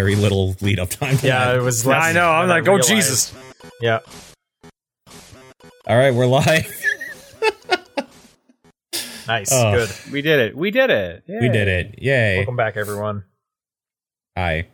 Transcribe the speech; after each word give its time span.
very 0.00 0.16
little 0.16 0.56
lead 0.62 0.78
up 0.78 0.88
time. 0.88 1.18
Yeah, 1.22 1.46
that. 1.46 1.56
it 1.56 1.60
was. 1.60 1.84
Less 1.84 2.02
I 2.02 2.12
know. 2.12 2.30
I'm 2.30 2.48
like, 2.48 2.66
oh. 2.66 2.78
Jesus. 2.78 3.34
Yeah. 3.82 3.98
All 5.86 5.96
right, 5.96 6.14
we're 6.14 6.26
live. 6.26 6.76
Nice. 9.26 9.52
Oh. 9.52 9.72
Good. 9.72 10.12
We 10.12 10.22
did 10.22 10.40
it. 10.40 10.56
We 10.56 10.72
did 10.72 10.90
it. 10.90 11.22
we 11.28 11.48
did 11.48 11.68
it. 11.68 12.02
Yay! 12.02 12.38
Welcome 12.38 12.56
back, 12.56 12.76
everyone. 12.76 13.22
Hi. 14.36 14.66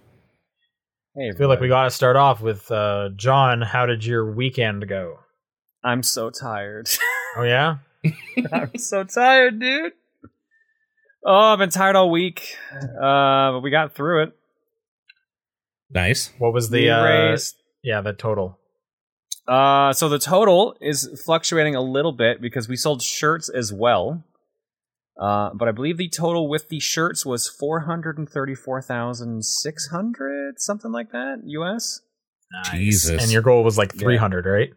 Hey, 1.14 1.29
I 1.29 1.36
feel 1.36 1.48
like 1.48 1.61
we 1.61 1.68
got 1.68 1.84
to 1.84 1.90
start 1.90 2.17
off 2.17 2.40
with 2.40 2.70
uh, 2.70 3.11
John. 3.17 3.61
How 3.61 3.84
did 3.84 4.06
your 4.06 4.32
weekend 4.32 4.89
go? 4.89 5.18
I'm 5.84 6.03
so 6.03 6.31
tired. 6.31 6.89
Oh 7.36 7.43
yeah. 7.43 7.79
I'm 8.53 8.79
so 8.79 9.04
tired, 9.04 9.61
dude. 9.61 9.93
Oh, 11.22 11.53
I've 11.53 11.58
been 11.58 11.68
tired 11.68 11.96
all 11.96 12.11
week. 12.11 12.56
Uh, 12.72 13.53
but 13.53 13.61
we 13.61 13.70
got 13.70 13.95
through 13.95 14.22
it. 14.22 14.36
Nice. 15.90 16.32
What 16.39 16.53
was 16.53 16.71
the 16.71 16.90
uh, 16.90 17.04
raised- 17.04 17.57
yeah 17.82 18.00
the 18.00 18.13
total? 18.13 18.58
Uh, 19.46 19.93
so 19.93 20.09
the 20.09 20.18
total 20.18 20.76
is 20.81 21.22
fluctuating 21.25 21.76
a 21.76 21.81
little 21.81 22.12
bit 22.12 22.40
because 22.40 22.68
we 22.68 22.76
sold 22.76 23.00
shirts 23.03 23.49
as 23.49 23.72
well. 23.72 24.25
Uh, 25.21 25.50
but 25.54 25.68
I 25.68 25.72
believe 25.72 25.96
the 25.96 26.09
total 26.09 26.49
with 26.49 26.68
the 26.68 26.81
shirts 26.81 27.25
was 27.25 27.49
four 27.49 27.81
hundred 27.81 28.18
and 28.18 28.29
thirty-four 28.29 28.82
thousand 28.82 29.45
six 29.45 29.86
hundred, 29.89 30.54
something 30.61 30.90
like 30.93 31.12
that, 31.12 31.43
US. 31.45 32.00
Nice. 32.53 32.70
Jesus. 32.73 33.23
And 33.23 33.33
your 33.33 33.42
goal 33.42 33.62
was 33.64 33.79
like 33.79 33.92
Yeah. 33.95 34.01
300, 34.03 34.45
right? 34.47 34.70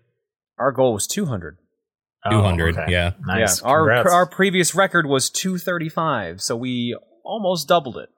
Our 0.57 0.71
goal 0.71 0.93
was 0.93 1.07
two 1.07 1.25
hundred. 1.25 1.57
Oh, 2.25 2.31
200, 2.31 2.77
okay. 2.77 2.91
yeah. 2.91 3.13
Nice. 3.25 3.61
Yeah, 3.61 3.67
our 3.67 3.80
Congrats. 3.80 4.13
our 4.13 4.25
previous 4.27 4.75
record 4.75 5.07
was 5.07 5.30
two 5.30 5.57
thirty-five, 5.57 6.41
so 6.41 6.55
we 6.55 6.97
almost 7.25 7.67
doubled 7.67 7.97
it. 7.97 8.09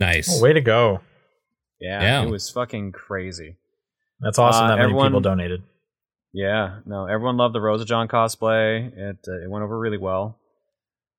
Nice. 0.00 0.28
Oh, 0.32 0.42
way 0.42 0.52
to 0.54 0.60
go. 0.60 1.00
Yeah, 1.80 2.00
Yeah. 2.02 2.22
it 2.22 2.30
was 2.30 2.50
fucking 2.50 2.92
crazy. 2.92 3.56
That's 4.20 4.38
awesome 4.38 4.64
Uh, 4.64 4.68
that 4.68 4.74
many 4.76 4.84
everyone- 4.84 5.08
people 5.08 5.20
donated. 5.20 5.62
Yeah, 6.32 6.80
no, 6.84 7.06
everyone 7.06 7.36
loved 7.38 7.54
the 7.54 7.60
Rosa 7.60 7.84
John 7.86 8.08
cosplay. 8.08 8.92
It 8.96 9.18
uh, 9.26 9.42
it 9.44 9.50
went 9.50 9.62
over 9.64 9.78
really 9.78 9.96
well. 9.98 10.38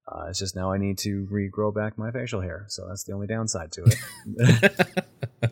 Uh, 0.07 0.25
it's 0.29 0.39
just 0.39 0.55
now 0.55 0.71
I 0.71 0.77
need 0.77 0.97
to 0.99 1.27
regrow 1.31 1.73
back 1.73 1.97
my 1.97 2.11
facial 2.11 2.41
hair, 2.41 2.65
so 2.69 2.87
that's 2.87 3.03
the 3.03 3.13
only 3.13 3.27
downside 3.27 3.71
to 3.73 3.83
it. 3.83 5.51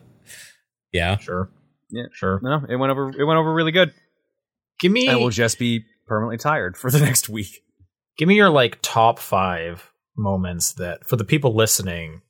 yeah. 0.92 1.16
Sure. 1.18 1.50
Yeah. 1.90 2.06
Sure. 2.12 2.40
no, 2.42 2.64
it 2.68 2.76
went 2.76 2.90
over. 2.90 3.10
It 3.10 3.24
went 3.24 3.38
over 3.38 3.52
really 3.52 3.72
good. 3.72 3.92
Give 4.80 4.92
me 4.92 5.08
I 5.08 5.16
will 5.16 5.30
just 5.30 5.58
be 5.58 5.84
permanently 6.06 6.38
tired 6.38 6.76
for 6.76 6.90
the 6.90 7.00
next 7.04 7.28
week. 7.28 7.62
give 8.18 8.28
me 8.28 8.34
your 8.36 8.50
like 8.50 8.78
top 8.82 9.18
5 9.18 9.90
moments 10.16 10.72
that 10.74 11.04
for 11.06 11.16
the 11.16 11.24
people 11.24 11.54
listening 11.54 12.22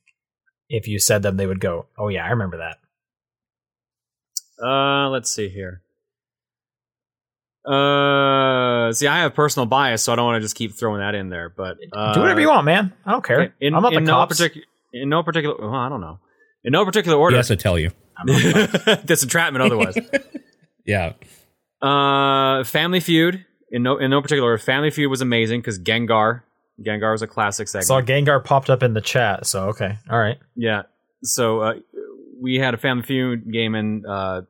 if 0.69 0.87
you 0.87 0.99
said 0.99 1.21
them 1.23 1.37
they 1.37 1.47
would 1.47 1.59
go, 1.59 1.85
"Oh 1.97 2.07
yeah, 2.09 2.25
I 2.25 2.29
remember 2.29 2.57
that." 2.57 2.77
Uh, 4.63 5.09
let's 5.09 5.31
see 5.31 5.49
here. 5.49 5.81
Uh, 7.65 8.93
see, 8.93 9.07
I 9.07 9.19
have 9.19 9.33
personal 9.35 9.65
bias, 9.65 10.01
so 10.03 10.13
I 10.13 10.15
don't 10.15 10.25
want 10.25 10.37
to 10.37 10.41
just 10.45 10.55
keep 10.55 10.73
throwing 10.73 10.99
that 11.01 11.15
in 11.15 11.29
there. 11.29 11.49
But 11.49 11.77
uh, 11.91 12.13
Do 12.13 12.21
whatever 12.21 12.39
you 12.39 12.47
want, 12.49 12.65
man. 12.65 12.93
I 13.05 13.11
don't 13.11 13.23
care. 13.23 13.53
In, 13.59 13.75
I'm 13.75 13.83
not 13.83 13.93
in 13.93 14.05
the 14.05 14.11
no 14.11 14.17
cops. 14.19 14.37
particular, 14.37 14.65
in 14.93 15.09
no 15.09 15.21
particular. 15.23 15.55
Well, 15.59 15.73
I 15.75 15.89
don't 15.89 16.01
know. 16.01 16.19
In 16.63 16.71
no 16.71 16.85
particular 16.85 17.17
He 17.17 17.21
order. 17.21 17.35
has 17.37 17.47
to 17.49 17.55
tell 17.57 17.77
you. 17.77 17.91
I'm 18.17 18.25
not 18.25 18.41
the 18.41 18.81
cops. 18.85 19.03
That's 19.05 19.23
entrapment. 19.23 19.63
Otherwise, 19.65 19.97
Yeah. 20.85 21.13
uh, 21.81 22.63
Family 22.63 22.99
Feud. 23.01 23.45
In 23.69 23.83
no 23.83 23.97
in 23.97 24.11
no 24.11 24.21
particular 24.21 24.49
order. 24.51 24.57
Family 24.63 24.89
Feud 24.89 25.09
was 25.09 25.19
amazing 25.21 25.59
because 25.59 25.77
Gengar. 25.77 26.43
Gengar 26.81 27.11
was 27.11 27.21
a 27.21 27.27
classic 27.27 27.67
segment. 27.67 27.87
Saw 27.87 28.01
Gengar 28.01 28.43
popped 28.43 28.69
up 28.69 28.83
in 28.83 28.93
the 28.93 29.01
chat, 29.01 29.45
so 29.47 29.69
okay. 29.69 29.97
All 30.09 30.19
right. 30.19 30.37
Yeah. 30.55 30.83
So 31.23 31.59
uh, 31.61 31.73
we 32.41 32.55
had 32.55 32.73
a 32.73 32.77
Family 32.77 33.03
Feud 33.03 33.51
game, 33.51 33.73
and 33.75 34.05
uh, 34.05 34.41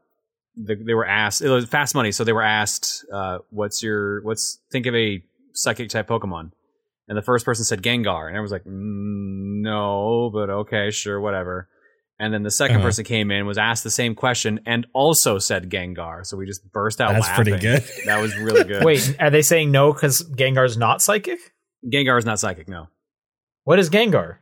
the, 0.55 0.75
they 0.75 0.93
were 0.93 1.05
asked. 1.07 1.41
It 1.41 1.49
was 1.49 1.65
fast 1.65 1.95
money, 1.95 2.11
so 2.11 2.23
they 2.23 2.33
were 2.33 2.41
asked, 2.43 3.05
uh, 3.13 3.39
"What's 3.49 3.81
your 3.81 4.21
what's 4.23 4.59
think 4.71 4.85
of 4.87 4.95
a 4.95 5.23
psychic 5.53 5.89
type 5.89 6.07
Pokemon?" 6.07 6.51
And 7.07 7.17
the 7.17 7.21
first 7.21 7.45
person 7.45 7.63
said 7.63 7.81
Gengar, 7.81 8.27
and 8.27 8.35
everyone 8.35 8.41
was 8.43 8.51
like, 8.51 8.63
mm, 8.65 9.61
"No, 9.61 10.29
but 10.33 10.49
okay, 10.49 10.91
sure, 10.91 11.19
whatever." 11.21 11.69
And 12.19 12.33
then 12.33 12.41
the 12.41 12.49
2nd 12.49 12.71
Uh-huh. 12.77 12.81
person 12.81 13.05
came 13.05 13.29
in, 13.29 13.45
was 13.45 13.59
asked 13.59 13.83
the 13.83 13.91
same 13.91 14.15
question, 14.15 14.59
and 14.65 14.87
also 14.91 15.37
said 15.37 15.69
Gengar. 15.69 16.25
So 16.25 16.35
we 16.35 16.47
just 16.47 16.69
burst 16.73 16.99
out 16.99 17.13
That's 17.13 17.27
laughing. 17.27 17.43
pretty 17.45 17.59
good. 17.61 17.83
That 18.07 18.19
was 18.19 18.35
really 18.35 18.63
good. 18.67 18.83
Wait, 18.83 19.15
are 19.19 19.29
they 19.29 19.43
saying 19.43 19.69
no 19.71 19.93
because 19.93 20.23
Gengar's 20.23 20.77
not 20.77 21.01
psychic? 21.01 21.39
Gengar 21.91 22.17
is 22.17 22.25
not 22.25 22.39
psychic. 22.39 22.67
No, 22.67 22.87
What 23.63 23.79
is 23.79 23.89
Gengar? 23.89 24.37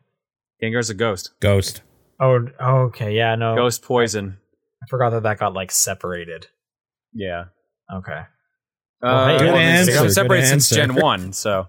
Gengar's 0.62 0.90
a 0.90 0.94
ghost. 0.94 1.32
Ghost. 1.40 1.82
Oh, 2.20 2.48
okay. 2.62 3.14
Yeah, 3.16 3.36
no. 3.36 3.56
Ghost 3.56 3.82
poison. 3.84 4.38
I 4.82 4.88
forgot 4.88 5.10
that 5.12 5.24
that 5.24 5.38
got 5.40 5.54
like 5.54 5.72
separated. 5.72 6.48
Yeah. 7.14 7.46
Okay. 7.94 8.22
Uh, 9.04 9.28
hey, 9.28 9.38
good 9.38 9.46
well, 9.48 9.58
answer, 9.58 9.92
been 9.92 10.02
good 10.04 10.14
separated 10.14 10.48
since. 10.48 10.70
Gen 10.70 10.96
One. 11.02 11.34
So, 11.34 11.68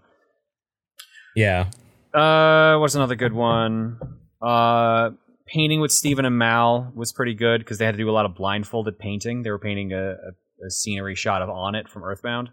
Yeah. 1.34 1.66
uh, 2.14 2.78
what's 2.78 2.94
another 2.94 3.16
good 3.16 3.32
one? 3.32 3.98
Uh, 4.40 5.10
painting 5.46 5.80
with 5.80 5.90
Stephen 5.92 6.24
and 6.24 6.38
Mal 6.38 6.92
was 6.94 7.12
pretty 7.12 7.34
good 7.34 7.58
because 7.60 7.78
they 7.78 7.84
had 7.84 7.92
to 7.92 7.98
do 7.98 8.08
a 8.08 8.12
lot 8.12 8.24
of 8.26 8.34
blindfolded 8.34 8.98
painting. 8.98 9.42
They 9.42 9.50
were 9.50 9.58
painting 9.58 9.92
a, 9.92 10.12
a, 10.12 10.66
a 10.66 10.70
scenery 10.70 11.14
shot 11.14 11.42
of 11.42 11.48
Onett 11.48 11.88
from 11.88 12.04
Earthbound, 12.04 12.50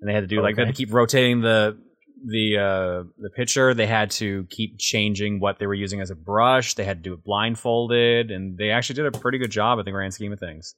and 0.00 0.08
they 0.08 0.14
had 0.14 0.20
to 0.20 0.26
do 0.26 0.42
like 0.42 0.56
they 0.56 0.62
had 0.64 0.74
to 0.74 0.76
keep 0.76 0.92
rotating 0.92 1.40
the 1.40 1.78
the 2.24 2.58
uh, 2.58 3.04
the 3.18 3.30
picture. 3.30 3.74
They 3.74 3.86
had 3.86 4.10
to 4.12 4.46
keep 4.50 4.78
changing 4.78 5.40
what 5.40 5.58
they 5.58 5.66
were 5.66 5.74
using 5.74 6.00
as 6.00 6.10
a 6.10 6.14
brush. 6.14 6.74
They 6.74 6.84
had 6.84 7.02
to 7.02 7.10
do 7.10 7.14
it 7.14 7.24
blindfolded, 7.24 8.30
and 8.30 8.56
they 8.56 8.70
actually 8.70 8.96
did 8.96 9.06
a 9.06 9.18
pretty 9.18 9.38
good 9.38 9.50
job 9.50 9.78
in 9.78 9.84
the 9.84 9.90
grand 9.90 10.14
scheme 10.14 10.32
of 10.32 10.40
things. 10.40 10.74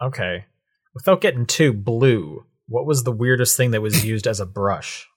Okay. 0.00 0.44
Without 0.94 1.20
getting 1.20 1.46
too 1.46 1.72
blue, 1.72 2.44
what 2.68 2.86
was 2.86 3.04
the 3.04 3.12
weirdest 3.12 3.56
thing 3.56 3.70
that 3.70 3.82
was 3.82 4.04
used 4.04 4.26
as 4.26 4.40
a 4.40 4.46
brush? 4.46 5.08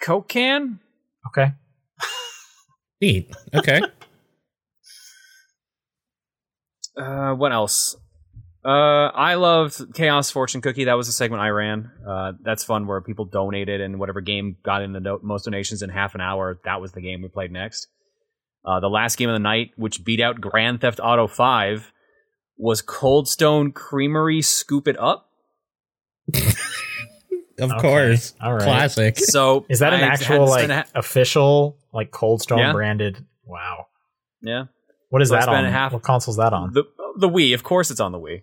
Coke 0.00 0.28
can. 0.28 0.80
Okay. 1.26 1.52
Neat. 3.00 3.34
Okay. 3.54 3.80
Uh, 6.96 7.34
what 7.34 7.52
else? 7.52 7.94
Uh, 8.66 9.12
I 9.14 9.34
loved 9.34 9.94
Chaos 9.94 10.30
Fortune 10.30 10.60
Cookie. 10.60 10.84
That 10.84 10.94
was 10.94 11.06
a 11.08 11.12
segment 11.12 11.40
I 11.40 11.50
ran. 11.50 11.90
Uh, 12.06 12.32
that's 12.42 12.64
fun 12.64 12.86
where 12.88 13.00
people 13.00 13.24
donated 13.24 13.80
and 13.80 14.00
whatever 14.00 14.20
game 14.20 14.56
got 14.64 14.82
in 14.82 14.92
the 14.92 14.98
no- 15.00 15.20
most 15.22 15.44
donations 15.44 15.82
in 15.82 15.90
half 15.90 16.16
an 16.16 16.20
hour, 16.20 16.58
that 16.64 16.80
was 16.80 16.90
the 16.92 17.00
game 17.00 17.22
we 17.22 17.28
played 17.28 17.52
next. 17.52 17.86
Uh, 18.64 18.80
the 18.80 18.88
last 18.88 19.18
game 19.18 19.28
of 19.28 19.34
the 19.34 19.38
night, 19.38 19.70
which 19.76 20.04
beat 20.04 20.20
out 20.20 20.40
Grand 20.40 20.80
Theft 20.80 20.98
Auto 21.00 21.28
5, 21.28 21.92
was 22.58 22.82
Cold 22.82 23.28
Stone 23.28 23.70
Creamery 23.72 24.42
Scoop 24.42 24.88
It 24.88 24.98
Up. 24.98 25.30
Of 27.58 27.70
Okay. 27.72 27.80
course. 27.80 28.34
All 28.38 28.52
right. 28.52 28.62
Classic. 28.62 29.16
So 29.18 29.64
Is 29.70 29.78
that 29.78 29.94
an 29.94 30.00
I 30.02 30.08
actual 30.08 30.46
like 30.46 30.64
spend 30.64 30.72
a- 30.94 30.98
official 30.98 31.78
like 31.90 32.10
Cold 32.10 32.42
Stone 32.42 32.58
Yeah. 32.58 32.72
branded? 32.72 33.24
Wow. 33.46 33.86
yeah 34.42 34.64
What 35.08 35.22
is 35.22 35.30
So 35.30 35.36
that 35.36 35.48
on? 35.48 35.64
half- 35.64 35.94
what 35.94 36.02
console's 36.02 36.36
that 36.36 36.52
on? 36.52 36.74
the 36.74 36.84
the 37.18 37.30
Wii? 37.30 37.54
Of 37.54 37.62
course, 37.62 37.90
it's 37.90 37.98
on 38.00 38.12
the 38.12 38.18
Wii. 38.18 38.42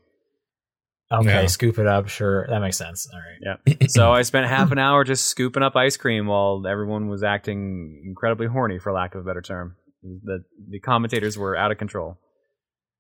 Okay, 1.12 1.42
Yeah. 1.42 1.46
scoop 1.48 1.78
it 1.78 1.86
up. 1.88 2.08
Sure, 2.08 2.48
that 2.50 2.60
makes 2.60 2.78
sense. 2.78 3.08
All 3.14 3.20
right. 3.20 3.58
Yeah. 3.80 3.88
So 3.88 4.12
I 4.20 4.22
spent 4.24 4.48
half 4.48 4.72
an 4.72 4.80
hour 4.80 5.04
just 5.04 5.28
scooping 5.28 5.62
up 5.64 5.76
ice 5.76 5.96
cream 5.98 6.26
while 6.28 6.64
everyone 6.68 7.08
was 7.08 7.24
acting 7.24 8.02
incredibly 8.06 8.48
horny, 8.48 8.80
for 8.80 8.92
lack 8.92 9.14
of 9.16 9.22
a 9.22 9.24
better 9.24 9.42
term. 9.42 9.76
The 10.02 10.44
the 10.70 10.80
commentators 10.80 11.38
were 11.38 11.56
out 11.56 11.72
of 11.72 11.78
control. 11.78 12.18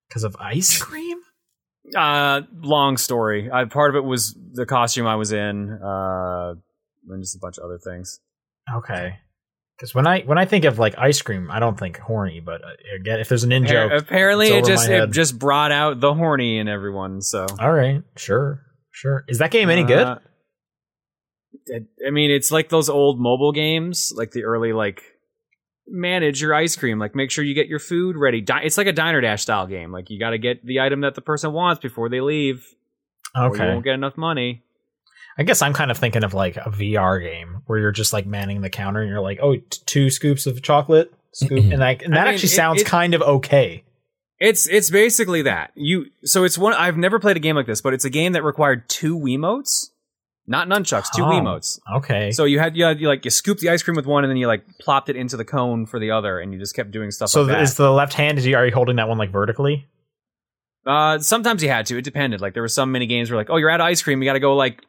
Because 0.09 0.23
of 0.23 0.35
ice 0.39 0.77
cream. 0.81 1.17
Uh, 1.97 2.41
long 2.61 2.97
story. 2.97 3.49
Uh, 3.49 3.65
part 3.65 3.89
of 3.89 3.95
it 3.95 4.05
was 4.07 4.37
the 4.53 4.65
costume 4.65 5.07
I 5.07 5.15
was 5.15 5.31
in, 5.31 5.71
uh, 5.83 6.53
and 7.09 7.21
just 7.23 7.35
a 7.35 7.39
bunch 7.39 7.57
of 7.57 7.63
other 7.65 7.79
things. 7.83 8.19
Okay. 8.73 9.17
Because 9.77 9.95
when 9.95 10.05
I 10.07 10.21
when 10.21 10.37
I 10.37 10.45
think 10.45 10.65
of 10.65 10.77
like 10.79 10.95
ice 10.97 11.21
cream, 11.21 11.49
I 11.51 11.59
don't 11.59 11.77
think 11.77 11.97
horny. 11.97 12.39
But 12.39 12.63
uh, 12.63 12.67
again, 12.99 13.19
if 13.19 13.27
there's 13.29 13.43
an 13.43 13.51
in 13.51 13.65
joke, 13.65 13.91
Apparently, 13.91 14.47
it 14.57 14.65
just 14.65 14.87
it 15.03 15.11
just 15.11 15.39
brought 15.39 15.71
out 15.71 15.99
the 15.99 16.13
horny 16.13 16.57
in 16.59 16.67
everyone. 16.67 17.21
So 17.21 17.45
all 17.59 17.71
right, 17.73 18.03
sure, 18.15 18.61
sure. 18.91 19.25
Is 19.27 19.39
that 19.39 19.51
game 19.51 19.69
any 19.69 19.83
good? 19.83 20.05
Uh, 20.07 20.19
it- 21.65 21.87
I 22.05 22.11
mean, 22.11 22.29
it's 22.31 22.51
like 22.51 22.69
those 22.69 22.89
old 22.89 23.19
mobile 23.19 23.51
games, 23.51 24.13
like 24.15 24.31
the 24.31 24.43
early 24.43 24.73
like 24.73 25.01
manage 25.87 26.41
your 26.41 26.53
ice 26.53 26.75
cream, 26.75 26.99
like 26.99 27.15
make 27.15 27.31
sure 27.31 27.43
you 27.43 27.55
get 27.55 27.67
your 27.67 27.79
food 27.79 28.15
ready. 28.15 28.41
Di- 28.41 28.61
it's 28.63 28.77
like 28.77 28.87
a 28.87 28.93
diner 28.93 29.21
dash 29.21 29.41
style 29.41 29.67
game. 29.67 29.91
Like 29.91 30.09
you 30.09 30.19
got 30.19 30.31
to 30.31 30.37
get 30.37 30.65
the 30.65 30.79
item 30.81 31.01
that 31.01 31.15
the 31.15 31.21
person 31.21 31.51
wants 31.51 31.81
before 31.81 32.09
they 32.09 32.21
leave, 32.21 32.65
or 33.35 33.49
you 33.67 33.73
won't 33.73 33.83
get 33.83 33.93
enough 33.95 34.17
money. 34.17 34.63
I 35.37 35.43
guess 35.43 35.61
I'm 35.61 35.73
kind 35.73 35.89
of 35.91 35.97
thinking 35.97 36.23
of 36.23 36.33
like 36.33 36.57
a 36.57 36.69
VR 36.69 37.21
game 37.21 37.61
where 37.65 37.79
you're 37.79 37.91
just 37.91 38.13
like 38.13 38.25
manning 38.25 38.61
the 38.61 38.69
counter 38.69 39.01
and 39.01 39.09
you're 39.09 39.21
like, 39.21 39.39
oh, 39.41 39.55
t- 39.55 39.63
two 39.85 40.09
scoops 40.09 40.45
of 40.45 40.61
chocolate, 40.61 41.11
scoop, 41.33 41.51
and 41.71 41.79
like, 41.79 42.03
and 42.03 42.13
I 42.13 42.17
that 42.17 42.25
mean, 42.25 42.33
actually 42.35 42.49
sounds 42.49 42.81
it- 42.81 42.87
kind 42.87 43.13
of 43.13 43.21
okay. 43.21 43.83
It's 44.39 44.67
it's 44.67 44.89
basically 44.89 45.43
that 45.43 45.71
you. 45.75 46.07
So 46.25 46.43
it's 46.43 46.57
one. 46.57 46.73
I've 46.73 46.97
never 46.97 47.17
played 47.19 47.37
a 47.37 47.39
game 47.39 47.55
like 47.55 47.65
this, 47.65 47.79
but 47.81 47.93
it's 47.93 48.03
a 48.03 48.09
game 48.09 48.33
that 48.33 48.43
required 48.43 48.89
two 48.89 49.17
Wiimotes, 49.17 49.89
not 50.47 50.67
nunchucks, 50.67 51.07
two 51.15 51.23
Oh. 51.23 51.27
Wiimotes. 51.27 51.79
Okay. 51.97 52.31
So 52.31 52.43
you 52.43 52.59
had 52.59 52.75
you 52.75 52.83
had 52.83 52.99
you 52.99 53.07
like 53.07 53.23
you 53.23 53.31
scooped 53.31 53.61
the 53.61 53.69
ice 53.69 53.81
cream 53.83 53.95
with 53.95 54.05
one, 54.05 54.25
and 54.25 54.29
then 54.29 54.35
you 54.37 54.47
like 54.47 54.63
plopped 54.79 55.07
it 55.07 55.15
into 55.15 55.37
the 55.37 55.45
cone 55.45 55.85
for 55.85 55.97
the 55.97 56.11
other, 56.11 56.39
and 56.39 56.51
you 56.51 56.59
just 56.59 56.75
kept 56.75 56.91
doing 56.91 57.09
stuff. 57.11 57.29
so 57.29 57.43
like 57.43 57.53
that. 57.53 57.61
is 57.61 57.75
the 57.75 57.89
left 57.91 58.13
hand? 58.15 58.37
Is 58.37 58.45
you 58.45 58.57
are 58.57 58.65
you 58.65 58.73
holding 58.73 58.97
that 58.97 59.07
one 59.07 59.17
like 59.17 59.31
vertically? 59.31 59.87
Uh, 60.85 61.19
sometimes 61.19 61.63
you 61.63 61.69
had 61.69 61.85
to. 61.85 61.97
It 61.97 62.01
depended. 62.03 62.41
Like 62.41 62.53
there 62.53 62.63
were 62.63 62.67
some 62.67 62.91
mini 62.91 63.05
games 63.05 63.31
where 63.31 63.37
like, 63.37 63.49
oh, 63.49 63.55
you're 63.57 63.69
out 63.69 63.79
of 63.79 63.85
ice 63.85 64.01
cream. 64.01 64.21
You 64.21 64.27
got 64.27 64.33
to 64.33 64.39
go 64.41 64.55
like 64.55 64.83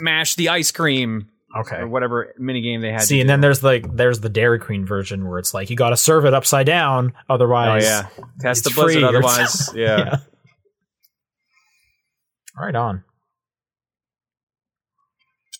mash 0.00 0.34
the 0.34 0.48
ice 0.48 0.70
cream 0.72 1.28
Okay. 1.56 1.76
or 1.76 1.88
whatever 1.88 2.34
mini 2.38 2.60
game 2.62 2.80
they 2.80 2.90
had. 2.90 3.02
See, 3.02 3.20
and 3.20 3.28
do. 3.28 3.32
then 3.32 3.40
there's 3.40 3.62
like 3.62 3.94
there's 3.96 4.18
the 4.20 4.28
Dairy 4.28 4.58
Queen 4.58 4.84
version 4.84 5.28
where 5.28 5.38
it's 5.38 5.54
like 5.54 5.70
you 5.70 5.76
got 5.76 5.90
to 5.90 5.96
serve 5.96 6.24
it 6.24 6.34
upside 6.34 6.66
down, 6.66 7.12
oh 7.28 7.34
otherwise. 7.34 7.84
yeah, 7.84 8.08
test 8.40 8.64
the 8.64 8.70
blizzard. 8.70 8.94
free 9.00 9.04
Otherwise, 9.04 9.52
something. 9.66 9.82
yeah. 9.82 10.16
Right 12.58 12.74
on. 12.74 13.04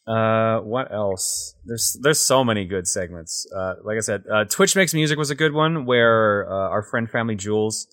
Uh, 0.06 0.58
what 0.60 0.92
else? 0.92 1.54
There's 1.64 1.96
there's 2.02 2.18
so 2.20 2.44
many 2.44 2.66
good 2.66 2.86
segments. 2.86 3.46
Uh, 3.56 3.74
like 3.84 3.96
I 3.96 4.00
said, 4.00 4.24
uh, 4.30 4.44
Twitch 4.44 4.76
makes 4.76 4.92
music 4.92 5.16
was 5.16 5.30
a 5.30 5.34
good 5.34 5.54
one 5.54 5.86
where 5.86 6.46
uh, 6.50 6.68
our 6.70 6.82
friend 6.82 7.08
Family 7.10 7.36
Jules 7.36 7.86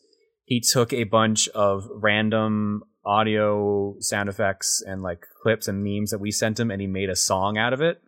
he 0.43 0.59
took 0.61 0.91
a 0.91 1.05
bunch 1.05 1.47
of 1.49 1.87
random 1.93 2.83
audio 3.05 3.95
sound 3.99 4.29
effects 4.29 4.83
and 4.85 5.01
like 5.01 5.25
clips 5.41 5.67
and 5.67 5.83
memes 5.83 6.11
that 6.11 6.19
we 6.19 6.31
sent 6.31 6.59
him, 6.59 6.71
and 6.71 6.79
he 6.81 6.87
made 6.87 7.09
a 7.09 7.15
song 7.15 7.57
out 7.57 7.73
of 7.73 7.81
it. 7.81 8.01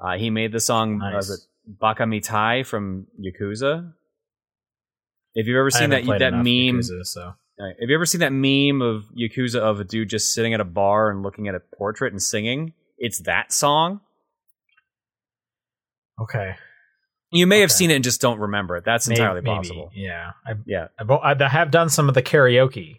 Uh, 0.00 0.16
he 0.18 0.30
made 0.30 0.52
the 0.52 0.60
song 0.60 0.98
Nice. 0.98 1.28
the 1.28 1.38
Baka 1.66 2.02
Mitai 2.02 2.66
from 2.66 3.06
Yakuza. 3.18 3.92
If 5.34 5.46
you've 5.46 5.56
ever 5.56 5.70
seen 5.70 5.90
that 5.90 6.04
that 6.18 6.32
meme, 6.32 6.80
Yakuza, 6.80 7.04
so 7.04 7.20
uh, 7.22 7.64
Have 7.80 7.88
you 7.88 7.94
ever 7.94 8.06
seen 8.06 8.20
that 8.20 8.32
meme 8.32 8.82
of 8.82 9.04
Yakuza 9.16 9.60
of 9.60 9.80
a 9.80 9.84
dude 9.84 10.10
just 10.10 10.34
sitting 10.34 10.52
at 10.54 10.60
a 10.60 10.64
bar 10.64 11.10
and 11.10 11.22
looking 11.22 11.48
at 11.48 11.54
a 11.54 11.60
portrait 11.76 12.12
and 12.12 12.22
singing? 12.22 12.72
It's 12.98 13.20
that 13.22 13.52
song. 13.52 14.00
okay. 16.20 16.54
You 17.32 17.48
may 17.48 17.60
have 17.60 17.72
seen 17.72 17.90
it 17.90 17.94
and 17.96 18.04
just 18.04 18.20
don't 18.20 18.38
remember 18.38 18.76
it. 18.76 18.84
That's 18.84 19.08
Maybe- 19.08 19.20
entirely 19.20 19.40
maybe, 19.40 19.56
possible. 19.56 19.90
Yeah, 19.92 20.32
I, 20.46 20.52
Yeah. 20.66 20.86
I, 21.00 21.34
I 21.44 21.48
have 21.48 21.72
done 21.72 21.88
some 21.88 22.08
of 22.08 22.14
the 22.14 22.22
karaoke, 22.22 22.98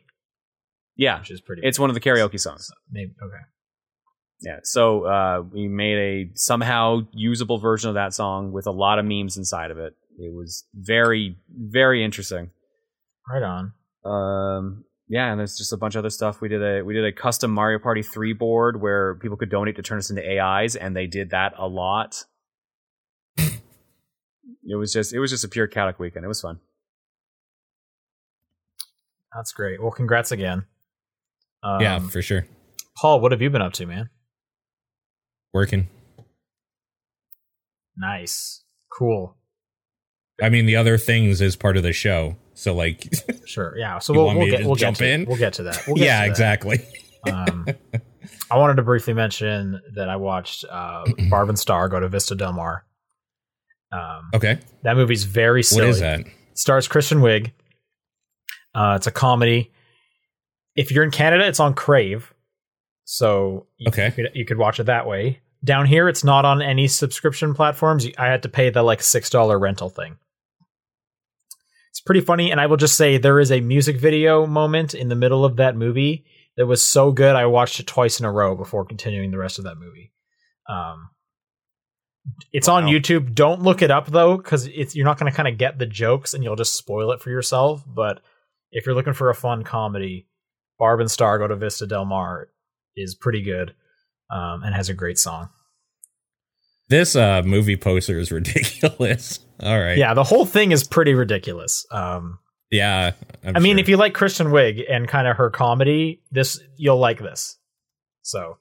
Yeah. 0.96 1.20
which 1.20 1.32
is 1.32 1.42
pretty. 1.42 1.62
It's 1.66 1.80
one 1.80 1.90
of 1.90 1.94
the 1.94 2.00
karaoke 2.00 2.40
songs. 2.40 2.70
Maybe 2.92 3.14
okay. 3.22 3.44
Yeah. 4.42 4.60
So 4.64 5.06
uh, 5.06 5.44
we 5.52 5.68
made 5.68 5.98
a 5.98 6.30
somehow 6.36 7.02
usable 7.12 7.58
version 7.58 7.90
of 7.90 7.96
that 7.96 8.14
song 8.14 8.52
with 8.52 8.68
a 8.68 8.72
lot 8.72 9.00
of 9.00 9.06
memes 9.06 9.38
inside 9.38 9.72
of 9.72 9.78
it. 9.78 9.96
It 10.18 10.34
was 10.34 10.66
very, 10.74 11.38
very 11.50 12.04
interesting. 12.04 12.52
Right 13.30 13.44
on. 13.44 13.74
Um, 14.06 14.86
yeah, 15.08 15.32
and 15.32 15.40
there's 15.40 15.58
just 15.58 15.74
a 15.74 15.78
bunch 15.78 15.96
of 15.96 16.00
other 16.00 16.10
stuff. 16.10 16.42
We 16.42 16.48
did 16.48 16.64
a 16.64 16.84
we 16.84 16.94
did 16.94 17.06
a 17.06 17.12
custom 17.12 17.52
Mario 17.52 17.80
Party 17.80 18.02
three 18.02 18.34
board 18.34 18.82
where 18.82 19.16
people 19.16 19.38
could 19.38 19.50
donate 19.50 19.76
to 19.76 19.82
turn 19.82 19.98
us 19.98 20.10
into 20.10 20.24
AIs, 20.24 20.76
and 20.76 20.96
they 20.96 21.08
did 21.08 21.32
that 21.32 21.54
a 21.58 21.68
lot. 21.68 22.24
it 23.38 24.76
was 24.76 24.94
just 24.94 25.14
it 25.14 25.20
was 25.20 25.32
just 25.32 25.44
a 25.44 25.48
pure 25.48 25.68
chaotic 25.68 26.00
weekend. 26.00 26.26
It 26.26 26.28
was 26.28 26.42
fun. 26.42 26.60
That's 29.36 29.52
great. 29.52 29.82
Well, 29.82 29.92
congrats 29.92 30.32
again. 30.32 30.66
Um, 31.66 31.82
yeah, 31.82 32.00
for 32.00 32.22
sure. 32.22 32.46
Paul, 32.98 33.20
what 33.22 33.32
have 33.32 33.42
you 33.42 33.50
been 33.50 33.62
up 33.62 33.74
to, 33.74 33.86
man? 33.86 34.10
Working. 35.54 35.88
Nice. 37.98 38.64
Cool. 38.92 39.36
I 40.42 40.50
mean, 40.50 40.66
the 40.66 40.76
other 40.76 40.98
things 40.98 41.42
is 41.42 41.56
part 41.56 41.78
of 41.78 41.84
the 41.84 41.94
show. 41.94 42.36
So, 42.54 42.74
like, 42.74 43.08
Sure. 43.46 43.74
Yeah. 43.78 44.00
So 44.00 44.14
we'll, 44.14 44.36
we'll 44.38 44.48
get 44.48 44.66
we'll 44.66 44.76
get 44.76 44.82
jump 44.82 44.98
to 44.98 45.10
in? 45.10 45.26
we'll 45.26 45.38
get 45.38 45.54
to 45.54 45.64
that. 45.64 45.84
We'll 45.88 45.96
get 45.96 46.06
yeah, 46.06 46.22
to 46.22 46.26
that. 46.26 46.30
exactly. 46.30 46.80
Um, 47.32 47.68
I 48.52 48.58
wanted 48.58 48.76
to 48.76 48.84
briefly 48.84 49.14
mention 49.14 49.82
that 49.96 50.10
I 50.10 50.16
watched 50.18 50.66
uh, 50.70 51.06
Barb 51.30 51.50
and 51.50 51.58
Star 51.60 51.90
go 51.90 52.00
to 52.00 52.08
Vista 52.10 52.36
Del 52.36 52.54
Mar. 52.54 52.86
Um, 53.92 54.30
Okay. 54.34 54.60
That 54.84 54.96
movie's 54.98 55.24
very 55.24 55.64
silly. 55.64 55.84
What 55.84 55.90
is 55.90 56.00
that? 56.00 56.22
stars 56.54 56.88
Kristen 56.88 57.20
Wiig. 57.20 57.52
Uh, 58.74 58.94
it's 58.98 59.08
a 59.08 59.12
comedy. 59.12 59.72
If 60.76 60.92
you're 60.92 61.04
in 61.04 61.12
Canada, 61.12 61.48
it's 61.48 61.60
on 61.60 61.74
Crave, 61.74 62.34
so 63.06 63.68
you, 63.78 63.88
Okay. 63.90 64.12
could, 64.12 64.32
you 64.34 64.46
could 64.46 64.58
watch 64.58 64.80
it 64.80 64.86
that 64.86 65.08
way. 65.08 65.40
Down 65.64 65.86
here, 65.86 66.08
it's 66.10 66.24
not 66.24 66.46
on 66.46 66.62
any 66.62 66.88
subscription 66.88 67.54
platforms. 67.54 68.06
I 68.18 68.28
had 68.28 68.44
to 68.44 68.50
pay 68.50 68.70
the 68.70 68.84
like 68.84 69.02
six 69.02 69.30
dollar 69.30 69.58
rental 69.58 69.90
thing. 69.90 70.18
It's 71.92 72.02
pretty 72.02 72.22
funny, 72.22 72.52
and 72.52 72.60
I 72.60 72.66
will 72.68 72.78
just 72.78 72.98
say 72.98 73.18
there 73.18 73.40
is 73.40 73.52
a 73.52 73.62
music 73.62 73.98
video 73.98 74.46
moment 74.46 74.94
in 74.94 75.08
the 75.08 75.16
middle 75.16 75.46
of 75.46 75.56
that 75.56 75.78
movie 75.78 76.26
that 76.58 76.66
was 76.68 76.86
so 76.86 77.12
good. 77.12 77.36
I 77.36 77.46
watched 77.46 77.80
it 77.80 77.88
twice 77.88 78.20
in 78.20 78.26
a 78.26 78.32
row 78.32 78.54
before 78.56 78.86
continuing 78.86 79.32
the 79.32 79.38
rest 79.38 79.58
of 79.60 79.64
that 79.64 79.78
movie. 79.78 80.12
Um, 80.70 81.10
it's 82.52 82.68
on 82.68 82.86
YouTube. 82.86 83.34
Don't 83.34 83.62
look 83.62 83.82
it 83.82 83.92
up 83.92 84.08
though, 84.08 84.36
because 84.38 84.68
it's 84.68 84.94
you're 84.96 85.06
not 85.06 85.18
going 85.18 85.32
to 85.32 85.36
kind 85.36 85.48
of 85.48 85.58
get 85.58 85.80
the 85.80 85.86
jokes, 85.86 86.34
and 86.34 86.44
you'll 86.44 86.56
just 86.58 86.76
spoil 86.76 87.12
it 87.12 87.22
for 87.22 87.30
yourself. 87.30 87.82
But 87.88 88.20
if 88.72 88.86
you're 88.86 88.96
looking 88.96 89.14
for 89.14 89.30
a 89.30 89.36
fun 89.36 89.64
comedy, 89.64 90.28
Barb 90.80 91.00
and 91.00 91.10
Star 91.12 91.38
Go 91.38 91.48
to 91.48 91.56
Vista 91.56 91.86
Del 91.88 92.06
Mar 92.06 92.50
is 92.96 93.16
pretty 93.16 93.42
good, 93.42 93.74
um, 94.30 94.64
and 94.64 94.76
has 94.76 94.90
a 94.90 94.94
great 94.94 95.18
song. 95.18 95.50
This 96.90 97.16
uh 97.16 97.42
movie 97.44 97.78
poster 97.78 98.20
is 98.20 98.32
ridiculous. 98.32 99.40
All 99.62 99.80
right. 99.80 99.98
Yeah, 99.98 100.14
the 100.14 100.24
whole 100.24 100.46
thing 100.46 100.72
is 100.72 100.84
pretty 100.84 101.14
ridiculous. 101.14 101.86
Um, 101.92 102.40
Yeah. 102.70 103.14
I'm 103.44 103.56
I 103.56 103.60
mean, 103.60 103.76
sure. 103.78 103.82
if 103.82 103.90
you 103.90 103.98
like 103.98 104.14
Kristen 104.14 104.48
Wiig 104.48 104.84
and 104.90 105.08
kind 105.08 105.28
of 105.28 105.38
her 105.38 105.50
comedy, 105.50 106.22
this 106.32 106.60
you'll 106.78 107.00
like 107.00 107.20
this. 107.20 107.58
So, 108.22 108.58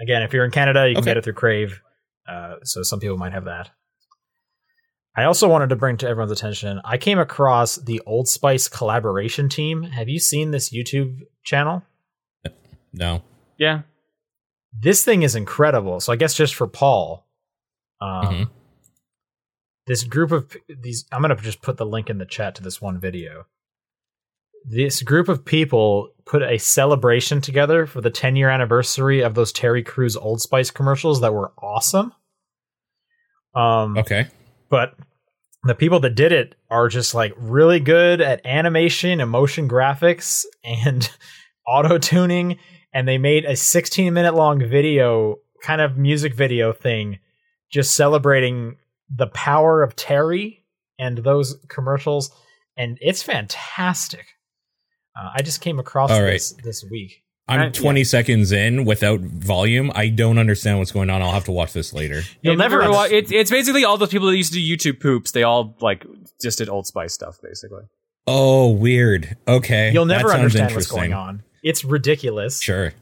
again, 0.00 0.22
if 0.22 0.32
you're 0.32 0.44
in 0.44 0.50
Canada, 0.50 0.88
you 0.88 0.94
can 0.94 1.02
Okay. 1.02 1.10
get 1.10 1.16
it 1.18 1.24
through 1.24 1.32
Crave. 1.34 1.80
Uh, 2.28 2.54
so 2.64 2.82
some 2.82 2.98
people 3.00 3.16
might 3.18 3.32
have 3.32 3.44
that. 3.44 3.70
I 5.14 5.24
also 5.24 5.48
wanted 5.48 5.68
to 5.70 5.76
bring 5.76 5.98
to 5.98 6.08
everyone's 6.08 6.32
attention. 6.32 6.80
I 6.84 6.96
came 6.96 7.18
across 7.18 7.76
the 7.76 8.00
Old 8.06 8.28
Spice 8.28 8.68
collaboration 8.68 9.48
team. 9.48 9.82
Have 9.82 10.08
you 10.08 10.18
seen 10.18 10.50
this 10.50 10.70
YouTube 10.70 11.20
channel? 11.44 11.82
no. 12.94 13.22
Yeah. 13.58 13.82
This 14.78 15.04
thing 15.04 15.22
is 15.22 15.34
incredible. 15.34 16.00
So 16.00 16.12
I 16.12 16.16
guess 16.16 16.34
just 16.34 16.54
for 16.54 16.66
Paul, 16.66 17.26
um, 18.00 18.26
Mhm. 18.34 18.50
this 19.86 20.02
group 20.04 20.30
of 20.32 20.56
these 20.68 21.04
i'm 21.12 21.22
going 21.22 21.34
to 21.36 21.42
just 21.42 21.60
put 21.62 21.76
the 21.76 21.84
link 21.86 22.08
in 22.10 22.18
the 22.18 22.24
chat 22.26 22.54
to 22.54 22.62
this 22.62 22.80
one 22.80 22.98
video 23.00 23.46
this 24.64 25.02
group 25.02 25.28
of 25.28 25.44
people 25.44 26.08
put 26.24 26.40
a 26.42 26.56
celebration 26.58 27.40
together 27.40 27.84
for 27.86 28.00
the 28.00 28.10
10 28.10 28.36
year 28.36 28.48
anniversary 28.48 29.20
of 29.22 29.34
those 29.34 29.50
terry 29.52 29.82
Crews 29.82 30.16
old 30.16 30.40
spice 30.40 30.70
commercials 30.70 31.20
that 31.20 31.32
were 31.34 31.52
awesome 31.58 32.12
um 33.54 33.96
Okay. 33.98 34.28
but 34.68 34.94
the 35.64 35.74
people 35.74 36.00
that 36.00 36.14
did 36.14 36.32
it 36.32 36.54
are 36.70 36.88
just 36.88 37.14
like 37.14 37.32
really 37.36 37.80
good 37.80 38.20
at 38.20 38.44
animation 38.44 39.20
and 39.20 39.30
motion 39.30 39.68
graphics 39.68 40.44
and 40.64 41.08
auto 41.66 41.98
tuning 41.98 42.58
and 42.92 43.06
they 43.06 43.18
made 43.18 43.44
a 43.44 43.56
16 43.56 44.12
minute 44.12 44.34
long 44.34 44.58
video 44.60 45.36
kind 45.62 45.80
of 45.80 45.96
music 45.96 46.34
video 46.34 46.72
thing 46.72 47.18
just 47.70 47.94
celebrating 47.94 48.76
the 49.14 49.28
power 49.28 49.82
of 49.82 49.94
terry 49.94 50.64
and 50.98 51.18
those 51.18 51.56
commercials 51.68 52.32
and 52.76 52.98
it's 53.00 53.22
fantastic 53.22 54.26
uh, 55.16 55.30
i 55.36 55.42
just 55.42 55.60
came 55.60 55.78
across 55.78 56.10
All 56.10 56.22
right. 56.22 56.32
this 56.32 56.52
this 56.64 56.84
week 56.90 57.22
I'm 57.48 57.68
Uh, 57.68 57.70
20 57.70 58.04
seconds 58.04 58.52
in 58.52 58.84
without 58.84 59.20
volume. 59.20 59.90
I 59.94 60.08
don't 60.08 60.38
understand 60.38 60.78
what's 60.78 60.92
going 60.92 61.10
on. 61.10 61.22
I'll 61.22 61.32
have 61.32 61.44
to 61.46 61.52
watch 61.52 61.72
this 61.72 61.92
later. 61.92 62.22
you'll 62.40 62.56
never 62.56 62.76
you 62.76 62.82
ever 62.82 62.92
wa- 62.92 63.08
it, 63.10 63.30
it's 63.32 63.50
basically 63.50 63.84
all 63.84 63.98
those 63.98 64.10
people 64.10 64.28
that 64.28 64.36
used 64.36 64.52
to 64.52 64.58
do 64.60 64.76
YouTube 64.76 65.00
poops. 65.00 65.32
They 65.32 65.42
all 65.42 65.76
like 65.80 66.06
just 66.40 66.58
did 66.58 66.68
Old 66.68 66.86
Spice 66.86 67.12
stuff, 67.12 67.38
basically. 67.42 67.82
Oh, 68.26 68.70
weird. 68.70 69.36
Okay. 69.48 69.92
you'll 69.92 70.04
never 70.04 70.28
sounds 70.28 70.38
understand 70.40 70.74
what's 70.74 70.86
going 70.86 71.12
on 71.12 71.42
it's 71.62 71.84
ridiculous 71.84 72.60
Sure. 72.60 72.92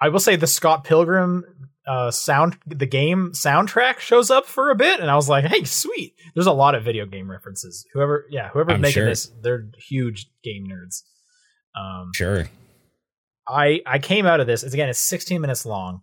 I 0.00 0.08
will 0.08 0.20
say 0.20 0.36
the 0.36 0.46
Scott 0.46 0.84
Pilgrim 0.84 1.44
uh, 1.86 2.10
sound, 2.10 2.58
the 2.66 2.86
game 2.86 3.32
soundtrack 3.34 3.98
shows 3.98 4.30
up 4.30 4.46
for 4.46 4.70
a 4.70 4.74
bit, 4.74 5.00
and 5.00 5.10
I 5.10 5.14
was 5.16 5.28
like, 5.28 5.44
"Hey, 5.44 5.64
sweet!" 5.64 6.14
There's 6.34 6.46
a 6.46 6.52
lot 6.52 6.74
of 6.74 6.84
video 6.84 7.06
game 7.06 7.30
references. 7.30 7.86
Whoever, 7.92 8.26
yeah, 8.30 8.48
whoever's 8.50 8.74
I'm 8.74 8.80
making 8.80 8.94
sure. 8.94 9.06
this, 9.06 9.30
they're 9.42 9.66
huge 9.78 10.26
game 10.44 10.66
nerds. 10.66 11.02
Um, 11.80 12.10
Sure. 12.14 12.48
I 13.52 13.80
I 13.86 13.98
came 13.98 14.26
out 14.26 14.40
of 14.40 14.46
this. 14.46 14.62
It's 14.62 14.74
again, 14.74 14.88
it's 14.88 14.98
16 14.98 15.40
minutes 15.40 15.66
long. 15.66 16.02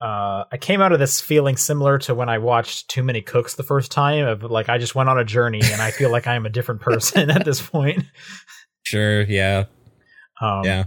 Uh, 0.00 0.44
I 0.52 0.58
came 0.58 0.80
out 0.80 0.92
of 0.92 1.00
this 1.00 1.20
feeling 1.20 1.56
similar 1.56 1.98
to 1.98 2.14
when 2.14 2.28
I 2.28 2.38
watched 2.38 2.88
Too 2.88 3.02
Many 3.02 3.20
Cooks 3.20 3.54
the 3.54 3.64
first 3.64 3.90
time. 3.90 4.26
Of 4.26 4.44
like, 4.44 4.68
I 4.68 4.78
just 4.78 4.94
went 4.94 5.08
on 5.08 5.18
a 5.18 5.24
journey, 5.24 5.60
and 5.62 5.82
I 5.82 5.90
feel 5.90 6.10
like 6.10 6.26
I 6.26 6.34
am 6.34 6.46
a 6.46 6.50
different 6.50 6.80
person 6.80 7.30
at 7.32 7.44
this 7.44 7.60
point. 7.60 8.04
Sure. 8.84 9.22
Yeah. 9.22 9.64
Um, 10.40 10.64
yeah. 10.64 10.84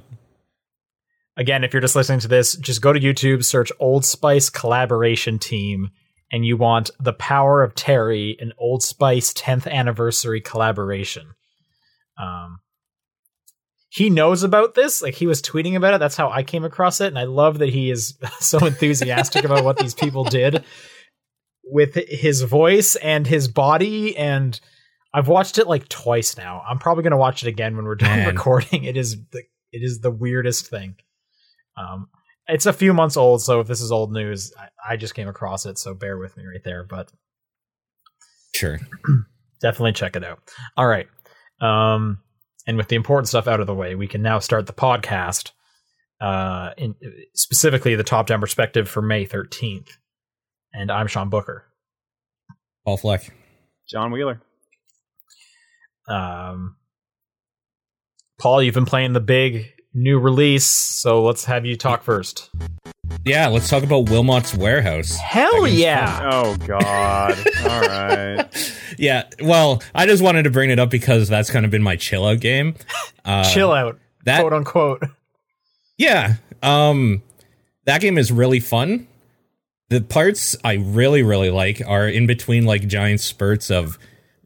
again, 1.36 1.66
if 1.66 1.74
you're 1.74 1.82
just 1.82 1.96
listening 1.96 2.22
to 2.22 2.30
this, 2.30 2.56
just 2.56 2.82
go 2.82 2.94
to 2.94 3.00
YouTube, 3.00 3.44
search 3.44 3.70
Old 3.80 4.06
Spice 4.06 4.50
collaboration 4.50 5.40
team, 5.40 5.90
and 6.32 6.46
you 6.46 6.56
want 6.56 6.90
the 7.02 7.12
power 7.12 7.62
of 7.64 7.76
Terry, 7.76 8.38
an 8.40 8.54
Old 8.58 8.82
Spice 8.82 9.34
10th 9.34 9.70
anniversary 9.70 10.40
collaboration. 10.40 11.34
Um, 12.18 12.60
he 13.94 14.10
knows 14.10 14.42
about 14.42 14.74
this. 14.74 15.02
Like 15.02 15.16
he 15.16 15.28
was 15.28 15.42
tweeting 15.42 15.76
about 15.76 15.94
it. 15.94 16.00
That's 16.00 16.16
how 16.16 16.30
I 16.30 16.44
came 16.44 16.64
across 16.64 17.02
it, 17.02 17.08
and 17.08 17.20
I 17.20 17.26
love 17.26 17.60
that 17.60 17.68
he 17.70 17.92
is 17.92 18.18
so 18.40 18.58
enthusiastic 18.66 19.44
about 19.44 19.66
what 19.66 19.78
these 19.78 19.94
people 19.94 20.24
did 20.24 20.64
with 21.66 21.96
his 21.96 22.42
voice 22.44 22.96
and 22.96 23.28
his 23.28 23.50
body. 23.50 24.16
And 24.16 24.58
I've 25.14 25.28
watched 25.28 25.58
it 25.58 25.68
like 25.68 25.90
twice 25.90 26.38
now. 26.38 26.64
I'm 26.68 26.80
probably 26.80 27.04
gonna 27.04 27.18
watch 27.18 27.44
it 27.44 27.50
again 27.50 27.76
when 27.76 27.84
we're 27.84 27.96
done 27.96 28.20
Man. 28.20 28.28
recording. 28.30 28.86
It 28.86 28.96
is 28.96 29.18
the 29.32 29.44
it 29.74 29.84
is 29.84 30.00
the 30.00 30.12
weirdest 30.12 30.68
thing. 30.68 30.96
Um, 31.76 32.08
it's 32.48 32.66
a 32.66 32.74
few 32.74 32.94
months 32.94 33.18
old, 33.18 33.42
so 33.42 33.60
if 33.60 33.68
this 33.68 33.82
is 33.82 33.92
old 33.92 34.14
news, 34.14 34.54
I, 34.58 34.94
I 34.94 34.96
just 34.98 35.16
came 35.16 35.28
across 35.28 35.66
it, 35.66 35.78
so 35.78 35.94
bear 35.94 36.18
with 36.18 36.38
me 36.38 36.46
right 36.46 36.64
there. 36.64 36.86
But 36.86 37.12
Sure. 38.56 38.80
definitely 39.62 39.94
check 39.94 40.16
it 40.16 40.24
out. 40.24 40.40
All 40.78 40.88
right. 40.88 41.08
Um, 41.62 42.20
and 42.68 42.78
with 42.78 42.88
the 42.88 42.96
important 42.96 43.28
stuff 43.28 43.48
out 43.48 43.60
of 43.60 43.68
the 43.68 43.76
way, 43.76 43.96
we 43.96 44.08
can 44.08 44.22
now 44.22 44.40
start 44.40 44.68
the 44.68 44.74
podcast. 44.74 45.52
Uh, 46.20 46.72
in 46.78 46.94
specifically 47.34 47.96
the 47.96 48.04
top 48.04 48.28
down 48.28 48.40
perspective 48.40 48.88
for 48.88 49.02
May 49.02 49.26
13th. 49.26 49.90
And 50.72 50.92
I'm 50.92 51.08
Sean 51.08 51.30
Booker. 51.30 51.66
Paul 52.86 52.98
Fleck. 52.98 53.34
John 53.90 54.12
Wheeler. 54.12 54.40
Um, 56.08 56.76
Paul, 58.40 58.62
you've 58.62 58.76
been 58.76 58.86
playing 58.86 59.14
the 59.14 59.20
big 59.20 59.74
new 59.94 60.20
release, 60.20 60.66
so 60.66 61.24
let's 61.24 61.46
have 61.46 61.66
you 61.66 61.76
talk 61.76 62.04
first. 62.04 62.50
Yeah, 63.26 63.48
let's 63.48 63.70
talk 63.70 63.84
about 63.84 64.10
Wilmot's 64.10 64.56
Warehouse. 64.56 65.16
Hell 65.18 65.66
game's 65.66 65.80
yeah! 65.80 66.30
Oh 66.32 66.56
God. 66.58 67.38
All 67.68 67.82
right. 67.82 68.78
Yeah, 68.98 69.28
well, 69.42 69.82
I 69.96 70.06
just 70.06 70.22
wanted 70.24 70.44
to 70.44 70.50
bring 70.52 70.70
it 70.70 70.80
up 70.80 70.90
because 70.90 71.30
that's 71.30 71.50
kind 71.50 71.66
of 71.66 71.72
been 71.72 71.84
my 71.84 71.96
chill 71.96 72.26
out 72.26 72.40
game. 72.40 72.76
Uh, 73.26 73.44
Chill 73.54 73.72
out, 73.72 74.00
that 74.26 74.42
quote 74.42 74.54
unquote. 74.54 75.04
Yeah. 75.98 76.36
Um 76.64 77.22
that 77.86 78.02
game 78.02 78.18
is 78.18 78.32
really 78.32 78.60
fun. 78.60 79.08
The 79.90 80.02
parts 80.02 80.56
I 80.64 80.74
really 80.74 81.24
really 81.24 81.50
like 81.50 81.82
are 81.86 82.08
in 82.08 82.28
between 82.28 82.66
like 82.66 82.88
giant 82.88 83.20
spurts 83.20 83.70
of 83.72 83.98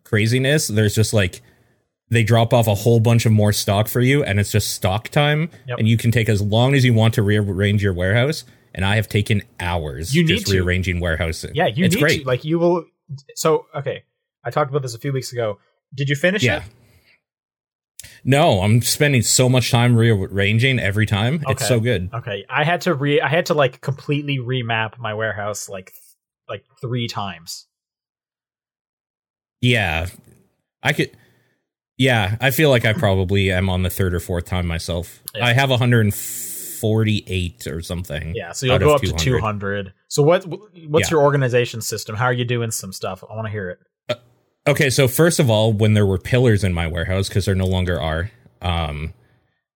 craziness. 0.04 0.68
There's 0.68 0.96
just 0.96 1.14
like 1.14 1.42
they 2.10 2.24
drop 2.24 2.54
off 2.54 2.68
a 2.68 2.76
whole 2.76 3.00
bunch 3.00 3.26
of 3.26 3.32
more 3.32 3.52
stock 3.52 3.88
for 3.88 4.00
you 4.02 4.24
and 4.24 4.40
it's 4.40 4.52
just 4.52 4.74
stock 4.74 5.10
time 5.10 5.50
Yep. 5.68 5.80
and 5.80 5.88
you 5.88 5.98
can 5.98 6.12
take 6.12 6.30
as 6.30 6.42
long 6.42 6.74
as 6.76 6.86
you 6.86 6.94
want 6.94 7.14
to 7.16 7.24
rearrange 7.24 7.82
your 7.82 7.94
warehouse 7.94 8.44
and 8.74 8.86
I 8.86 8.96
have 8.98 9.10
taken 9.10 9.42
hours 9.60 10.14
You 10.14 10.26
just 10.26 10.48
rearranging 10.50 11.00
warehouses. 11.00 11.52
Yeah, 11.56 11.68
you 11.68 11.86
it's 11.86 11.96
need 11.96 12.02
great. 12.02 12.22
to. 12.22 12.28
Like 12.28 12.44
you 12.44 12.60
will. 12.60 12.86
So 13.36 13.66
okay, 13.76 14.04
I 14.46 14.52
talked 14.52 14.70
about 14.70 14.84
this 14.84 14.96
a 14.96 15.00
few 15.00 15.12
weeks 15.12 15.34
ago. 15.34 15.58
Did 15.94 16.10
you 16.10 16.16
finish 16.16 16.44
yeah. 16.44 16.58
it? 16.58 16.64
No, 18.24 18.62
I'm 18.62 18.82
spending 18.82 19.22
so 19.22 19.50
much 19.50 19.72
time 19.72 19.96
rearranging 19.96 20.80
every 20.80 21.06
time. 21.06 21.44
It's 21.48 21.68
so 21.68 21.80
good. 21.80 22.10
Okay, 22.14 22.46
I 22.50 22.64
had 22.64 22.82
to 22.82 22.94
re. 22.94 23.22
I 23.22 23.28
had 23.28 23.48
to 23.48 23.54
like 23.54 23.82
completely 23.82 24.38
remap 24.40 24.98
my 24.98 25.14
warehouse 25.14 25.70
like 25.70 25.92
like 26.50 26.64
three 26.82 27.08
times. 27.08 27.68
Yeah. 29.62 30.08
I 30.84 30.94
could 30.94 31.12
Yeah, 31.98 32.38
I 32.40 32.52
feel 32.52 32.70
like 32.70 32.86
I 32.86 32.94
probably 33.06 33.52
am 33.52 33.70
on 33.70 33.84
the 33.84 33.90
third 33.90 34.14
or 34.14 34.20
fourth 34.20 34.46
time 34.46 34.68
myself. 34.68 35.24
Yeah. 35.34 35.46
I 35.46 35.54
have 35.54 35.70
148 35.70 37.68
or 37.68 37.82
something. 37.82 38.34
Yeah, 38.36 38.52
so 38.52 38.68
you'll 38.68 38.80
go 38.80 38.94
up 38.94 39.02
to 39.02 39.08
200. 39.14 39.40
200. 39.40 39.94
So 40.08 40.24
what 40.24 40.46
what's 40.46 41.10
Yeah. 41.10 41.16
your 41.16 41.24
organization 41.24 41.82
system? 41.82 42.16
How 42.16 42.26
are 42.26 42.34
you 42.34 42.46
doing 42.46 42.72
some 42.72 42.94
stuff? 42.94 43.24
I 43.30 43.36
want 43.36 43.48
to 43.48 43.52
hear 43.52 43.70
it. 43.70 43.80
Okay, 44.68 44.90
so 44.90 45.08
first 45.08 45.40
of 45.40 45.50
all, 45.50 45.72
when 45.74 45.94
there 45.94 46.06
were 46.06 46.18
pillars 46.18 46.64
in 46.64 46.74
my 46.74 46.88
warehouse 46.88 47.28
because 47.30 47.46
there 47.46 47.56
no 47.56 47.68
longer 47.68 48.00
are, 48.02 48.32
um 48.62 49.14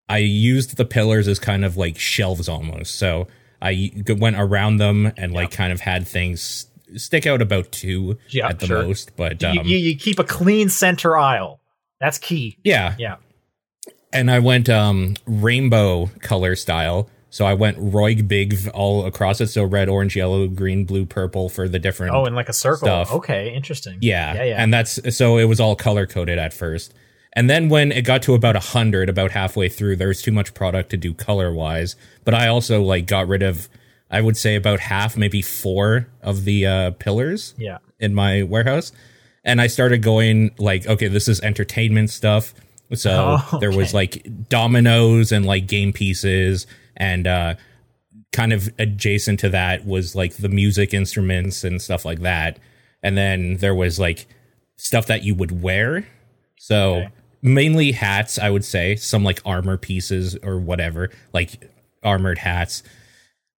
I 0.08 0.18
used 0.18 0.78
the 0.78 0.86
pillars 0.86 1.28
as 1.28 1.38
kind 1.38 1.64
of 1.64 1.78
like 1.78 2.00
shelves 2.00 2.50
almost. 2.50 2.96
So 2.96 3.28
I 3.62 3.92
went 4.08 4.38
around 4.38 4.78
them 4.78 5.12
and 5.18 5.32
like 5.34 5.52
kind 5.52 5.72
of 5.72 5.82
had 5.82 6.08
things 6.08 6.66
stick 6.96 7.28
out 7.28 7.42
about 7.44 7.72
two 7.72 8.18
Yeah, 8.30 8.48
at 8.48 8.58
the 8.60 8.66
sure. 8.66 8.82
most, 8.82 9.16
but 9.16 9.40
You, 9.44 9.48
um, 9.50 9.68
you, 9.68 9.78
you 9.78 9.96
keep 9.96 10.18
a 10.18 10.24
clean 10.24 10.70
center 10.70 11.16
aisle. 11.16 11.62
That's 12.00 12.18
key. 12.18 12.58
yeah, 12.64 12.96
Yeah. 12.98 13.18
and 14.12 14.32
I 14.32 14.40
went 14.40 14.70
um 14.70 15.16
rainbow 15.28 16.08
color 16.22 16.56
style. 16.56 17.08
So 17.32 17.46
I 17.46 17.54
went 17.54 17.78
ROYGBIV 17.78 18.72
all 18.74 19.06
across 19.06 19.40
it. 19.40 19.48
So 19.48 19.64
red, 19.64 19.88
orange, 19.88 20.16
yellow, 20.16 20.48
green, 20.48 20.86
blue, 20.86 21.06
purple 21.06 21.50
for 21.50 21.68
the 21.68 21.80
different. 21.80 22.14
Oh, 22.16 22.26
in 22.26 22.34
like 22.36 22.50
a 22.50 22.54
circle. 22.54 22.88
Stuff. 22.88 23.12
Okay, 23.12 23.54
interesting. 23.54 23.98
yeah, 24.02 24.34
yeah, 24.34 24.44
yeah. 24.44 24.64
And 24.64 24.74
that's 24.74 25.16
so 25.16 25.38
it 25.38 25.46
was 25.46 25.60
all 25.60 25.76
color 25.76 26.08
coded 26.08 26.40
at 26.40 26.54
first, 26.54 26.94
and 27.34 27.50
then 27.50 27.70
when 27.70 27.92
it 27.92 28.04
got 28.04 28.24
to 28.24 28.34
about 28.34 28.56
a 28.56 28.60
hundred, 28.60 29.10
about 29.10 29.32
halfway 29.32 29.70
through, 29.70 29.98
there 29.98 30.08
was 30.08 30.22
too 30.22 30.32
much 30.32 30.54
product 30.54 30.90
to 30.92 30.98
do 30.98 31.14
color 31.14 31.54
wise. 31.54 31.96
But 32.26 32.34
I 32.34 32.48
also 32.48 32.82
like 32.82 33.06
got 33.06 33.28
rid 33.28 33.44
of, 33.44 33.70
I 34.10 34.22
would 34.22 34.38
say 34.38 34.56
about 34.56 34.80
half, 34.80 35.16
maybe 35.16 35.42
four 35.42 36.08
of 36.22 36.46
the 36.46 36.66
uh, 36.66 36.92
pillars 36.92 37.54
yeah. 37.58 37.78
in 38.00 38.16
my 38.16 38.44
warehouse 38.44 38.92
and 39.44 39.62
i 39.62 39.68
started 39.68 40.02
going 40.02 40.52
like 40.58 40.86
okay 40.88 41.08
this 41.08 41.28
is 41.28 41.40
entertainment 41.42 42.10
stuff 42.10 42.54
so 42.94 43.38
Oh, 43.52 43.60
there 43.60 43.72
was 43.72 43.94
like 43.94 44.26
dominoes 44.50 45.32
and 45.32 45.46
like 45.46 45.68
game 45.68 45.94
pieces 45.94 46.68
and 47.00 47.26
uh 47.28 47.56
kind 48.32 48.54
of 48.54 48.70
adjacent 48.78 49.40
to 49.40 49.50
that 49.50 49.86
was 49.86 50.16
like 50.16 50.36
the 50.38 50.50
music 50.50 50.94
instruments 50.94 51.64
and 51.64 51.82
stuff 51.82 52.06
like 52.06 52.20
that. 52.22 52.60
And 53.02 53.18
then 53.18 53.58
there 53.58 53.74
was 53.74 54.00
like 54.00 54.28
stuff 54.76 55.08
that 55.08 55.24
you 55.24 55.34
would 55.36 55.62
wear. 55.64 56.06
So 56.58 56.96
Okay. 56.96 57.10
mainly 57.42 57.92
hats 57.94 58.38
i 58.38 58.50
would 58.50 58.66
say. 58.66 58.96
Some 58.98 59.24
like 59.24 59.42
armor 59.46 59.78
pieces 59.78 60.36
or 60.44 60.60
whatever 60.60 61.10
like 61.34 61.72
armored 62.04 62.38
hats. 62.38 62.84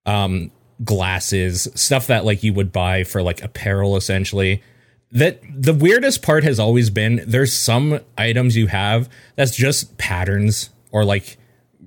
Um 0.06 0.50
glasses. 0.82 1.68
Stuff 1.74 2.06
that 2.08 2.24
like 2.24 2.42
you 2.42 2.52
would 2.54 2.72
buy 2.72 3.04
for 3.04 3.22
like 3.22 3.42
apparel 3.42 3.96
essentially. 3.96 4.62
That 5.10 5.40
the 5.54 5.74
weirdest 5.74 6.22
part 6.22 6.42
has 6.44 6.58
always 6.58 6.88
been 6.88 7.22
there's 7.26 7.52
some 7.52 8.00
items 8.16 8.56
you 8.56 8.68
have 8.68 9.08
that's 9.36 9.54
just 9.54 9.98
patterns 9.98 10.70
or 10.90 11.04
like 11.04 11.36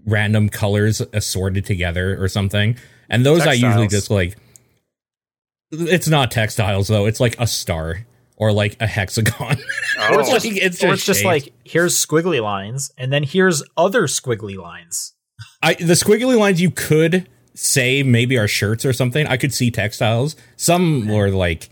random 0.06 0.50
colors 0.50 1.02
assorted 1.14 1.66
together 1.66 2.22
or 2.22 2.28
something 2.28 2.78
and 3.10 3.26
those 3.26 3.42
i 3.48 3.54
usually 3.54 3.88
just 3.88 4.10
like 4.12 4.38
it's 5.72 6.08
not 6.08 6.32
textiles 6.32 6.88
though 6.88 7.06
it's 7.06 7.20
like 7.20 7.36
a 7.40 7.48
star 7.48 8.06
or 8.38 8.52
like 8.52 8.76
a 8.82 8.88
hexagon 8.88 9.58
Or 10.12 10.20
it's 10.20 10.30
Oh. 10.30 10.34
just, 10.34 10.46
Like, 10.46 10.58
it's 10.58 10.84
or 10.84 10.88
just 10.88 10.94
it's 10.98 11.06
just 11.06 11.26
like 11.26 11.54
here's 11.64 11.96
squiggly 11.96 12.42
lines, 12.42 12.92
and 12.98 13.12
then 13.12 13.24
here's 13.24 13.64
other 13.78 14.04
squiggly 14.08 14.58
lines. 14.58 15.14
I 15.64 15.76
the 15.76 15.94
squiggly 15.94 16.38
lines 16.38 16.62
you 16.62 16.70
could 16.70 17.30
say 17.54 18.04
maybe 18.04 18.38
are 18.38 18.48
shirts 18.48 18.84
or 18.86 18.92
something. 18.92 19.26
I 19.28 19.38
could 19.38 19.54
see 19.54 19.72
textiles. 19.72 20.36
Some 20.58 21.08
were 21.08 21.30
like, 21.32 21.70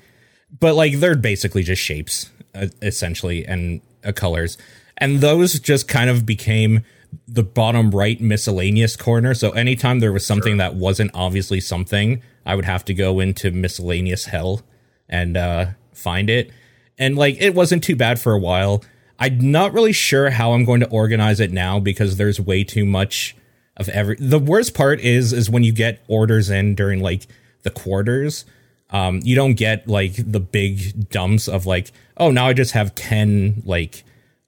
but 0.58 0.76
like 0.76 1.00
they're 1.00 1.18
basically 1.18 1.64
just 1.64 1.82
shapes 1.82 2.32
uh, 2.56 2.68
essentially 2.82 3.46
and 3.46 3.82
uh, 4.06 4.14
colors, 4.14 4.58
and 4.98 5.20
those 5.20 5.60
just 5.60 5.90
kind 5.90 6.10
of 6.10 6.26
became 6.26 6.86
the 7.28 7.44
bottom 7.44 7.92
right 7.92 8.20
miscellaneous 8.20 8.96
corner. 8.96 9.34
So 9.34 9.52
anytime 9.52 10.00
there 10.00 10.14
was 10.14 10.26
something 10.26 10.58
that 10.58 10.76
wasn't 10.76 11.12
obviously 11.14 11.60
something, 11.60 12.22
I 12.46 12.56
would 12.56 12.66
have 12.66 12.86
to 12.86 12.94
go 12.94 13.20
into 13.20 13.52
miscellaneous 13.52 14.26
hell 14.26 14.62
and 15.10 15.38
uh, 15.38 15.66
find 15.94 16.30
it. 16.30 16.52
And 16.98 17.18
like 17.18 17.38
it 17.40 17.56
wasn't 17.56 17.84
too 17.84 17.96
bad 17.96 18.20
for 18.20 18.34
a 18.34 18.40
while. 18.40 18.84
I'm 19.20 19.52
not 19.52 19.74
really 19.74 19.94
sure 19.94 20.32
how 20.32 20.54
I'm 20.54 20.66
going 20.66 20.82
to 20.82 20.90
organize 20.90 21.40
it 21.40 21.52
now 21.52 21.80
because 21.80 22.18
there's 22.18 22.40
way 22.40 22.64
too 22.64 22.86
much 22.86 23.36
of 23.78 23.90
every. 23.90 24.16
The 24.20 24.40
worst 24.40 24.74
part 24.74 25.00
is 25.00 25.34
is 25.34 25.50
when 25.50 25.64
you 25.64 25.72
get 25.72 26.04
orders 26.08 26.50
in 26.50 26.76
during 26.76 27.02
like 27.02 27.28
the 27.64 27.70
quarters. 27.70 28.46
Um, 28.90 29.22
you 29.24 29.36
don't 29.36 29.56
get 29.56 29.88
like 29.88 30.14
the 30.16 30.40
big 30.40 31.10
dumps 31.10 31.48
of 31.48 31.66
like, 31.66 31.92
oh, 32.18 32.30
now 32.30 32.48
I 32.48 32.54
just 32.54 32.74
have 32.74 32.94
ten 32.96 33.64
like 33.66 34.04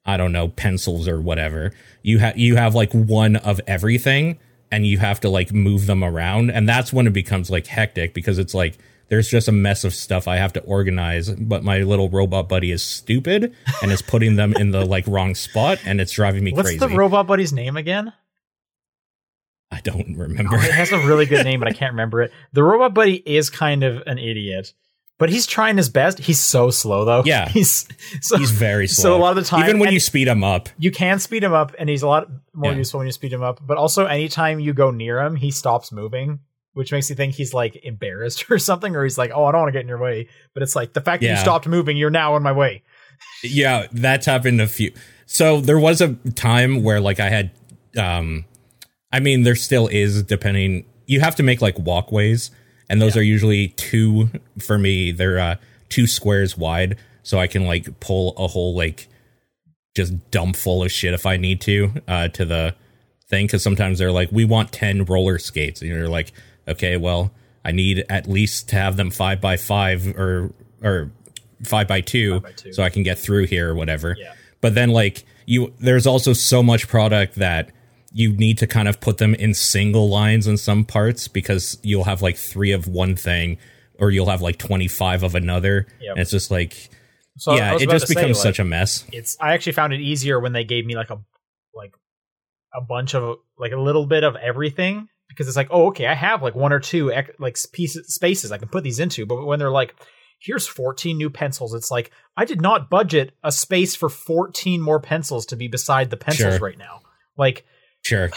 I 0.05 0.17
don't 0.17 0.31
know 0.31 0.49
pencils 0.49 1.07
or 1.07 1.19
whatever. 1.19 1.71
You 2.05 2.19
have 2.19 2.37
you 2.37 2.55
have 2.55 2.75
like 2.75 2.91
one 2.91 3.35
of 3.35 3.59
everything, 3.65 4.37
and 4.71 4.85
you 4.85 4.99
have 4.99 5.21
to 5.21 5.29
like 5.29 5.51
move 5.51 5.87
them 5.87 6.03
around, 6.03 6.51
and 6.51 6.69
that's 6.69 6.93
when 6.93 7.07
it 7.07 7.13
becomes 7.13 7.49
like 7.49 7.65
hectic 7.65 8.13
because 8.13 8.37
it's 8.37 8.53
like 8.53 8.77
there's 9.07 9.27
just 9.27 9.47
a 9.47 9.51
mess 9.51 9.83
of 9.83 9.91
stuff 9.91 10.27
I 10.27 10.35
have 10.35 10.53
to 10.53 10.59
organize. 10.61 11.31
But 11.31 11.63
my 11.63 11.79
little 11.79 12.07
robot 12.09 12.47
buddy 12.47 12.71
is 12.71 12.83
stupid 12.83 13.55
and 13.81 13.91
is 13.91 14.03
putting 14.03 14.35
them 14.35 14.53
in 14.53 14.69
the 14.69 14.85
like 14.85 15.07
wrong 15.07 15.33
spot, 15.33 15.79
and 15.83 15.99
it's 15.99 16.11
driving 16.11 16.43
me 16.43 16.51
What's 16.51 16.67
crazy. 16.67 16.79
What's 16.79 16.91
the 16.91 16.95
robot 16.95 17.25
buddy's 17.25 17.51
name 17.51 17.75
again? 17.75 18.13
I 19.71 19.81
don't 19.81 20.15
oh, 20.15 20.21
remember. 20.21 20.57
Oh, 20.57 20.63
it 20.63 20.71
has 20.73 20.91
a 20.91 20.99
really 21.07 21.25
good 21.25 21.43
name, 21.43 21.59
but 21.59 21.67
I 21.67 21.73
can't 21.73 21.93
remember 21.93 22.21
it. 22.21 22.31
The 22.53 22.63
robot 22.63 22.93
buddy 22.93 23.15
is 23.15 23.49
kind 23.49 23.83
of 23.83 24.03
an 24.05 24.19
idiot, 24.19 24.73
but 25.17 25.29
he's 25.29 25.45
trying 25.47 25.77
his 25.77 25.89
best. 25.89 26.19
He's 26.19 26.39
so 26.39 26.69
slow 26.69 27.05
though. 27.05 27.23
Yeah. 27.25 27.47
he's 27.49 27.87
so 28.21 28.37
He's 28.37 28.51
very 28.51 28.87
slow. 28.87 29.03
So 29.03 29.15
a 29.15 29.19
lot 29.19 29.37
of 29.37 29.43
the 29.43 29.47
time, 29.49 29.63
even 29.63 29.79
when 29.79 29.91
you 29.93 29.99
speed 29.99 30.27
him 30.27 30.43
up, 30.43 30.69
you 30.77 30.91
can 30.91 31.19
speed 31.19 31.43
him 31.43 31.53
up, 31.53 31.73
and 31.79 31.89
he's 31.89 32.01
a 32.03 32.07
lot 32.07 32.27
more 32.53 32.71
Yeah. 32.71 32.77
useful 32.79 32.99
when 32.99 33.07
you 33.07 33.11
speed 33.13 33.33
him 33.33 33.43
up. 33.43 33.59
But 33.65 33.77
also, 33.77 34.05
anytime 34.05 34.59
you 34.59 34.73
go 34.73 34.91
near 34.91 35.19
him, 35.21 35.35
he 35.35 35.51
stops 35.51 35.91
moving, 35.91 36.39
which 36.73 36.91
makes 36.91 37.09
you 37.09 37.15
think 37.15 37.35
he's 37.35 37.53
like 37.53 37.77
embarrassed 37.83 38.45
or 38.51 38.59
something, 38.59 38.95
or 38.95 39.03
he's 39.03 39.17
like, 39.17 39.31
"Oh, 39.33 39.45
I 39.45 39.51
don't 39.51 39.61
want 39.61 39.69
to 39.69 39.73
get 39.73 39.81
in 39.83 39.87
your 39.87 39.99
way." 40.01 40.27
But 40.53 40.63
it's 40.63 40.75
like 40.75 40.93
the 40.93 41.01
fact 41.01 41.21
that 41.21 41.29
you 41.29 41.37
stopped 41.37 41.67
moving, 41.67 41.97
you're 41.97 42.09
now 42.09 42.35
in 42.35 42.43
my 42.43 42.51
way. 42.51 42.83
yeah, 43.43 43.87
that's 43.91 44.25
happened 44.25 44.59
a 44.61 44.67
few. 44.67 44.91
So 45.25 45.61
there 45.61 45.79
was 45.79 46.01
a 46.01 46.13
time 46.35 46.83
where 46.83 46.99
like 46.99 47.19
I 47.19 47.29
had 47.29 47.51
um, 47.97 48.45
I 49.11 49.19
mean, 49.21 49.43
there 49.43 49.55
still 49.55 49.87
is 49.87 50.23
depending. 50.23 50.85
You 51.07 51.21
have 51.21 51.35
to 51.37 51.43
make 51.43 51.61
like 51.61 51.77
walkways, 51.79 52.51
and 52.89 53.01
those 53.01 53.15
Yeah. 53.15 53.21
are 53.21 53.23
usually 53.25 53.69
two 53.69 54.29
for 54.65 54.77
me. 54.77 55.11
They're 55.11 55.39
uh, 55.39 55.55
two 55.89 56.07
squares 56.07 56.57
wide, 56.57 56.97
so 57.23 57.39
I 57.39 57.47
can 57.47 57.65
like 57.65 57.99
pull 57.99 58.33
a 58.37 58.47
whole 58.47 58.75
like 58.75 59.07
just 59.95 60.31
dump 60.31 60.55
full 60.55 60.83
of 60.83 60.91
shit 60.91 61.13
if 61.13 61.25
I 61.25 61.37
need 61.37 61.61
to 61.61 61.91
uh, 62.07 62.27
to 62.29 62.45
the 62.45 62.75
thing. 63.29 63.45
Because 63.47 63.63
sometimes 63.63 63.99
they're 63.99 64.11
like, 64.11 64.31
we 64.31 64.45
want 64.45 64.71
ten 64.71 65.05
roller 65.05 65.37
skates, 65.39 65.81
and 65.81 65.89
you're 65.89 66.09
like, 66.09 66.31
okay, 66.67 66.97
well, 66.97 67.31
I 67.63 67.71
need 67.71 68.05
at 68.09 68.27
least 68.27 68.69
to 68.69 68.75
have 68.75 68.97
them 68.97 69.09
five 69.11 69.39
by 69.41 69.57
five 69.57 70.07
or 70.17 70.51
or 70.83 71.11
five 71.63 71.87
by 71.87 72.01
two, 72.01 72.41
by 72.41 72.51
two. 72.51 72.73
so 72.73 72.83
I 72.83 72.89
can 72.89 73.03
get 73.03 73.17
through 73.17 73.45
here 73.47 73.71
or 73.71 73.75
whatever. 73.75 74.15
Yeah. 74.19 74.33
But 74.61 74.75
then 74.75 74.89
like 74.89 75.23
you, 75.45 75.73
there's 75.79 76.05
also 76.07 76.33
so 76.33 76.61
much 76.61 76.87
product 76.87 77.35
that 77.35 77.69
you 78.17 78.31
need 78.31 78.57
to 78.57 78.65
kind 78.65 78.87
of 78.87 79.01
put 79.01 79.17
them 79.17 79.35
in 79.35 79.53
single 79.53 80.07
lines 80.07 80.47
in 80.47 80.55
some 80.55 80.85
parts 80.85 81.27
because 81.27 81.77
you'll 81.83 82.05
have 82.05 82.21
like 82.21 82.37
three 82.37 82.71
of 82.71 82.87
one 82.87 83.13
thing 83.13 83.57
or 83.99 84.09
you'll 84.09 84.29
have 84.29 84.41
like 84.41 84.57
25 84.57 85.23
of 85.23 85.35
another. 85.35 85.85
Yep. 85.99 86.11
And 86.11 86.19
it's 86.21 86.31
just 86.31 86.49
like, 86.49 86.89
So 87.37 87.55
yeah, 87.55 87.75
it 87.75 87.89
just 87.89 88.07
to 88.07 88.13
say, 88.13 88.21
becomes 88.21 88.37
like, 88.37 88.43
such 88.43 88.59
a 88.59 88.63
mess. 88.63 89.03
it's 89.11 89.35
I 89.41 89.53
actually 89.53 89.73
found 89.73 89.91
it 89.91 89.99
easier 89.99 90.39
when 90.39 90.53
they 90.53 90.63
gave 90.63 90.85
me 90.85 90.95
like 90.95 91.09
a 91.09 91.17
like 91.73 91.91
a 92.73 92.79
bunch 92.79 93.15
of 93.15 93.37
like 93.59 93.73
a 93.73 93.79
little 93.79 94.05
bit 94.05 94.23
of 94.23 94.37
everything 94.37 95.09
because 95.27 95.49
it's 95.49 95.57
like 95.57 95.67
oh 95.71 95.87
okay 95.87 96.07
I 96.07 96.13
have 96.13 96.41
like 96.41 96.55
one 96.55 96.71
or 96.71 96.79
two 96.79 97.11
like 97.37 97.57
pieces 97.73 98.13
spaces 98.15 98.51
I 98.53 98.57
can 98.59 98.69
put 98.69 98.85
these 98.85 98.99
into 98.99 99.25
but 99.25 99.45
when 99.45 99.59
they're 99.59 99.71
like 99.71 99.93
here's 100.39 100.67
14 100.67 101.17
new 101.17 101.29
pencils 101.29 101.73
it's 101.73 101.91
like 101.91 102.11
I 102.37 102.45
did 102.45 102.61
not 102.61 102.89
budget 102.89 103.33
a 103.43 103.51
space 103.51 103.93
for 103.93 104.07
14 104.07 104.79
more 104.81 105.01
pencils 105.01 105.45
to 105.47 105.57
be 105.57 105.67
beside 105.67 106.09
the 106.11 106.17
pencils 106.17 106.55
Sure. 106.57 106.65
right 106.65 106.77
now 106.77 107.01
like 107.37 107.65
Sure. 108.05 108.29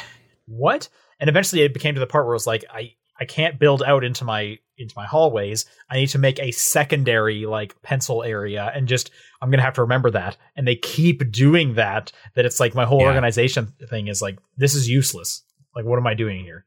what? 0.46 0.88
And 1.20 1.28
eventually 1.28 1.62
it 1.62 1.74
became 1.74 1.94
to 1.94 2.00
the 2.00 2.06
part 2.06 2.24
where 2.24 2.32
it 2.32 2.36
was 2.36 2.46
like 2.46 2.64
i 2.72 2.92
i 3.20 3.24
can't 3.24 3.58
build 3.58 3.82
out 3.82 4.04
into 4.04 4.24
my 4.24 4.58
into 4.76 4.94
my 4.96 5.04
hallways. 5.06 5.66
I 5.90 5.96
need 5.96 6.06
to 6.10 6.18
make 6.18 6.38
a 6.38 6.52
secondary 6.52 7.44
like 7.46 7.74
pencil 7.82 8.22
area 8.22 8.70
and 8.74 8.86
just 8.86 9.10
i'm 9.42 9.50
gonna 9.50 9.62
have 9.62 9.74
to 9.74 9.82
remember 9.82 10.10
that. 10.12 10.36
And 10.56 10.66
they 10.66 10.76
keep 10.76 11.30
doing 11.32 11.74
that 11.74 12.12
that 12.34 12.46
it's 12.46 12.60
like 12.60 12.74
my 12.74 12.84
whole 12.84 13.00
Yeah. 13.00 13.08
organization 13.08 13.72
thing 13.90 14.06
is 14.08 14.22
like 14.22 14.38
this 14.56 14.74
is 14.74 14.88
useless. 14.88 15.42
Like 15.74 15.84
what 15.84 15.98
am 15.98 16.06
i 16.06 16.14
doing 16.14 16.44
here? 16.44 16.64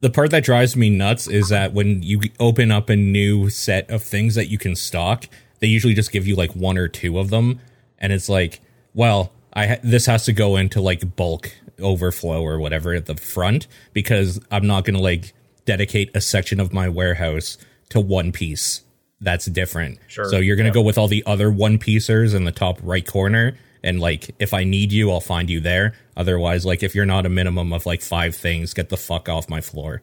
The 0.00 0.10
part 0.10 0.30
that 0.32 0.44
drives 0.44 0.76
me 0.76 0.90
nuts 0.90 1.26
is 1.28 1.48
that 1.48 1.72
when 1.72 2.02
you 2.02 2.20
open 2.40 2.70
up 2.70 2.90
a 2.90 2.96
new 2.96 3.48
set 3.50 3.88
of 3.90 4.02
things 4.02 4.34
that 4.34 4.46
you 4.48 4.58
can 4.58 4.74
stock, 4.76 5.26
they 5.60 5.68
usually 5.68 5.94
just 5.94 6.10
give 6.12 6.26
you 6.26 6.34
like 6.34 6.54
one 6.56 6.76
or 6.76 6.88
two 6.88 7.18
of 7.20 7.30
them, 7.30 7.60
and 7.98 8.12
it's 8.12 8.28
like, 8.28 8.60
well, 8.94 9.32
I 9.52 9.66
ha- 9.68 9.76
this 9.84 10.06
has 10.06 10.24
to 10.24 10.32
go 10.32 10.56
into 10.56 10.80
like 10.80 11.14
bulk 11.14 11.52
overflow 11.80 12.42
or 12.42 12.58
whatever 12.58 12.94
at 12.94 13.06
the 13.06 13.14
front 13.16 13.66
because 13.92 14.40
I'm 14.50 14.66
not 14.66 14.84
going 14.84 14.96
to 14.96 15.02
like 15.02 15.32
dedicate 15.64 16.10
a 16.14 16.20
section 16.20 16.58
of 16.60 16.72
my 16.72 16.88
warehouse 16.88 17.56
to 17.90 18.00
one 18.00 18.32
piece 18.32 18.82
that's 19.20 19.46
different. 19.46 19.98
Sure. 20.08 20.24
So 20.24 20.38
you're 20.38 20.56
going 20.56 20.64
to 20.64 20.68
Yep. 20.70 20.74
go 20.74 20.82
with 20.82 20.98
all 20.98 21.06
the 21.08 21.22
other 21.26 21.50
one 21.50 21.78
piecers 21.78 22.34
in 22.34 22.44
the 22.44 22.50
top 22.52 22.78
right 22.82 23.06
corner. 23.06 23.56
And 23.84 24.00
like, 24.00 24.34
if 24.40 24.52
I 24.54 24.64
need 24.64 24.90
you, 24.92 25.10
I'll 25.12 25.20
find 25.20 25.48
you 25.48 25.60
there. 25.60 25.94
Otherwise, 26.16 26.64
like, 26.66 26.82
if 26.82 26.94
you're 26.94 27.06
not 27.06 27.24
a 27.26 27.28
minimum 27.28 27.72
of 27.72 27.86
like 27.86 28.00
five 28.02 28.34
things, 28.34 28.74
get 28.74 28.88
the 28.88 28.96
fuck 28.96 29.28
off 29.28 29.48
my 29.48 29.60
floor. 29.60 30.02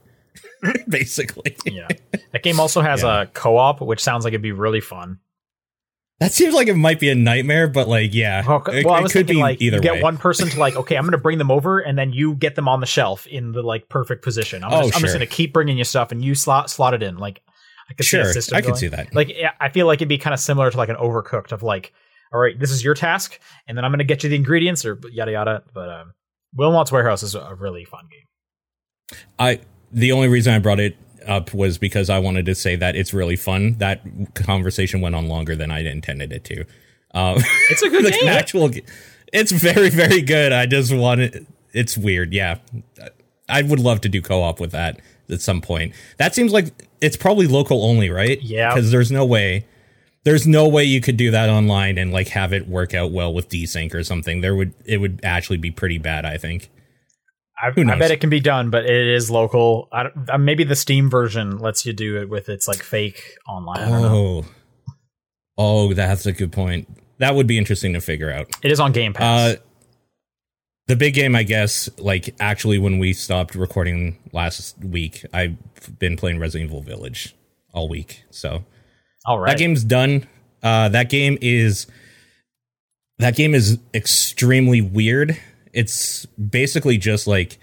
Basically. 0.88 1.56
yeah 1.66 1.88
that 2.32 2.44
game 2.44 2.60
also 2.60 2.82
has 2.82 3.02
Yeah. 3.04 3.24
a 3.24 3.26
co-op 3.26 3.82
which 3.82 4.02
sounds 4.02 4.24
like 4.24 4.32
it'd 4.32 4.42
be 4.42 4.52
really 4.52 4.82
fun 4.82 5.20
That 6.20 6.34
seems 6.34 6.54
like 6.54 6.68
it 6.68 6.76
might 6.76 7.00
be 7.00 7.10
a 7.10 7.16
nightmare, 7.16 7.68
but 7.70 7.88
like, 7.88 8.14
yeah. 8.14 8.46
well, 8.46 8.62
it, 8.68 8.86
well 8.86 8.96
i 8.96 9.00
it 9.00 9.04
was 9.04 9.12
could 9.14 9.20
thinking 9.28 9.38
be 9.38 9.42
like 9.42 9.62
either 9.62 9.78
you 9.78 9.82
get 9.82 9.94
way. 9.94 10.02
one 10.02 10.18
person 10.18 10.50
to 10.50 10.60
like 10.60 10.76
okay 10.76 10.98
i'm 10.98 11.06
gonna 11.06 11.18
bring 11.18 11.38
them 11.38 11.50
over 11.50 11.80
and 11.80 11.98
then 11.98 12.12
you 12.12 12.36
get 12.36 12.56
them 12.56 12.68
on 12.68 12.82
the 12.82 12.86
shelf 12.86 13.26
in 13.28 13.54
the 13.54 13.62
like 13.62 13.88
perfect 13.90 14.22
position 14.24 14.64
i'm, 14.64 14.74
Oh, 14.74 14.82
just, 14.84 14.96
I'm 14.96 15.02
just 15.02 15.14
gonna 15.14 15.26
keep 15.26 15.54
bringing 15.54 15.78
you 15.78 15.84
stuff 15.86 16.12
and 16.12 16.24
you 16.24 16.36
slot 16.36 16.70
slot 16.70 16.94
it 16.94 17.02
in 17.04 17.18
like 17.18 17.42
i 17.90 17.94
could 17.94 18.06
see 18.06 18.18
a 18.20 18.24
Sure, 18.26 18.34
system 18.34 18.58
I 18.58 18.62
could 18.62 18.76
see 18.76 18.88
that. 18.90 19.16
like 19.16 19.30
yeah, 19.30 19.52
i 19.62 19.70
feel 19.70 19.88
like 19.88 20.00
it'd 20.00 20.10
be 20.10 20.18
kind 20.18 20.34
of 20.34 20.40
similar 20.42 20.70
to 20.70 20.78
like 20.78 20.90
an 20.90 20.98
overcooked 20.98 21.54
of 21.54 21.64
like 21.64 21.94
all 22.34 22.40
right 22.40 22.60
this 22.60 22.72
is 22.72 22.84
your 22.84 22.96
task 22.96 23.40
and 23.68 23.78
then 23.78 23.86
i'm 23.86 23.92
gonna 23.92 24.04
get 24.04 24.22
you 24.24 24.30
the 24.30 24.36
ingredients 24.36 24.84
or 24.86 25.00
yada 25.12 25.32
yada 25.32 25.64
but 25.74 25.90
um 25.90 26.14
wilmot's 26.54 26.92
warehouse 26.92 27.24
is 27.24 27.34
a 27.36 27.56
really 27.56 27.86
fun 27.86 28.04
game 28.12 29.20
I 29.40 29.62
the 29.92 30.12
only 30.12 30.28
reason 30.28 30.54
I 30.54 30.60
brought 30.60 30.80
it 30.80 30.96
up 31.26 31.54
was 31.54 31.78
because 31.78 32.10
I 32.10 32.20
wanted 32.20 32.46
to 32.48 32.56
say 32.56 32.76
that 32.76 32.96
it's 32.96 33.14
really 33.14 33.36
fun. 33.36 33.76
That 33.80 34.02
conversation 34.36 35.02
went 35.02 35.16
on 35.16 35.28
longer 35.28 35.56
than 35.56 35.72
I 35.72 35.80
intended 35.80 36.32
it 36.32 36.44
to. 36.46 36.62
Um, 37.14 37.38
it's 37.70 37.82
a 37.82 37.90
good 37.90 38.06
the 38.08 38.12
game 38.12 38.28
actual, 38.28 38.72
it's 39.32 39.52
very 39.52 39.90
very 39.90 40.22
good. 40.22 40.52
I 40.52 40.66
just 40.66 40.94
wanted. 40.94 41.46
It's 41.74 41.98
weird. 41.98 42.34
Yeah, 42.34 42.60
I 43.48 43.62
would 43.62 43.80
love 43.80 44.02
to 44.02 44.10
do 44.10 44.22
co-op 44.22 44.60
with 44.60 44.72
that 44.72 45.00
at 45.30 45.42
some 45.42 45.62
point. 45.62 45.94
That 46.18 46.34
seems 46.36 46.52
like 46.52 46.68
it's 47.02 47.18
probably 47.18 47.48
local 47.48 47.84
only, 47.84 48.10
right? 48.10 48.42
Yeah. 48.42 48.74
because 48.74 48.92
there's 48.92 49.12
no 49.12 49.26
way. 49.26 49.66
There's 50.24 50.46
no 50.46 50.68
way 50.68 50.84
you 50.84 51.00
could 51.00 51.18
do 51.18 51.32
that 51.32 51.50
online 51.50 51.98
and 51.98 52.12
like 52.12 52.28
have 52.30 52.52
it 52.54 52.68
work 52.68 52.94
out 52.94 53.12
well 53.12 53.34
with 53.34 53.50
desync 53.50 53.94
or 53.94 54.04
something. 54.04 54.42
There 54.42 54.56
would 54.56 54.74
it 54.86 54.98
would 54.98 55.22
actually 55.24 55.58
be 55.58 55.72
pretty 55.72 55.98
bad. 55.98 56.26
I 56.26 56.38
think. 56.38 56.70
I, 57.62 57.68
I 57.68 58.00
bet 58.00 58.12
it 58.12 58.22
can 58.22 58.30
be 58.30 58.40
done, 58.40 58.70
but 58.70 58.86
it 58.86 59.08
is 59.08 59.30
local. 59.30 59.90
Uh, 59.92 60.38
maybe 60.38 60.64
the 60.64 60.76
Steam 60.76 61.10
version 61.10 61.58
lets 61.58 61.86
you 61.86 61.94
do 61.94 62.22
it 62.22 62.30
with 62.30 62.48
its 62.48 62.68
like 62.68 62.82
fake 62.82 63.36
online. 63.48 63.80
I 63.80 63.90
don't 63.90 64.02
know. 64.02 64.46
Oh, 65.58 65.90
oh, 65.90 65.94
that's 65.94 66.26
a 66.26 66.32
good 66.32 66.52
point. 66.52 66.88
That 67.18 67.36
would 67.36 67.48
be 67.48 67.58
interesting 67.58 67.94
to 67.94 68.02
figure 68.02 68.32
out. 68.32 68.48
It 68.64 68.72
is 68.72 68.80
on 68.80 68.94
Game 68.94 69.14
Pass. 69.14 69.56
Uh, 69.56 69.56
the 70.88 70.96
big 70.96 71.14
game, 71.14 71.36
I 71.36 71.44
guess, 71.44 71.90
like 72.00 72.34
actually, 72.40 72.80
when 72.80 72.98
we 72.98 73.14
stopped 73.14 73.54
recording 73.56 74.18
last 74.32 74.76
week, 74.80 75.24
I've 75.34 75.56
been 76.00 76.18
playing 76.18 76.40
Resident 76.40 76.72
Evil 76.72 76.82
Village 76.82 77.36
all 77.74 77.88
week. 77.88 78.24
So 78.32 78.64
All 79.26 79.40
right. 79.40 79.52
that 79.52 79.60
game's 79.60 79.84
done. 79.84 80.28
Uh, 80.64 80.90
that 80.90 81.10
game 81.10 81.38
is 81.42 81.86
that 83.20 83.36
game 83.36 83.54
is 83.54 83.78
extremely 83.94 84.82
weird. 84.82 85.38
It's 85.74 86.26
basically 86.26 86.98
just 86.98 87.28
like 87.28 87.60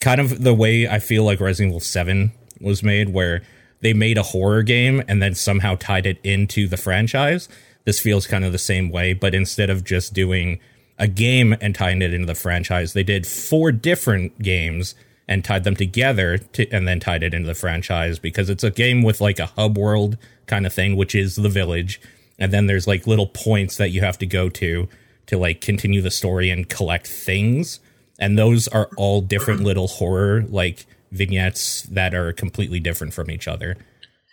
kind 0.00 0.20
of 0.20 0.42
the 0.42 0.54
way 0.54 0.88
I 0.88 0.98
feel 0.98 1.24
like 1.24 1.40
Resident 1.40 1.72
Evil 1.72 1.80
7 1.80 2.32
was 2.60 2.82
made, 2.82 3.10
where 3.10 3.42
they 3.80 3.92
made 3.92 4.18
a 4.18 4.22
horror 4.22 4.62
game 4.62 5.02
and 5.08 5.22
then 5.22 5.34
somehow 5.34 5.76
tied 5.76 6.06
it 6.06 6.18
into 6.24 6.66
the 6.66 6.76
franchise. 6.76 7.48
This 7.84 8.00
feels 8.00 8.26
kind 8.26 8.44
of 8.44 8.52
the 8.52 8.58
same 8.58 8.90
way, 8.90 9.12
but 9.12 9.34
instead 9.34 9.70
of 9.70 9.84
just 9.84 10.12
doing 10.12 10.60
a 10.98 11.08
game 11.08 11.56
and 11.60 11.74
tying 11.74 12.02
it 12.02 12.12
into 12.12 12.26
the 12.26 12.34
franchise, 12.34 12.92
they 12.92 13.04
did 13.04 13.26
four 13.26 13.72
different 13.72 14.40
games 14.42 14.94
and 15.28 15.44
tied 15.44 15.64
them 15.64 15.76
together 15.76 16.38
to, 16.38 16.68
and 16.70 16.88
then 16.88 16.98
tied 16.98 17.22
it 17.22 17.34
into 17.34 17.46
the 17.46 17.54
franchise 17.54 18.18
because 18.18 18.50
it's 18.50 18.64
a 18.64 18.70
game 18.70 19.02
with 19.02 19.20
like 19.20 19.38
a 19.38 19.46
hub 19.46 19.78
world 19.78 20.16
kind 20.46 20.66
of 20.66 20.72
thing, 20.72 20.96
which 20.96 21.14
is 21.14 21.36
the 21.36 21.48
village. 21.48 22.00
And 22.38 22.52
then 22.52 22.66
there's 22.66 22.86
like 22.86 23.06
little 23.06 23.26
points 23.26 23.76
that 23.76 23.90
you 23.90 24.00
have 24.00 24.18
to 24.18 24.26
go 24.26 24.48
to 24.48 24.88
to 25.28 25.38
like 25.38 25.60
continue 25.60 26.02
the 26.02 26.10
story 26.10 26.50
and 26.50 26.68
collect 26.68 27.06
things. 27.06 27.80
And 28.20 28.36
those 28.36 28.66
are 28.68 28.90
all 28.96 29.20
different 29.20 29.60
little 29.62 29.86
horror 29.86 30.42
like 30.48 30.84
vignettes 31.12 31.82
that 31.84 32.12
are 32.14 32.32
completely 32.32 32.80
different 32.80 33.14
from 33.14 33.30
each 33.30 33.46
other. 33.48 33.76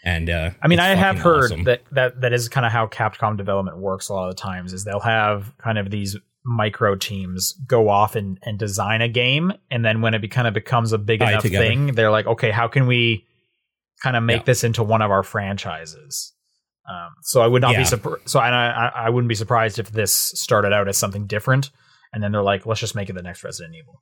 And 0.03 0.29
uh 0.29 0.51
I 0.61 0.67
mean, 0.67 0.79
I 0.79 0.95
have 0.95 1.17
heard 1.19 1.45
awesome. 1.45 1.63
that, 1.65 1.81
that 1.91 2.21
that 2.21 2.33
is 2.33 2.49
kind 2.49 2.65
of 2.65 2.71
how 2.71 2.87
Capcom 2.87 3.37
development 3.37 3.77
works 3.77 4.09
a 4.09 4.13
lot 4.13 4.29
of 4.29 4.35
the 4.35 4.41
times 4.41 4.73
is 4.73 4.83
they'll 4.83 4.99
have 4.99 5.55
kind 5.57 5.77
of 5.77 5.89
these 5.89 6.17
micro 6.47 6.93
teams 6.95 7.53
go 7.65 7.89
off 7.89 8.15
and, 8.15 8.37
and 8.43 8.59
design 8.59 9.01
a 9.01 9.09
game 9.09 9.51
and 9.71 9.83
then 9.83 10.01
when 10.01 10.13
it 10.13 10.19
be, 10.21 10.27
kind 10.27 10.47
of 10.47 10.53
becomes 10.53 10.93
a 10.93 10.97
big 10.99 11.19
enough 11.19 11.41
together. 11.41 11.65
thing 11.65 11.87
they're 11.95 12.11
like 12.11 12.27
okay 12.27 12.51
how 12.51 12.67
can 12.67 12.85
we 12.85 13.25
kind 14.03 14.15
of 14.15 14.21
make 14.21 14.41
Yeah. 14.41 14.45
this 14.45 14.63
into 14.63 14.83
one 14.83 15.01
of 15.01 15.09
our 15.09 15.23
franchises 15.23 16.33
um, 16.89 17.09
so 17.21 17.41
i 17.41 17.47
would 17.47 17.61
not 17.61 17.73
Yeah. 17.73 17.79
be 17.79 17.85
so 18.25 18.39
and 18.39 18.55
I 18.55 18.91
I 18.95 19.09
wouldn't 19.09 19.29
be 19.29 19.35
surprised 19.35 19.79
if 19.79 19.91
this 19.91 20.11
started 20.13 20.73
out 20.73 20.87
as 20.87 20.97
something 20.97 21.25
different 21.27 21.71
and 22.13 22.23
then 22.23 22.31
they're 22.31 22.41
like 22.43 22.65
let's 22.65 22.79
just 22.79 22.95
make 22.95 23.09
it 23.09 23.13
the 23.13 23.21
next 23.23 23.43
resident 23.43 23.75
evil 23.75 24.01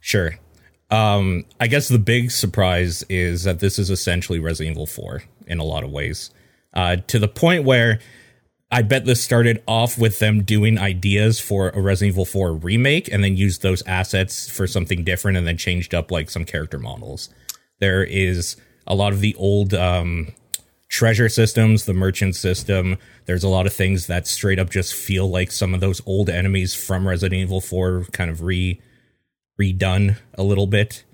Sure. 0.00 0.32
Um, 0.90 1.44
I 1.60 1.66
guess 1.66 1.88
the 1.88 1.98
big 1.98 2.30
surprise 2.30 3.04
is 3.08 3.44
that 3.44 3.60
this 3.60 3.78
is 3.78 3.90
essentially 3.90 4.38
Resident 4.40 4.74
Evil 4.74 4.86
4 4.86 5.22
in 5.46 5.58
a 5.58 5.64
lot 5.64 5.84
of 5.84 5.90
ways. 5.90 6.30
Uh, 6.74 6.96
to 7.06 7.18
the 7.18 7.28
point 7.28 7.64
where 7.64 8.00
I 8.70 8.82
bet 8.82 9.04
this 9.04 9.22
started 9.22 9.62
off 9.68 9.98
with 9.98 10.18
them 10.20 10.42
doing 10.42 10.78
ideas 10.78 11.38
for 11.38 11.68
a 11.70 11.80
Resident 11.80 12.14
Evil 12.14 12.24
4 12.24 12.54
remake 12.54 13.08
and 13.12 13.22
then 13.22 13.36
used 13.36 13.62
those 13.62 13.82
assets 13.86 14.48
for 14.50 14.66
something 14.66 15.04
different 15.04 15.36
and 15.36 15.46
then 15.46 15.56
changed 15.58 15.94
up 15.94 16.10
like 16.10 16.30
some 16.30 16.44
character 16.44 16.78
models. 16.78 17.28
There 17.78 18.02
is 18.02 18.56
a 18.86 18.94
lot 18.94 19.12
of 19.12 19.20
the 19.20 19.34
old 19.36 19.74
um, 19.74 20.28
treasure 20.90 21.28
systems, 21.28 21.84
the 21.86 21.94
merchant 21.94 22.34
system. 22.36 22.98
There's 23.24 23.44
a 23.44 23.48
lot 23.48 23.66
of 23.66 23.72
things 23.72 24.08
that 24.08 24.26
straight 24.26 24.58
up 24.58 24.68
just 24.68 24.92
feel 24.92 25.30
like 25.30 25.50
some 25.52 25.72
of 25.72 25.80
those 25.80 26.02
old 26.04 26.28
enemies 26.28 26.74
from 26.74 27.06
Resident 27.08 27.40
Evil 27.40 27.60
4 27.60 28.06
kind 28.12 28.30
of 28.30 28.42
re 28.42 28.80
redone 29.58 30.16
a 30.34 30.42
little 30.42 30.66
bit 30.66 31.04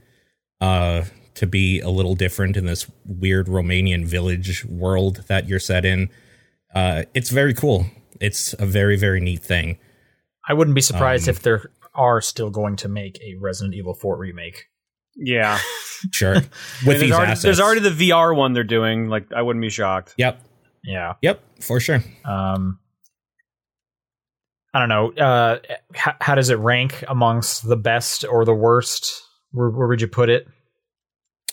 uh 0.61 1.03
to 1.35 1.47
be 1.47 1.81
a 1.81 1.91
little 1.91 2.15
different 2.15 2.57
in 2.57 2.65
this 2.65 2.89
weird 3.05 3.47
Romanian 3.49 4.07
village 4.07 4.65
world 4.65 5.25
that 5.29 5.47
you're 5.49 5.61
set 5.61 5.85
in. 5.85 6.09
Uh 6.75 7.03
it's 7.13 7.31
very 7.31 7.53
cool. 7.53 7.87
It's 8.21 8.55
a 8.59 8.65
very 8.67 8.97
very 8.97 9.21
neat 9.21 9.43
thing. 9.43 9.79
i 10.49 10.55
wouldn't 10.55 10.75
be 10.75 10.81
surprised 10.81 11.29
Um, 11.29 11.35
if 11.35 11.43
they're 11.43 11.71
are 11.95 12.21
still 12.21 12.51
going 12.51 12.77
to 12.77 12.89
make 12.89 13.19
a 13.23 13.35
Resident 13.41 13.75
Evil 13.75 13.95
4 13.95 14.17
remake. 14.19 14.67
Yeah, 15.17 15.59
Sure. 16.13 16.35
With 16.35 16.51
there's 16.85 17.01
these 17.01 17.13
already, 17.13 17.33
assets. 17.33 17.43
there's 17.43 17.61
already 17.61 17.81
the 17.81 18.11
VR 18.11 18.35
one 18.37 18.53
they're 18.53 18.65
doing. 18.65 19.09
Like, 19.09 19.33
I 19.35 19.43
wouldn't 19.43 19.63
be 19.63 19.71
shocked. 19.71 20.15
Yep. 20.19 20.41
Yeah. 20.85 21.15
Yep. 21.23 21.43
For 21.63 21.81
sure. 21.81 22.03
Um, 22.25 22.79
I 24.75 24.81
don't 24.81 24.89
know. 24.89 25.13
Uh, 25.13 25.59
how, 25.95 26.15
how 26.21 26.35
does 26.35 26.51
it 26.51 26.59
rank 26.59 27.05
amongst 27.09 27.67
the 27.67 27.77
best 27.77 28.25
or 28.25 28.45
the 28.45 28.55
worst? 28.55 29.23
Where, 29.53 29.71
where 29.71 29.89
would 29.89 30.01
you 30.01 30.09
put 30.09 30.29
it? 30.29 30.47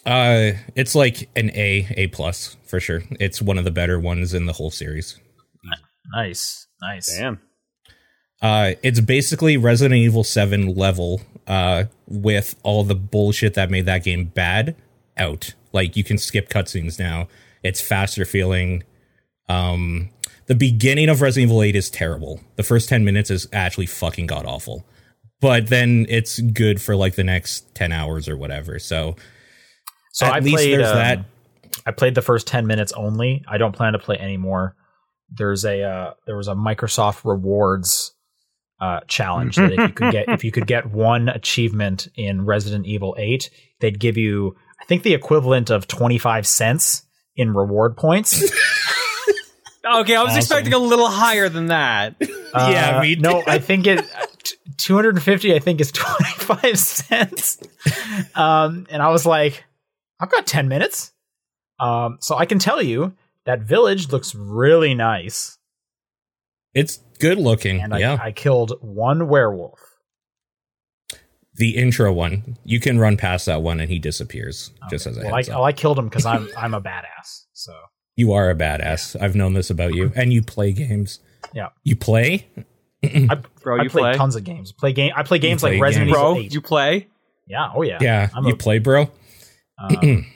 Uh, 0.06 0.52
it's 0.76 0.96
like 0.96 1.30
an 1.36 1.50
A, 1.52 1.88
A 1.96 2.08
plus 2.08 2.58
for 2.66 2.80
sure. 2.80 3.04
It's 3.20 3.42
one 3.42 3.58
of 3.58 3.64
the 3.64 3.72
better 3.72 4.00
ones 4.00 4.34
in 4.34 4.46
the 4.46 4.54
whole 4.54 4.72
series. 4.72 5.18
Nice, 6.14 6.68
nice. 6.82 7.18
Damn. 7.18 7.40
Uh, 8.44 8.74
it's 8.84 9.00
basically 9.00 9.56
Resident 9.58 9.96
Evil 9.98 10.24
7 10.24 10.76
level, 10.76 11.22
uh, 11.48 11.86
with 12.08 12.56
all 12.64 12.84
the 12.84 12.94
bullshit 12.94 13.54
that 13.54 13.72
made 13.72 13.86
that 13.86 14.04
game 14.04 14.26
bad 14.26 14.76
out. 15.18 15.54
Like 15.72 15.96
you 15.96 16.04
can 16.04 16.18
skip 16.18 16.50
cutscenes 16.50 17.00
now. 17.00 17.30
It's 17.64 17.82
faster 17.82 18.26
feeling. 18.26 18.84
Um, 19.48 20.10
the 20.48 20.56
beginning 20.56 21.08
of 21.08 21.22
Resident 21.22 21.50
Evil 21.50 21.64
8 21.64 21.76
is 21.76 21.90
terrible. 21.90 22.42
The 22.58 22.64
first 22.64 22.90
10 22.90 23.06
minutes 23.06 23.32
is 23.32 23.48
actually 23.54 23.86
fucking 23.86 24.28
god 24.28 24.46
awful. 24.46 24.86
But 25.40 25.68
then 25.68 26.06
it's 26.10 26.40
good 26.40 26.82
for 26.82 26.96
like 26.98 27.16
the 27.16 27.24
next 27.24 27.74
10 27.76 27.92
hours 27.94 28.28
or 28.28 28.36
whatever. 28.36 28.78
So, 28.78 29.16
So 30.12 30.26
At 30.26 30.34
I 30.34 30.40
least 30.40 30.58
played. 30.58 30.74
there's 30.80 30.88
um, 30.90 30.96
that. 30.98 31.26
I 31.86 31.92
played 31.92 32.16
the 32.16 32.22
first 32.22 32.46
ten 32.48 32.68
minutes 32.68 32.92
only. 32.94 33.44
I 33.48 33.58
don't 33.58 33.74
plan 33.74 33.94
to 33.94 34.00
play 34.00 34.18
anymore. 34.18 34.76
There's 35.30 35.66
a 35.66 35.82
uh, 35.84 36.14
there 36.26 36.38
was 36.38 36.48
a 36.48 36.54
Microsoft 36.54 37.26
rewards 37.26 38.14
uh, 38.84 39.00
challenge 39.08 39.56
that 39.56 39.72
if 39.72 39.80
you 39.80 39.94
could 39.94 40.12
get 40.12 40.30
if 40.30 40.44
you 40.44 40.52
could 40.52 40.68
get 40.68 40.92
one 40.92 41.30
achievement 41.30 42.08
in 42.16 42.46
Resident 42.46 42.86
Evil 42.86 43.16
Eight, 43.18 43.50
they'd 43.80 44.00
give 44.00 44.18
you 44.18 44.56
I 44.82 44.86
think 44.86 45.04
the 45.04 45.14
equivalent 45.14 45.70
of 45.70 45.88
twenty 45.88 46.18
five 46.18 46.46
cents 46.46 47.04
in 47.36 47.54
reward 47.54 47.96
points. 47.98 48.44
Okay, 49.86 50.16
I 50.16 50.22
was 50.22 50.30
Awesome. 50.30 50.38
expecting 50.38 50.74
a 50.74 50.78
little 50.78 51.10
higher 51.10 51.50
than 51.50 51.66
that. 51.68 52.16
Yeah, 52.56 52.98
Uh, 53.00 53.02
me 53.02 53.16
no. 53.16 53.42
I 53.48 53.58
think 53.58 53.88
it. 53.88 54.06
Two 54.78 54.94
hundred 54.96 55.16
and 55.16 55.24
fifty, 55.24 55.56
I 55.56 55.60
think, 55.60 55.82
is 55.82 55.92
twenty 56.04 56.32
five 56.38 56.78
cents. 56.78 57.58
Um, 58.36 58.86
and 58.92 59.02
I 59.02 59.10
was 59.10 59.26
like, 59.26 59.64
I've 60.20 60.30
got 60.32 60.46
ten 60.46 60.68
minutes. 60.68 61.12
Um, 61.80 62.20
so 62.22 62.36
I 62.38 62.46
can 62.46 62.60
tell 62.60 62.80
you 62.80 63.14
that 63.46 63.62
village 63.62 64.12
looks 64.12 64.36
really 64.36 64.94
nice, 64.94 65.58
It's 66.76 67.00
good 67.20 67.38
looking. 67.38 67.82
and 67.82 67.94
yeah. 68.00 68.18
I, 68.22 68.28
I 68.28 68.32
killed 68.32 68.74
one 68.82 69.28
werewolf. 69.28 69.80
the 71.56 71.76
intro 71.78 72.12
one, 72.12 72.58
you 72.64 72.80
can 72.80 72.98
run 73.00 73.16
past 73.18 73.46
that 73.46 73.62
one 73.62 73.80
and 73.80 73.90
he 73.90 74.00
disappears. 74.00 74.72
Just 74.90 75.06
as 75.08 75.18
Well, 75.18 75.34
I, 75.34 75.38
heads 75.38 75.50
well, 75.50 75.64
I 75.64 75.72
killed 75.74 76.00
him 76.00 76.06
because 76.10 76.26
I'm 76.26 76.50
I'm 76.58 76.74
a 76.74 76.82
badass. 76.82 77.46
So 77.54 77.74
You 78.16 78.34
are 78.34 78.50
a 78.50 78.56
badass. 78.56 79.20
I've 79.22 79.36
known 79.36 79.54
this 79.54 79.70
about 79.70 79.94
you, 79.94 80.12
and 80.16 80.34
you 80.34 80.42
play 80.42 80.72
games. 80.72 81.20
Yeah. 81.54 81.70
You 81.84 81.96
play? 81.96 82.48
I, 83.04 83.36
Bro, 83.62 83.80
I 83.80 83.84
you 83.84 83.90
play, 83.90 84.02
play? 84.02 84.14
tons 84.16 84.36
of 84.36 84.44
games. 84.44 84.72
Play 84.72 84.94
game. 84.94 85.12
I 85.16 85.24
play 85.24 85.38
games 85.40 85.62
play 85.62 85.74
like 85.74 85.82
Resident. 85.82 86.10
Evil 86.10 86.22
Bro, 86.34 86.38
8. 86.38 86.54
you 86.54 86.62
play? 86.62 87.08
yeah. 87.48 87.70
Oh 87.76 87.82
yeah. 87.84 87.98
Yeah. 88.02 88.30
I'm 88.34 88.46
you 88.46 88.54
a- 88.54 88.58
play, 88.58 88.80
bro? 88.80 89.12
Um, 89.78 90.26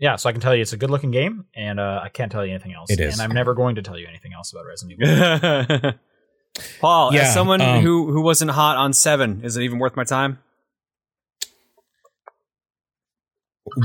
yeah, 0.00 0.16
so 0.16 0.28
I 0.28 0.32
can 0.32 0.40
tell 0.40 0.54
you 0.54 0.62
it's 0.62 0.72
a 0.72 0.78
good 0.78 0.90
looking 0.90 1.10
game, 1.10 1.44
and 1.54 1.78
uh, 1.78 2.00
I 2.02 2.08
can't 2.08 2.32
tell 2.32 2.44
you 2.44 2.52
anything 2.52 2.72
else. 2.72 2.90
It 2.90 3.00
is. 3.00 3.12
and 3.12 3.22
I'm 3.22 3.34
never 3.34 3.54
going 3.54 3.74
to 3.74 3.82
tell 3.82 3.98
you 3.98 4.06
anything 4.08 4.32
else 4.32 4.50
about 4.50 4.64
Resident 4.66 5.00
Evil. 5.00 5.92
Paul, 6.80 7.14
Yeah, 7.14 7.22
as 7.22 7.34
someone 7.34 7.60
um, 7.60 7.82
who 7.82 8.10
who 8.10 8.22
wasn't 8.22 8.50
hot 8.50 8.76
on 8.76 8.92
seven, 8.94 9.42
is 9.44 9.56
it 9.56 9.62
even 9.62 9.78
worth 9.78 9.96
my 9.96 10.04
time? 10.04 10.38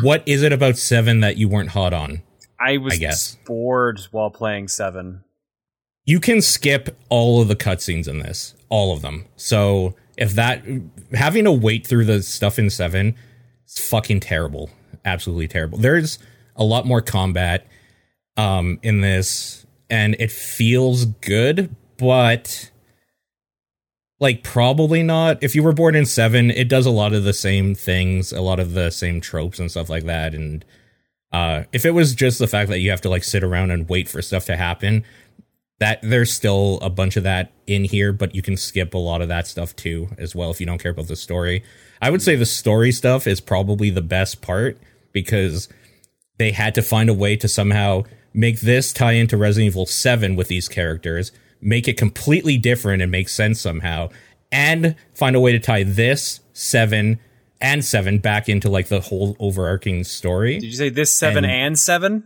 What 0.01 0.23
is 0.25 0.41
it 0.41 0.51
about 0.51 0.77
seven 0.77 1.19
that 1.19 1.37
you 1.37 1.47
weren't 1.49 1.69
hot 1.69 1.93
on? 1.93 2.23
I 2.59 2.77
was 2.77 2.93
I 2.93 2.97
guess. 2.97 3.37
bored 3.45 3.99
while 4.11 4.31
playing 4.31 4.69
seven. 4.69 5.23
You 6.05 6.19
can 6.19 6.41
skip 6.41 6.97
all 7.09 7.41
of 7.41 7.47
the 7.49 7.55
cutscenes 7.55 8.07
in 8.07 8.19
this, 8.19 8.55
all 8.69 8.93
of 8.93 9.01
them. 9.01 9.25
So 9.35 9.95
if 10.17 10.33
that 10.35 10.63
having 11.13 11.43
to 11.43 11.51
wait 11.51 11.85
through 11.85 12.05
the 12.05 12.23
stuff 12.23 12.57
in 12.57 12.69
seven, 12.69 13.15
it's 13.65 13.89
fucking 13.89 14.21
terrible, 14.21 14.69
absolutely 15.05 15.47
terrible. 15.47 15.77
There's 15.77 16.19
a 16.55 16.63
lot 16.63 16.85
more 16.85 17.01
combat 17.01 17.67
um, 18.37 18.79
in 18.81 19.01
this, 19.01 19.65
and 19.89 20.15
it 20.19 20.31
feels 20.31 21.05
good, 21.05 21.75
but 21.97 22.71
like 24.19 24.43
probably 24.43 25.03
not. 25.03 25.43
If 25.43 25.55
you 25.55 25.63
were 25.63 25.73
born 25.73 25.95
in 25.95 26.05
seven, 26.05 26.51
it 26.51 26.67
does 26.67 26.85
a 26.85 26.91
lot 26.91 27.13
of 27.13 27.23
the 27.23 27.33
same 27.33 27.75
things, 27.75 28.31
a 28.31 28.41
lot 28.41 28.59
of 28.59 28.73
the 28.73 28.89
same 28.89 29.21
tropes 29.21 29.59
and 29.59 29.69
stuff 29.69 29.89
like 29.89 30.05
that, 30.05 30.33
and 30.33 30.65
uh, 31.31 31.65
if 31.73 31.85
it 31.85 31.91
was 31.91 32.15
just 32.15 32.39
the 32.39 32.47
fact 32.47 32.69
that 32.69 32.79
you 32.79 32.89
have 32.89 33.01
to 33.01 33.09
like 33.09 33.23
sit 33.23 33.43
around 33.43 33.69
and 33.69 33.89
wait 33.89 34.07
for 34.07 34.21
stuff 34.21 34.45
to 34.45 34.55
happen, 34.55 35.03
that 35.79 35.99
there's 36.01 36.31
still 36.31 36.79
a 36.81 36.89
bunch 36.89 37.17
of 37.17 37.23
that 37.23 37.51
in 37.67 37.83
here, 37.83 38.13
but 38.13 38.33
you 38.33 38.41
can 38.41 38.55
skip 38.55 38.93
a 38.93 38.97
lot 38.97 39.21
of 39.21 39.27
that 39.27 39.45
stuff 39.45 39.75
too 39.75 40.07
as 40.17 40.33
well 40.33 40.49
if 40.49 40.61
you 40.61 40.65
don't 40.65 40.81
care 40.81 40.91
about 40.91 41.07
the 41.07 41.15
story. 41.17 41.61
I 42.01 42.09
would 42.09 42.21
say 42.21 42.35
the 42.37 42.45
story 42.45 42.93
stuff 42.93 43.27
is 43.27 43.41
probably 43.41 43.89
the 43.89 44.01
best 44.01 44.41
part 44.41 44.77
because 45.15 45.67
they 46.37 46.51
had 46.51 46.75
to 46.75 46.83
find 46.83 47.09
a 47.09 47.13
way 47.13 47.35
to 47.37 47.47
somehow 47.47 48.03
make 48.33 48.59
this 48.59 48.93
tie 48.93 49.13
into 49.13 49.37
Resident 49.37 49.71
Evil 49.71 49.85
7 49.87 50.35
with 50.35 50.49
these 50.49 50.67
characters, 50.69 51.31
make 51.61 51.87
it 51.87 51.97
completely 51.97 52.57
different 52.57 53.01
and 53.01 53.09
make 53.11 53.29
sense 53.29 53.61
somehow, 53.61 54.09
and 54.51 54.95
find 55.15 55.35
a 55.35 55.39
way 55.39 55.53
to 55.53 55.59
tie 55.59 55.83
this 55.83 56.41
7 56.53 57.17
and 57.61 57.85
7 57.85 58.19
back 58.19 58.49
into 58.49 58.69
like 58.69 58.89
the 58.89 58.99
whole 58.99 59.37
overarching 59.39 60.03
story. 60.03 60.59
Did 60.59 60.67
you 60.67 60.73
say 60.73 60.89
this 60.89 61.11
seven 61.13 61.45
And- 61.45 61.53
and, 61.53 61.79
seven? 61.79 62.25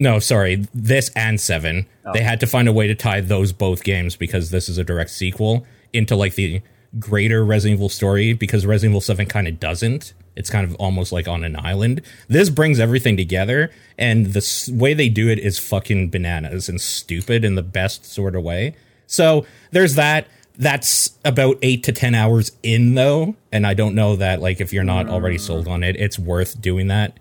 No, 0.00 0.18
sorry, 0.18 0.66
this 0.74 1.10
and 1.14 1.40
seven. 1.40 1.86
Oh. 2.04 2.12
They 2.12 2.22
had 2.22 2.40
to 2.40 2.46
find 2.48 2.66
a 2.66 2.72
way 2.72 2.88
to 2.88 2.94
tie 2.96 3.20
those 3.20 3.52
both 3.52 3.84
games 3.84 4.16
because 4.16 4.50
this 4.50 4.68
is 4.68 4.76
a 4.76 4.82
direct 4.82 5.10
sequel 5.10 5.64
into 5.92 6.16
like 6.16 6.34
the 6.34 6.60
greater 6.98 7.44
Resident 7.44 7.78
Evil 7.78 7.88
story 7.88 8.32
because 8.32 8.66
Resident 8.66 8.92
Evil 8.92 9.00
7 9.00 9.26
kind 9.26 9.46
of 9.46 9.60
doesn't. 9.60 10.12
It's 10.36 10.50
kind 10.50 10.66
of 10.68 10.74
almost 10.76 11.12
like 11.12 11.28
on 11.28 11.44
an 11.44 11.56
island. 11.58 12.02
This 12.28 12.48
brings 12.50 12.80
everything 12.80 13.16
together, 13.16 13.70
and 13.98 14.32
the 14.32 14.38
s- 14.38 14.68
way 14.68 14.94
they 14.94 15.08
do 15.08 15.28
it 15.28 15.38
is 15.38 15.58
fucking 15.58 16.10
bananas 16.10 16.68
and 16.68 16.80
stupid 16.80 17.44
in 17.44 17.54
the 17.54 17.62
best 17.62 18.04
sort 18.06 18.34
of 18.34 18.42
way. 18.42 18.74
So 19.06 19.44
there's 19.72 19.94
that. 19.96 20.26
That's 20.58 21.18
about 21.24 21.56
eight 21.62 21.82
to 21.84 21.92
10 21.92 22.14
hours 22.14 22.52
in, 22.62 22.94
though. 22.94 23.36
And 23.50 23.66
I 23.66 23.72
don't 23.74 23.94
know 23.94 24.16
that, 24.16 24.40
like, 24.40 24.60
if 24.60 24.72
you're 24.72 24.84
not 24.84 25.08
already 25.08 25.38
sold 25.38 25.66
on 25.68 25.82
it, 25.82 25.96
it's 25.96 26.18
worth 26.18 26.60
doing 26.60 26.88
that. 26.88 27.18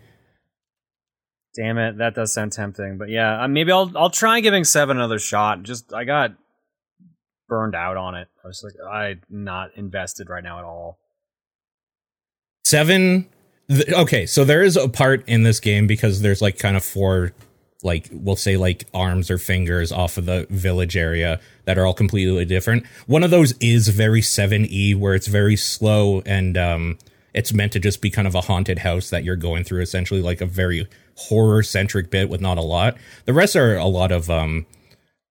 Damn 1.55 1.77
it, 1.77 1.97
that 1.97 2.15
does 2.15 2.33
sound 2.33 2.53
tempting. 2.53 2.97
But 2.97 3.09
yeah, 3.09 3.43
uh, 3.43 3.47
maybe 3.47 3.71
I'll 3.73 3.91
I'll 3.97 4.09
try 4.09 4.39
giving 4.39 4.63
seven 4.63 4.97
another 4.97 5.19
shot. 5.19 5.63
Just 5.63 5.93
I 5.93 6.05
got 6.05 6.31
burned 7.49 7.75
out 7.75 7.97
on 7.97 8.15
it. 8.15 8.29
I 8.43 8.47
was 8.47 8.63
like, 8.63 8.73
I'm 8.89 9.21
not 9.29 9.71
invested 9.75 10.29
right 10.29 10.43
now 10.43 10.59
at 10.59 10.63
all. 10.63 10.97
Seven 12.71 13.27
th- 13.69 13.89
okay 13.89 14.25
so 14.25 14.43
there 14.43 14.63
is 14.63 14.75
a 14.75 14.89
part 14.89 15.27
in 15.27 15.43
this 15.43 15.59
game 15.59 15.85
because 15.87 16.21
there's 16.21 16.41
like 16.41 16.57
kind 16.57 16.75
of 16.75 16.83
four 16.83 17.33
like 17.83 18.09
we'll 18.11 18.35
say 18.35 18.57
like 18.57 18.85
arms 18.93 19.31
or 19.31 19.37
fingers 19.37 19.91
off 19.91 20.17
of 20.17 20.25
the 20.25 20.45
village 20.49 20.95
area 20.95 21.39
that 21.65 21.77
are 21.77 21.85
all 21.85 21.93
completely 21.93 22.45
different. 22.45 22.85
One 23.07 23.23
of 23.23 23.31
those 23.31 23.53
is 23.59 23.87
very 23.87 24.21
7e 24.21 24.95
where 24.95 25.15
it's 25.15 25.27
very 25.27 25.55
slow 25.55 26.21
and 26.25 26.57
um 26.57 26.97
it's 27.33 27.53
meant 27.53 27.71
to 27.71 27.79
just 27.79 28.01
be 28.01 28.09
kind 28.09 28.27
of 28.27 28.35
a 28.35 28.41
haunted 28.41 28.79
house 28.79 29.09
that 29.09 29.23
you're 29.23 29.37
going 29.37 29.63
through 29.63 29.81
essentially 29.81 30.21
like 30.21 30.41
a 30.41 30.45
very 30.45 30.87
horror 31.15 31.63
centric 31.63 32.09
bit 32.09 32.29
with 32.29 32.41
not 32.41 32.57
a 32.57 32.61
lot. 32.61 32.97
The 33.25 33.33
rest 33.33 33.55
are 33.55 33.75
a 33.75 33.85
lot 33.85 34.11
of 34.11 34.29
um 34.29 34.65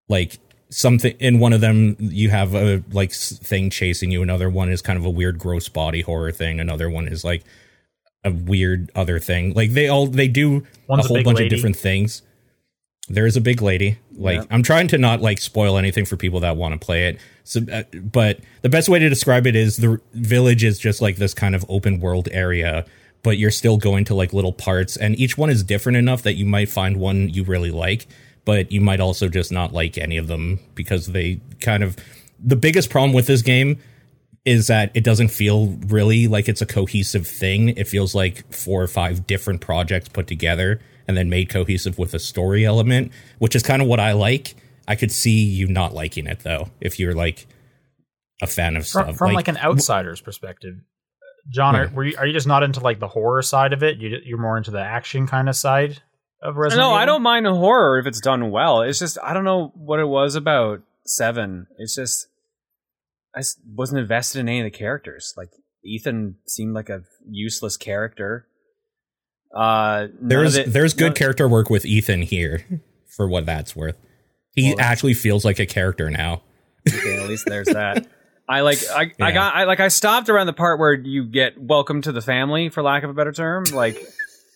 like 0.08 0.38
something 0.70 1.14
in 1.18 1.38
one 1.38 1.52
of 1.52 1.60
them 1.60 1.96
you 1.98 2.30
have 2.30 2.54
a 2.54 2.82
like 2.92 3.12
thing 3.12 3.70
chasing 3.70 4.10
you. 4.10 4.22
Another 4.22 4.48
one 4.48 4.70
is 4.70 4.80
kind 4.82 4.98
of 4.98 5.04
a 5.04 5.10
weird 5.10 5.38
gross 5.38 5.68
body 5.68 6.00
horror 6.02 6.32
thing. 6.32 6.60
Another 6.60 6.88
one 6.88 7.08
is 7.08 7.24
like 7.24 7.42
a 8.24 8.30
weird 8.32 8.90
other 8.94 9.18
thing. 9.18 9.52
Like 9.54 9.72
they 9.72 9.88
all 9.88 10.06
they 10.06 10.28
do 10.28 10.64
One's 10.88 11.04
a 11.04 11.06
a 11.06 11.08
whole 11.08 11.16
big 11.16 11.24
bunch 11.24 11.38
lady. 11.38 11.46
of 11.46 11.50
different 11.50 11.76
things. 11.76 12.22
There 13.08 13.26
is 13.26 13.36
a 13.36 13.40
big 13.40 13.60
lady. 13.60 13.98
Like 14.12 14.36
Yeah. 14.38 14.44
i'm 14.50 14.62
trying 14.62 14.86
to 14.88 14.98
not 14.98 15.20
like 15.20 15.38
spoil 15.38 15.76
anything 15.76 16.04
for 16.04 16.16
people 16.16 16.40
that 16.40 16.56
want 16.56 16.78
to 16.80 16.84
play 16.84 17.08
it. 17.08 17.18
So 17.44 17.60
uh, 17.72 17.82
but 17.94 18.38
the 18.62 18.68
best 18.68 18.88
way 18.88 18.98
to 19.00 19.08
describe 19.08 19.46
it 19.46 19.56
is 19.56 19.78
the 19.78 20.00
village 20.14 20.62
is 20.62 20.78
just 20.78 21.00
like 21.02 21.16
this 21.16 21.34
kind 21.34 21.54
of 21.54 21.64
open 21.68 21.98
world 22.00 22.28
area 22.30 22.84
but 23.22 23.36
you're 23.36 23.50
still 23.50 23.76
going 23.76 24.02
to 24.06 24.14
like 24.14 24.32
little 24.32 24.52
parts 24.52 24.96
and 24.96 25.18
each 25.18 25.36
one 25.36 25.50
is 25.50 25.62
different 25.62 25.98
enough 25.98 26.22
that 26.22 26.34
you 26.34 26.46
might 26.46 26.70
find 26.70 26.96
one 26.96 27.28
you 27.28 27.42
really 27.44 27.70
like 27.70 28.06
but 28.44 28.72
you 28.72 28.80
might 28.80 29.00
also 29.00 29.28
just 29.28 29.52
not 29.52 29.72
like 29.72 29.98
any 29.98 30.16
of 30.16 30.28
them 30.28 30.58
because 30.74 31.08
they 31.08 31.40
kind 31.60 31.82
of 31.82 31.96
the 32.42 32.56
biggest 32.56 32.90
problem 32.90 33.12
with 33.12 33.26
this 33.26 33.42
game 33.42 33.78
is 34.44 34.68
that 34.68 34.90
it 34.94 35.04
doesn't 35.04 35.28
feel 35.28 35.76
really 35.88 36.26
like 36.26 36.48
it's 36.48 36.62
a 36.62 36.66
cohesive 36.66 37.26
thing. 37.26 37.68
It 37.70 37.86
feels 37.86 38.14
like 38.14 38.50
four 38.52 38.82
or 38.82 38.86
five 38.88 39.26
different 39.26 39.60
projects 39.60 40.08
put 40.08 40.26
together 40.26 40.80
and 41.06 41.16
then 41.16 41.28
made 41.28 41.50
cohesive 41.50 41.98
with 41.98 42.14
a 42.14 42.18
story 42.18 42.64
element, 42.64 43.12
which 43.38 43.54
is 43.54 43.62
kind 43.62 43.82
of 43.82 43.88
what 43.88 44.00
I 44.00 44.12
like. 44.12 44.56
I 44.88 44.96
could 44.96 45.12
see 45.12 45.44
you 45.44 45.66
not 45.68 45.92
liking 45.92 46.26
it 46.26 46.40
though, 46.40 46.68
if 46.80 46.98
you're 46.98 47.14
like 47.14 47.46
a 48.40 48.46
fan 48.46 48.76
of 48.76 48.86
from, 48.86 49.04
stuff. 49.04 49.16
from 49.18 49.34
like, 49.34 49.48
an 49.48 49.58
outsider's 49.58 50.22
perspective. 50.22 50.76
John, 51.50 51.76
are, 51.76 51.84
Yeah. 51.84 52.00
you, 52.10 52.16
are 52.18 52.26
you 52.26 52.32
just 52.32 52.46
not 52.46 52.62
into 52.62 52.80
like 52.80 52.98
the 53.00 53.08
horror 53.08 53.42
side 53.42 53.72
of 53.74 53.82
it? 53.82 53.98
You, 53.98 54.18
you're 54.24 54.38
more 54.38 54.56
into 54.56 54.70
the 54.70 54.80
action 54.80 55.26
kind 55.26 55.48
of 55.48 55.56
side 55.56 56.00
of 56.42 56.56
Resident 56.56 56.80
no, 56.84 56.88
Evil. 56.90 56.98
I 56.98 57.04
don't 57.06 57.22
mind 57.22 57.46
horror 57.46 57.98
if 57.98 58.06
it's 58.06 58.20
done 58.20 58.50
well. 58.50 58.82
It's 58.82 58.98
just 58.98 59.18
I 59.22 59.32
don't 59.32 59.44
know 59.44 59.72
what 59.74 60.00
it 60.00 60.06
was 60.08 60.34
about 60.34 60.80
Seven. 61.06 61.66
It's 61.78 61.94
just 61.94 62.26
I 63.36 63.40
wasn't 63.74 64.00
invested 64.00 64.40
in 64.40 64.48
any 64.48 64.60
of 64.60 64.64
the 64.64 64.76
characters. 64.76 65.34
Like 65.36 65.50
Ethan 65.84 66.36
seemed 66.46 66.74
like 66.74 66.88
a 66.88 67.02
useless 67.28 67.76
character. 67.76 68.46
Uh, 69.56 70.06
there's 70.20 70.56
it- 70.56 70.72
there's 70.72 70.94
good 70.94 71.06
none- 71.06 71.14
character 71.14 71.48
work 71.48 71.70
with 71.70 71.84
Ethan 71.84 72.22
here, 72.22 72.64
for 73.16 73.28
what 73.28 73.46
that's 73.46 73.74
worth. 73.74 73.96
He 74.54 74.70
Well, 74.74 74.80
actually 74.80 75.14
feels 75.14 75.44
like 75.44 75.58
a 75.58 75.66
character 75.66 76.10
now. 76.10 76.42
Okay, 76.88 77.16
at 77.22 77.28
least 77.28 77.44
there's 77.46 77.66
that. 77.68 78.06
I 78.48 78.62
like 78.62 78.78
I, 78.90 79.12
I 79.20 79.30
got 79.32 79.54
I 79.54 79.64
like 79.64 79.78
I 79.80 79.88
stopped 79.88 80.28
around 80.28 80.46
the 80.48 80.52
part 80.52 80.78
where 80.80 80.92
you 80.92 81.24
get 81.24 81.60
welcome 81.60 82.02
to 82.02 82.10
the 82.12 82.20
family 82.20 82.68
for 82.68 82.82
lack 82.82 83.04
of 83.04 83.10
a 83.10 83.14
better 83.14 83.32
term. 83.32 83.64
Like 83.72 83.96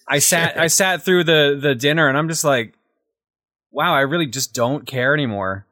I 0.09 0.19
sat 0.19 0.59
I 0.59 0.67
sat 0.69 1.03
through 1.05 1.25
the 1.25 1.59
the 1.61 1.75
dinner 1.75 2.09
and 2.09 2.17
I'm 2.19 2.29
just 2.29 2.45
like 2.45 2.75
wow, 3.71 3.93
I 3.95 4.01
really 4.03 4.27
just 4.27 4.55
don't 4.55 4.87
care 4.87 5.15
anymore. 5.15 5.67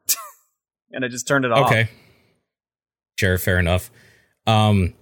and 0.91 1.05
I 1.05 1.07
just 1.07 1.27
turned 1.27 1.45
it 1.45 1.51
off. 1.51 1.67
Okay. 1.67 1.89
Sure, 3.19 3.37
fair 3.37 3.59
enough. 3.59 3.91
Um 4.47 4.93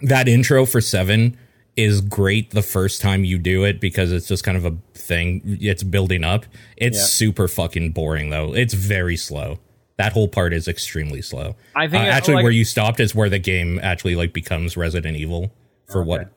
that 0.00 0.28
intro 0.28 0.64
for 0.64 0.80
7 0.80 1.36
is 1.76 2.00
great 2.00 2.50
the 2.50 2.62
first 2.62 3.00
time 3.00 3.24
you 3.24 3.38
do 3.38 3.64
it 3.64 3.80
because 3.80 4.10
it's 4.12 4.26
just 4.28 4.42
kind 4.44 4.56
of 4.56 4.64
a 4.64 4.76
thing 4.94 5.58
it's 5.60 5.82
building 5.82 6.24
up. 6.24 6.46
It's 6.76 6.98
Yeah. 6.98 7.04
super 7.04 7.48
fucking 7.48 7.92
boring 7.92 8.30
though. 8.30 8.54
It's 8.54 8.74
very 8.74 9.16
slow. 9.16 9.58
That 9.96 10.12
whole 10.12 10.28
part 10.28 10.52
is 10.52 10.68
extremely 10.68 11.22
slow. 11.22 11.56
I 11.76 11.88
think 11.88 12.04
Uh, 12.04 12.08
actually 12.08 12.34
like- 12.36 12.42
where 12.44 12.52
you 12.52 12.64
stopped 12.64 13.00
is 13.00 13.14
where 13.14 13.28
the 13.28 13.38
game 13.40 13.78
actually 13.82 14.16
like 14.16 14.32
becomes 14.32 14.76
Resident 14.76 15.16
Evil 15.16 15.52
for 15.90 16.00
Okay. 16.00 16.08
what 16.08 16.32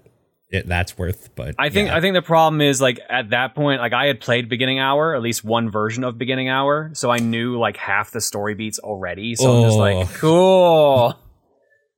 it, 0.52 0.68
that's 0.68 0.98
worth, 0.98 1.30
but 1.36 1.56
I 1.58 1.70
think 1.70 1.88
yeah. 1.88 1.96
I 1.96 2.02
think 2.02 2.14
the 2.14 2.22
problem 2.22 2.62
is 2.62 2.82
like 2.82 3.00
at 3.10 3.30
that 3.30 3.56
point, 3.56 3.80
like 3.82 3.94
I 3.94 4.06
had 4.08 4.20
played 4.20 4.50
beginning 4.50 4.80
hour, 4.80 5.16
at 5.16 5.22
least 5.22 5.44
one 5.44 5.70
version 5.72 6.04
of 6.04 6.18
beginning 6.18 6.50
hour, 6.50 6.92
so 6.94 7.10
I 7.10 7.18
knew 7.20 7.58
like 7.58 7.78
half 7.78 8.12
the 8.12 8.22
story 8.22 8.54
beats 8.54 8.78
already. 8.80 9.36
So 9.36 9.50
I'm 9.52 9.64
just 9.64 9.76
Oh. 9.76 9.80
like, 9.80 10.10
cool. 10.16 11.20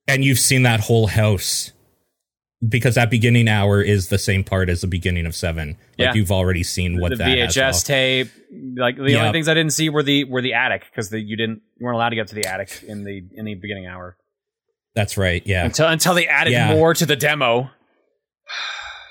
and 0.08 0.24
you've 0.24 0.40
seen 0.40 0.64
that 0.64 0.82
whole 0.82 1.08
house 1.08 1.72
because 2.68 2.96
that 2.96 3.10
beginning 3.10 3.50
hour 3.50 3.82
is 3.82 4.08
the 4.08 4.18
same 4.18 4.44
part 4.44 4.70
as 4.70 4.82
the 4.82 4.88
beginning 4.88 5.26
of 5.26 5.36
seven. 5.36 5.70
Like 5.70 5.78
Yeah. 5.98 6.14
you've 6.14 6.32
already 6.32 6.64
seen 6.64 7.00
what 7.02 7.10
the 7.10 7.16
that 7.18 7.28
VHS 7.28 7.84
tape, 7.84 8.30
like 8.78 8.96
the 8.98 9.12
Yeah. 9.12 9.22
only 9.22 9.32
things 9.34 9.50
I 9.50 9.54
didn't 9.54 9.74
see 9.74 9.90
were 9.90 10.04
the 10.04 10.24
were 10.26 10.42
the 10.42 10.54
attic 10.54 10.84
because 10.90 11.12
you 11.12 11.36
didn't 11.36 11.62
you 11.78 11.86
weren't 11.86 11.96
allowed 11.96 12.10
to 12.10 12.16
get 12.16 12.28
to 12.30 12.36
the 12.36 12.46
attic 12.46 12.84
in 12.88 13.04
the 13.04 13.22
in 13.34 13.46
the 13.46 13.56
beginning 13.56 13.88
hour 13.88 14.16
That's 14.96 15.18
right. 15.18 15.42
Yeah. 15.46 15.66
until 15.66 15.88
until 15.90 16.14
they 16.14 16.28
added 16.28 16.54
Yeah. 16.54 16.74
more 16.74 16.94
to 16.94 17.06
the 17.06 17.16
demo. 17.16 17.70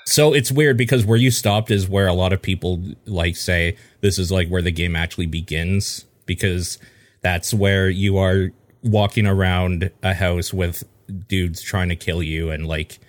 So 0.05 0.33
it's 0.33 0.51
weird 0.51 0.77
because 0.77 1.05
where 1.05 1.17
you 1.17 1.31
stopped 1.31 1.71
is 1.71 1.87
where 1.87 2.07
a 2.07 2.13
lot 2.13 2.33
of 2.33 2.41
people 2.41 2.83
like 3.05 3.35
say 3.35 3.77
this 4.01 4.19
is 4.19 4.31
like 4.31 4.49
where 4.49 4.61
the 4.61 4.71
game 4.71 4.95
actually 4.95 5.27
begins 5.27 6.05
because 6.25 6.77
that's 7.21 7.53
where 7.53 7.89
you 7.89 8.17
are 8.17 8.51
walking 8.83 9.25
around 9.25 9.91
a 10.03 10.13
house 10.13 10.53
with 10.53 10.83
dudes 11.27 11.61
trying 11.61 11.89
to 11.89 11.95
kill 11.95 12.21
you 12.21 12.51
and 12.51 12.67
like 12.67 12.99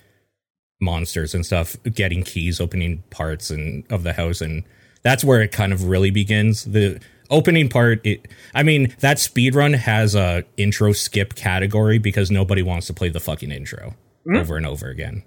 monsters 0.80 1.34
and 1.34 1.44
stuff 1.44 1.76
getting 1.92 2.22
keys 2.22 2.60
opening 2.60 3.02
parts 3.10 3.50
and 3.50 3.84
of 3.90 4.02
the 4.02 4.12
house 4.12 4.40
and 4.40 4.64
that's 5.02 5.24
where 5.24 5.42
it 5.42 5.52
kind 5.52 5.72
of 5.72 5.84
really 5.84 6.10
begins. 6.10 6.64
The 6.64 7.00
opening 7.30 7.70
part 7.70 8.04
it, 8.04 8.28
i 8.54 8.62
mean 8.62 8.94
that 9.00 9.18
speed 9.18 9.54
run 9.54 9.72
has 9.72 10.14
a 10.14 10.44
intro 10.58 10.92
skip 10.92 11.34
category 11.34 11.96
because 11.96 12.30
nobody 12.30 12.62
wants 12.62 12.86
to 12.86 12.92
play 12.92 13.08
the 13.08 13.18
fucking 13.18 13.50
intro 13.50 13.94
hmm? 14.24 14.36
over 14.36 14.56
and 14.56 14.66
over 14.66 14.88
again. 14.88 15.22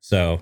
So 0.00 0.40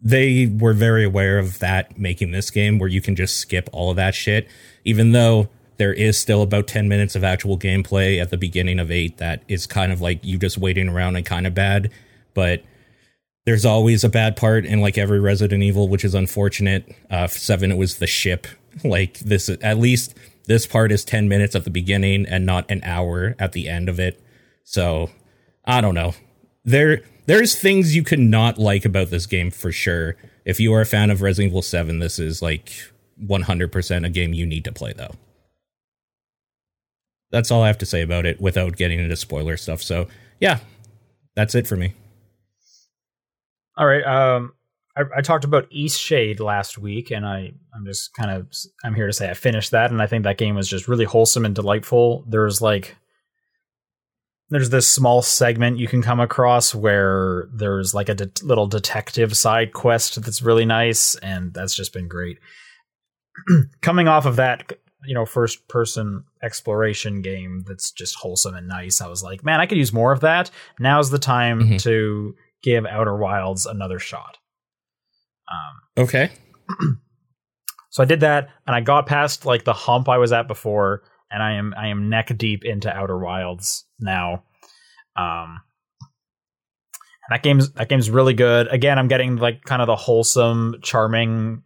they 0.00 0.46
were 0.46 0.72
very 0.72 1.04
aware 1.04 1.38
of 1.38 1.58
that 1.58 1.98
making 1.98 2.30
this 2.30 2.50
game 2.50 2.78
where 2.78 2.88
you 2.88 3.00
can 3.00 3.16
just 3.16 3.36
skip 3.36 3.68
all 3.72 3.90
of 3.90 3.96
that 3.96 4.14
shit 4.14 4.48
even 4.84 5.12
though 5.12 5.48
there 5.76 5.92
is 5.92 6.18
still 6.18 6.42
about 6.42 6.66
10 6.66 6.88
minutes 6.88 7.14
of 7.14 7.22
actual 7.22 7.58
gameplay 7.58 8.20
at 8.20 8.30
the 8.30 8.36
beginning 8.36 8.78
of 8.78 8.90
8 8.90 9.16
that 9.18 9.42
is 9.48 9.66
kind 9.66 9.92
of 9.92 10.00
like 10.00 10.24
you 10.24 10.38
just 10.38 10.58
waiting 10.58 10.88
around 10.88 11.16
and 11.16 11.26
kind 11.26 11.46
of 11.46 11.54
bad 11.54 11.90
but 12.34 12.62
there's 13.48 13.64
always 13.64 14.04
a 14.04 14.10
bad 14.10 14.36
part 14.36 14.66
in 14.66 14.82
like 14.82 14.98
every 14.98 15.18
Resident 15.18 15.62
Evil, 15.62 15.88
which 15.88 16.04
is 16.04 16.14
unfortunate. 16.14 16.94
Uh, 17.10 17.26
seven, 17.28 17.72
it 17.72 17.78
was 17.78 17.96
the 17.96 18.06
ship. 18.06 18.46
Like 18.84 19.18
this, 19.18 19.48
at 19.48 19.78
least 19.78 20.14
this 20.46 20.64
part 20.64 20.92
is 20.92 21.04
ten 21.04 21.28
minutes 21.28 21.56
at 21.56 21.64
the 21.64 21.70
beginning 21.70 22.26
and 22.26 22.46
not 22.46 22.70
an 22.70 22.80
hour 22.84 23.34
at 23.40 23.50
the 23.50 23.68
end 23.68 23.88
of 23.88 23.98
it. 23.98 24.22
So 24.62 25.10
I 25.64 25.80
don't 25.80 25.96
know. 25.96 26.14
There, 26.64 27.00
there's 27.28 27.54
things 27.54 27.94
you 27.94 28.02
could 28.02 28.18
not 28.18 28.56
like 28.56 28.86
about 28.86 29.10
this 29.10 29.26
game 29.26 29.50
for 29.50 29.70
sure. 29.70 30.16
If 30.46 30.58
you 30.58 30.72
are 30.72 30.80
a 30.80 30.86
fan 30.86 31.10
of 31.10 31.20
Resident 31.20 31.52
Evil 31.52 31.60
Seven, 31.60 31.98
this 31.98 32.18
is 32.18 32.40
like 32.40 32.72
100% 33.22 34.06
a 34.06 34.08
game 34.08 34.32
you 34.32 34.46
need 34.46 34.64
to 34.64 34.72
play 34.72 34.94
though. 34.94 35.12
That's 37.30 37.50
all 37.50 37.62
I 37.62 37.66
have 37.66 37.76
to 37.78 37.86
say 37.86 38.00
about 38.00 38.24
it 38.24 38.40
without 38.40 38.76
getting 38.76 38.98
into 38.98 39.14
spoiler 39.14 39.58
stuff. 39.58 39.82
So 39.82 40.08
yeah, 40.40 40.60
that's 41.36 41.54
it 41.54 41.66
for 41.66 41.76
me. 41.76 41.92
All 43.76 43.86
right. 43.86 44.04
Um, 44.04 44.54
I, 44.96 45.02
I 45.18 45.20
talked 45.20 45.44
about 45.44 45.70
Eastshade 45.70 46.40
last 46.40 46.78
week, 46.78 47.10
and 47.10 47.26
I 47.26 47.52
I'm 47.74 47.84
just 47.84 48.14
kind 48.14 48.30
of 48.30 48.48
I'm 48.82 48.94
here 48.94 49.06
to 49.06 49.12
say 49.12 49.28
I 49.28 49.34
finished 49.34 49.72
that, 49.72 49.90
and 49.90 50.00
I 50.00 50.06
think 50.06 50.24
that 50.24 50.38
game 50.38 50.54
was 50.54 50.66
just 50.66 50.88
really 50.88 51.04
wholesome 51.04 51.44
and 51.44 51.54
delightful. 51.54 52.24
There's 52.26 52.62
like 52.62 52.96
there's 54.50 54.70
this 54.70 54.90
small 54.90 55.20
segment 55.22 55.78
you 55.78 55.86
can 55.88 56.02
come 56.02 56.20
across 56.20 56.74
where 56.74 57.48
there's 57.52 57.94
like 57.94 58.08
a 58.08 58.14
det- 58.14 58.42
little 58.42 58.66
detective 58.66 59.36
side 59.36 59.72
quest 59.72 60.22
that's 60.22 60.40
really 60.42 60.64
nice, 60.64 61.14
and 61.16 61.52
that's 61.52 61.74
just 61.74 61.92
been 61.92 62.08
great. 62.08 62.38
Coming 63.82 64.08
off 64.08 64.26
of 64.26 64.36
that, 64.36 64.72
you 65.04 65.14
know, 65.14 65.26
first 65.26 65.68
person 65.68 66.24
exploration 66.42 67.20
game 67.22 67.64
that's 67.68 67.90
just 67.92 68.16
wholesome 68.16 68.54
and 68.54 68.66
nice, 68.68 69.00
I 69.00 69.08
was 69.08 69.22
like, 69.22 69.44
man, 69.44 69.60
I 69.60 69.66
could 69.66 69.78
use 69.78 69.92
more 69.92 70.12
of 70.12 70.20
that. 70.20 70.50
Now's 70.80 71.10
the 71.10 71.18
time 71.18 71.60
Mhm. 71.62 71.82
to 71.82 72.34
give 72.62 72.84
Outer 72.86 73.16
Wilds 73.16 73.66
another 73.66 73.98
shot. 73.98 74.38
Um, 75.50 76.04
Okay. 76.04 76.30
so 77.90 78.02
I 78.02 78.06
did 78.06 78.20
that, 78.20 78.48
and 78.66 78.74
I 78.74 78.80
got 78.80 79.06
past 79.06 79.46
like 79.46 79.64
the 79.64 79.72
hump 79.72 80.08
I 80.08 80.18
was 80.18 80.32
at 80.32 80.48
before, 80.48 81.02
and 81.30 81.42
I 81.42 81.52
am 81.52 81.74
I 81.76 81.88
am 81.88 82.08
neck 82.08 82.36
deep 82.36 82.64
into 82.64 82.94
Outer 82.94 83.18
Wilds 83.18 83.84
now. 83.98 84.44
Um, 85.16 85.60
and 87.28 87.36
that 87.36 87.42
game's 87.42 87.72
that 87.72 87.88
game's 87.88 88.10
really 88.10 88.34
good. 88.34 88.68
Again, 88.68 88.98
I'm 88.98 89.08
getting 89.08 89.36
like 89.36 89.64
kind 89.64 89.82
of 89.82 89.86
the 89.86 89.96
wholesome, 89.96 90.76
charming 90.82 91.62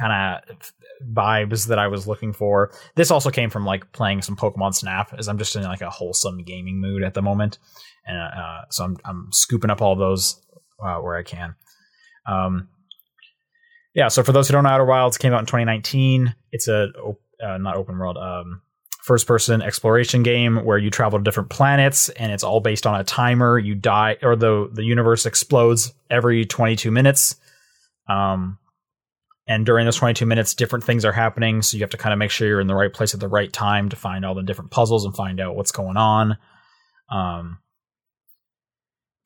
kind 0.00 0.40
of 0.48 0.72
vibes 1.12 1.68
that 1.68 1.78
I 1.78 1.88
was 1.88 2.06
looking 2.06 2.32
for. 2.32 2.72
This 2.96 3.10
also 3.10 3.30
came 3.30 3.50
from 3.50 3.64
like 3.64 3.92
playing 3.92 4.22
some 4.22 4.36
Pokemon 4.36 4.74
Snap, 4.74 5.12
as 5.16 5.28
I'm 5.28 5.38
just 5.38 5.54
in 5.54 5.62
like 5.62 5.82
a 5.82 5.90
wholesome 5.90 6.42
gaming 6.44 6.80
mood 6.80 7.02
at 7.02 7.14
the 7.14 7.22
moment, 7.22 7.58
and 8.06 8.16
uh, 8.18 8.62
so 8.70 8.84
I'm 8.84 8.96
I'm 9.04 9.28
scooping 9.32 9.70
up 9.70 9.82
all 9.82 9.96
those 9.96 10.40
uh, 10.84 10.96
where 10.96 11.16
I 11.16 11.22
can. 11.22 11.54
Um, 12.26 12.68
yeah, 13.94 14.08
so 14.08 14.22
for 14.22 14.32
those 14.32 14.48
who 14.48 14.52
don't 14.52 14.64
know, 14.64 14.70
Outer 14.70 14.86
Wilds 14.86 15.18
came 15.18 15.32
out 15.32 15.40
in 15.40 15.46
2019. 15.46 16.34
It's 16.50 16.66
a 16.66 16.88
uh, 17.44 17.58
not 17.58 17.76
open 17.76 17.98
world, 17.98 18.16
um, 18.16 18.62
first 19.02 19.26
person 19.26 19.60
exploration 19.62 20.22
game 20.22 20.64
where 20.64 20.78
you 20.78 20.90
travel 20.90 21.18
to 21.18 21.22
different 21.22 21.50
planets, 21.50 22.08
and 22.10 22.32
it's 22.32 22.44
all 22.44 22.60
based 22.60 22.86
on 22.86 22.98
a 23.00 23.04
timer. 23.04 23.58
You 23.58 23.74
die, 23.74 24.16
or 24.22 24.36
the 24.36 24.70
the 24.72 24.84
universe 24.84 25.26
explodes 25.26 25.92
every 26.10 26.44
22 26.44 26.90
minutes. 26.90 27.36
Um, 28.08 28.58
and 29.46 29.66
during 29.66 29.84
those 29.84 29.96
22 29.96 30.24
minutes, 30.24 30.54
different 30.54 30.84
things 30.84 31.04
are 31.04 31.12
happening. 31.12 31.62
So 31.62 31.76
you 31.76 31.82
have 31.82 31.90
to 31.90 31.96
kind 31.96 32.12
of 32.12 32.18
make 32.18 32.30
sure 32.30 32.46
you're 32.46 32.60
in 32.60 32.68
the 32.68 32.74
right 32.74 32.92
place 32.92 33.12
at 33.12 33.20
the 33.20 33.28
right 33.28 33.52
time 33.52 33.88
to 33.88 33.96
find 33.96 34.24
all 34.24 34.34
the 34.34 34.42
different 34.42 34.70
puzzles 34.70 35.04
and 35.04 35.14
find 35.14 35.40
out 35.40 35.56
what's 35.56 35.72
going 35.72 35.96
on. 35.96 36.36
Um, 37.10 37.58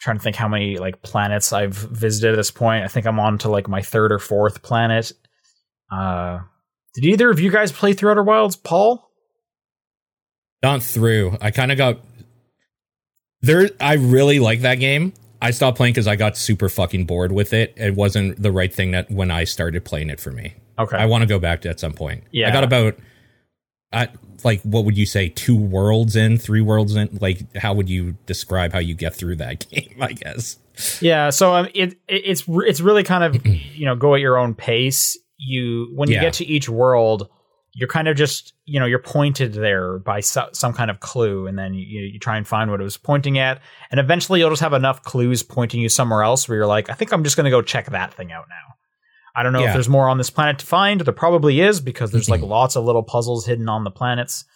trying 0.01 0.17
to 0.17 0.23
think 0.23 0.37
how 0.37 0.49
many 0.49 0.79
like 0.79 1.03
planets 1.03 1.53
I've 1.53 1.75
visited 1.75 2.33
at 2.33 2.37
this 2.37 2.51
point. 2.51 2.85
I 2.85 2.89
think 2.89 3.07
I'm 3.07 3.21
on 3.21 3.39
to 3.39 3.51
like 3.51 3.69
my 3.69 3.83
third 3.83 4.11
or 4.11 4.19
fourth 4.19 4.63
planet. 4.63 5.13
Uh, 5.93 6.41
did 6.95 7.05
either 7.05 7.31
of 7.31 7.39
you 7.39 7.51
guys 7.51 7.71
play 7.71 7.93
through 7.93 8.11
Outer 8.11 8.23
Wilds, 8.23 8.57
Paul? 8.57 9.07
Not 10.67 10.83
through. 10.83 11.37
I 11.41 11.51
kind 11.51 11.71
of 11.73 11.79
got 11.79 11.99
there. 13.43 13.71
I 13.81 13.95
really 13.95 14.39
like 14.41 14.61
that 14.61 14.77
game. 14.77 15.13
I 15.41 15.51
stopped 15.51 15.77
playing 15.77 15.93
because 15.93 16.07
I 16.09 16.17
got 16.17 16.37
super 16.37 16.69
fucking 16.69 17.05
bored 17.05 17.31
with 17.33 17.53
it. 17.53 17.75
It 17.77 17.95
wasn't 17.95 18.41
the 18.43 18.51
right 18.51 18.73
thing 18.73 18.91
that 18.93 19.11
when 19.11 19.31
I 19.31 19.45
started 19.45 19.85
playing 19.85 20.11
it 20.11 20.19
for 20.19 20.31
me. 20.31 20.55
Okay. 20.79 20.97
I 20.97 21.07
want 21.07 21.23
to 21.23 21.27
go 21.27 21.39
back 21.39 21.61
to 21.63 21.69
at 21.69 21.79
some 21.79 21.93
point. 21.93 22.25
Yeah. 22.33 22.49
I 22.49 22.53
got 22.53 22.65
about, 22.65 22.97
I 23.93 24.09
like 24.45 24.61
what 24.63 24.85
would 24.85 24.97
you 24.99 25.07
say? 25.07 25.29
Two 25.29 25.57
worlds 25.57 26.17
in, 26.17 26.37
three 26.39 26.61
worlds 26.61 26.97
in. 26.97 27.19
Like, 27.21 27.55
how 27.57 27.75
would 27.75 27.89
you 27.89 28.17
describe 28.27 28.73
how 28.73 28.79
you 28.81 28.95
get 28.95 29.15
through 29.15 29.37
that 29.37 29.67
game? 29.71 29.97
I 30.01 30.13
guess. 30.13 30.59
Yeah, 31.01 31.31
so 31.31 31.55
um, 31.55 31.67
it, 31.75 31.93
it 31.93 32.23
it's 32.27 32.45
it's 32.49 32.81
really 32.81 33.03
kind 33.03 33.25
of 33.25 33.47
you 33.75 33.87
know 33.87 33.95
go 33.97 34.15
at 34.15 34.21
your 34.21 34.37
own 34.37 34.55
pace. 34.55 35.17
You 35.39 35.91
when 35.95 36.09
you 36.09 36.17
Yeah. 36.17 36.23
get 36.23 36.33
to 36.35 36.45
each 36.47 36.69
world, 36.69 37.29
you're 37.79 37.89
kind 37.89 38.09
of 38.09 38.17
just 38.17 38.55
you 38.65 38.81
know 38.81 38.87
you're 38.87 38.99
pointed 38.99 39.53
there 39.53 39.99
by 39.99 40.21
so, 40.21 40.49
some 40.53 40.73
kind 40.73 40.91
of 40.91 40.99
clue 41.01 41.47
and 41.47 41.59
then 41.59 41.75
you, 41.75 42.01
you 42.01 42.19
try 42.19 42.39
and 42.39 42.49
find 42.49 42.71
what 42.71 42.81
it 42.81 42.85
was 42.85 42.97
pointing 42.97 43.37
at 43.39 43.61
and 43.91 44.01
eventually 44.01 44.41
you'll 44.41 44.49
just 44.49 44.63
have 44.63 44.73
enough 44.73 45.03
clues 45.03 45.43
pointing 45.43 45.81
you 45.83 45.89
somewhere 45.91 46.23
else 46.23 46.49
where 46.49 46.57
you're 46.57 46.67
like 46.67 46.89
i 46.89 46.95
think 46.95 47.13
i'm 47.13 47.23
just 47.23 47.37
going 47.37 47.45
to 47.45 47.51
go 47.51 47.61
check 47.61 47.91
that 47.91 48.15
thing 48.15 48.33
out 48.33 48.47
now 48.49 48.75
i 49.37 49.43
don't 49.43 49.53
know 49.53 49.61
Yeah. 49.61 49.67
if 49.69 49.73
there's 49.75 49.91
more 49.91 50.09
on 50.09 50.17
this 50.17 50.31
planet 50.31 50.59
to 50.61 50.67
find 50.67 51.03
there 51.03 51.13
probably 51.13 51.61
is 51.61 51.81
because 51.83 52.11
there's 52.13 52.31
like 52.31 52.41
lots 52.41 52.77
of 52.77 52.85
little 52.85 53.03
puzzles 53.03 53.45
hidden 53.45 53.69
on 53.69 53.85
the 53.85 53.91
planets 53.91 54.47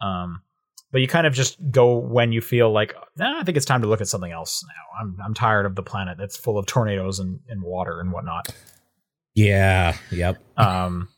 um, 0.00 0.42
but 0.90 1.00
you 1.00 1.06
kind 1.06 1.26
of 1.28 1.32
just 1.32 1.56
go 1.70 1.96
when 1.96 2.32
you 2.32 2.40
feel 2.40 2.72
like 2.72 2.92
nah, 3.16 3.38
i 3.40 3.44
think 3.44 3.56
it's 3.56 3.66
time 3.66 3.82
to 3.82 3.88
look 3.88 4.00
at 4.00 4.08
something 4.08 4.32
else 4.32 4.64
now 4.66 5.00
i'm, 5.00 5.16
I'm 5.24 5.34
tired 5.34 5.64
of 5.64 5.76
the 5.76 5.82
planet 5.84 6.18
that's 6.18 6.36
full 6.36 6.58
of 6.58 6.66
tornadoes 6.66 7.20
and, 7.20 7.38
and 7.48 7.62
water 7.62 8.00
and 8.00 8.10
whatnot 8.10 8.48
Yeah. 9.34 9.96
Yep. 10.10 10.38
um, 10.56 11.08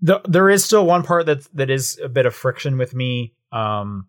the, 0.00 0.20
there 0.28 0.48
is 0.48 0.64
still 0.64 0.86
one 0.86 1.02
part 1.02 1.26
that 1.26 1.44
that 1.54 1.70
is 1.70 1.98
a 2.02 2.08
bit 2.08 2.26
of 2.26 2.34
friction 2.34 2.78
with 2.78 2.94
me. 2.94 3.34
Um, 3.52 4.06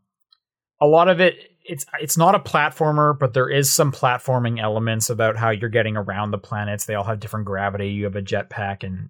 a 0.82 0.88
lot 0.88 1.10
of 1.10 1.20
it, 1.20 1.36
it's 1.64 1.86
it's 2.00 2.18
not 2.18 2.36
a 2.36 2.40
platformer, 2.40 3.18
but 3.18 3.34
there 3.34 3.50
is 3.50 3.72
some 3.72 3.92
platforming 3.92 4.62
elements 4.62 5.10
about 5.10 5.38
how 5.38 5.50
you're 5.50 5.70
getting 5.70 5.98
around 5.98 6.32
the 6.32 6.38
planets. 6.38 6.86
They 6.86 6.96
all 6.96 7.04
have 7.04 7.20
different 7.20 7.46
gravity. 7.46 7.90
You 7.90 8.06
have 8.06 8.16
a 8.16 8.22
jetpack 8.22 8.84
and 8.84 9.10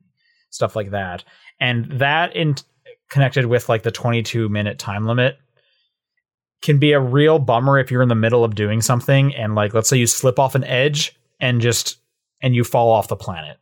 stuff 0.50 0.76
like 0.76 0.92
that, 0.92 1.24
and 1.60 1.86
that 2.00 2.36
in 2.36 2.56
connected 3.10 3.46
with 3.46 3.70
like 3.70 3.84
the 3.84 3.92
22 3.92 4.50
minute 4.50 4.78
time 4.80 5.06
limit 5.06 5.38
can 6.62 6.78
be 6.78 6.92
a 6.92 7.00
real 7.00 7.40
bummer 7.40 7.80
if 7.80 7.90
you're 7.90 8.02
in 8.02 8.10
the 8.10 8.16
middle 8.16 8.44
of 8.44 8.56
doing 8.56 8.82
something 8.82 9.34
and 9.36 9.56
like 9.56 9.74
let's 9.74 9.90
say 9.90 9.98
you 9.98 10.06
slip 10.06 10.38
off 10.38 10.56
an 10.56 10.64
edge 10.64 11.18
and 11.40 11.62
just 11.62 11.98
and 12.42 12.56
you 12.56 12.64
fall 12.64 12.92
off 12.92 13.08
the 13.08 13.16
planet 13.16 13.58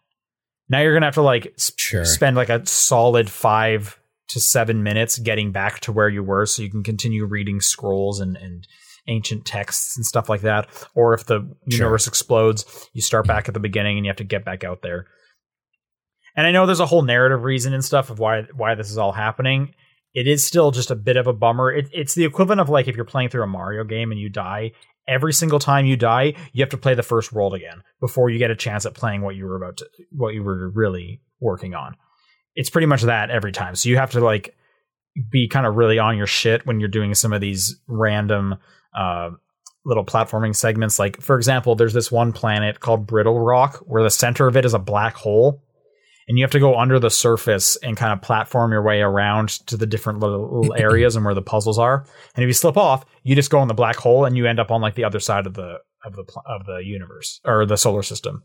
now 0.70 0.80
you're 0.82 0.94
gonna 0.94 1.06
have 1.08 1.14
to 1.16 1.22
like 1.22 1.54
s- 1.58 1.72
Sure. 1.78 2.06
spend 2.06 2.36
like 2.36 2.50
a 2.50 2.66
solid 2.66 3.30
five 3.30 3.98
to 4.30 4.40
seven 4.40 4.84
minutes 4.84 5.18
getting 5.20 5.52
back 5.52 5.80
to 5.82 5.92
where 5.92 6.10
you 6.10 6.22
were 6.24 6.46
so 6.46 6.62
you 6.62 6.70
can 6.70 6.84
continue 6.84 7.26
reading 7.26 7.62
scrolls 7.62 8.20
and, 8.20 8.36
and 8.38 8.68
ancient 9.08 9.46
texts 9.46 9.96
and 9.96 10.06
stuff 10.06 10.28
like 10.28 10.42
that 10.42 10.68
or 10.96 11.14
if 11.14 11.26
the 11.28 11.40
Sure. 11.40 11.56
universe 11.80 12.08
explodes 12.08 12.90
you 12.94 13.02
start 13.02 13.26
back 13.26 13.48
at 13.48 13.54
the 13.54 13.60
beginning 13.62 13.98
and 13.98 14.06
you 14.06 14.10
have 14.10 14.18
to 14.18 14.26
get 14.26 14.44
back 14.44 14.66
out 14.66 14.82
there 14.82 15.08
and 16.36 16.46
i 16.46 16.52
know 16.52 16.66
there's 16.66 16.82
a 16.82 16.86
whole 16.86 17.04
narrative 17.04 17.44
reason 17.44 17.74
and 17.74 17.86
stuff 17.86 18.10
of 18.10 18.20
why 18.20 18.42
why 18.54 18.76
this 18.76 18.92
is 18.92 18.98
all 18.98 19.14
happening 19.14 19.74
it 20.14 20.28
is 20.28 20.46
still 20.46 20.72
just 20.72 20.92
a 20.92 20.96
bit 20.96 21.16
of 21.16 21.26
a 21.28 21.32
bummer 21.34 21.72
it, 21.72 21.88
it's 21.94 22.16
the 22.16 22.26
equivalent 22.26 22.60
of 22.60 22.68
like 22.70 22.88
if 22.90 22.96
you're 22.98 23.06
playing 23.06 23.30
through 23.30 23.44
a 23.44 23.48
mario 23.48 23.86
game 23.86 24.12
and 24.12 24.20
you 24.20 24.28
die 24.30 24.72
every 25.08 25.34
single 25.34 25.60
time 25.60 25.86
you 25.86 25.96
die 25.96 26.34
you 26.52 26.62
have 26.62 26.70
to 26.70 26.78
play 26.78 26.94
the 26.94 27.04
first 27.04 27.32
world 27.32 27.54
again 27.54 27.82
before 28.00 28.30
you 28.30 28.38
get 28.38 28.52
a 28.52 28.56
chance 28.56 28.86
at 28.86 28.94
playing 28.94 29.22
what 29.22 29.36
you 29.36 29.46
were 29.46 29.56
about 29.56 29.78
to 29.78 29.88
what 30.12 30.34
you 30.34 30.44
were 30.44 30.70
really 30.70 31.22
working 31.40 31.76
on. 31.76 31.96
It's 32.56 32.70
pretty 32.70 32.88
much 32.88 33.04
that 33.04 33.30
every 33.30 33.52
time. 33.52 33.76
So 33.76 33.90
you 33.90 33.98
have 33.98 34.12
to 34.12 34.20
like 34.20 34.56
be 35.32 35.48
kind 35.48 35.66
of 35.66 35.76
really 35.76 36.00
on 36.00 36.18
your 36.18 36.28
shit 36.28 36.66
when 36.66 36.80
you're 36.80 36.90
doing 36.90 37.14
some 37.14 37.34
of 37.34 37.42
these 37.42 37.80
random 37.88 38.56
uh, 38.96 39.32
little 39.86 40.06
platforming 40.06 40.56
segments. 40.56 41.00
Like 41.00 41.22
for 41.22 41.38
example 41.38 41.76
there's 41.76 41.94
this 41.94 42.12
one 42.12 42.34
planet 42.34 42.80
called 42.80 43.08
brittle 43.08 43.40
rock 43.40 43.78
where 43.86 44.04
the 44.04 44.10
center 44.10 44.48
of 44.48 44.58
it 44.58 44.66
is 44.66 44.74
a 44.74 44.80
black 44.80 45.16
hole 45.16 45.64
and 46.28 46.38
you 46.38 46.44
have 46.44 46.52
to 46.52 46.60
go 46.60 46.78
under 46.78 47.00
the 47.00 47.10
surface 47.10 47.78
and 47.78 47.96
kind 47.96 48.12
of 48.12 48.22
platform 48.22 48.72
your 48.72 48.84
way 48.84 49.02
around 49.02 49.50
to 49.68 49.78
the 49.78 49.86
different 49.86 50.20
little, 50.20 50.62
little 50.62 50.76
areas 50.78 51.16
and 51.16 51.24
where 51.24 51.34
the 51.34 51.42
puzzles 51.42 51.80
are. 51.80 52.06
And 52.36 52.44
if 52.44 52.48
you 52.48 52.54
slip 52.54 52.78
off, 52.78 53.06
you 53.24 53.36
just 53.36 53.52
go 53.52 53.62
in 53.62 53.68
the 53.68 53.74
black 53.74 53.96
hole 53.96 54.26
and 54.26 54.36
you 54.36 54.46
end 54.46 54.60
up 54.60 54.72
on 54.72 54.82
like 54.82 54.96
the 54.96 55.06
other 55.06 55.20
side 55.20 55.48
of 55.48 55.54
the 55.54 55.78
of 56.06 56.16
the 56.16 56.26
of 56.46 56.66
the 56.66 56.82
universe 56.84 57.40
or 57.46 57.66
the 57.66 57.78
solar 57.78 58.04
system. 58.04 58.44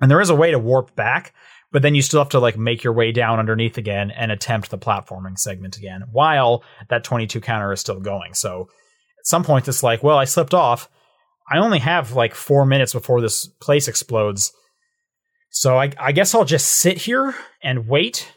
And 0.00 0.10
there 0.10 0.20
is 0.20 0.30
a 0.30 0.34
way 0.34 0.50
to 0.50 0.58
warp 0.58 0.96
back, 0.96 1.34
but 1.70 1.82
then 1.82 1.94
you 1.94 2.02
still 2.02 2.20
have 2.20 2.30
to 2.30 2.40
like 2.40 2.56
make 2.56 2.82
your 2.82 2.92
way 2.92 3.12
down 3.12 3.38
underneath 3.38 3.78
again 3.78 4.10
and 4.10 4.32
attempt 4.32 4.70
the 4.70 4.78
platforming 4.78 5.38
segment 5.38 5.76
again 5.76 6.04
while 6.10 6.64
that 6.88 7.04
22 7.04 7.40
counter 7.40 7.72
is 7.72 7.80
still 7.80 8.00
going. 8.00 8.34
So 8.34 8.68
at 9.18 9.26
some 9.26 9.44
point 9.44 9.68
it's 9.68 9.82
like, 9.82 10.02
well, 10.02 10.18
I 10.18 10.24
slipped 10.24 10.54
off. 10.54 10.88
I 11.50 11.58
only 11.58 11.78
have 11.78 12.12
like 12.12 12.34
4 12.34 12.64
minutes 12.64 12.94
before 12.94 13.20
this 13.20 13.46
place 13.46 13.88
explodes. 13.88 14.52
So 15.56 15.78
I, 15.78 15.92
I 15.98 16.10
guess 16.10 16.34
I'll 16.34 16.44
just 16.44 16.66
sit 16.68 16.98
here 16.98 17.32
and 17.62 17.86
wait 17.86 18.32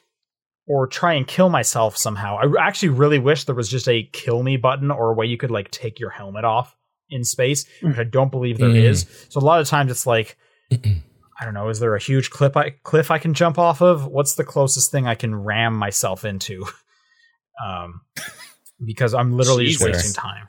or 0.67 0.85
try 0.85 1.13
and 1.13 1.25
kill 1.27 1.49
myself 1.49 1.97
somehow. 1.97 2.37
I 2.37 2.67
actually 2.67 2.89
really 2.89 3.17
wish 3.17 3.45
there 3.45 3.55
was 3.55 3.67
just 3.67 3.89
a 3.89 4.03
kill 4.13 4.43
me 4.43 4.55
button 4.55 4.91
or 4.91 5.09
a 5.09 5.13
way 5.15 5.25
you 5.25 5.35
could 5.35 5.49
like 5.49 5.71
take 5.71 5.99
your 5.99 6.11
helmet 6.11 6.45
off 6.45 6.75
in 7.09 7.23
space, 7.23 7.65
which 7.81 7.97
I 7.97 8.03
don't 8.03 8.29
believe 8.29 8.59
there 8.59 8.69
is. 8.69 9.05
Mm. 9.05 9.31
So 9.33 9.39
a 9.39 9.41
lot 9.41 9.59
of 9.59 9.67
times 9.67 9.89
it's 9.89 10.05
like 10.05 10.37
I 10.71 11.43
don't 11.43 11.55
know, 11.55 11.69
is 11.69 11.79
there 11.79 11.95
a 11.95 11.99
huge 11.99 12.29
cliff 12.29 12.55
I 12.55 12.69
cliff 12.83 13.09
I 13.09 13.17
can 13.17 13.33
jump 13.33 13.57
off 13.57 13.81
of? 13.81 14.05
What's 14.05 14.35
the 14.35 14.43
closest 14.43 14.91
thing 14.91 15.07
I 15.07 15.15
can 15.15 15.33
ram 15.35 15.73
myself 15.75 16.23
into? 16.23 16.65
Um 17.65 18.01
because 18.85 19.15
I'm 19.15 19.35
literally 19.35 19.65
just 19.65 19.81
wasting 19.83 20.13
time. 20.13 20.47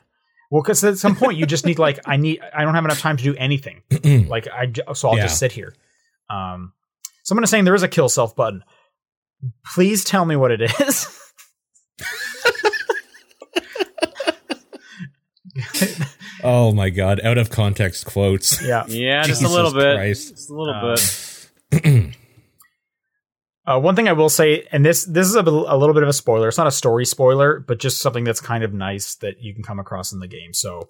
Well, 0.51 0.61
because 0.61 0.83
at 0.83 0.99
some 0.99 1.15
point 1.15 1.39
you 1.39 1.47
just 1.47 1.65
need 1.65 1.79
like 1.79 1.99
I 2.05 2.17
need 2.17 2.39
I 2.53 2.63
don't 2.63 2.75
have 2.75 2.85
enough 2.85 2.99
time 2.99 3.17
to 3.17 3.23
do 3.23 3.35
anything. 3.35 3.81
Like 4.29 4.47
I 4.47 4.71
so 4.93 5.09
I'll 5.09 5.15
Yeah. 5.17 5.23
just 5.23 5.39
sit 5.39 5.51
here. 5.51 5.73
Um, 6.29 6.73
someone 7.23 7.43
is 7.43 7.49
saying 7.49 7.65
there 7.65 7.75
is 7.75 7.83
a 7.83 7.87
kill 7.87 8.09
self 8.09 8.35
button. 8.35 8.63
Please 9.73 10.03
tell 10.03 10.25
me 10.25 10.35
what 10.35 10.51
it 10.51 10.61
is. 10.61 11.07
oh 16.43 16.71
my 16.73 16.89
god! 16.89 17.19
Out 17.23 17.37
of 17.37 17.49
context 17.49 18.05
quotes. 18.05 18.61
yeah. 18.65 18.85
Yeah, 18.87 19.23
just 19.23 19.43
a 19.43 19.49
little 19.49 19.73
bit. 19.73 19.95
Christ. 19.95 20.29
Just 20.29 20.49
a 20.49 20.53
little 20.53 20.73
Um, 20.73 20.95
bit. 20.95 22.15
Uh, 23.65 23.79
one 23.79 23.95
thing 23.95 24.07
I 24.07 24.13
will 24.13 24.29
say, 24.29 24.67
and 24.71 24.83
this 24.83 25.05
this 25.05 25.27
is 25.27 25.35
a, 25.35 25.41
a 25.41 25.77
little 25.77 25.93
bit 25.93 26.03
of 26.03 26.09
a 26.09 26.13
spoiler. 26.13 26.47
It's 26.47 26.57
not 26.57 26.67
a 26.67 26.71
story 26.71 27.05
spoiler, 27.05 27.59
but 27.59 27.79
just 27.79 28.01
something 28.01 28.23
that's 28.23 28.41
kind 28.41 28.63
of 28.63 28.73
nice 28.73 29.15
that 29.15 29.41
you 29.41 29.53
can 29.53 29.63
come 29.63 29.79
across 29.79 30.11
in 30.11 30.19
the 30.19 30.27
game. 30.27 30.53
So 30.53 30.89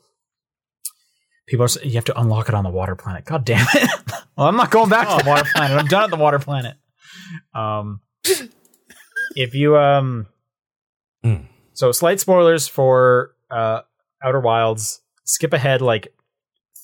people 1.49 1.65
are 1.65 1.67
saying 1.67 1.87
you 1.89 1.95
have 1.95 2.05
to 2.05 2.19
unlock 2.19 2.47
it 2.47 2.55
on 2.55 2.63
the 2.63 2.69
water 2.69 2.95
planet. 2.95 3.25
God 3.25 3.43
damn 3.43 3.65
it! 3.73 3.89
well, 4.37 4.47
I'm 4.47 4.55
not 4.55 4.71
going 4.71 4.89
back 4.89 5.09
to 5.09 5.23
the 5.23 5.29
water 5.29 5.43
planet. 5.53 5.77
I'm 5.77 5.87
done 5.87 6.03
at 6.05 6.09
the 6.09 6.15
water 6.17 6.39
planet. 6.39 6.77
Um, 7.53 8.01
if 9.35 9.53
you 9.53 9.77
um, 9.77 10.27
Hmm. 11.23 11.35
so 11.73 11.91
slight 11.91 12.19
spoilers 12.21 12.67
for 12.67 13.35
uh 13.51 13.81
Outer 14.23 14.39
Wilds. 14.39 15.01
Skip 15.25 15.53
ahead 15.53 15.81
like 15.81 16.07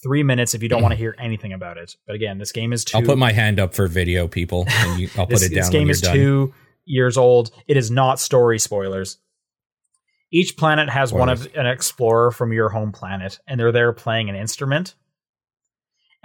three 0.03 0.23
minutes 0.23 0.53
if 0.53 0.61
you 0.61 0.69
don't 0.69 0.81
want 0.81 0.91
to 0.91 0.97
hear 0.97 1.15
anything 1.17 1.51
about 1.53 1.77
it. 1.77 1.95
But 2.05 2.15
again, 2.15 2.37
this 2.37 2.51
game 2.51 2.73
is 2.73 2.85
two. 2.85 2.97
I'll 2.97 3.03
put 3.03 3.17
my 3.17 3.31
hand 3.31 3.59
up 3.59 3.73
for 3.73 3.87
video, 3.87 4.27
people, 4.27 4.65
and 4.67 4.99
you, 4.99 5.09
I'll 5.17 5.25
put 5.27 5.41
it 5.41 5.49
down 5.49 5.55
this 5.55 5.69
game 5.69 5.89
is 5.89 6.01
done. 6.01 6.15
two 6.15 6.53
years 6.85 7.17
old. 7.17 7.51
It 7.67 7.75
is 7.77 7.89
not 7.89 8.19
story 8.19 8.59
spoilers. 8.59 9.17
Each 10.35 10.57
planet 10.57 10.89
has 10.89 11.13
one 11.13 11.29
of 11.29 11.47
an 11.55 11.65
explorer 11.65 12.29
from 12.29 12.51
your 12.51 12.67
home 12.67 12.91
planet, 12.91 13.39
and 13.47 13.57
they're 13.57 13.71
there 13.71 13.93
playing 13.93 14.29
an 14.29 14.35
instrument. 14.35 14.95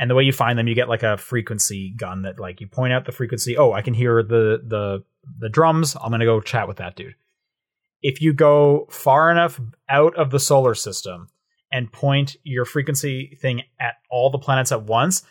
And 0.00 0.10
the 0.10 0.16
way 0.16 0.24
you 0.24 0.32
find 0.32 0.58
them, 0.58 0.66
you 0.66 0.74
get 0.74 0.88
like 0.88 1.04
a 1.04 1.16
frequency 1.16 1.94
gun 1.96 2.22
that 2.22 2.40
like 2.40 2.60
you 2.60 2.66
point 2.66 2.92
out 2.92 3.04
the 3.04 3.12
frequency. 3.12 3.56
Oh, 3.56 3.70
I 3.70 3.82
can 3.82 3.94
hear 3.94 4.24
the 4.24 4.60
the 4.66 5.04
the 5.38 5.48
drums. 5.48 5.94
I'm 5.94 6.10
gonna 6.10 6.24
go 6.24 6.40
chat 6.40 6.66
with 6.66 6.78
that 6.78 6.96
dude. 6.96 7.14
If 8.02 8.20
you 8.20 8.32
go 8.32 8.88
far 8.90 9.30
enough 9.30 9.60
out 9.88 10.16
of 10.16 10.30
the 10.30 10.40
solar 10.40 10.74
system 10.74 11.28
and 11.70 11.92
point 11.92 12.34
your 12.42 12.64
frequency 12.64 13.38
thing 13.40 13.62
at 13.78 13.94
all 14.10 14.30
the 14.30 14.38
planets 14.38 14.72
at 14.72 14.82
once, 14.82 15.22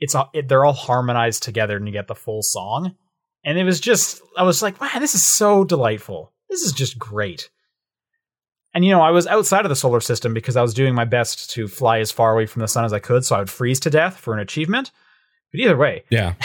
it's 0.00 0.14
all, 0.14 0.30
it, 0.32 0.48
they're 0.48 0.64
all 0.64 0.72
harmonized 0.72 1.42
together 1.42 1.76
and 1.76 1.86
you 1.86 1.92
get 1.92 2.08
the 2.08 2.14
full 2.14 2.42
song. 2.42 2.94
And 3.44 3.58
it 3.58 3.64
was 3.64 3.78
just 3.78 4.22
I 4.38 4.42
was 4.42 4.62
like, 4.62 4.80
wow, 4.80 4.98
this 5.00 5.14
is 5.14 5.22
so 5.22 5.64
delightful. 5.64 6.32
This 6.48 6.62
is 6.62 6.72
just 6.72 6.98
great. 6.98 7.50
And 8.74 8.84
you 8.84 8.90
know, 8.90 9.00
I 9.02 9.10
was 9.10 9.26
outside 9.26 9.64
of 9.64 9.68
the 9.68 9.76
solar 9.76 10.00
system 10.00 10.32
because 10.32 10.56
I 10.56 10.62
was 10.62 10.72
doing 10.72 10.94
my 10.94 11.04
best 11.04 11.50
to 11.52 11.68
fly 11.68 11.98
as 11.98 12.10
far 12.10 12.32
away 12.32 12.46
from 12.46 12.60
the 12.60 12.68
sun 12.68 12.84
as 12.84 12.92
I 12.92 12.98
could, 13.00 13.24
so 13.24 13.36
I 13.36 13.40
would 13.40 13.50
freeze 13.50 13.80
to 13.80 13.90
death 13.90 14.16
for 14.16 14.32
an 14.32 14.40
achievement. 14.40 14.90
But 15.52 15.60
either 15.60 15.76
way, 15.76 16.04
Yeah. 16.10 16.34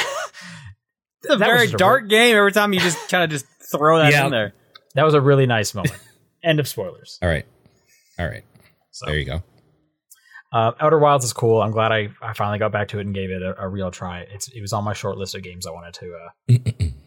It's 1.24 1.34
a 1.34 1.38
that 1.38 1.46
very 1.46 1.62
just 1.66 1.74
a 1.74 1.78
dark 1.78 2.08
game. 2.10 2.36
Every 2.38 2.52
time 2.52 2.74
you 2.74 2.80
just 2.80 3.10
kind 3.10 3.24
of 3.24 3.30
just 3.32 3.46
throw 3.72 3.98
that 4.00 4.12
Yeah. 4.12 4.26
in 4.26 4.32
there. 4.32 4.54
that 4.94 5.04
was 5.04 5.14
a 5.16 5.22
really 5.22 5.46
nice 5.48 5.74
moment. 5.74 5.96
End 6.44 6.60
of 6.60 6.68
spoilers. 6.68 7.18
All 7.24 7.28
right. 7.28 7.46
All 8.20 8.28
right. 8.28 8.44
So, 8.92 9.08
There 9.08 9.18
you 9.18 9.26
go. 9.26 9.42
uh, 10.54 10.72
Outer 10.80 11.00
Wilds 11.00 11.26
is 11.26 11.34
cool. 11.34 11.62
I'm 11.62 11.72
glad 11.72 11.92
I, 11.92 12.10
I 12.22 12.34
finally 12.34 12.60
got 12.60 12.72
back 12.72 12.90
to 12.90 13.00
it 13.00 13.06
and 13.08 13.16
gave 13.16 13.32
it 13.32 13.42
a, 13.42 13.56
a 13.64 13.68
real 13.68 13.90
try. 13.92 14.20
It's 14.32 14.48
it 14.50 14.62
was 14.62 14.74
on 14.74 14.84
my 14.84 14.94
short 14.94 15.18
list 15.18 15.34
of 15.36 15.42
games 15.44 15.66
I 15.66 15.72
wanted 15.72 15.94
to 15.96 16.16
uh, 16.16 16.54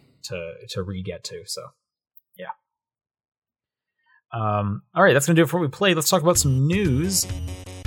to 0.25 0.53
to 0.71 0.83
re 0.83 1.03
get 1.03 1.23
to. 1.25 1.43
So 1.47 1.63
yeah. 1.63 1.69
Um, 4.33 4.83
all 4.95 5.03
right, 5.03 5.13
that's 5.13 5.27
gonna 5.27 5.37
do 5.37 5.43
it 5.43 5.49
for 5.49 5.59
what 5.59 5.67
we 5.67 5.71
played. 5.71 5.97
Let's 5.97 6.09
talk 6.09 6.23
about 6.23 6.39
some 6.39 6.67
news. 6.67 7.25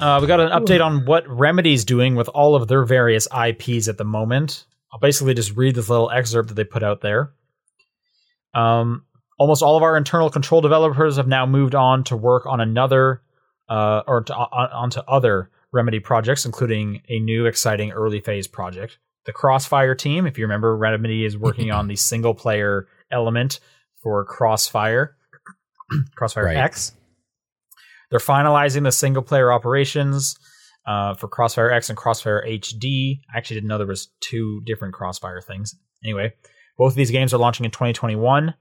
uh, 0.00 0.18
we 0.20 0.26
got 0.26 0.40
an 0.40 0.50
update 0.50 0.84
on 0.84 1.04
what 1.04 1.28
Remedy's 1.28 1.84
doing 1.84 2.14
with 2.14 2.28
all 2.28 2.56
of 2.56 2.68
their 2.68 2.84
various 2.84 3.28
IPs 3.36 3.88
at 3.88 3.98
the 3.98 4.04
moment. 4.04 4.64
I'll 4.92 5.00
basically 5.00 5.34
just 5.34 5.56
read 5.56 5.74
this 5.74 5.88
little 5.88 6.10
excerpt 6.10 6.48
that 6.48 6.54
they 6.54 6.64
put 6.64 6.82
out 6.82 7.00
there. 7.00 7.32
Um, 8.54 9.04
almost 9.38 9.62
all 9.62 9.76
of 9.76 9.82
our 9.82 9.96
internal 9.96 10.30
control 10.30 10.60
developers 10.60 11.16
have 11.16 11.26
now 11.26 11.46
moved 11.46 11.74
on 11.74 12.04
to 12.04 12.16
work 12.16 12.46
on 12.46 12.60
another 12.60 13.20
uh, 13.68 14.02
or 14.06 14.22
to, 14.22 14.34
on, 14.34 14.70
onto 14.70 15.00
other 15.00 15.50
Remedy 15.72 15.98
projects, 15.98 16.46
including 16.46 17.02
a 17.08 17.18
new 17.18 17.46
exciting 17.46 17.90
early 17.90 18.20
phase 18.20 18.46
project. 18.46 18.98
The 19.26 19.32
Crossfire 19.32 19.94
team. 19.94 20.26
If 20.26 20.38
you 20.38 20.44
remember, 20.44 20.76
Remedy 20.76 21.24
is 21.24 21.36
working 21.36 21.70
on 21.70 21.88
the 21.88 21.96
single 21.96 22.34
player 22.34 22.86
element 23.10 23.60
for 24.02 24.24
Crossfire, 24.24 25.16
Crossfire 26.16 26.44
Right. 26.44 26.56
X. 26.56 26.92
They're 28.10 28.20
finalizing 28.20 28.84
the 28.84 28.92
single 28.92 29.22
player 29.22 29.52
operations 29.52 30.36
uh, 30.86 31.14
for 31.14 31.28
Crossfire 31.28 31.70
X 31.70 31.88
and 31.88 31.96
Crossfire 31.96 32.44
HD. 32.46 33.20
I 33.32 33.38
actually 33.38 33.56
didn't 33.56 33.68
know 33.68 33.78
there 33.78 33.86
was 33.86 34.08
two 34.20 34.60
different 34.66 34.94
Crossfire 34.94 35.40
things. 35.40 35.74
Anyway, 36.04 36.34
both 36.76 36.92
of 36.92 36.96
these 36.96 37.10
games 37.10 37.32
are 37.32 37.38
launching 37.38 37.64
in 37.64 37.70
2021. 37.70 38.54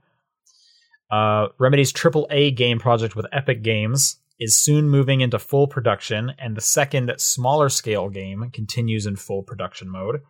Uh, 1.12 1.48
Remedy's 1.60 1.94
AAA 1.94 2.56
game 2.56 2.80
project 2.80 3.16
with 3.16 3.28
Epic 3.32 3.62
Games 3.62 4.18
is 4.40 4.58
soon 4.58 4.90
moving 4.90 5.22
into 5.22 5.38
full 5.38 5.68
production, 5.68 6.32
and 6.40 6.58
the 6.58 6.62
second 6.62 7.14
smaller 7.18 7.70
scale 7.70 8.10
game 8.10 8.50
continues 8.52 9.06
in 9.06 9.16
full 9.16 9.44
production 9.44 9.90
mode. 9.90 10.22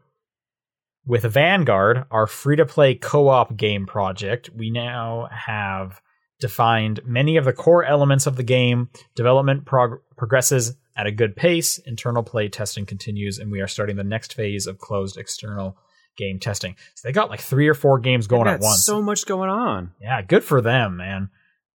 With 1.05 1.23
Vanguard, 1.23 2.05
our 2.11 2.27
free 2.27 2.55
to 2.55 2.65
play 2.65 2.95
co 2.95 3.27
op 3.27 3.57
game 3.57 3.85
project, 3.85 4.49
we 4.55 4.69
now 4.69 5.27
have 5.31 5.99
defined 6.39 7.01
many 7.05 7.35
of 7.37 7.45
the 7.45 7.53
core 7.53 7.83
elements 7.83 8.25
of 8.25 8.35
the 8.37 8.43
game. 8.43 8.89
Development 9.15 9.65
prog- 9.65 9.99
progresses 10.17 10.75
at 10.95 11.05
a 11.07 11.11
good 11.11 11.35
pace, 11.35 11.77
internal 11.79 12.23
play 12.23 12.47
testing 12.47 12.85
continues, 12.85 13.37
and 13.39 13.51
we 13.51 13.59
are 13.59 13.67
starting 13.67 13.95
the 13.97 14.03
next 14.03 14.33
phase 14.33 14.65
of 14.67 14.77
closed 14.79 15.17
external 15.17 15.77
game 16.15 16.39
testing. 16.39 16.75
So 16.95 17.07
they 17.07 17.11
got 17.11 17.29
like 17.29 17.41
three 17.41 17.67
or 17.67 17.73
four 17.73 17.99
games 17.99 18.27
going 18.27 18.47
at 18.47 18.59
once. 18.61 18.85
So 18.85 19.01
much 19.01 19.25
going 19.25 19.49
on. 19.49 19.91
Yeah, 19.99 20.21
good 20.21 20.43
for 20.43 20.61
them, 20.61 20.97
man. 20.97 21.29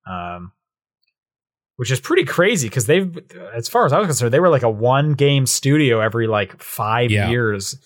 Um, 0.06 0.52
which 1.76 1.90
is 1.90 2.00
pretty 2.00 2.24
crazy 2.24 2.68
because 2.68 2.86
they've, 2.86 3.18
as 3.54 3.68
far 3.68 3.84
as 3.84 3.92
I 3.92 3.98
was 3.98 4.06
concerned, 4.06 4.32
they 4.32 4.40
were 4.40 4.48
like 4.48 4.62
a 4.62 4.70
one 4.70 5.12
game 5.14 5.44
studio 5.46 6.00
every 6.00 6.26
like 6.26 6.62
five 6.62 7.10
Yeah. 7.10 7.28
years. 7.28 7.76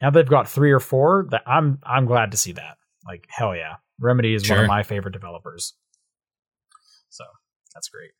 Now 0.00 0.10
they've 0.10 0.28
got 0.28 0.48
three 0.48 0.72
or 0.72 0.80
four. 0.80 1.26
That 1.30 1.42
I'm 1.46 1.78
I'm 1.82 2.06
glad 2.06 2.30
to 2.32 2.36
see 2.36 2.52
that. 2.52 2.78
Like 3.06 3.26
hell 3.28 3.54
yeah, 3.54 3.76
Remedy 3.98 4.34
is 4.34 4.48
one 4.48 4.60
of 4.60 4.66
my 4.66 4.82
favorite 4.82 5.12
developers. 5.12 5.74
So 7.08 7.24
that's 7.74 7.88
great. 7.88 8.10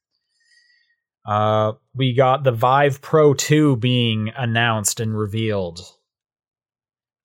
Uh, 1.26 1.72
we 1.94 2.14
got 2.14 2.44
the 2.44 2.52
Vive 2.52 3.02
Pro 3.02 3.34
2 3.34 3.76
being 3.76 4.32
announced 4.36 5.00
and 5.00 5.16
revealed. 5.16 5.80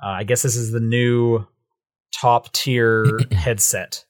Uh, 0.04 0.10
I 0.10 0.24
guess 0.24 0.42
this 0.42 0.56
is 0.56 0.72
the 0.72 0.82
new 0.82 1.48
top 2.14 2.52
tier 2.52 3.20
headset. 3.32 4.06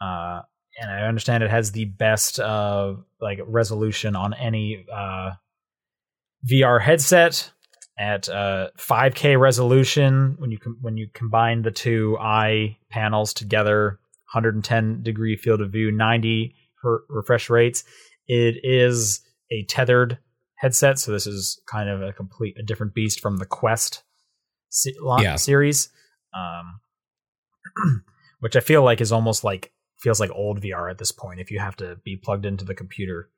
Uh, 0.00 0.42
and 0.80 0.90
I 0.90 1.02
understand 1.02 1.42
it 1.42 1.50
has 1.50 1.72
the 1.72 1.86
best 1.86 2.38
uh, 2.38 2.94
like 3.20 3.40
resolution 3.46 4.14
on 4.16 4.34
any 4.34 4.84
uh, 4.92 5.32
VR 6.48 6.80
headset 6.80 7.52
at 7.98 8.28
uh, 8.28 8.68
5K 8.78 9.38
resolution. 9.38 10.36
When 10.38 10.50
you 10.50 10.58
com- 10.58 10.78
when 10.80 10.96
you 10.96 11.08
combine 11.12 11.62
the 11.62 11.70
two 11.70 12.16
eye 12.20 12.78
panels 12.90 13.34
together, 13.34 13.98
110 14.32 15.02
degree 15.02 15.36
field 15.36 15.60
of 15.60 15.72
view, 15.72 15.90
90 15.90 16.54
her- 16.82 17.02
refresh 17.08 17.50
rates. 17.50 17.84
It 18.26 18.56
is 18.62 19.20
a 19.50 19.64
tethered 19.64 20.18
headset, 20.56 20.98
so 20.98 21.12
this 21.12 21.26
is 21.26 21.60
kind 21.70 21.88
of 21.88 22.02
a 22.02 22.12
complete 22.12 22.56
a 22.58 22.62
different 22.62 22.94
beast 22.94 23.20
from 23.20 23.38
the 23.38 23.46
Quest 23.46 24.02
se- 24.70 24.94
Yeah. 25.20 25.36
series, 25.36 25.88
um, 26.34 26.80
which 28.40 28.54
I 28.56 28.60
feel 28.60 28.82
like 28.82 29.00
is 29.00 29.12
almost 29.12 29.44
like 29.44 29.72
feels 29.98 30.20
like 30.20 30.30
old 30.30 30.60
VR 30.60 30.90
at 30.90 30.98
this 30.98 31.10
point 31.10 31.40
if 31.40 31.50
you 31.50 31.58
have 31.58 31.74
to 31.76 31.96
be 32.04 32.16
plugged 32.16 32.46
into 32.46 32.64
the 32.64 32.74
computer. 32.74 33.30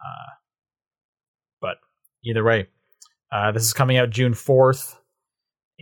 Uh, 0.00 0.30
but 1.60 1.78
either 2.24 2.44
way, 2.44 2.68
uh, 3.32 3.52
this 3.52 3.62
is 3.64 3.72
coming 3.72 3.96
out 3.96 4.10
June 4.10 4.34
fourth. 4.34 4.96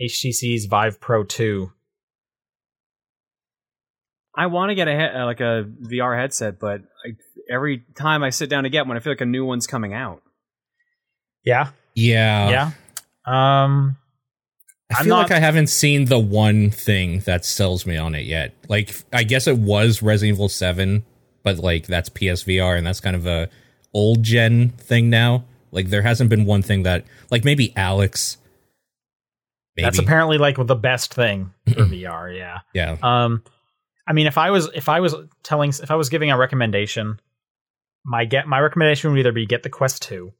HTC's 0.01 0.65
Vive 0.65 0.99
Pro 0.99 1.23
two. 1.23 1.71
I 4.37 4.47
want 4.47 4.69
to 4.69 4.75
get 4.75 4.87
a 4.87 4.91
he- 4.95 5.17
uh, 5.17 5.25
like 5.25 5.39
a 5.39 5.65
VR 5.81 6.17
headset, 6.19 6.59
but 6.59 6.81
I, 7.05 7.15
every 7.49 7.83
time 7.95 8.23
I 8.23 8.29
sit 8.31 8.49
down 8.49 8.63
to 8.63 8.69
get 8.69 8.85
one, 8.87 8.97
I 8.97 8.99
feel 8.99 9.11
like 9.13 9.21
a 9.21 9.25
new 9.25 9.45
one's 9.45 9.67
coming 9.67 9.93
out. 9.93 10.21
Yeah, 11.45 11.69
Yeah. 11.93 12.49
yeah. 13.25 13.63
Um, 13.63 13.95
I 14.93 15.03
feel 15.03 15.15
not- 15.15 15.29
like 15.29 15.31
I 15.31 15.39
haven't 15.39 15.67
seen 15.67 16.05
the 16.05 16.19
one 16.19 16.69
thing 16.71 17.19
that 17.21 17.45
sells 17.45 17.85
me 17.85 17.95
on 17.97 18.13
it 18.15 18.25
yet. 18.25 18.53
Like, 18.67 18.93
I 19.13 19.23
guess 19.23 19.47
it 19.47 19.57
was 19.57 20.01
Resident 20.01 20.35
Evil 20.35 20.49
7, 20.49 21.05
but 21.43 21.57
like 21.59 21.87
that's 21.87 22.09
PSVR 22.09 22.77
and 22.77 22.85
that's 22.85 22.99
kind 22.99 23.15
of 23.15 23.25
a 23.25 23.49
old 23.93 24.21
gen 24.21 24.69
thing 24.71 25.09
now. 25.09 25.45
Like, 25.75 25.89
there 25.89 26.01
hasn't 26.01 26.29
been 26.31 26.45
one 26.45 26.61
thing 26.63 26.83
that, 26.83 27.05
like, 27.29 27.43
maybe 27.45 27.69
Alyx. 27.77 28.37
Maybe. 29.75 29.85
that's 29.85 29.99
apparently 29.99 30.37
like 30.37 30.55
the 30.57 30.73
best 30.75 31.13
thing 31.13 31.51
for 31.67 31.81
VR. 31.83 32.33
Yeah. 32.35 32.59
yeah. 32.73 32.95
Um, 33.03 33.43
I 34.07 34.13
mean, 34.13 34.25
if 34.25 34.37
I 34.37 34.51
was 34.51 34.69
if 34.73 34.87
I 34.87 35.01
was 35.01 35.13
telling 35.43 35.71
if 35.71 35.91
I 35.91 35.95
was 35.95 36.07
giving 36.07 36.31
a 36.31 36.37
recommendation, 36.37 37.19
my 38.05 38.23
get 38.23 38.47
my 38.47 38.59
recommendation 38.61 39.11
would 39.11 39.19
either 39.19 39.33
be 39.33 39.45
get 39.45 39.63
the 39.63 39.69
Quest 39.69 40.01
Two, 40.01 40.31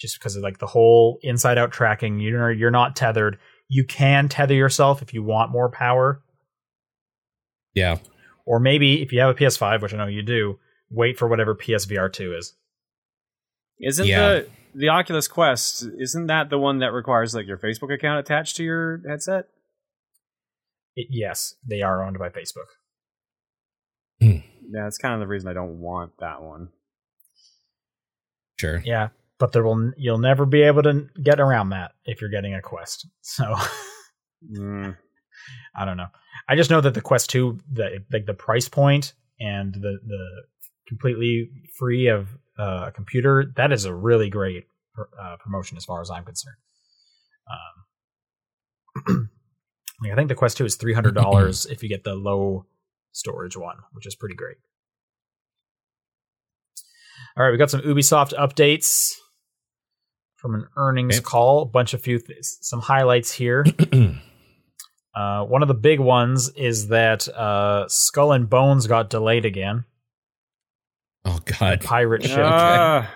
just 0.00 0.18
because 0.18 0.34
of 0.34 0.42
like 0.42 0.58
the 0.58 0.66
whole 0.66 1.20
inside 1.22 1.58
out 1.58 1.70
tracking. 1.70 2.18
You're 2.18 2.50
you're 2.50 2.72
not 2.72 2.96
tethered. 2.96 3.38
You 3.68 3.84
can 3.84 4.28
tether 4.28 4.54
yourself 4.54 5.00
if 5.00 5.14
you 5.14 5.22
want 5.22 5.52
more 5.52 5.70
power, 5.70 6.22
Yeah. 7.74 7.98
or 8.44 8.58
maybe 8.58 9.00
if 9.00 9.12
you 9.12 9.20
have 9.20 9.30
a 9.30 9.38
PS5, 9.38 9.80
which 9.80 9.94
I 9.94 9.96
know 9.96 10.06
you 10.06 10.22
do, 10.22 10.58
wait 10.90 11.18
for 11.18 11.28
whatever 11.28 11.54
PSVR 11.54 12.12
two 12.12 12.34
is. 12.34 12.54
Isn't 13.82 14.06
Yeah. 14.06 14.28
the 14.28 14.48
the 14.74 14.88
Oculus 14.88 15.28
Quest 15.28 15.86
isn't 15.98 16.28
that 16.28 16.48
the 16.48 16.58
one 16.58 16.78
that 16.78 16.92
requires 16.92 17.34
like 17.34 17.46
your 17.46 17.58
Facebook 17.58 17.92
account 17.92 18.20
attached 18.20 18.56
to 18.56 18.64
your 18.64 19.02
headset? 19.06 19.46
It, 20.96 21.08
yes, 21.10 21.54
they 21.66 21.82
are 21.82 22.04
owned 22.04 22.18
by 22.18 22.28
Facebook. 22.30 22.68
Yeah, 24.20 24.40
that's 24.84 24.98
kind 24.98 25.14
of 25.14 25.20
the 25.20 25.26
reason 25.26 25.48
I 25.48 25.52
don't 25.52 25.80
want 25.80 26.12
that 26.20 26.42
one. 26.42 26.68
Sure. 28.58 28.80
Yeah, 28.84 29.08
but 29.38 29.52
there 29.52 29.64
will 29.64 29.92
you'll 29.96 30.18
never 30.18 30.46
be 30.46 30.62
able 30.62 30.82
to 30.84 31.08
get 31.22 31.40
around 31.40 31.70
that 31.70 31.92
if 32.04 32.20
you're 32.20 32.30
getting 32.30 32.54
a 32.54 32.62
Quest. 32.62 33.06
So. 33.22 33.54
Mm. 34.50 34.96
I 35.76 35.84
don't 35.84 35.96
know. 35.96 36.06
I 36.48 36.56
just 36.56 36.70
know 36.70 36.80
that 36.80 36.94
the 36.94 37.00
Quest 37.00 37.30
Two, 37.30 37.58
the 37.70 38.04
like 38.12 38.26
the 38.26 38.34
price 38.34 38.68
point 38.68 39.14
and 39.40 39.74
the 39.74 39.98
the 40.06 40.42
completely 40.92 41.50
free 41.78 42.08
of 42.08 42.28
uh, 42.58 42.86
a 42.88 42.92
computer, 42.92 43.52
that 43.56 43.72
is 43.72 43.84
a 43.84 43.94
really 43.94 44.28
great 44.28 44.64
uh, 44.98 45.36
promotion 45.42 45.76
as 45.76 45.84
far 45.84 46.00
as 46.00 46.10
I'm 46.10 46.24
concerned. 46.24 46.56
Um, 49.06 49.30
I 50.12 50.14
think 50.14 50.28
the 50.28 50.34
Quest 50.34 50.56
Two 50.56 50.64
is 50.64 50.76
three 50.76 50.92
hundred 50.92 51.14
dollars 51.14 51.66
if 51.70 51.82
you 51.82 51.88
get 51.88 52.04
the 52.04 52.14
low 52.14 52.66
storage 53.12 53.56
one, 53.56 53.76
which 53.92 54.06
is 54.06 54.14
pretty 54.14 54.34
great. 54.34 54.56
All 57.36 57.44
right, 57.44 57.50
we 57.50 57.56
got 57.56 57.70
some 57.70 57.80
Ubisoft 57.80 58.34
updates 58.34 59.14
from 60.36 60.54
an 60.54 60.66
earnings 60.76 61.20
call. 61.20 61.62
A 61.62 61.66
bunch 61.66 61.94
of 61.94 62.02
few 62.02 62.18
th- 62.18 62.38
some 62.42 62.80
highlights 62.80 63.32
here. 63.32 63.64
Uh, 65.14 65.44
one 65.44 65.60
of 65.60 65.68
the 65.68 65.74
big 65.74 66.00
ones 66.00 66.48
is 66.56 66.88
that 66.88 67.28
uh, 67.28 67.86
Skull 67.88 68.32
and 68.32 68.48
Bones 68.48 68.86
got 68.86 69.10
delayed 69.10 69.44
again. 69.44 69.84
Oh, 71.24 71.38
God. 71.58 71.80
Pirate 71.82 72.22
ship. 72.26 72.38
Ah, 72.40 73.10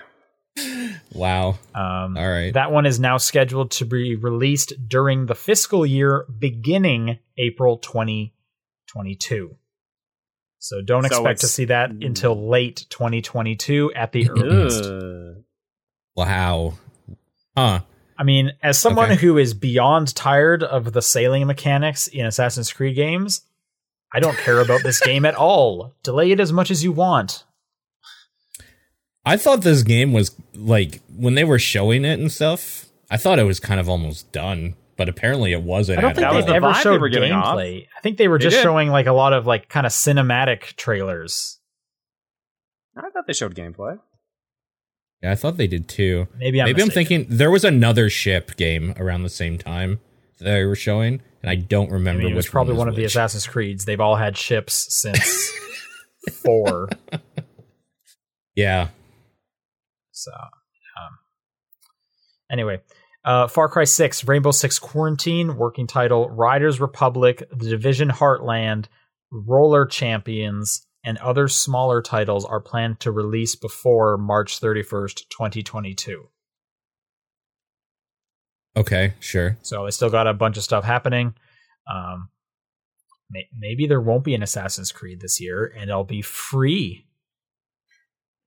Wow. 1.12 1.58
Um, 1.74 2.16
All 2.16 2.28
right. 2.28 2.52
That 2.54 2.72
one 2.72 2.86
is 2.86 2.98
now 2.98 3.18
scheduled 3.18 3.72
to 3.72 3.84
be 3.84 4.16
released 4.16 4.72
during 4.88 5.26
the 5.26 5.34
fiscal 5.34 5.84
year 5.84 6.24
beginning 6.38 7.18
April 7.36 7.76
2022. 7.78 9.56
So 10.58 10.80
don't 10.82 11.02
So 11.02 11.06
expect 11.08 11.40
to 11.40 11.46
see 11.46 11.66
that 11.66 11.90
until 11.90 12.48
late 12.48 12.86
2022 12.88 13.92
at 13.94 14.12
the 14.12 14.30
earliest. 14.30 14.90
wow. 16.16 16.74
Huh. 17.56 17.80
I 18.18 18.24
mean, 18.24 18.52
as 18.62 18.78
someone 18.78 19.12
Okay. 19.12 19.20
who 19.20 19.36
is 19.38 19.52
beyond 19.52 20.14
tired 20.14 20.62
of 20.62 20.92
the 20.92 21.02
sailing 21.02 21.46
mechanics 21.46 22.06
in 22.08 22.24
Assassin's 22.24 22.72
Creed 22.72 22.96
games, 22.96 23.42
I 24.12 24.20
don't 24.20 24.38
care 24.38 24.60
about 24.60 24.82
this 24.82 25.00
game 25.04 25.24
at 25.26 25.34
all. 25.34 25.94
Delay 26.02 26.30
it 26.30 26.40
as 26.40 26.52
much 26.52 26.70
as 26.70 26.82
you 26.82 26.92
want. 26.92 27.44
I 29.26 29.36
thought 29.36 29.62
this 29.62 29.82
game 29.82 30.12
was 30.12 30.34
like 30.54 31.00
when 31.16 31.34
they 31.34 31.44
were 31.44 31.58
showing 31.58 32.04
it 32.04 32.18
and 32.18 32.30
stuff. 32.32 32.86
I 33.10 33.16
thought 33.18 33.38
it 33.38 33.44
was 33.44 33.60
kind 33.60 33.78
of 33.80 33.88
almost 33.88 34.30
done, 34.32 34.74
but 34.96 35.08
apparently 35.08 35.52
it 35.52 35.62
wasn't. 35.62 35.98
I 35.98 36.02
don't 36.02 36.14
think 36.14 36.26
That 36.26 36.34
was 36.34 36.44
they've 36.46 36.52
the 36.52 36.56
ever 36.56 36.66
vibe 36.68 36.74
they 36.76 36.82
showed 36.82 37.00
were 37.00 37.08
giving 37.08 37.32
off. 37.32 37.56
gameplay. 37.56 37.86
I 37.96 38.00
think 38.00 38.18
they 38.18 38.28
were 38.28 38.38
just 38.38 38.56
did. 38.56 38.62
showing 38.62 38.88
like 38.88 39.06
a 39.06 39.12
lot 39.12 39.32
of 39.32 39.46
like 39.46 39.68
kind 39.68 39.84
of 39.86 39.92
cinematic 39.92 40.76
trailers. 40.76 41.58
I 42.96 43.10
thought 43.10 43.26
they 43.26 43.32
showed 43.32 43.54
gameplay. 43.54 43.98
Yeah, 45.22 45.32
I 45.32 45.34
thought 45.34 45.56
they 45.56 45.66
did 45.66 45.88
too. 45.88 46.28
Maybe 46.38 46.60
I'm 46.60 46.66
Maybe 46.66 46.82
I'm 46.82 46.88
thinking 46.90 47.26
there 47.28 47.50
was 47.50 47.64
another 47.64 48.08
ship 48.10 48.56
game 48.56 48.94
around 48.98 49.22
the 49.22 49.28
same 49.28 49.58
time 49.58 50.00
that 50.38 50.44
they 50.44 50.64
were 50.64 50.76
showing, 50.76 51.20
and 51.42 51.50
I 51.50 51.54
don't 51.56 51.90
I 51.90 51.94
remember 51.94 52.22
mean, 52.22 52.32
it 52.32 52.34
was 52.36 52.46
which 52.46 52.52
probably 52.52 52.72
one, 52.74 52.78
one 52.78 52.86
was 52.88 52.92
of 52.94 52.96
the. 52.96 53.04
Assassin's 53.04 53.46
Creeds. 53.46 53.84
They've 53.86 54.00
all 54.00 54.16
had 54.16 54.36
ships 54.36 54.86
since 54.94 55.52
four. 56.44 56.88
Yeah. 58.54 58.88
So, 60.16 60.32
um, 60.32 61.18
anyway, 62.50 62.80
Uh, 63.24 63.48
Far 63.48 63.68
Cry 63.68 63.82
6, 63.82 64.22
Rainbow 64.22 64.52
Six 64.52 64.78
Quarantine, 64.78 65.56
working 65.56 65.88
title, 65.88 66.30
Riders 66.30 66.80
Republic, 66.80 67.42
The 67.50 67.68
Division 67.68 68.08
Heartland, 68.08 68.86
Roller 69.32 69.84
Champions, 69.84 70.86
and 71.02 71.18
other 71.18 71.48
smaller 71.48 72.00
titles 72.02 72.44
are 72.44 72.60
planned 72.60 73.00
to 73.00 73.10
release 73.10 73.56
before 73.56 74.16
March 74.16 74.60
31st, 74.60 75.28
2022. 75.28 76.28
Okay, 78.76 79.14
sure. 79.18 79.56
So 79.62 79.84
they 79.84 79.90
still 79.90 80.10
got 80.10 80.28
a 80.28 80.32
bunch 80.32 80.56
of 80.56 80.62
stuff 80.62 80.84
happening. 80.84 81.34
Um, 81.92 82.28
may- 83.28 83.48
maybe 83.58 83.88
there 83.88 84.00
won't 84.00 84.22
be 84.22 84.36
an 84.36 84.42
Assassin's 84.44 84.92
Creed 84.92 85.20
this 85.20 85.40
year, 85.40 85.64
and 85.64 85.90
it'll 85.90 86.04
be 86.04 86.22
free 86.22 87.08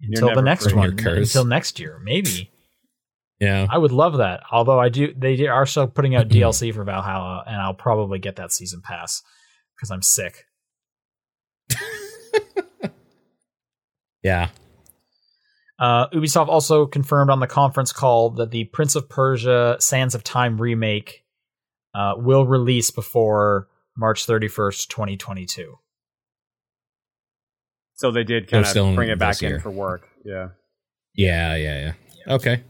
until 0.02 0.34
the 0.34 0.42
next 0.42 0.74
one, 0.74 0.98
until 1.00 1.46
next 1.46 1.80
year. 1.80 2.00
Maybe 2.04 2.52
Yeah. 3.40 3.68
I 3.70 3.78
would 3.78 3.92
love 3.92 4.18
that. 4.18 4.42
Although 4.52 4.80
I 4.80 4.90
do, 4.90 5.14
they 5.16 5.48
are 5.48 5.66
still 5.66 5.88
putting 5.88 6.16
out 6.16 6.28
DLC 6.30 6.74
for 6.74 6.84
Valhalla, 6.84 7.44
and 7.48 7.58
I'll 7.58 7.74
probably 7.74 8.20
get 8.20 8.38
that 8.38 8.52
season 8.52 8.82
pass 8.82 9.22
because 9.76 9.92
I'm 9.92 10.02
sick. 10.02 10.46
Yeah. 14.24 14.50
Uh, 15.78 16.10
Ubisoft 16.10 16.50
also 16.50 16.86
confirmed 16.86 17.32
on 17.32 17.40
the 17.40 17.48
conference 17.48 17.94
call 17.94 18.32
that 18.32 18.52
the 18.52 18.66
Prince 18.66 18.96
of 18.96 19.08
Persia: 19.08 19.78
Sands 19.80 20.14
of 20.14 20.24
Time 20.24 20.60
remake 20.62 21.24
uh, 21.96 22.16
will 22.18 22.46
release 22.46 22.92
before 22.92 23.68
March 23.98 24.28
31st, 24.28 24.90
2022. 24.90 25.76
So 28.00 28.12
they 28.12 28.24
did 28.24 28.46
So 28.50 28.52
kind 28.52 28.66
still 28.66 28.84
of 28.86 28.90
in 28.92 28.96
bring 28.96 29.10
it 29.10 29.20
back 29.20 29.42
year. 29.42 29.56
in 29.56 29.60
for 29.62 29.72
work. 29.72 30.08
Yeah. 30.24 30.50
Yeah, 31.16 31.58
yeah, 31.58 31.94
yeah. 32.26 32.34
Okay. 32.36 32.64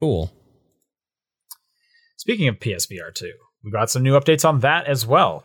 Cool. 0.00 0.30
Speaking 2.16 2.46
of 2.46 2.60
PSVR 2.60 3.12
2, 3.12 3.32
we 3.64 3.72
got 3.72 3.90
some 3.90 4.04
new 4.04 4.12
updates 4.16 4.48
on 4.48 4.60
that 4.60 4.86
as 4.86 5.04
well. 5.04 5.44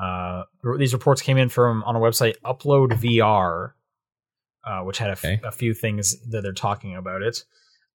Uh, 0.00 0.44
these 0.78 0.92
reports 0.92 1.20
came 1.22 1.38
in 1.38 1.48
from 1.48 1.82
on 1.82 1.96
a 1.96 1.98
website 1.98 2.36
Upload 2.44 2.92
VR, 2.92 3.72
uh, 4.64 4.84
which 4.84 4.98
had 4.98 5.08
a, 5.08 5.12
f- 5.12 5.24
Okay. 5.24 5.40
a 5.42 5.50
few 5.50 5.74
things 5.74 6.14
that 6.30 6.42
they're 6.42 6.52
talking 6.52 6.94
about 6.94 7.22
it. 7.22 7.42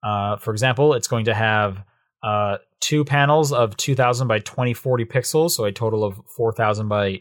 Uh, 0.03 0.35
for 0.35 0.51
example, 0.51 0.93
it's 0.93 1.07
going 1.07 1.23
to 1.25 1.33
have 1.33 1.81
uh, 2.23 2.57
two 2.81 3.05
panels 3.05 3.53
of 3.53 3.77
2000 3.77 4.27
by 4.27 4.39
2040 4.39 5.05
pixels, 5.05 5.51
so 5.51 5.63
a 5.63 5.71
total 5.71 6.03
of 6.03 6.19
4000 6.35 6.89
by 6.89 7.13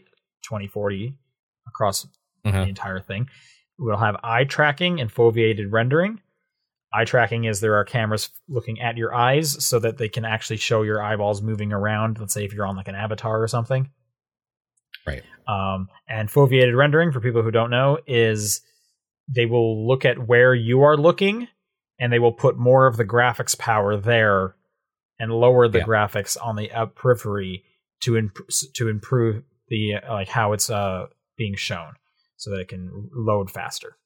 2040 0.43 1.15
across 1.67 2.05
Uh-huh. 2.45 2.63
the 2.63 2.69
entire 2.69 2.99
thing. 2.99 3.29
We'll 3.77 3.97
have 3.97 4.15
eye 4.23 4.45
tracking 4.45 4.99
and 5.01 5.11
foveated 5.13 5.71
rendering. 5.71 6.21
Eye 6.93 7.05
tracking 7.05 7.43
is 7.43 7.59
there 7.59 7.75
are 7.75 7.83
cameras 7.83 8.29
looking 8.47 8.79
at 8.81 8.95
your 8.97 9.13
eyes 9.13 9.63
so 9.63 9.77
that 9.79 9.97
they 9.97 10.07
can 10.09 10.23
actually 10.25 10.57
show 10.57 10.83
your 10.83 11.01
eyeballs 11.01 11.41
moving 11.41 11.73
around. 11.73 12.17
Let's 12.19 12.33
say 12.33 12.45
if 12.45 12.53
you're 12.53 12.65
on 12.65 12.75
like 12.77 12.87
an 12.87 12.95
avatar 12.95 13.41
or 13.43 13.47
something. 13.47 13.89
Right. 15.05 15.23
Um, 15.47 15.89
and 16.07 16.29
foveated 16.29 16.75
rendering, 16.75 17.11
for 17.11 17.19
people 17.21 17.41
who 17.43 17.51
don't 17.51 17.69
know, 17.69 17.99
is 18.07 18.61
they 19.27 19.45
will 19.45 19.87
look 19.87 20.05
at 20.05 20.27
where 20.27 20.53
you 20.55 20.81
are 20.83 20.97
looking 20.97 21.47
and 21.99 22.11
they 22.11 22.19
will 22.19 22.33
put 22.33 22.57
more 22.57 22.87
of 22.87 22.97
the 22.97 23.05
graphics 23.05 23.57
power 23.57 23.95
there 23.97 24.55
and 25.19 25.31
lower 25.31 25.67
the 25.67 25.79
Yeah. 25.79 25.85
graphics 25.85 26.37
on 26.41 26.55
the 26.55 26.71
uh, 26.71 26.85
periphery 26.87 27.63
to 28.01 28.15
imp- 28.17 28.47
to 28.75 28.87
improve 28.87 29.43
the 29.69 29.95
uh, 29.95 30.13
like 30.13 30.27
how 30.29 30.53
it's 30.53 30.69
uh 30.69 31.07
being 31.37 31.55
shown 31.55 31.93
so 32.35 32.51
that 32.51 32.59
it 32.59 32.67
can 32.67 33.09
load 33.13 33.49
faster. 33.49 33.97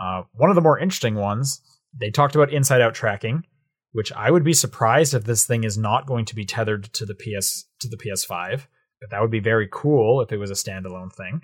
Uh, 0.00 0.22
one 0.32 0.50
of 0.50 0.56
the 0.56 0.62
more 0.62 0.78
interesting 0.78 1.14
ones, 1.14 1.60
they 1.98 2.10
talked 2.10 2.34
about 2.34 2.52
inside 2.52 2.80
out 2.80 2.94
tracking, 2.94 3.44
which 3.92 4.12
I 4.12 4.30
would 4.30 4.44
be 4.44 4.52
surprised 4.52 5.14
if 5.14 5.24
this 5.24 5.46
thing 5.46 5.64
is 5.64 5.78
not 5.78 6.06
going 6.06 6.24
to 6.26 6.34
be 6.34 6.44
tethered 6.44 6.84
to 6.94 7.06
the 7.06 7.14
PS 7.14 7.64
to 7.80 7.88
the 7.88 7.96
PS5. 7.96 8.66
But 9.00 9.10
that 9.10 9.20
would 9.20 9.30
be 9.30 9.40
very 9.40 9.68
cool 9.70 10.20
if 10.20 10.32
it 10.32 10.38
was 10.38 10.50
a 10.50 10.54
standalone 10.54 11.12
thing. 11.12 11.42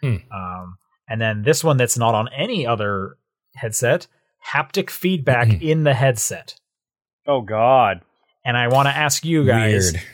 Hmm. 0.00 0.16
Um, 0.32 0.78
and 1.08 1.20
then 1.20 1.42
this 1.42 1.64
one 1.64 1.76
that's 1.76 1.98
not 1.98 2.14
on 2.14 2.28
any 2.36 2.66
other 2.66 3.16
headset, 3.54 4.06
haptic 4.52 4.90
feedback 4.90 5.48
in 5.62 5.84
the 5.84 5.94
headset. 5.94 6.54
Oh 7.26 7.40
God. 7.40 8.02
And 8.44 8.56
I 8.56 8.68
want 8.68 8.86
to 8.86 8.96
ask 8.96 9.24
you 9.24 9.44
guys, 9.44 9.92
Weird. 9.92 10.04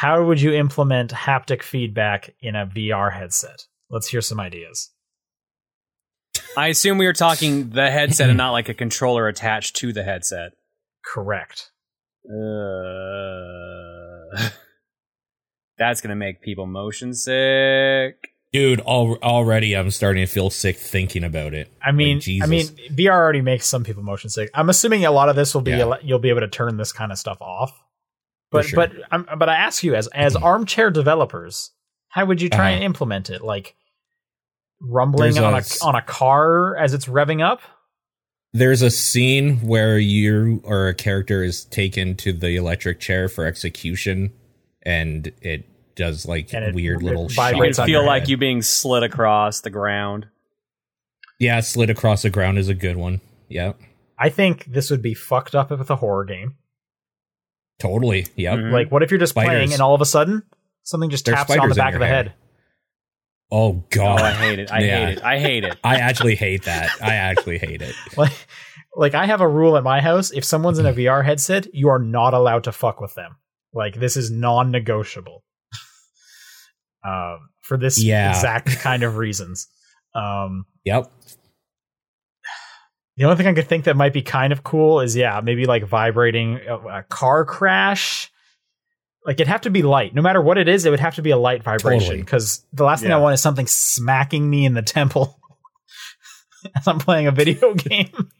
How 0.00 0.24
would 0.24 0.40
you 0.40 0.54
implement 0.54 1.10
haptic 1.10 1.62
feedback 1.62 2.34
in 2.40 2.56
a 2.56 2.64
VR 2.66 3.12
headset? 3.12 3.66
Let's 3.90 4.08
hear 4.08 4.22
some 4.22 4.40
ideas. 4.40 4.88
I 6.56 6.68
assume 6.68 6.96
we 6.96 7.04
were 7.04 7.12
talking 7.12 7.68
the 7.68 7.90
headset 7.90 8.30
and 8.30 8.38
not 8.44 8.52
like 8.52 8.70
a 8.70 8.74
controller 8.74 9.28
attached 9.28 9.76
to 9.76 9.92
the 9.92 10.02
headset. 10.02 10.52
Correct. 11.04 11.70
Uh, 12.24 12.32
that's 15.78 16.00
gonna 16.00 16.16
make 16.16 16.40
people 16.40 16.64
motion 16.64 17.12
sick. 17.12 18.30
Dude, 18.54 18.80
al- 18.80 19.18
already 19.22 19.76
I'm 19.76 19.90
starting 19.90 20.24
to 20.24 20.32
feel 20.32 20.48
sick 20.48 20.78
thinking 20.78 21.24
about 21.24 21.52
it. 21.52 21.70
I 21.84 21.92
mean, 21.92 22.16
Like, 22.16 22.24
Jesus. 22.24 22.46
I 22.46 22.50
mean, 22.50 22.66
VR 22.96 23.12
already 23.12 23.42
makes 23.42 23.66
some 23.66 23.84
people 23.84 24.02
motion 24.02 24.30
sick. 24.30 24.48
I'm 24.54 24.70
assuming 24.70 25.04
a 25.04 25.10
lot 25.10 25.28
of 25.28 25.36
this 25.36 25.52
will 25.54 25.60
be 25.60 25.72
Yeah. 25.72 25.96
you'll 26.02 26.18
be 26.20 26.30
able 26.30 26.40
to 26.40 26.48
turn 26.48 26.78
this 26.78 26.90
kind 26.90 27.12
of 27.12 27.18
stuff 27.18 27.42
off. 27.42 27.78
But 28.50 28.64
sure. 28.66 28.76
but 28.76 28.92
I'm, 29.10 29.26
but 29.38 29.48
I 29.48 29.54
ask 29.56 29.82
you 29.84 29.94
as 29.94 30.06
as 30.08 30.34
armchair 30.36 30.90
developers, 30.90 31.70
how 32.08 32.24
would 32.26 32.40
you 32.42 32.48
try 32.48 32.70
Uh-huh. 32.70 32.74
and 32.76 32.84
implement 32.84 33.30
it? 33.30 33.42
Like 33.42 33.74
rumbling 34.80 35.34
There's 35.34 35.44
on 35.44 35.52
a 35.52 35.56
a 35.56 35.60
s- 35.60 35.82
on 35.82 35.94
a 35.94 36.02
car 36.02 36.76
as 36.76 36.94
it's 36.94 37.06
revving 37.06 37.42
up? 37.44 37.60
There's 38.52 38.82
a 38.82 38.90
scene 38.90 39.58
where 39.58 39.98
you 39.98 40.60
or 40.64 40.88
a 40.88 40.94
character 40.94 41.44
is 41.44 41.64
taken 41.66 42.16
to 42.16 42.32
the 42.32 42.56
electric 42.56 42.98
chair 42.98 43.28
for 43.28 43.44
execution, 43.46 44.32
and 44.82 45.30
it 45.40 45.66
does 45.94 46.26
like 46.26 46.52
And 46.52 46.74
weird 46.74 47.02
it 47.02 47.04
little 47.04 47.28
You 47.28 47.34
vibrates 47.36 47.76
shots 47.76 47.78
on 47.78 47.82
would 47.84 47.88
in 47.90 47.94
feel 47.94 48.00
your 48.00 48.06
like 48.08 48.22
head. 48.22 48.28
you 48.30 48.36
being 48.36 48.62
slid 48.62 49.04
across 49.04 49.60
the 49.60 49.70
ground. 49.70 50.26
Yeah, 51.38 51.60
slid 51.60 51.90
across 51.90 52.22
the 52.22 52.30
ground 52.30 52.58
is 52.58 52.68
a 52.68 52.74
good 52.74 52.96
one. 52.96 53.20
Yeah, 53.48 53.74
I 54.18 54.28
think 54.30 54.64
this 54.64 54.90
would 54.90 55.02
be 55.02 55.14
fucked 55.14 55.54
up 55.54 55.70
with 55.70 55.88
a 55.90 55.96
horror 55.96 56.24
game. 56.24 56.56
Totally. 57.80 58.26
Yep. 58.36 58.58
Mhm. 58.58 58.72
Like, 58.72 58.92
what 58.92 59.02
if 59.02 59.10
you're 59.10 59.18
just 59.18 59.34
playing 59.34 59.72
and 59.72 59.82
all 59.82 59.94
of 59.94 60.00
a 60.00 60.06
sudden 60.06 60.42
something 60.84 61.10
just 61.10 61.24
There's 61.24 61.36
taps 61.36 61.50
on 61.56 61.68
the 61.68 61.74
back 61.74 61.94
of 61.94 62.00
the 62.00 62.06
head. 62.06 62.28
head? 62.28 62.34
Oh 63.52 63.56
Oh, 63.68 63.84
god, 63.90 64.20
I 64.20 64.32
hate 64.32 64.58
it. 64.60 64.70
I 64.72 64.78
Yeah. 64.80 65.06
hate 65.06 65.18
it. 65.18 65.24
I 65.24 65.38
hate 65.40 65.64
it. 65.64 65.76
I 65.82 65.96
actually 65.96 66.36
hate 66.36 66.64
that. 66.64 66.90
I 67.02 67.16
actually 67.16 67.58
hate 67.58 67.82
it. 67.82 67.94
Like, 68.16 68.32
like 68.96 69.14
I 69.14 69.26
have 69.26 69.40
a 69.40 69.48
rule 69.48 69.76
at 69.76 69.82
my 69.82 70.00
house: 70.00 70.30
if 70.30 70.44
someone's 70.44 70.78
in 70.78 70.86
a 70.86 70.92
VR 70.92 71.24
headset, 71.24 71.72
you 71.74 71.88
are 71.88 71.98
not 71.98 72.32
allowed 72.34 72.64
to 72.64 72.72
fuck 72.72 73.00
with 73.00 73.14
them. 73.14 73.36
Like 73.74 73.94
this 73.96 74.16
is 74.16 74.30
non-negotiable. 74.30 75.42
um, 77.04 77.50
for 77.62 77.76
this 77.76 78.02
Yeah. 78.02 78.30
exact 78.30 78.78
kind 78.80 79.02
of 79.02 79.16
reasons. 79.16 79.68
Um, 80.14 80.64
Yep. 80.84 81.10
The 83.20 83.26
only 83.26 83.36
thing 83.36 83.48
I 83.48 83.52
could 83.52 83.68
think 83.68 83.84
that 83.84 83.98
might 83.98 84.14
be 84.14 84.22
kind 84.22 84.50
of 84.50 84.64
cool 84.64 85.00
is 85.00 85.14
yeah, 85.14 85.42
maybe 85.44 85.66
like 85.66 85.84
vibrating 85.84 86.58
a, 86.66 86.76
a 86.78 87.02
car 87.02 87.44
crash. 87.44 88.32
Like 89.26 89.34
it'd 89.34 89.46
have 89.46 89.60
to 89.62 89.70
be 89.70 89.82
light. 89.82 90.14
No 90.14 90.22
matter 90.22 90.40
what 90.40 90.56
it 90.56 90.68
is, 90.68 90.86
it 90.86 90.90
would 90.90 91.00
have 91.00 91.16
to 91.16 91.22
be 91.22 91.28
a 91.28 91.36
light 91.36 91.62
vibration. 91.62 92.00
Totally. 92.00 92.22
Because 92.22 92.64
the 92.72 92.84
last 92.84 93.02
thing 93.02 93.12
I 93.12 93.18
want 93.18 93.34
is 93.34 93.42
something 93.42 93.66
smacking 93.66 94.48
me 94.48 94.64
in 94.64 94.72
the 94.72 94.80
temple 94.80 95.38
as 96.74 96.88
I'm 96.88 96.98
playing 96.98 97.26
a 97.26 97.30
video 97.30 97.74
game. 97.76 98.30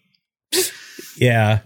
Yeah. 1.18 1.58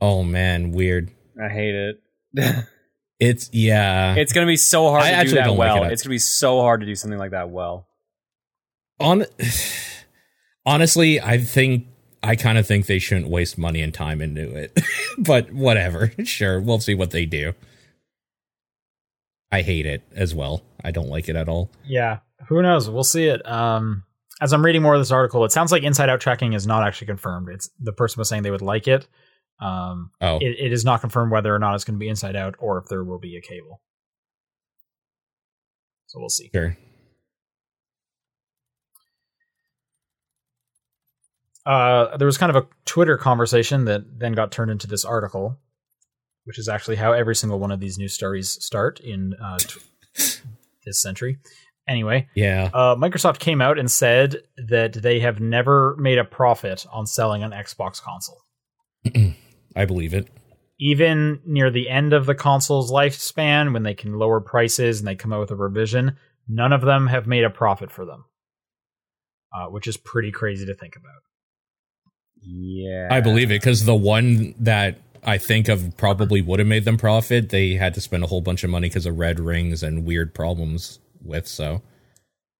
Oh 0.00 0.22
man, 0.22 0.72
weird. 0.72 1.10
I 1.38 1.50
hate 1.50 1.74
it. 1.74 2.02
It's 3.22 3.50
yeah. 3.52 4.14
it's 4.14 4.32
gonna 4.32 4.46
be 4.46 4.56
so 4.56 4.88
hard 4.88 5.02
I 5.02 5.24
to 5.24 5.28
do 5.28 5.34
that 5.34 5.44
don't 5.44 5.58
like 5.58 5.74
well. 5.74 5.84
it. 5.84 5.92
it's 5.92 6.02
gonna 6.02 6.14
be 6.14 6.18
so 6.18 6.62
hard 6.62 6.80
to 6.80 6.86
do 6.86 6.94
something 6.94 7.18
like 7.18 7.32
that 7.32 7.50
well. 7.50 7.86
on 8.98 9.26
honestly, 10.66 11.20
I 11.20 11.38
think 11.38 11.86
I 12.22 12.36
kind 12.36 12.58
of 12.58 12.66
think 12.66 12.86
they 12.86 12.98
shouldn't 12.98 13.28
waste 13.28 13.56
money 13.58 13.80
and 13.80 13.92
time 13.94 14.20
into 14.20 14.54
it. 14.54 14.78
but 15.18 15.52
whatever. 15.52 16.12
Sure, 16.24 16.60
we'll 16.60 16.80
see 16.80 16.94
what 16.94 17.10
they 17.10 17.26
do. 17.26 17.54
I 19.52 19.62
hate 19.62 19.86
it 19.86 20.02
as 20.14 20.34
well. 20.34 20.62
I 20.84 20.90
don't 20.92 21.08
like 21.08 21.28
it 21.28 21.34
at 21.36 21.48
all. 21.48 21.70
Yeah, 21.84 22.18
who 22.48 22.62
knows? 22.62 22.88
We'll 22.88 23.02
see 23.04 23.24
it. 23.24 23.46
Um, 23.50 24.04
as 24.40 24.52
I'm 24.52 24.64
reading 24.64 24.82
more 24.82 24.94
of 24.94 25.00
this 25.00 25.10
article, 25.10 25.44
it 25.44 25.52
sounds 25.52 25.72
like 25.72 25.82
inside 25.82 26.08
out 26.08 26.20
tracking 26.20 26.52
is 26.52 26.66
not 26.66 26.86
actually 26.86 27.08
confirmed. 27.08 27.48
It's 27.50 27.68
the 27.80 27.92
person 27.92 28.20
was 28.20 28.28
saying 28.28 28.42
they 28.42 28.50
would 28.50 28.62
like 28.62 28.86
it. 28.86 29.08
Um, 29.60 30.10
Oh, 30.20 30.36
it, 30.38 30.56
it 30.58 30.72
is 30.72 30.84
not 30.84 31.00
confirmed 31.00 31.32
whether 31.32 31.54
or 31.54 31.58
not 31.58 31.74
it's 31.74 31.84
going 31.84 31.96
to 31.96 31.98
be 32.02 32.08
inside 32.08 32.36
out 32.36 32.54
or 32.58 32.78
if 32.78 32.86
there 32.86 33.04
will 33.04 33.18
be 33.18 33.36
a 33.36 33.40
cable. 33.40 33.82
So 36.06 36.18
we'll 36.18 36.28
see. 36.28 36.50
sure. 36.54 36.76
Uh, 41.70 42.16
there 42.16 42.26
was 42.26 42.36
kind 42.38 42.54
of 42.54 42.56
a 42.64 42.66
Twitter 42.84 43.16
conversation 43.16 43.84
that 43.84 44.02
then 44.18 44.32
got 44.32 44.50
turned 44.50 44.70
into 44.72 44.86
this 44.88 45.04
article, 45.04 45.56
which 46.44 46.58
is 46.58 46.68
actually 46.68 46.96
how 46.96 47.12
every 47.12 47.36
single 47.36 47.60
one 47.60 47.70
of 47.70 47.78
these 47.78 47.96
news 47.98 48.12
stories 48.12 48.50
start 48.64 48.98
in 48.98 49.34
uh, 49.34 49.58
t- 49.58 49.80
this 50.84 51.00
century. 51.00 51.38
Anyway, 51.88 52.28
Yeah. 52.34 52.70
uh, 52.74 52.96
Microsoft 52.96 53.38
came 53.38 53.60
out 53.60 53.78
and 53.78 53.90
said 53.90 54.36
that 54.68 54.94
they 54.94 55.20
have 55.20 55.38
never 55.40 55.96
made 55.98 56.18
a 56.18 56.24
profit 56.24 56.86
on 56.92 57.06
selling 57.06 57.42
an 57.42 57.50
Xbox 57.52 58.00
console. 58.02 58.42
I 59.76 59.84
believe 59.84 60.12
it. 60.14 60.28
Even 60.78 61.40
near 61.44 61.70
the 61.70 61.88
end 61.88 62.12
of 62.12 62.26
the 62.26 62.34
console's 62.34 62.90
lifespan, 62.90 63.72
when 63.72 63.82
they 63.82 63.94
can 63.94 64.18
lower 64.18 64.40
prices 64.40 64.98
and 64.98 65.06
they 65.06 65.14
come 65.14 65.32
out 65.32 65.40
with 65.40 65.50
a 65.50 65.56
revision, 65.56 66.16
none 66.48 66.72
of 66.72 66.80
them 66.80 67.06
have 67.06 67.26
made 67.26 67.44
a 67.44 67.50
profit 67.50 67.90
for 67.90 68.04
them, 68.04 68.24
uh, 69.54 69.66
which 69.66 69.86
is 69.86 69.96
pretty 69.96 70.32
crazy 70.32 70.66
to 70.66 70.74
think 70.74 70.96
about. 70.96 71.22
Yeah. 72.42 73.08
I 73.10 73.20
believe 73.20 73.50
it 73.50 73.60
because 73.60 73.84
the 73.84 73.94
one 73.94 74.54
that 74.60 74.98
I 75.24 75.38
think 75.38 75.68
of 75.68 75.96
probably 75.96 76.40
would 76.42 76.58
have 76.58 76.68
made 76.68 76.84
them 76.84 76.96
profit, 76.96 77.50
they 77.50 77.74
had 77.74 77.94
to 77.94 78.00
spend 78.00 78.24
a 78.24 78.26
whole 78.26 78.40
bunch 78.40 78.64
of 78.64 78.70
money 78.70 78.88
because 78.88 79.06
of 79.06 79.18
red 79.18 79.38
rings 79.40 79.82
and 79.82 80.04
weird 80.06 80.34
problems 80.34 80.98
with. 81.22 81.46
So 81.46 81.82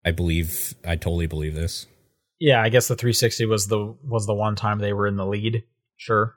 I 0.04 0.10
believe, 0.10 0.74
I 0.84 0.96
totally 0.96 1.26
believe 1.26 1.54
this. 1.54 1.86
Yeah, 2.38 2.62
I 2.62 2.68
guess 2.70 2.88
the 2.88 2.96
360 2.96 3.46
was 3.46 3.66
the 3.66 3.94
was 4.02 4.26
the 4.26 4.34
one 4.34 4.56
time 4.56 4.78
they 4.78 4.92
were 4.94 5.06
in 5.06 5.16
the 5.16 5.26
lead. 5.26 5.64
Sure, 5.98 6.36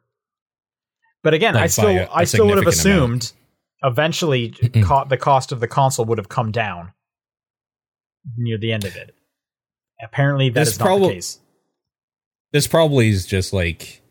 but 1.24 1.34
again, 1.34 1.54
Like 1.54 1.64
I 1.64 1.68
still 1.68 1.88
a- 1.88 2.10
I 2.14 2.24
still 2.26 2.48
would 2.48 2.58
have 2.64 2.74
significant 2.74 2.98
amount. 2.98 3.24
assumed 3.24 3.40
eventually 3.84 4.50
co- 4.84 5.06
the 5.06 5.16
cost 5.18 5.54
of 5.54 5.62
the 5.62 5.68
console 5.70 6.04
would 6.06 6.18
have 6.18 6.28
come 6.28 6.52
down 6.52 6.92
near 8.38 8.58
the 8.58 8.74
end 8.74 8.84
of 8.84 8.96
it. 8.98 9.16
Apparently, 10.02 10.50
that 10.50 10.62
is 10.62 10.70
This 10.72 10.80
not 10.80 10.86
prob- 10.86 11.02
the 11.04 11.10
case. 11.10 11.40
This 12.54 12.68
probably 12.68 13.10
is 13.10 13.26
just 13.26 13.52
like 13.52 14.02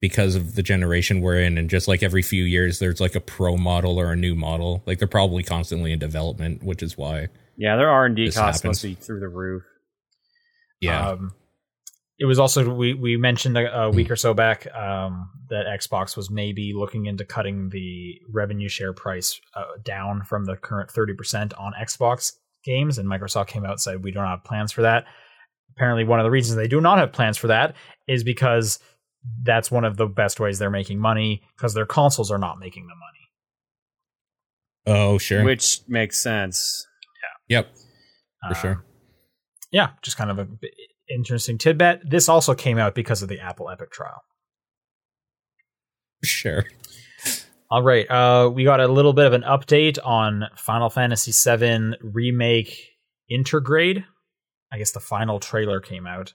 because 0.00 0.34
of 0.34 0.54
the 0.54 0.62
generation 0.62 1.20
we're 1.20 1.40
in, 1.40 1.58
and 1.58 1.68
just 1.68 1.88
like 1.88 2.02
every 2.02 2.22
few 2.22 2.44
years, 2.44 2.78
there's 2.78 3.00
like 3.00 3.14
a 3.14 3.20
pro 3.20 3.56
model 3.56 3.98
or 3.98 4.12
a 4.12 4.16
new 4.16 4.34
model. 4.34 4.82
Like 4.86 4.98
they're 4.98 5.08
probably 5.08 5.42
constantly 5.42 5.92
in 5.92 5.98
development, 5.98 6.62
which 6.62 6.82
is 6.82 6.96
why. 6.96 7.28
Yeah, 7.56 7.76
their 7.76 7.90
R 7.90 8.06
and 8.06 8.16
D 8.16 8.26
costs 8.26 8.62
happens. 8.62 8.64
must 8.64 8.82
be 8.82 8.94
through 8.94 9.20
the 9.20 9.28
roof. 9.28 9.64
Yeah. 10.80 11.08
Um, 11.10 11.32
it 12.18 12.26
was 12.26 12.38
also 12.38 12.72
we 12.72 12.94
we 12.94 13.16
mentioned 13.16 13.58
a, 13.58 13.82
a 13.82 13.90
week 13.90 14.10
or 14.10 14.16
so 14.16 14.34
back 14.34 14.66
um, 14.74 15.30
that 15.48 15.66
Xbox 15.66 16.16
was 16.16 16.30
maybe 16.30 16.72
looking 16.74 17.06
into 17.06 17.24
cutting 17.24 17.70
the 17.70 18.20
revenue 18.32 18.68
share 18.68 18.92
price 18.92 19.40
uh, 19.54 19.64
down 19.82 20.22
from 20.22 20.44
the 20.44 20.56
current 20.56 20.90
thirty 20.90 21.14
percent 21.14 21.54
on 21.54 21.72
Xbox 21.80 22.32
games, 22.64 22.98
and 22.98 23.08
Microsoft 23.08 23.48
came 23.48 23.64
out 23.64 23.72
and 23.72 23.80
said 23.80 24.04
we 24.04 24.12
don't 24.12 24.26
have 24.26 24.44
plans 24.44 24.70
for 24.70 24.82
that. 24.82 25.06
Apparently, 25.76 26.04
one 26.04 26.20
of 26.20 26.24
the 26.24 26.30
reasons 26.30 26.56
they 26.56 26.68
do 26.68 26.80
not 26.80 26.98
have 26.98 27.12
plans 27.12 27.36
for 27.36 27.48
that 27.48 27.74
is 28.06 28.22
because 28.24 28.78
that's 29.42 29.70
one 29.70 29.84
of 29.84 29.96
the 29.96 30.06
best 30.06 30.38
ways 30.38 30.58
they're 30.58 30.70
making 30.70 30.98
money 30.98 31.42
because 31.56 31.74
their 31.74 31.86
consoles 31.86 32.30
are 32.30 32.38
not 32.38 32.58
making 32.58 32.86
the 32.86 32.94
money. 32.94 34.98
oh, 34.98 35.18
sure. 35.18 35.44
Which 35.44 35.80
makes 35.88 36.22
sense. 36.22 36.86
Yeah. 37.48 37.58
yep. 37.58 37.74
For 38.42 38.48
Um, 38.48 38.54
sure. 38.54 38.84
Yeah, 39.72 39.88
just 40.02 40.16
kind 40.16 40.30
of 40.30 40.38
an 40.38 40.58
interesting 41.08 41.58
tidbit. 41.58 42.08
This 42.08 42.28
also 42.28 42.54
came 42.54 42.78
out 42.78 42.94
because 42.94 43.22
of 43.22 43.28
the 43.28 43.40
Apple 43.40 43.70
Epic 43.70 43.90
trial. 43.90 44.22
Sure. 46.22 46.64
All 47.70 47.82
right, 47.82 48.08
uh, 48.08 48.50
we 48.50 48.62
got 48.64 48.78
a 48.80 48.86
little 48.86 49.14
bit 49.14 49.26
of 49.26 49.32
an 49.32 49.42
update 49.42 49.98
on 50.04 50.44
Final 50.56 50.90
Fantasy 50.90 51.32
VII 51.32 51.94
Remake 52.02 52.90
Intergrade. 53.32 54.04
I 54.74 54.78
guess 54.78 54.90
the 54.90 54.98
final 54.98 55.38
trailer 55.38 55.80
came 55.80 56.04
out. 56.04 56.34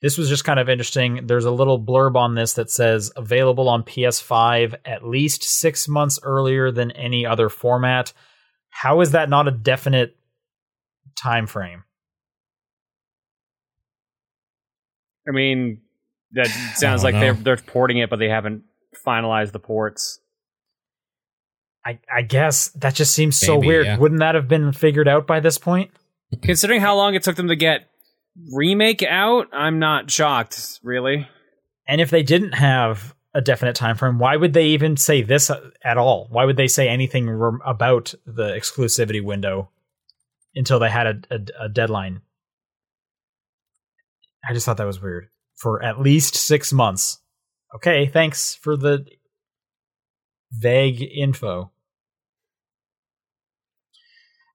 This 0.00 0.16
was 0.16 0.28
just 0.28 0.44
kind 0.44 0.60
of 0.60 0.68
interesting. 0.68 1.26
There's 1.26 1.44
a 1.44 1.50
little 1.50 1.82
blurb 1.82 2.14
on 2.14 2.36
this 2.36 2.52
that 2.52 2.70
says 2.70 3.10
available 3.16 3.68
on 3.68 3.82
PS5 3.82 4.76
at 4.84 5.04
least 5.04 5.42
six 5.42 5.88
months 5.88 6.20
earlier 6.22 6.70
than 6.70 6.92
any 6.92 7.26
other 7.26 7.48
format. 7.48 8.12
How 8.70 9.00
is 9.00 9.10
that 9.10 9.28
not 9.28 9.48
a 9.48 9.50
definite 9.50 10.16
time 11.20 11.48
frame? 11.48 11.82
I 15.28 15.32
mean, 15.32 15.80
that 16.30 16.46
sounds 16.76 17.02
don't 17.02 17.12
like 17.12 17.20
they're 17.20 17.34
they're 17.34 17.56
porting 17.56 17.98
it, 17.98 18.08
but 18.08 18.20
they 18.20 18.28
haven't 18.28 18.62
finalized 19.04 19.50
the 19.50 19.58
ports. 19.58 20.20
I, 21.84 21.98
I 22.14 22.22
guess 22.22 22.68
that 22.68 22.94
just 22.94 23.14
seems 23.14 23.36
so 23.36 23.58
weird. 23.58 23.86
yeah. 23.86 23.98
Wouldn't 23.98 24.20
that 24.20 24.36
have 24.36 24.46
been 24.46 24.72
figured 24.72 25.08
out 25.08 25.26
by 25.26 25.40
this 25.40 25.58
point? 25.58 25.90
Considering 26.42 26.80
how 26.80 26.96
long 26.96 27.14
it 27.14 27.22
took 27.22 27.36
them 27.36 27.48
to 27.48 27.56
get 27.56 27.88
remake 28.52 29.02
out, 29.02 29.48
I'm 29.52 29.78
not 29.78 30.10
shocked. 30.10 30.80
Really, 30.82 31.28
And 31.86 32.00
if 32.00 32.10
they 32.10 32.22
didn't 32.22 32.52
have 32.52 33.14
a 33.34 33.40
definite 33.40 33.76
time 33.76 33.96
frame, 33.96 34.18
why 34.18 34.36
would 34.36 34.52
they 34.52 34.66
even 34.66 34.96
say 34.96 35.22
this 35.22 35.50
at 35.84 35.98
all? 35.98 36.28
Why 36.30 36.44
would 36.44 36.56
they 36.56 36.68
say 36.68 36.88
anything 36.88 37.28
rem- 37.28 37.60
about 37.64 38.14
the 38.26 38.48
exclusivity 38.50 39.22
window 39.22 39.70
until 40.54 40.78
they 40.78 40.90
had 40.90 41.06
a, 41.06 41.20
a, 41.30 41.64
a 41.64 41.68
deadline? 41.68 42.22
I 44.48 44.52
just 44.52 44.66
thought 44.66 44.78
that 44.78 44.86
was 44.86 45.02
weird. 45.02 45.28
For 45.56 45.82
at 45.82 46.00
least 46.00 46.34
six 46.34 46.72
months. 46.72 47.18
Okay, 47.74 48.06
thanks 48.06 48.54
for 48.54 48.76
the 48.76 49.04
vague 50.50 51.02
info. 51.02 51.70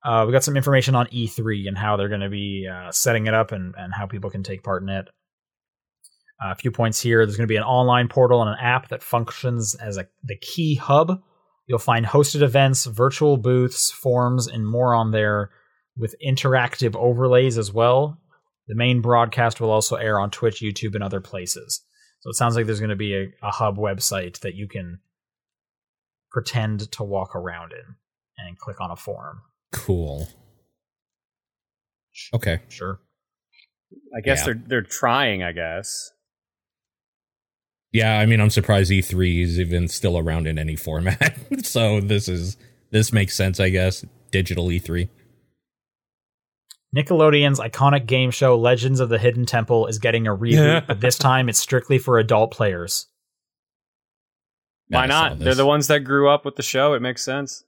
Uh, 0.05 0.23
we 0.25 0.31
got 0.31 0.43
some 0.43 0.55
information 0.55 0.93
on 0.93 1.07
E3 1.07 1.67
and 1.67 1.77
how 1.77 1.97
they're 1.97 2.09
going 2.09 2.21
to 2.21 2.29
be 2.29 2.67
uh, 2.71 2.91
setting 2.91 3.25
it 3.25 3.33
up 3.33 3.51
and, 3.51 3.73
and 3.75 3.91
how 3.91 4.05
people 4.05 4.29
can 4.29 4.43
take 4.43 4.63
part 4.63 4.83
in 4.83 4.89
it. 4.89 5.07
Uh, 6.43 6.51
a 6.51 6.55
few 6.55 6.69
points 6.69 7.01
here. 7.01 7.25
There's 7.25 7.37
going 7.37 7.47
to 7.47 7.51
be 7.51 7.57
an 7.57 7.63
online 7.63 8.07
portal 8.07 8.41
and 8.41 8.51
an 8.51 8.57
app 8.61 8.89
that 8.89 9.01
functions 9.01 9.73
as 9.73 9.97
a 9.97 10.05
the 10.23 10.37
key 10.37 10.75
hub. 10.75 11.21
You'll 11.65 11.79
find 11.79 12.05
hosted 12.05 12.43
events, 12.43 12.85
virtual 12.85 13.37
booths, 13.37 13.89
forums, 13.89 14.45
and 14.47 14.67
more 14.67 14.93
on 14.93 15.09
there 15.09 15.49
with 15.97 16.15
interactive 16.23 16.95
overlays 16.95 17.57
as 17.57 17.73
well. 17.73 18.19
The 18.67 18.75
main 18.75 19.01
broadcast 19.01 19.59
will 19.59 19.71
also 19.71 19.95
air 19.95 20.19
on 20.19 20.29
Twitch, 20.29 20.61
YouTube, 20.61 20.93
and 20.93 21.03
other 21.03 21.21
places. 21.21 21.81
So 22.19 22.29
it 22.29 22.35
sounds 22.35 22.55
like 22.55 22.67
there's 22.67 22.79
going 22.79 22.89
to 22.89 22.95
be 22.95 23.15
a, 23.15 23.33
a 23.41 23.51
hub 23.51 23.77
website 23.77 24.39
that 24.41 24.55
you 24.55 24.67
can 24.67 24.99
pretend 26.31 26.91
to 26.91 27.03
walk 27.03 27.35
around 27.35 27.71
in 27.71 27.95
and 28.37 28.59
click 28.59 28.81
on 28.81 28.91
a 28.91 28.95
forum. 28.95 29.41
Cool. 29.75 30.27
Okay. 32.33 32.59
Sure. 32.69 32.99
I 34.15 34.21
guess 34.21 34.39
Yeah. 34.39 34.45
they're 34.45 34.61
they're 34.67 34.81
trying. 34.81 35.43
I 35.43 35.51
guess. 35.51 36.11
Yeah, 37.91 38.19
I 38.19 38.25
mean, 38.25 38.41
I'm 38.41 38.49
surprised 38.49 38.91
E3 38.91 39.41
is 39.43 39.59
even 39.59 39.87
still 39.87 40.17
around 40.17 40.47
in 40.47 40.57
any 40.57 40.75
format. 40.87 41.37
so 41.63 41.99
this 42.01 42.27
is 42.27 42.57
this 42.91 43.11
makes 43.13 43.35
sense, 43.35 43.59
I 43.59 43.69
guess. 43.69 44.05
Digital 44.31 44.71
E 44.71 44.79
E3. 44.79 45.09
Nickelodeon's 46.95 47.59
iconic 47.59 48.05
game 48.05 48.31
show 48.31 48.57
Legends 48.57 49.01
of 49.01 49.09
the 49.09 49.17
Hidden 49.19 49.45
Temple 49.45 49.87
is 49.87 49.99
getting 49.99 50.27
a 50.27 50.35
reboot, 50.35 50.87
but 50.87 51.01
this 51.01 51.17
time 51.17 51.49
it's 51.49 51.59
strictly 51.59 51.97
for 51.97 52.17
adult 52.17 52.51
players. 52.51 53.07
Why 54.87 55.05
not? 55.05 55.39
They're 55.39 55.55
the 55.55 55.65
ones 55.65 55.87
that 55.87 56.01
grew 56.01 56.29
up 56.29 56.45
with 56.45 56.55
the 56.55 56.63
show. 56.63 56.93
It 56.93 57.01
makes 57.01 57.23
sense. 57.23 57.63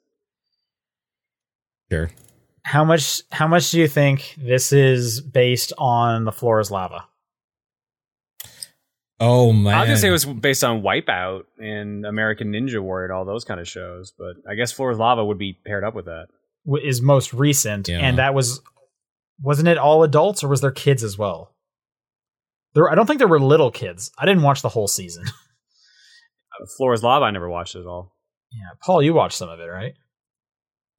Sure. 1.91 2.09
How 2.63 2.83
much 2.83 3.21
how 3.31 3.47
much 3.47 3.71
do 3.71 3.79
you 3.79 3.87
think 3.87 4.35
this 4.37 4.73
is 4.73 5.21
based 5.21 5.71
on 5.77 6.25
the 6.25 6.31
floor 6.31 6.59
is 6.59 6.69
lava? 6.69 7.05
Oh 9.19 9.51
man. 9.51 9.73
I 9.73 9.79
was 9.81 9.87
gonna 9.87 9.97
say 9.97 10.09
it 10.09 10.11
was 10.11 10.25
based 10.25 10.63
on 10.63 10.81
Wipeout 10.81 11.43
and 11.57 12.05
American 12.05 12.51
Ninja 12.51 12.79
Warrior 12.81 13.05
and 13.05 13.13
all 13.13 13.25
those 13.25 13.45
kind 13.45 13.59
of 13.59 13.67
shows, 13.67 14.13
but 14.17 14.35
I 14.49 14.55
guess 14.55 14.71
Floor 14.71 14.91
is 14.91 14.99
Lava 14.99 15.25
would 15.25 15.39
be 15.39 15.53
paired 15.65 15.83
up 15.83 15.95
with 15.95 16.05
that. 16.05 16.27
Is 16.83 17.01
most 17.01 17.33
recent, 17.33 17.87
Yeah. 17.87 17.99
and 17.99 18.17
that 18.19 18.33
was 18.35 18.61
wasn't 19.41 19.69
it 19.69 19.77
all 19.77 20.03
adults 20.03 20.43
or 20.43 20.47
was 20.49 20.61
there 20.61 20.71
kids 20.71 21.03
as 21.03 21.17
well? 21.17 21.55
There, 22.73 22.91
I 22.91 22.95
don't 22.95 23.05
think 23.07 23.19
there 23.19 23.27
were 23.27 23.39
little 23.39 23.71
kids. 23.71 24.11
I 24.19 24.25
didn't 24.25 24.43
watch 24.43 24.61
the 24.61 24.69
whole 24.69 24.87
season. 24.87 25.23
Floor 26.77 26.93
is 26.93 27.01
Lava, 27.03 27.25
I 27.25 27.31
never 27.31 27.49
watched 27.49 27.75
it 27.75 27.79
at 27.81 27.85
all. 27.87 28.15
yeah, 28.51 28.71
Paul, 28.83 29.01
you 29.01 29.13
watched 29.13 29.37
some 29.37 29.49
of 29.49 29.59
it, 29.59 29.65
right? 29.65 29.93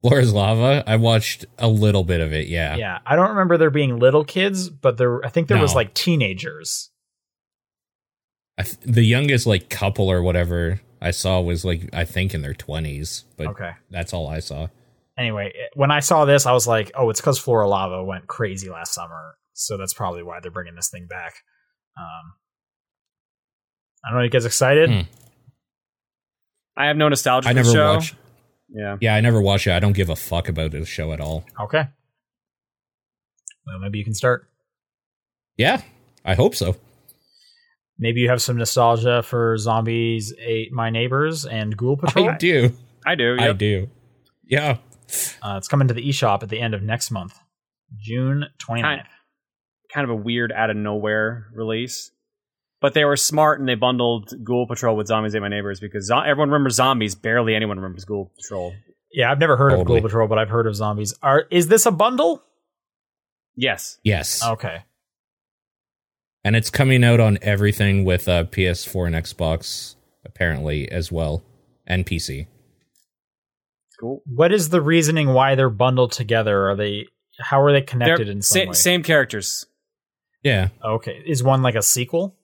Floor 0.01 0.19
is 0.19 0.33
Lava. 0.33 0.83
I 0.87 0.95
watched 0.95 1.45
a 1.57 1.67
little 1.67 2.03
bit 2.05 2.21
of 2.21 2.31
it. 2.33 2.47
Yeah. 2.47 2.75
Yeah, 2.77 2.99
I 3.05 3.15
don't 3.15 3.29
remember 3.29 3.57
there 3.57 3.69
being 3.69 3.99
little 3.99 4.23
kids, 4.23 4.69
but 4.69 4.97
there, 4.97 5.23
I 5.25 5.29
think 5.29 5.47
there 5.49 5.59
was 5.59 5.75
like 5.75 5.93
teenagers. 5.93 6.89
I 8.57 8.63
th- 8.63 8.77
the 8.81 9.03
youngest 9.03 9.45
like 9.45 9.69
couple 9.69 10.09
or 10.11 10.21
whatever 10.21 10.79
I 11.01 11.11
saw 11.11 11.39
was 11.41 11.63
like 11.65 11.89
I 11.93 12.05
think 12.05 12.33
in 12.33 12.41
their 12.41 12.53
20s, 12.53 13.23
but 13.37 13.47
Okay. 13.47 13.71
that's 13.89 14.13
all 14.13 14.27
I 14.27 14.39
saw. 14.39 14.67
anyway, 15.17 15.51
when 15.73 15.91
I 15.91 15.99
saw 15.99 16.23
this, 16.25 16.45
I 16.45 16.53
was 16.53 16.65
like, 16.67 16.91
oh, 16.95 17.09
it's 17.09 17.19
because 17.19 17.37
Flora 17.39 17.67
Lava 17.67 18.01
went 18.03 18.27
crazy 18.27 18.69
last 18.69 18.93
summer. 18.93 19.35
So 19.53 19.75
that's 19.77 19.93
probably 19.93 20.23
why 20.23 20.39
they're 20.39 20.51
bringing 20.51 20.75
this 20.75 20.89
thing 20.89 21.07
back. 21.09 21.33
Um, 21.97 22.33
I 24.05 24.09
don't 24.11 24.19
know. 24.19 24.23
You 24.23 24.29
guys 24.29 24.45
excited? 24.45 24.89
Hmm. 24.89 24.99
I 26.77 26.87
have 26.87 26.95
no 26.95 27.09
nostalgia 27.09 27.49
I 27.49 27.51
for 27.51 27.55
never 27.55 27.67
the 27.67 27.73
show. 27.73 27.93
watched. 27.95 28.15
Yeah. 28.71 28.97
Yeah, 29.01 29.15
I 29.15 29.21
never 29.21 29.41
watched 29.41 29.67
it. 29.67 29.71
I 29.71 29.79
don't 29.79 29.93
give 29.93 30.09
a 30.09 30.15
fuck 30.15 30.47
about 30.49 30.71
this 30.71 30.87
show 30.87 31.11
at 31.11 31.19
all. 31.19 31.45
Okay. 31.59 31.87
Well, 33.65 33.79
maybe 33.79 33.97
you 33.97 34.03
can 34.03 34.13
start. 34.13 34.47
Yeah, 35.57 35.81
I 36.23 36.35
hope 36.35 36.55
so. 36.55 36.75
Maybe 37.97 38.21
you 38.21 38.29
have 38.29 38.41
some 38.41 38.57
nostalgia 38.57 39.21
for 39.23 39.57
Zombies 39.57 40.33
Ate 40.39 40.71
My 40.71 40.89
Neighbors 40.89 41.45
and 41.45 41.75
Ghoul 41.75 41.97
Patrol. 41.97 42.29
I 42.29 42.37
do. 42.37 42.71
I 43.05 43.15
do. 43.15 43.37
I 43.39 43.51
do. 43.51 43.89
Yeah. 44.45 44.77
Uh, 45.41 45.55
it's 45.57 45.67
coming 45.67 45.89
to 45.89 45.93
the 45.93 46.07
eShop 46.07 46.43
at 46.43 46.49
the 46.49 46.59
end 46.59 46.73
of 46.73 46.81
next 46.81 47.11
month. 47.11 47.37
June 47.97 48.45
29th. 48.59 48.81
Kind, 48.81 49.01
kind 49.93 50.03
of 50.05 50.11
a 50.11 50.15
weird 50.15 50.51
out 50.51 50.69
of 50.69 50.77
nowhere 50.77 51.47
release. 51.53 52.11
But 52.81 52.93
they 52.93 53.03
were 53.03 53.17
smart 53.17 53.59
and 53.59 53.67
they 53.67 53.75
bundled 53.75 54.33
Ghoul 54.43 54.65
Patrol 54.67 54.95
with 54.95 55.07
Zombies 55.07 55.35
Ate 55.35 55.41
My 55.41 55.49
Neighbors 55.49 55.79
because 55.81 56.07
zo- 56.07 56.19
everyone 56.19 56.49
remembers 56.49 56.75
zombies. 56.75 57.13
Barely 57.13 57.53
anyone 57.55 57.77
remembers 57.77 58.05
Ghoul 58.05 58.31
Patrol. 58.37 58.73
Yeah, 59.11 59.31
I've 59.31 59.39
never 59.39 59.57
heard 59.57 59.73
of 59.73 59.79
Totally. 59.79 59.99
Ghoul 59.99 60.07
Patrol, 60.09 60.27
but 60.27 60.37
I've 60.37 60.49
heard 60.49 60.65
of 60.67 60.75
zombies. 60.75 61.13
Are 61.21 61.45
is 61.51 61.67
this 61.67 61.85
a 61.85 61.91
bundle? 61.91 62.41
Yes. 63.55 63.97
Yes. 64.03 64.41
Okay. 64.43 64.83
And 66.45 66.55
it's 66.55 66.69
coming 66.69 67.03
out 67.03 67.19
on 67.19 67.37
everything 67.41 68.05
with 68.05 68.29
uh, 68.29 68.45
PS4 68.45 69.07
and 69.07 69.15
Xbox, 69.15 69.95
apparently, 70.23 70.89
as 70.89 71.11
well, 71.11 71.43
and 71.85 72.05
PC. 72.05 72.47
Cool. 73.99 74.21
What 74.25 74.53
is 74.53 74.69
the 74.69 74.81
reasoning 74.81 75.33
why 75.33 75.55
they're 75.55 75.69
bundled 75.69 76.13
together? 76.13 76.69
Are 76.69 76.75
they 76.77 77.07
how 77.41 77.61
are 77.61 77.73
they 77.73 77.81
connected 77.81 78.27
They're 78.27 78.31
in 78.31 78.41
some 78.41 78.61
sa- 78.63 78.67
way? 78.69 78.73
same 78.73 79.03
characters. 79.03 79.65
Yeah. 80.43 80.69
Okay. 80.81 81.21
Is 81.25 81.43
one 81.43 81.61
like 81.61 81.75
a 81.75 81.81
sequel? 81.81 82.37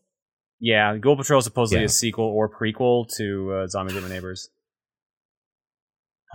Yeah, 0.60 0.98
Ghoul 0.98 1.18
Patrol 1.18 1.40
is 1.40 1.46
supposedly 1.46 1.82
Yeah. 1.82 1.86
a 1.88 1.90
sequel 1.90 2.26
or 2.26 2.50
prequel 2.50 3.08
to 3.18 3.54
uh, 3.54 3.68
Zombies 3.68 3.96
Ate 3.98 4.04
My 4.04 4.10
Neighbors. 4.10 4.50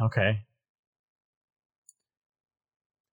Okay. 0.02 0.40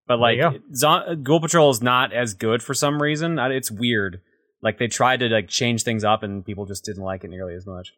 But 0.08 0.20
like, 0.20 0.40
There 0.40 0.60
Zo- 0.74 1.16
Ghoul 1.22 1.42
Patrol 1.42 1.70
is 1.70 1.82
not 1.82 2.14
as 2.14 2.34
good 2.34 2.64
for 2.64 2.74
some 2.74 3.02
reason. 3.02 3.40
It's 3.40 3.70
weird. 3.72 4.22
Like 4.62 4.80
they 4.80 4.88
tried 4.88 5.20
to 5.20 5.28
like 5.28 5.48
change 5.50 5.84
things 5.84 6.04
up, 6.04 6.24
and 6.24 6.46
people 6.46 6.66
just 6.66 6.84
didn't 6.86 7.04
like 7.04 7.24
it 7.24 7.30
nearly 7.30 7.54
as 7.56 7.66
much. 7.68 7.94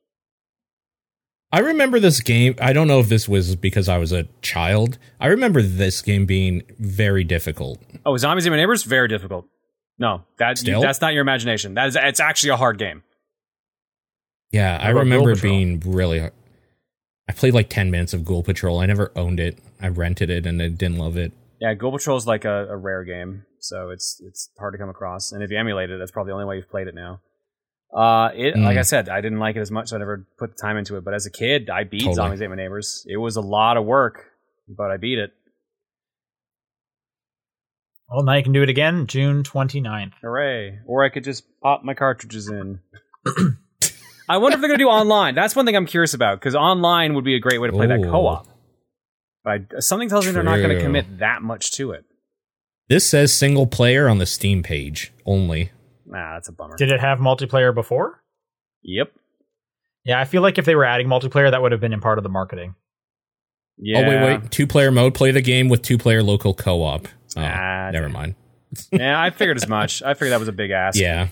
I 1.52 1.60
remember 1.60 2.00
this 2.00 2.20
game. 2.22 2.56
I 2.62 2.74
don't 2.74 2.88
know 2.88 3.00
if 3.00 3.10
this 3.10 3.28
was 3.28 3.56
because 3.56 3.90
I 3.90 3.98
was 3.98 4.12
a 4.12 4.26
child. 4.42 4.98
I 5.20 5.28
remember 5.28 5.62
this 5.64 6.02
game 6.02 6.26
being 6.26 6.62
very 6.78 7.24
difficult. 7.24 7.80
Oh, 8.06 8.18
Zombies 8.18 8.46
Ate 8.46 8.52
My 8.52 8.58
Neighbors 8.58 8.84
very 8.84 9.08
difficult. 9.08 9.46
No, 10.00 10.24
that 10.38 10.58
Still? 10.58 10.82
that's 10.82 11.02
not 11.02 11.14
your 11.14 11.22
imagination. 11.22 11.74
That 11.76 11.88
is 11.90 11.98
it's 12.00 12.20
actually 12.22 12.52
a 12.52 12.58
hard 12.58 12.78
game. 12.78 13.04
Yeah, 14.52 14.78
I 14.82 14.92
about 14.92 15.00
remember 15.02 15.32
it 15.32 15.42
being 15.42 15.82
really 15.86 16.20
hard. 16.20 16.34
I 17.28 17.34
played 17.34 17.54
like 17.54 17.70
10 17.70 17.92
minutes 17.92 18.14
of 18.14 18.26
Ghoul 18.26 18.42
Patrol. 18.42 18.80
I 18.80 18.88
never 18.88 19.12
owned 19.16 19.40
it. 19.40 19.60
I 19.80 19.90
rented 19.90 20.30
it 20.32 20.46
and 20.48 20.60
I 20.62 20.70
didn't 20.70 20.98
love 20.98 21.16
it. 21.18 21.32
Yeah, 21.60 21.74
Ghoul 21.76 21.92
Patrol 21.92 22.18
is 22.18 22.26
like 22.26 22.46
a, 22.46 22.68
a 22.70 22.78
rare 22.78 23.04
game, 23.04 23.44
so 23.60 23.90
it's 23.90 24.20
it's 24.26 24.50
hard 24.58 24.74
to 24.74 24.78
come 24.80 24.90
across. 24.90 25.32
And 25.34 25.44
if 25.44 25.52
you 25.52 25.58
emulate 25.60 25.90
it, 25.92 26.00
that's 26.00 26.10
probably 26.12 26.32
the 26.32 26.36
only 26.36 26.46
way 26.46 26.56
you've 26.56 26.70
played 26.70 26.88
it 26.88 26.96
now. 26.96 27.20
Uh, 27.94 28.30
it 28.34 28.56
like 28.58 28.76
Mm. 28.76 28.80
I 28.80 28.82
said, 28.84 29.10
I 29.10 29.20
didn't 29.20 29.40
like 29.40 29.56
it 29.58 29.60
as 29.60 29.70
much, 29.72 29.90
so 29.90 29.96
I 29.98 30.00
never 30.00 30.26
put 30.38 30.56
the 30.56 30.62
time 30.62 30.78
into 30.78 30.96
it. 30.96 31.04
But 31.04 31.14
as 31.14 31.26
a 31.26 31.32
kid, 31.32 31.70
I 31.70 31.84
beat 31.84 32.00
Totally. 32.02 32.16
Zombies 32.16 32.42
Ate 32.42 32.50
My 32.50 32.56
Neighbors. 32.56 33.06
It 33.08 33.18
was 33.18 33.36
a 33.36 33.42
lot 33.42 33.78
of 33.78 33.86
work, 33.86 34.26
but 34.70 34.90
I 34.92 34.98
beat 34.98 35.18
it. 35.20 35.32
Well, 38.12 38.24
now 38.24 38.34
you 38.34 38.44
can 38.44 38.54
do 38.54 38.64
it 38.64 38.70
again, 38.70 39.06
June 39.08 39.44
29th. 39.44 40.14
Hooray! 40.22 40.80
Or 40.86 41.04
I 41.04 41.10
could 41.10 41.24
just 41.24 41.44
pop 41.62 41.84
my 41.84 41.94
cartridges 41.94 42.50
in. 42.50 42.80
I 44.28 44.38
wonder 44.38 44.56
if 44.56 44.62
they're 44.62 44.70
gonna 44.70 44.78
do 44.78 44.88
online. 44.88 45.36
That's 45.36 45.56
one 45.56 45.66
thing 45.66 45.76
I'm 45.76 45.86
curious 45.86 46.14
about 46.14 46.40
because 46.40 46.56
online 46.56 47.14
would 47.16 47.26
be 47.26 47.36
a 47.36 47.40
great 47.40 47.62
way 47.62 47.68
to 47.68 47.74
play 47.74 47.88
that 47.88 48.02
co-op. 48.04 48.48
But 49.44 49.50
I, 49.50 49.78
uh, 49.78 49.82
something 49.82 50.10
tells 50.10 50.26
me 50.26 50.32
they're 50.32 50.44
not 50.44 50.58
going 50.58 50.76
to 50.76 50.82
commit 50.82 51.20
that 51.20 51.42
much 51.42 51.72
to 51.74 51.92
it. 51.92 52.06
This 52.90 53.08
says 53.08 53.34
single 53.34 53.68
player 53.68 54.10
on 54.10 54.18
the 54.18 54.26
Steam 54.26 54.64
page 54.64 55.14
only. 55.26 55.72
Nah, 56.06 56.34
that's 56.34 56.50
a 56.50 56.52
bummer. 56.52 56.76
Did 56.76 56.92
it 56.92 57.00
have 57.00 57.20
multiplayer 57.20 57.74
before? 57.74 58.24
Yep. 58.84 59.12
Yeah, 60.06 60.20
I 60.20 60.26
feel 60.26 60.42
like 60.42 60.58
if 60.58 60.66
they 60.66 60.76
were 60.76 60.86
adding 60.86 61.08
multiplayer, 61.08 61.52
that 61.52 61.62
would 61.62 61.72
have 61.72 61.82
been 61.82 61.94
in 61.94 62.02
part 62.02 62.18
of 62.18 62.24
the 62.24 62.30
marketing. 62.30 62.76
Yeah. 63.82 64.00
Oh, 64.00 64.10
wait, 64.10 64.42
wait. 64.42 64.52
Two 64.52 64.68
player 64.68 64.92
mode. 64.92 65.14
Play 65.14 65.32
the 65.32 65.42
game 65.42 65.70
with 65.70 65.82
two 65.82 65.98
player 65.98 66.22
local 66.22 66.54
co 66.54 66.84
op. 66.84 67.08
Oh, 67.38 67.42
Ah, 67.42 67.90
never 67.92 68.10
mind. 68.10 68.36
yeah, 68.92 69.20
I 69.20 69.30
figured 69.30 69.58
as 69.58 69.68
much. 69.68 70.04
I 70.04 70.14
figured 70.14 70.32
that 70.34 70.40
was 70.40 70.48
a 70.50 70.54
big 70.54 70.72
ass. 70.72 70.98
Yeah. 71.00 71.30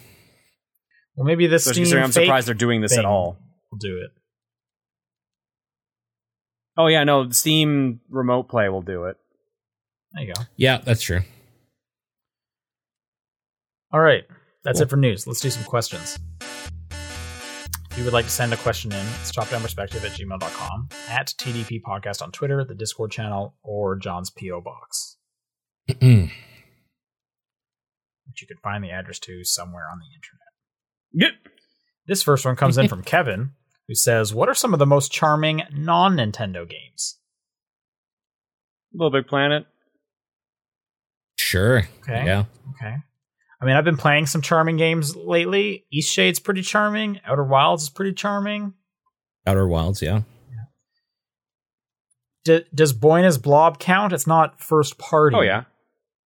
Well, 1.15 1.25
maybe 1.25 1.47
this 1.47 1.63
Especially 1.63 1.85
Steam 1.85 1.97
I'm 1.99 2.11
fake 2.11 2.25
surprised 2.25 2.47
they're 2.47 2.55
doing 2.55 2.81
this 2.81 2.91
thing 2.91 2.99
at 2.99 3.05
all. 3.05 3.37
We'll 3.71 3.79
do 3.79 3.97
it. 3.97 4.11
Oh 6.77 6.87
yeah, 6.87 7.03
no, 7.03 7.29
Steam 7.31 8.01
remote 8.09 8.49
play 8.49 8.69
will 8.69 8.83
do 8.83 9.05
it. 9.05 9.17
There 10.13 10.23
you 10.25 10.33
go. 10.33 10.41
Yeah, 10.55 10.77
that's 10.77 11.01
true. 11.01 11.21
All 13.91 13.99
right. 13.99 14.25
That's 14.63 14.79
Cool. 14.79 14.83
it 14.85 14.89
for 14.89 14.97
news. 14.97 15.25
Let's 15.27 15.39
do 15.41 15.49
some 15.49 15.63
questions. 15.63 16.19
If 17.97 18.01
you 18.01 18.05
would 18.05 18.13
like 18.13 18.25
to 18.25 18.31
send 18.31 18.53
a 18.53 18.57
question 18.57 18.91
in, 18.91 19.03
it's 19.21 19.31
topdownperspective 19.31 20.05
at 20.05 20.11
gmail.com, 20.11 20.89
at 21.09 21.33
TDP 21.39 21.81
Podcast 21.81 22.21
on 22.21 22.31
Twitter, 22.31 22.63
the 22.63 22.75
Discord 22.75 23.09
channel, 23.09 23.55
or 23.63 23.95
John's 23.95 24.29
P.O. 24.29 24.61
Box, 24.61 25.17
which 25.87 25.99
you 28.39 28.45
can 28.47 28.57
find 28.61 28.83
the 28.83 28.91
address 28.91 29.17
to 29.21 29.43
somewhere 29.43 29.85
on 29.91 29.97
the 29.97 30.05
internet. 30.13 30.45
Yep. 31.11 31.53
This 32.05 32.21
first 32.21 32.45
one 32.45 32.55
comes 32.55 32.77
in 32.77 32.87
from 32.87 33.01
Kevin, 33.03 33.53
who 33.87 33.95
says, 33.95 34.31
What 34.31 34.47
are 34.47 34.53
some 34.53 34.73
of 34.73 34.79
the 34.79 34.85
most 34.85 35.11
charming 35.11 35.63
non 35.73 36.17
Nintendo 36.17 36.69
games? 36.69 37.17
Little 38.93 39.09
Big 39.09 39.25
Planet. 39.25 39.65
sure. 41.39 41.89
Okay. 42.03 42.25
Yeah. 42.27 42.43
Okay. 42.75 42.97
I 43.59 43.65
mean, 43.65 43.75
I've 43.75 43.83
been 43.83 43.97
playing 43.97 44.27
some 44.27 44.41
charming 44.41 44.77
games 44.77 45.15
lately. 45.15 45.85
Eastshade's 45.93 46.39
pretty 46.39 46.61
charming. 46.61 47.19
Outer 47.25 47.43
Wilds 47.43 47.83
is 47.83 47.89
pretty 47.89 48.13
charming. 48.13 48.73
Outer 49.47 49.67
Wilds. 49.67 50.01
Yeah. 50.01 50.21
D- 52.45 52.65
does 52.73 52.93
Boy 52.93 53.17
and 53.17 53.25
His 53.25 53.37
Blob 53.37 53.79
count? 53.79 54.13
It's 54.13 54.27
not 54.27 54.61
first 54.61 54.97
party. 54.97 55.35
Oh 55.35 55.41
yeah. 55.41 55.63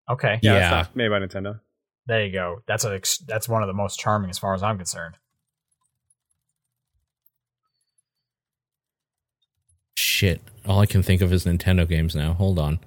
Okay. 0.10 0.40
Yeah. 0.42 0.54
Yeah. 0.54 0.60
It's 0.64 0.72
not 0.90 0.96
made 0.96 1.10
by 1.10 1.20
Nintendo. 1.20 1.62
There 2.06 2.26
you 2.26 2.34
go. 2.34 2.62
That's 2.68 2.84
a 2.84 3.00
that's 3.26 3.48
one 3.48 3.64
of 3.64 3.68
the 3.68 3.74
most 3.74 4.00
charming 4.00 4.30
as 4.30 4.38
far 4.38 4.54
as 4.54 4.62
I'm 4.62 4.78
concerned. 4.78 5.16
Shit. 9.96 10.42
All 10.68 10.80
I 10.80 10.86
can 10.86 11.02
think 11.02 11.22
of 11.22 11.34
is 11.34 11.46
Nintendo 11.46 11.88
games 11.88 12.16
now. 12.16 12.34
Hold 12.34 12.60
on. 12.60 12.80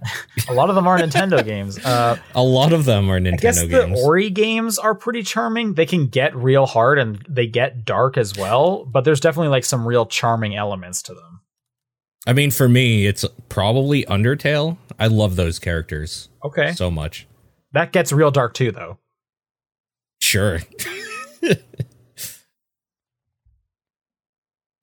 A 0.48 0.52
lot 0.54 0.68
of 0.68 0.76
them 0.76 0.86
are 0.86 0.96
Nintendo 0.96 1.44
games. 1.52 1.84
Uh, 1.84 2.16
A 2.34 2.42
lot 2.42 2.72
of 2.72 2.84
them 2.84 3.10
are 3.10 3.16
I 3.16 3.20
Nintendo 3.20 3.40
guess 3.40 3.60
the 3.60 3.66
games. 3.66 4.00
Ori 4.00 4.30
games 4.30 4.78
are 4.78 4.94
pretty 4.94 5.24
charming. 5.24 5.74
They 5.74 5.84
can 5.86 6.06
get 6.06 6.36
real 6.36 6.66
hard 6.66 6.98
and 7.00 7.16
they 7.28 7.48
get 7.48 7.84
dark 7.84 8.16
as 8.16 8.36
well, 8.36 8.84
but 8.84 9.04
there's 9.04 9.18
definitely 9.20 9.48
like 9.48 9.64
some 9.64 9.86
real 9.88 10.06
charming 10.06 10.54
elements 10.54 11.02
to 11.02 11.14
them. 11.14 11.40
I 12.28 12.32
mean, 12.32 12.52
for 12.52 12.68
me, 12.68 13.06
it's 13.06 13.24
probably 13.48 14.04
Undertale. 14.04 14.78
I 14.98 15.08
love 15.08 15.34
those 15.36 15.58
characters 15.58 16.28
Okay. 16.44 16.72
so 16.72 16.90
much. 16.92 17.26
That 17.72 17.90
gets 17.92 18.12
real 18.12 18.30
dark 18.30 18.54
too 18.54 18.70
though. 18.70 18.98
Sure. 20.20 20.60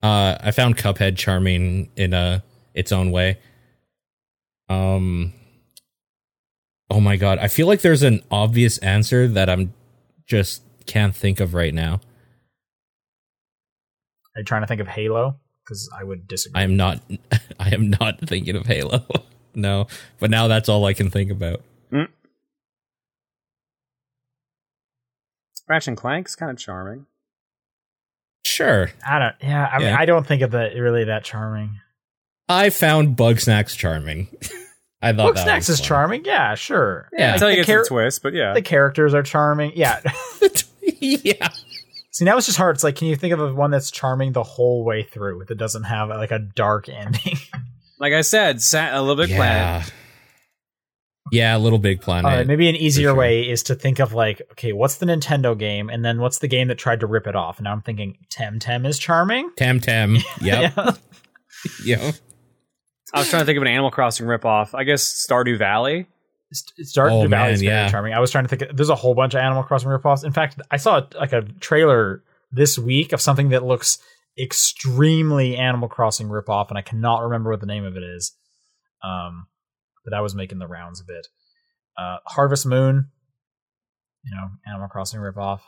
uh, 0.02 0.36
I 0.40 0.50
found 0.50 0.76
Cuphead 0.76 1.16
charming 1.16 1.90
in 1.96 2.12
a 2.12 2.42
its 2.74 2.92
own 2.92 3.10
way. 3.10 3.38
Um. 4.68 5.32
Oh 6.90 7.00
my 7.00 7.16
god, 7.16 7.38
I 7.38 7.48
feel 7.48 7.66
like 7.66 7.80
there's 7.80 8.02
an 8.02 8.22
obvious 8.30 8.78
answer 8.78 9.26
that 9.28 9.48
I'm 9.48 9.72
just 10.26 10.62
can't 10.86 11.14
think 11.14 11.40
of 11.40 11.54
right 11.54 11.72
now. 11.72 12.00
Are 14.34 14.40
you 14.40 14.44
trying 14.44 14.62
to 14.62 14.66
think 14.66 14.80
of 14.80 14.88
Halo? 14.88 15.36
Because 15.64 15.88
I 15.98 16.04
would 16.04 16.26
disagree. 16.26 16.60
I 16.60 16.64
am 16.64 16.76
not. 16.76 17.00
I 17.60 17.70
am 17.74 17.90
not 17.90 18.20
thinking 18.20 18.56
of 18.56 18.66
Halo. 18.66 19.06
no, 19.54 19.86
but 20.18 20.30
now 20.30 20.48
that's 20.48 20.68
all 20.68 20.84
I 20.84 20.92
can 20.92 21.10
think 21.10 21.30
about. 21.30 21.62
Ratchet 25.68 25.88
and 25.88 25.96
Clank's 25.96 26.34
kind 26.36 26.50
of 26.50 26.58
charming. 26.58 27.06
Sure, 28.44 28.90
I 29.06 29.18
don't. 29.18 29.34
Yeah, 29.40 29.66
I 29.72 29.78
mean, 29.78 29.88
Yeah. 29.88 29.96
I 29.98 30.04
don't 30.04 30.26
think 30.26 30.42
of 30.42 30.50
that 30.50 30.74
really 30.74 31.04
that 31.04 31.24
charming. 31.24 31.80
I 32.52 32.70
found 32.70 33.16
Bugsnax 33.16 33.76
charming. 33.76 34.28
I 35.02 35.12
thought 35.12 35.26
Book 35.26 35.34
that 35.34 35.42
Snacks 35.42 35.68
is 35.68 35.80
fun. 35.80 35.86
charming. 35.86 36.24
Yeah, 36.24 36.54
sure. 36.54 37.08
Yeah. 37.12 37.32
Until 37.32 37.48
the, 37.48 37.54
you 37.54 37.56
get 37.60 37.66
to 37.66 37.72
char- 37.72 37.82
the 37.82 37.88
twist, 37.88 38.22
but 38.22 38.34
yeah. 38.34 38.52
the 38.54 38.62
characters 38.62 39.14
are 39.14 39.22
charming. 39.24 39.72
Yeah. 39.74 40.00
yeah. 41.00 41.48
See, 42.12 42.24
now 42.24 42.36
it's 42.36 42.46
just 42.46 42.58
hard. 42.58 42.76
It's 42.76 42.84
like, 42.84 42.96
can 42.96 43.08
you 43.08 43.16
think 43.16 43.32
of 43.32 43.40
a 43.40 43.52
one 43.52 43.72
that's 43.72 43.90
charming 43.90 44.32
the 44.32 44.44
whole 44.44 44.84
way 44.84 45.02
through 45.02 45.44
that 45.48 45.56
doesn't 45.56 45.84
have 45.84 46.08
like 46.08 46.30
a 46.30 46.38
dark 46.38 46.88
ending? 46.88 47.36
like 47.98 48.12
I 48.12 48.20
said, 48.20 48.62
Sa- 48.62 48.90
a 48.92 49.00
little 49.02 49.16
big 49.16 49.34
planet. 49.34 49.92
Yeah, 51.30 51.56
a 51.56 51.58
Little 51.58 51.78
Big 51.78 52.02
Planet. 52.02 52.30
All 52.30 52.36
right, 52.36 52.46
maybe 52.46 52.68
an 52.68 52.76
easier 52.76 53.08
sure. 53.08 53.14
way 53.14 53.48
is 53.48 53.62
to 53.64 53.74
think 53.74 54.00
of 54.00 54.12
like, 54.12 54.42
okay, 54.50 54.74
what's 54.74 54.96
the 54.96 55.06
Nintendo 55.06 55.56
game, 55.56 55.88
and 55.88 56.04
then 56.04 56.20
what's 56.20 56.40
the 56.40 56.48
game 56.48 56.68
that 56.68 56.76
tried 56.76 57.00
to 57.00 57.06
rip 57.06 57.26
it 57.26 57.34
off? 57.34 57.56
And 57.56 57.64
now 57.64 57.72
I'm 57.72 57.80
thinking 57.80 58.18
Temtem 58.28 58.86
is 58.86 58.98
charming. 58.98 59.50
Tam 59.56 59.80
Tam. 59.80 60.16
Yep. 60.42 60.72
Yeah. 60.76 60.92
yep. 61.84 62.14
I 63.14 63.18
was 63.18 63.28
trying 63.28 63.42
to 63.42 63.46
think 63.46 63.56
of 63.56 63.62
an 63.62 63.68
Animal 63.68 63.90
Crossing 63.90 64.26
ripoff. 64.26 64.74
I 64.74 64.84
guess 64.84 65.04
Stardew 65.28 65.58
Valley. 65.58 66.06
It's 66.50 66.64
Stardew 66.96 67.24
Oh, 67.24 67.28
Valley 67.28 67.52
is 67.52 67.60
very 67.62 67.72
yeah. 67.72 67.88
charming. 67.90 68.12
I 68.14 68.20
was 68.20 68.30
trying 68.30 68.46
to 68.46 68.54
think. 68.56 68.76
There's 68.76 68.88
a 68.90 68.94
whole 68.94 69.14
bunch 69.14 69.34
of 69.34 69.40
Animal 69.40 69.62
Crossing 69.62 69.88
ripoffs. 69.88 70.24
In 70.24 70.32
fact, 70.32 70.60
I 70.70 70.76
saw 70.76 71.02
like 71.18 71.32
a 71.32 71.42
trailer 71.60 72.22
this 72.50 72.78
week 72.78 73.12
of 73.12 73.20
something 73.20 73.50
that 73.50 73.64
looks 73.64 73.98
extremely 74.38 75.56
Animal 75.56 75.88
Crossing 75.88 76.28
ripoff, 76.28 76.68
and 76.68 76.78
I 76.78 76.82
cannot 76.82 77.22
remember 77.22 77.50
what 77.50 77.60
the 77.60 77.66
name 77.66 77.84
of 77.84 77.96
it 77.96 78.02
is. 78.02 78.32
Um, 79.02 79.46
but 80.04 80.10
that 80.12 80.20
was 80.20 80.34
making 80.34 80.58
the 80.58 80.66
rounds 80.66 81.00
a 81.00 81.04
bit. 81.04 81.26
Uh, 81.98 82.16
Harvest 82.26 82.66
Moon, 82.66 83.10
you 84.24 84.30
know, 84.34 84.48
Animal 84.66 84.88
Crossing 84.88 85.20
ripoff, 85.20 85.60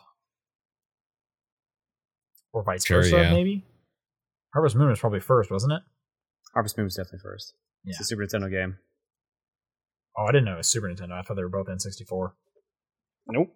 or 2.53 2.63
vice 2.63 2.85
Sure, 2.87 3.03
versa, 3.03 3.17
yeah. 3.17 3.31
maybe. 3.31 3.65
Harvest 4.53 4.77
Moon 4.77 4.89
was 4.89 4.99
probably 5.01 5.21
first, 5.21 5.51
wasn't 5.51 5.73
it? 5.75 5.83
Harvest 6.55 6.79
Moon 6.79 6.87
was 6.87 6.95
definitely 6.95 7.19
first. 7.19 7.55
Yeah. 7.85 7.91
It's 7.91 8.01
a 8.01 8.05
Super 8.05 8.25
Nintendo 8.25 8.51
game. 8.51 8.79
Oh, 10.17 10.25
I 10.25 10.33
didn't 10.33 10.45
know 10.45 10.55
it 10.55 10.59
was 10.59 10.69
Super 10.69 10.89
Nintendo. 10.89 11.13
I 11.13 11.23
thought 11.23 11.35
they 11.35 11.43
were 11.43 11.49
both 11.49 11.67
N64. 11.67 12.33
Nope. 13.29 13.53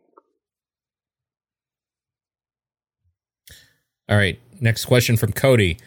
All 4.08 4.16
right. 4.16 4.40
Next 4.60 4.84
question 4.86 5.16
from 5.16 5.32
Cody. 5.32 5.78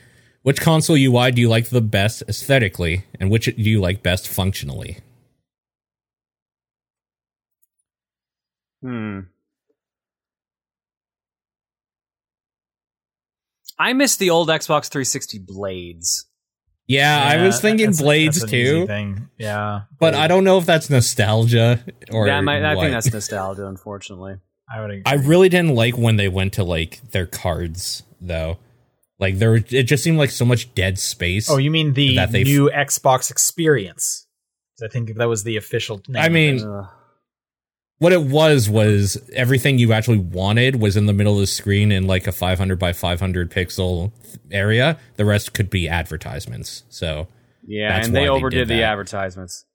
Which 0.43 0.61
console 0.61 0.95
UI 0.95 1.31
do 1.31 1.41
you 1.41 1.49
like 1.49 1.69
the 1.69 1.81
best 1.81 2.23
aesthetically, 2.27 3.05
and 3.19 3.29
which 3.29 3.45
do 3.45 3.61
you 3.61 3.79
like 3.79 4.01
best 4.01 4.27
functionally? 4.27 4.97
Hmm. 8.81 9.19
I 13.77 13.93
miss 13.93 14.15
the 14.15 14.31
old 14.31 14.49
Xbox 14.49 14.89
360 14.89 15.39
blades. 15.39 16.25
Yeah, 16.91 17.23
I 17.23 17.45
was 17.45 17.61
thinking 17.61 17.87
that's- 17.87 18.01
Blades 18.01 18.39
that's 18.39 18.51
too, 18.51 18.85
Thing. 18.87 19.29
Yeah, 19.37 19.81
but 19.99 20.13
I 20.13 20.27
don't 20.27 20.43
know 20.43 20.57
if 20.57 20.65
that's 20.65 20.89
nostalgia 20.89 21.83
or 22.11 22.27
yeah, 22.27 22.41
my, 22.41 22.59
I 22.59 22.75
what. 22.75 22.83
think 22.83 22.93
that's 22.93 23.11
nostalgia, 23.13 23.65
unfortunately. 23.67 24.35
I 24.73 24.81
would. 24.81 24.89
Agree. 24.91 25.03
I 25.05 25.15
really 25.15 25.49
didn't 25.49 25.75
like 25.75 25.97
when 25.97 26.15
they 26.15 26.27
went 26.29 26.53
to 26.53 26.63
like 26.63 27.01
their 27.11 27.25
cards 27.25 28.03
though. 28.19 28.57
Like 29.19 29.37
there, 29.37 29.55
it 29.55 29.83
just 29.83 30.03
seemed 30.03 30.17
like 30.17 30.31
so 30.31 30.45
much 30.45 30.73
dead 30.73 30.97
space. 30.97 31.49
Oh, 31.49 31.57
you 31.57 31.69
mean 31.69 31.93
the 31.93 32.15
that 32.15 32.31
new 32.31 32.69
Xbox 32.73 33.29
experience? 33.29 34.25
I 34.83 34.87
think 34.87 35.13
that 35.15 35.25
was 35.25 35.43
the 35.43 35.57
official. 35.57 36.01
Name 36.07 36.21
I 36.21 36.25
of 36.25 36.31
mean, 36.31 36.55
it. 36.57 36.85
Ugh. 38.01 38.03
what 38.03 38.13
it 38.13 38.23
was 38.23 38.69
was 38.69 39.17
everything 39.33 39.77
you 39.77 39.93
actually 39.93 40.17
wanted 40.19 40.81
was 40.81 40.97
in 40.97 41.05
the 41.05 41.13
middle 41.13 41.33
of 41.35 41.39
the 41.39 41.47
screen 41.47 41.91
in 41.91 42.07
like 42.07 42.27
a 42.27 42.31
500 42.31 42.79
by 42.79 42.93
500 42.93 43.51
pixel 43.51 44.11
area. 44.51 44.97
The 45.17 45.25
rest 45.25 45.53
could 45.53 45.69
be 45.69 45.87
advertisements. 45.87 46.83
So 46.89 47.27
yeah, 47.65 47.97
and 47.97 48.15
they 48.15 48.21
why 48.21 48.25
they 48.25 48.29
overdid 48.29 48.67
the 48.67 48.75
that. 48.77 48.83
advertisements. 48.83 49.65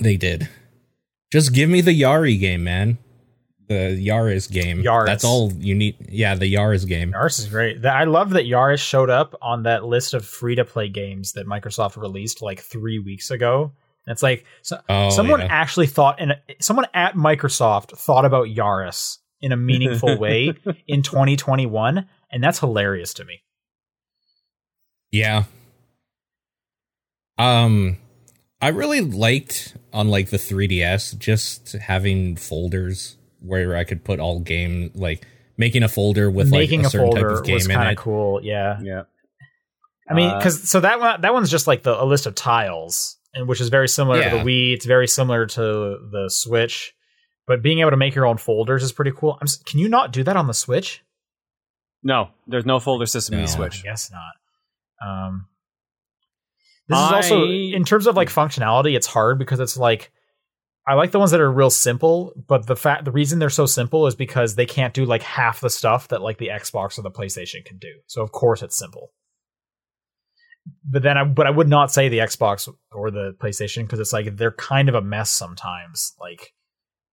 they 0.00 0.16
did. 0.16 0.48
Just 1.32 1.52
give 1.54 1.68
me 1.70 1.80
the 1.80 1.98
Yari 1.98 2.38
game, 2.38 2.64
man. 2.64 2.98
The 3.68 3.96
Yaris 4.06 4.50
game. 4.52 4.82
Yaris. 4.82 5.06
That's 5.06 5.24
all 5.24 5.50
you 5.54 5.74
need. 5.74 5.96
Yeah, 6.10 6.34
the 6.34 6.52
Yaris 6.52 6.86
game. 6.86 7.12
Yaris 7.12 7.38
is 7.38 7.46
great. 7.46 7.84
I 7.86 8.04
love 8.04 8.30
that 8.30 8.44
Yaris 8.44 8.80
showed 8.80 9.08
up 9.08 9.34
on 9.40 9.62
that 9.62 9.84
list 9.84 10.12
of 10.12 10.26
free 10.26 10.56
to 10.56 10.64
play 10.64 10.88
games 10.90 11.32
that 11.32 11.46
Microsoft 11.46 11.96
released 11.96 12.42
like 12.42 12.60
three 12.60 12.98
weeks 12.98 13.30
ago. 13.30 13.72
And 14.06 14.12
it's 14.12 14.22
like 14.22 14.44
so, 14.62 14.80
Oh, 14.88 15.10
someone 15.10 15.40
yeah. 15.40 15.46
actually 15.50 15.86
thought, 15.86 16.20
and 16.20 16.34
someone 16.60 16.86
at 16.94 17.14
Microsoft 17.14 17.96
thought 17.96 18.24
about 18.24 18.48
Yaris 18.48 19.18
in 19.40 19.52
a 19.52 19.56
meaningful 19.56 20.18
way 20.18 20.54
in 20.88 21.02
2021, 21.02 22.06
and 22.30 22.42
that's 22.44 22.58
hilarious 22.60 23.14
to 23.14 23.24
me. 23.24 23.42
Yeah. 25.10 25.44
Um 27.38 27.98
I 28.60 28.68
really 28.68 29.00
liked 29.00 29.76
on 29.92 30.08
like 30.08 30.30
the 30.30 30.36
3DS 30.36 31.18
just 31.18 31.72
having 31.72 32.36
folders 32.36 33.16
where 33.40 33.76
I 33.76 33.82
could 33.84 34.04
put 34.04 34.20
all 34.20 34.38
game 34.40 34.90
like 34.94 35.26
making 35.56 35.82
a 35.82 35.88
folder 35.88 36.30
with 36.30 36.50
Making 36.50 36.80
like 36.82 36.84
a 36.84 36.88
a 36.88 36.90
certain 36.90 37.06
folder 37.08 37.28
type 37.30 37.38
of 37.40 37.44
game 37.44 37.54
was 37.54 37.66
in 37.66 37.72
kind 37.74 37.88
it. 37.88 37.92
of 37.92 37.98
cool. 37.98 38.40
Yeah, 38.42 38.78
Yeah. 38.82 39.02
I 40.08 40.14
mean, 40.14 40.30
Uh, 40.30 40.38
because 40.38 40.68
so 40.68 40.80
that 40.80 41.00
one 41.00 41.20
that 41.22 41.32
one's 41.34 41.50
just 41.50 41.66
like 41.66 41.82
the 41.82 42.00
a 42.00 42.04
list 42.04 42.26
of 42.26 42.34
tiles, 42.34 43.16
and 43.34 43.48
which 43.48 43.60
is 43.60 43.68
very 43.68 43.88
similar 43.88 44.22
to 44.22 44.30
the 44.30 44.36
Wii. 44.42 44.74
It's 44.74 44.86
very 44.86 45.08
similar 45.08 45.46
to 45.46 45.60
the 45.60 46.26
Switch, 46.28 46.94
but 47.46 47.62
being 47.62 47.80
able 47.80 47.90
to 47.90 47.96
make 47.96 48.14
your 48.14 48.26
own 48.26 48.36
folders 48.38 48.82
is 48.82 48.92
pretty 48.92 49.12
cool. 49.16 49.38
I'm, 49.40 49.46
can 49.66 49.78
you 49.78 49.88
not 49.88 50.12
do 50.12 50.22
that 50.24 50.36
on 50.36 50.46
the 50.46 50.54
Switch? 50.54 51.02
No, 52.02 52.30
there's 52.46 52.66
no 52.66 52.80
folder 52.80 53.06
system 53.06 53.34
in 53.34 53.40
No. 53.40 53.46
the 53.46 53.52
I 53.52 53.56
Switch. 53.56 53.82
guess 53.84 54.10
not. 54.10 55.06
Um, 55.08 55.46
this 56.88 56.98
is 56.98 57.12
also 57.12 57.44
in 57.46 57.84
terms 57.84 58.06
of 58.06 58.16
like 58.16 58.28
functionality. 58.28 58.94
It's 58.96 59.06
hard 59.06 59.38
because 59.38 59.60
it's 59.60 59.76
like 59.76 60.10
I 60.86 60.94
like 60.94 61.12
the 61.12 61.18
ones 61.20 61.30
that 61.30 61.40
are 61.40 61.50
real 61.50 61.70
simple, 61.70 62.32
but 62.48 62.66
the 62.66 62.74
fact 62.76 63.04
the 63.04 63.12
reason 63.12 63.38
they're 63.38 63.50
so 63.50 63.66
simple 63.66 64.06
is 64.08 64.16
because 64.16 64.56
they 64.56 64.66
can't 64.66 64.92
do 64.92 65.04
like 65.04 65.22
half 65.22 65.60
the 65.60 65.70
stuff 65.70 66.08
that 66.08 66.22
like 66.22 66.38
the 66.38 66.48
Xbox 66.48 66.98
or 66.98 67.02
the 67.02 67.10
PlayStation 67.10 67.64
can 67.64 67.78
do. 67.78 67.92
So 68.08 68.20
of 68.22 68.32
course 68.32 68.62
it's 68.62 68.76
simple. 68.76 69.12
But 70.84 71.02
then 71.02 71.18
I 71.18 71.24
but 71.24 71.46
I 71.46 71.50
would 71.50 71.68
not 71.68 71.92
say 71.92 72.08
the 72.08 72.18
Xbox 72.18 72.68
or 72.92 73.10
the 73.10 73.34
PlayStation 73.40 73.82
because 73.82 73.98
it's 74.00 74.12
like 74.12 74.36
they're 74.36 74.52
kind 74.52 74.88
of 74.88 74.94
a 74.94 75.00
mess 75.02 75.30
sometimes. 75.30 76.12
Like 76.20 76.52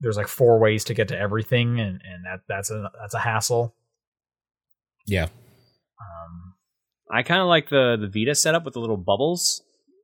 there's 0.01 0.17
like 0.17 0.27
four 0.27 0.59
ways 0.59 0.83
to 0.85 0.93
get 0.93 1.07
to 1.09 1.17
everything 1.17 1.79
and 1.79 1.99
and 2.03 2.25
that 2.25 2.41
that's 2.47 2.69
a 2.71 2.91
that's 3.01 3.13
a 3.15 3.19
hassle. 3.19 3.75
Yeah. 5.07 5.23
Um 5.99 6.53
I 7.11 7.23
kind 7.23 7.41
of 7.41 7.47
like 7.47 7.69
the 7.69 7.97
the 7.99 8.07
Vita 8.07 8.35
setup 8.35 8.65
with 8.65 8.75
the 8.75 8.79
little 8.81 8.97
bubbles, 8.97 9.63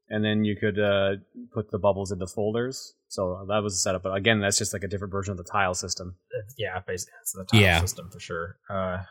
and 0.09 0.25
then 0.25 0.43
you 0.43 0.55
could 0.55 0.79
uh, 0.79 1.17
put 1.53 1.69
the 1.69 1.77
bubbles 1.77 2.11
into 2.11 2.25
folders. 2.25 2.95
So 3.09 3.45
that 3.47 3.59
was 3.61 3.73
the 3.75 3.77
setup. 3.79 4.01
But 4.03 4.15
again, 4.15 4.41
that's 4.41 4.57
just 4.57 4.73
like 4.73 4.83
a 4.83 4.87
different 4.87 5.11
version 5.11 5.31
of 5.31 5.37
the 5.37 5.43
tile 5.43 5.75
system. 5.75 6.15
yeah, 6.57 6.79
basically 6.87 7.13
it's 7.21 7.31
the 7.33 7.45
tile 7.45 7.61
Yeah. 7.61 7.79
system 7.81 8.09
for 8.11 8.19
sure. 8.19 8.57
Uh 8.69 9.03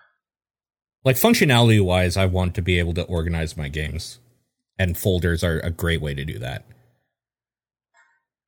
Like 1.05 1.16
functionality 1.16 1.80
wise, 1.85 2.16
I 2.16 2.26
want 2.26 2.55
to 2.57 2.62
be 2.62 2.78
able 2.80 2.95
to 2.95 3.05
organize 3.05 3.57
my 3.57 3.68
games. 3.68 4.18
And 4.79 4.97
folders 4.99 5.45
are 5.45 5.61
a 5.61 5.70
great 5.70 6.01
way 6.01 6.14
to 6.14 6.25
do 6.25 6.39
that. 6.41 6.64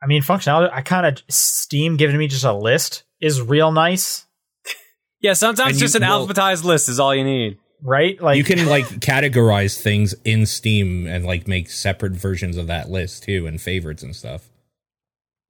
I 0.02 0.06
mean, 0.06 0.22
functionality. 0.22 0.70
I 0.72 0.82
kind 0.82 1.06
of 1.06 1.22
Steam 1.32 1.96
giving 1.96 2.18
me 2.18 2.26
just 2.28 2.44
a 2.44 2.52
list 2.52 3.04
is 3.20 3.40
real 3.40 3.72
nice, 3.72 4.26
Yeah, 5.20 5.32
sometimes 5.32 5.70
And 5.72 5.78
just 5.78 5.94
you- 5.94 6.02
an 6.02 6.08
well- 6.08 6.26
alphabetized 6.26 6.64
list 6.64 6.88
is 6.88 7.00
all 7.00 7.14
you 7.14 7.24
need. 7.24 7.58
right? 7.82 8.20
Like 8.20 8.36
you 8.36 8.44
can 8.44 8.66
like 8.66 8.86
categorize 9.00 9.80
things 9.80 10.14
in 10.24 10.46
Steam 10.46 11.06
and 11.06 11.24
like 11.24 11.46
make 11.48 11.70
separate 11.70 12.12
versions 12.12 12.56
of 12.56 12.66
that 12.66 12.90
list 12.90 13.22
too 13.24 13.46
and 13.46 13.60
favorites 13.60 14.02
and 14.02 14.14
stuff. 14.14 14.48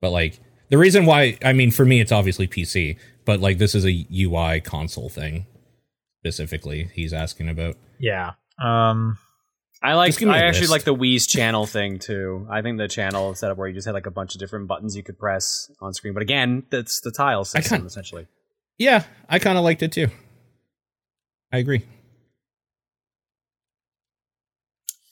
But 0.01 0.11
like 0.11 0.39
the 0.68 0.79
reason 0.79 1.07
why 1.07 1.39
I 1.45 1.53
mean 1.53 1.70
for 1.70 1.85
me 1.85 2.01
it's 2.01 2.12
obviously 2.12 2.47
PC, 2.47 2.99
but 3.24 3.41
like 3.41 3.59
this 3.59 3.74
is 3.74 3.85
a 3.87 4.07
UI 4.12 4.61
console 4.61 5.09
thing 5.09 5.47
specifically 6.20 6.91
he's 6.95 7.12
asking 7.12 7.49
about. 7.49 7.77
yeah. 7.99 8.33
Um, 8.62 9.18
I 9.83 9.95
like. 9.95 10.09
Just 10.09 10.18
give 10.18 10.29
me 10.29 10.35
I 10.35 10.39
actually 10.45 10.62
list. 10.62 10.70
like 10.72 10.85
the 10.85 10.95
Wii's 10.95 11.27
channel 11.27 11.66
thing 11.66 11.99
too. 11.99 12.47
I 12.51 12.62
think 12.62 12.79
the 12.79 12.89
channel 12.89 13.35
setup 13.35 13.59
where 13.59 13.68
you 13.68 13.74
just 13.74 13.87
had 13.87 13.93
like 13.95 14.07
a 14.07 14.11
bunch 14.11 14.35
of 14.35 14.41
different 14.41 14.66
buttons 14.68 14.97
you 14.97 15.03
could 15.03 15.18
press 15.18 15.70
on 15.81 15.93
screen. 15.93 16.14
But 16.14 16.22
again, 16.22 16.64
that's 16.70 17.01
the 17.01 17.11
tile 17.11 17.45
system 17.45 17.79
can't- 17.79 17.87
essentially. 17.87 18.27
Yeah, 18.79 19.05
I 19.29 19.39
kind 19.39 19.57
of 19.57 19.64
liked 19.64 19.83
it 19.83 19.93
too. 19.93 20.09
I 21.53 21.59
agree. 21.59 21.83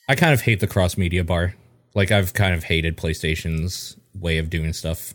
I 0.08 0.14
kind 0.14 0.34
of 0.34 0.42
hate 0.42 0.60
the 0.60 0.66
cross 0.66 0.96
media 0.96 1.24
bar. 1.24 1.54
Like 1.94 2.10
I've 2.10 2.34
kind 2.34 2.54
of 2.54 2.64
hated 2.64 2.96
PlayStation's 2.96 3.96
way 4.14 4.38
of 4.38 4.50
doing 4.50 4.72
stuff. 4.72 5.14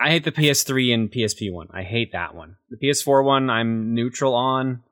I 0.00 0.10
hate 0.10 0.24
the 0.24 0.32
PS3 0.32 0.94
and 0.94 1.10
PSP 1.10 1.52
one. 1.52 1.68
I 1.72 1.82
hate 1.82 2.12
that 2.12 2.34
one. 2.34 2.56
The 2.70 2.76
PS4 2.76 3.24
one, 3.24 3.50
I'm 3.50 3.94
neutral 3.94 4.34
on. 4.34 4.82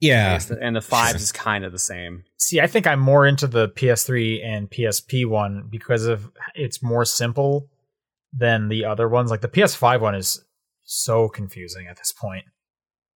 Yeah. 0.00 0.38
and 0.60 0.76
the 0.76 0.80
fives 0.82 1.22
is 1.22 1.32
kind 1.32 1.64
of 1.64 1.72
the 1.72 1.78
same. 1.78 2.24
see, 2.38 2.60
I 2.60 2.66
think 2.66 2.86
I'm 2.86 3.00
more 3.00 3.26
into 3.26 3.46
the 3.46 3.68
PS3 3.70 4.44
and 4.44 4.70
PSP 4.70 5.26
one 5.26 5.68
because 5.70 6.04
of 6.06 6.30
it's 6.54 6.82
more 6.82 7.04
simple 7.04 7.68
than 8.32 8.68
the 8.68 8.84
other 8.84 9.08
ones. 9.08 9.30
Like 9.30 9.40
the 9.40 9.48
PS5 9.48 10.00
one 10.00 10.14
is 10.14 10.44
so 10.84 11.28
confusing 11.28 11.86
at 11.88 11.96
this 11.96 12.12
point. 12.12 12.44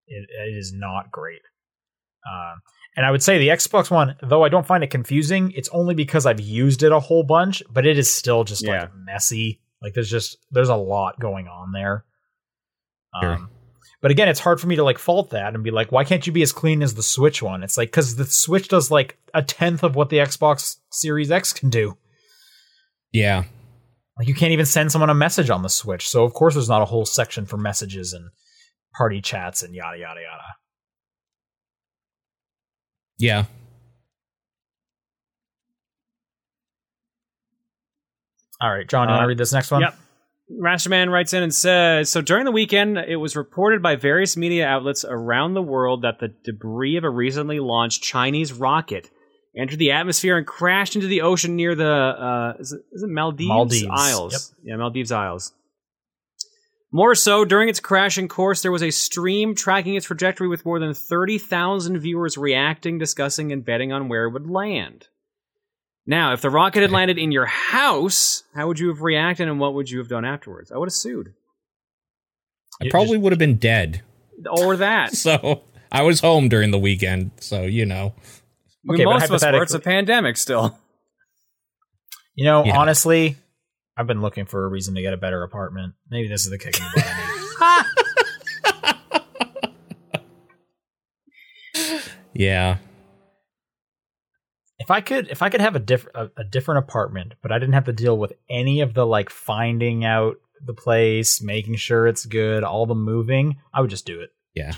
It, 0.06 0.28
it 0.30 0.56
is 0.56 0.72
not 0.74 1.10
great. 1.12 1.42
Um, 2.30 2.60
and 2.96 3.06
I 3.06 3.10
would 3.10 3.22
say 3.22 3.38
the 3.38 3.48
Xbox 3.48 3.90
One, 3.90 4.16
though 4.22 4.42
I 4.42 4.48
don't 4.48 4.66
find 4.66 4.82
it 4.82 4.90
confusing, 4.90 5.52
it's 5.54 5.68
only 5.72 5.94
because 5.94 6.26
I've 6.26 6.40
used 6.40 6.82
it 6.82 6.92
a 6.92 6.98
whole 7.00 7.22
bunch, 7.22 7.62
but 7.70 7.86
it 7.86 7.96
is 7.98 8.12
still 8.12 8.42
just 8.44 8.62
Yeah. 8.62 8.80
like 8.82 8.90
messy. 9.06 9.60
Like 9.82 9.94
there's 9.94 10.10
just 10.10 10.36
there's 10.50 10.68
a 10.68 10.76
lot 10.76 11.20
going 11.20 11.46
on 11.46 11.72
there. 11.72 12.04
Sure. 13.22 13.48
But 14.02 14.10
again, 14.10 14.28
it's 14.28 14.40
hard 14.40 14.60
for 14.60 14.66
me 14.66 14.76
to 14.76 14.84
like 14.84 14.98
fault 14.98 15.30
that 15.30 15.54
and 15.54 15.62
be 15.62 15.70
like, 15.70 15.92
why 15.92 16.04
can't 16.04 16.26
you 16.26 16.32
be 16.32 16.40
as 16.42 16.52
clean 16.52 16.82
as 16.82 16.94
the 16.94 17.02
Switch 17.02 17.42
one? 17.42 17.62
It's 17.62 17.76
like 17.76 17.88
because 17.88 18.16
the 18.16 18.24
Switch 18.24 18.68
does 18.68 18.90
like 18.90 19.18
a 19.34 19.42
tenth 19.42 19.82
of 19.82 19.94
what 19.94 20.08
the 20.08 20.16
Xbox 20.18 20.76
Series 20.90 21.30
X 21.30 21.52
can 21.52 21.68
do. 21.68 21.96
Yeah. 23.12 23.44
Like 24.18 24.26
you 24.28 24.34
can't 24.34 24.52
even 24.52 24.64
send 24.66 24.90
someone 24.90 25.10
a 25.10 25.14
message 25.14 25.50
on 25.50 25.62
the 25.62 25.68
Switch. 25.68 26.08
So 26.08 26.24
of 26.24 26.32
course 26.32 26.54
there's 26.54 26.68
not 26.68 26.80
a 26.82 26.86
whole 26.86 27.04
section 27.04 27.44
for 27.44 27.58
messages 27.58 28.12
and 28.14 28.30
party 28.96 29.20
chats 29.20 29.62
and 29.62 29.74
yada 29.74 29.98
yada 29.98 30.20
yada. 30.20 30.44
Yeah. 33.18 33.44
All 38.62 38.70
right, 38.70 38.86
John, 38.88 39.08
you 39.08 39.12
want 39.12 39.20
Uh, 39.20 39.24
to 39.24 39.28
read 39.28 39.38
this 39.38 39.52
next 39.52 39.70
one? 39.70 39.80
yep. 39.82 39.96
Rasterman 40.58 41.10
writes 41.10 41.32
in 41.32 41.42
and 41.42 41.54
says, 41.54 42.10
"So 42.10 42.20
during 42.20 42.44
the 42.44 42.52
weekend, 42.52 42.98
it 42.98 43.16
was 43.16 43.36
reported 43.36 43.82
by 43.82 43.96
various 43.96 44.36
media 44.36 44.66
outlets 44.66 45.04
around 45.08 45.54
the 45.54 45.62
world 45.62 46.02
that 46.02 46.18
the 46.18 46.34
debris 46.44 46.96
of 46.96 47.04
a 47.04 47.10
recently 47.10 47.60
launched 47.60 48.02
Chinese 48.02 48.52
rocket 48.52 49.10
entered 49.56 49.78
the 49.78 49.92
atmosphere 49.92 50.36
and 50.36 50.46
crashed 50.46 50.94
into 50.94 51.06
the 51.06 51.22
ocean 51.22 51.56
near 51.56 51.74
the 51.74 51.86
uh, 51.86 52.54
is, 52.58 52.72
it, 52.72 52.80
is 52.92 53.02
it 53.02 53.10
Maldives, 53.10 53.48
Maldives, 53.48 53.86
Isles? 53.90 54.54
Yeah, 54.62 54.76
Maldives 54.76 55.12
Isles. 55.12 55.52
More 56.92 57.14
so, 57.14 57.44
during 57.44 57.68
its 57.68 57.78
crashing 57.78 58.26
course, 58.26 58.62
there 58.62 58.72
was 58.72 58.82
a 58.82 58.90
stream 58.90 59.54
tracking 59.54 59.94
its 59.94 60.06
trajectory 60.06 60.48
with 60.48 60.64
more 60.64 60.80
than 60.80 60.92
30,000 60.92 62.00
viewers 62.00 62.36
reacting, 62.36 62.98
discussing, 62.98 63.52
and 63.52 63.64
betting 63.64 63.92
on 63.92 64.08
where 64.08 64.24
it 64.24 64.32
would 64.32 64.50
land. 64.50 65.06
Now, 66.10 66.32
if 66.32 66.40
the 66.40 66.50
rocket 66.50 66.80
had 66.82 66.90
landed 66.90 67.18
in 67.18 67.30
your 67.30 67.46
house, 67.46 68.42
how 68.52 68.66
would 68.66 68.80
you 68.80 68.88
have 68.88 69.00
reacted 69.00 69.46
and 69.46 69.60
what 69.60 69.74
would 69.74 69.88
you 69.88 69.98
have 69.98 70.08
done 70.08 70.24
afterwards? 70.24 70.72
I 70.72 70.76
would 70.76 70.88
have 70.88 70.92
sued. 70.92 71.34
I 72.82 72.88
probably 72.90 73.16
would 73.16 73.30
have 73.30 73.38
been 73.38 73.58
dead. 73.58 74.02
Or 74.50 74.76
that. 74.78 75.14
So 75.16 75.62
I 75.92 76.02
was 76.02 76.18
home 76.18 76.48
during 76.48 76.72
the 76.72 76.80
weekend, 76.80 77.30
so 77.38 77.62
you 77.62 77.86
know. 77.86 78.12
I 78.18 78.92
mean, 78.92 78.94
Okay, 78.96 79.04
but 79.04 79.10
most 79.20 79.24
of 79.26 79.34
us 79.34 79.44
were. 79.44 79.62
It's 79.62 79.72
a 79.72 79.78
pandemic 79.78 80.36
still. 80.36 80.76
You 82.34 82.44
know, 82.44 82.64
Yeah. 82.64 82.76
honestly, 82.76 83.36
I've 83.96 84.08
been 84.08 84.20
looking 84.20 84.46
for 84.46 84.64
a 84.64 84.68
reason 84.68 84.96
to 84.96 85.02
get 85.02 85.14
a 85.14 85.16
better 85.16 85.44
apartment. 85.44 85.94
Maybe 86.10 86.26
this 86.26 86.42
is 86.44 86.50
the 86.50 86.58
kick 86.58 86.76
in 86.76 86.84
the 86.92 87.04
butt. 87.60 87.86
Yeah. 92.32 92.78
If 94.80 94.90
I 94.90 95.00
could, 95.02 95.28
if 95.28 95.42
I 95.42 95.50
could 95.50 95.60
have 95.60 95.76
a 95.76 95.78
different 95.78 96.16
a, 96.16 96.40
a 96.40 96.44
different 96.44 96.78
apartment, 96.78 97.34
but 97.42 97.52
I 97.52 97.58
didn't 97.58 97.74
have 97.74 97.84
to 97.84 97.92
deal 97.92 98.18
with 98.18 98.32
any 98.48 98.80
of 98.80 98.94
the 98.94 99.06
like 99.06 99.30
finding 99.30 100.04
out 100.04 100.36
the 100.64 100.74
place, 100.74 101.40
making 101.42 101.76
sure 101.76 102.06
it's 102.06 102.26
good, 102.26 102.64
all 102.64 102.86
the 102.86 102.94
moving, 102.94 103.58
I 103.72 103.80
would 103.82 103.90
just 103.90 104.06
do 104.06 104.20
it. 104.20 104.30
Yeah. 104.52 104.72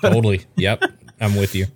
totally. 0.00 0.46
Yep. 0.56 0.84
I'm 1.20 1.36
with 1.36 1.54
you. 1.54 1.66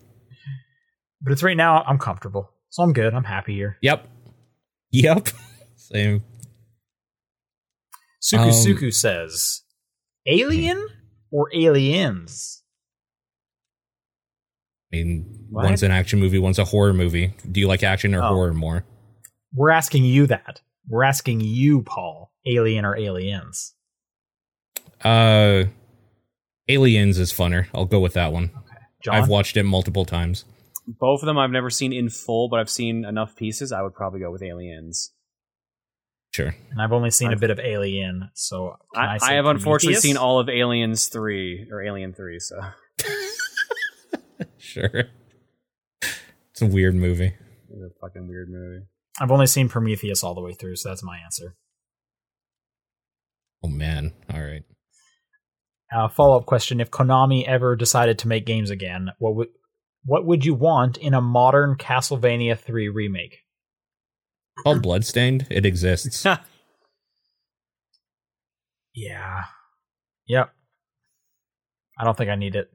But 1.21 1.33
it's 1.33 1.43
right 1.43 1.57
now, 1.57 1.83
I'm 1.87 1.99
comfortable, 1.99 2.51
so 2.71 2.83
I'm 2.83 2.95
good. 2.95 3.13
I'm 3.13 3.25
happy 3.25 3.55
here. 3.55 3.77
Yep. 3.83 4.09
Yep. 4.91 5.29
Same. 5.77 6.25
Suku 8.23 8.39
Um, 8.39 8.51
Suku 8.51 8.93
says, 8.93 9.63
"Alien 10.27 10.89
or 11.31 11.51
aliens?" 11.55 12.62
I 14.93 14.97
mean, 14.97 15.47
What? 15.51 15.65
one's 15.65 15.83
an 15.83 15.91
action 15.91 16.21
movie, 16.21 16.39
one's 16.39 16.59
a 16.59 16.65
horror 16.67 16.93
movie. 16.93 17.35
Do 17.51 17.61
you 17.61 17.67
like 17.69 17.83
action 17.83 18.15
or 18.15 18.23
Oh. 18.23 18.29
horror 18.29 18.53
more? 18.55 18.85
We're 19.55 19.71
asking 19.71 20.05
you 20.05 20.27
that. 20.27 20.61
We're 20.89 21.05
asking 21.05 21.41
you, 21.41 21.83
Paul. 21.83 22.33
Alien 22.47 22.85
or 22.85 22.97
aliens? 22.97 23.75
Uh 25.03 25.65
Aliens 26.69 27.19
is 27.19 27.33
funner. 27.33 27.67
I'll 27.75 27.85
go 27.85 28.01
with 28.01 28.15
that 28.15 28.33
one. 28.33 28.45
Okay. 28.57 28.77
John, 29.05 29.15
I've 29.17 29.29
watched 29.29 29.57
it 29.57 29.65
multiple 29.65 30.05
times. 30.05 30.45
Both 30.87 31.23
of 31.23 31.27
them 31.27 31.39
I've 31.39 31.51
never 31.51 31.71
seen 31.71 31.93
in 31.93 32.09
full, 32.09 32.49
but 32.49 32.59
I've 32.61 32.71
seen 32.71 33.05
enough 33.05 33.37
pieces. 33.37 33.73
I 33.73 33.83
would 33.83 33.95
probably 33.95 34.21
go 34.21 34.31
with 34.31 34.43
Aliens. 34.43 35.13
Sure. 36.35 36.55
and 36.71 36.81
I've 36.81 36.93
only 36.93 37.11
seen 37.11 37.29
a 37.29 37.33
I've- 37.33 37.41
bit 37.41 37.51
of 37.51 37.61
Alien, 37.61 38.31
so 38.33 38.77
I, 38.97 39.01
I, 39.01 39.19
I 39.21 39.33
have 39.35 39.45
unfortunately 39.45 39.97
seen 40.01 40.17
all 40.17 40.39
of 40.41 40.49
Aliens 40.49 41.09
3 41.09 41.69
or 41.71 41.83
Alien 41.83 42.15
3, 42.15 42.39
so. 42.39 42.57
Sure. 44.59 45.05
It's 46.51 46.63
a 46.63 46.67
weird 46.67 46.95
movie. 46.95 47.33
It's 47.71 47.83
a 47.83 48.01
fucking 48.01 48.29
weird 48.29 48.49
movie. 48.51 48.85
I've 49.21 49.31
only 49.31 49.47
seen 49.47 49.69
Prometheus 49.69 50.23
all 50.23 50.35
the 50.35 50.41
way 50.43 50.53
through, 50.53 50.77
so 50.77 50.91
that's 50.91 51.03
my 51.03 51.19
answer. 51.19 51.57
Oh 53.65 53.69
man. 53.69 54.13
All 54.33 54.41
right. 54.43 54.63
Uh, 55.95 56.09
Follow 56.09 56.39
up 56.39 56.47
question: 56.47 56.81
If 56.81 56.91
Konami 56.91 57.47
ever 57.47 57.77
decided 57.77 58.19
to 58.21 58.29
make 58.29 58.45
games 58.47 58.71
again, 58.71 59.11
what 59.19 59.35
would 59.37 59.49
what 60.05 60.27
would 60.27 60.45
you 60.45 60.55
want 60.55 60.97
in 60.99 61.15
a 61.15 61.21
modern 61.21 61.77
Castlevania 61.77 62.59
3 62.59 62.89
remake? 62.89 63.39
Called 64.63 64.83
Bloodstained. 64.83 65.47
It 65.51 65.65
exists. 65.65 66.27
Yeah. 68.95 69.45
Yep. 70.27 70.51
I 71.99 72.05
don't 72.05 72.17
think 72.17 72.31
I 72.31 72.35
need 72.35 72.57
it. 72.57 72.69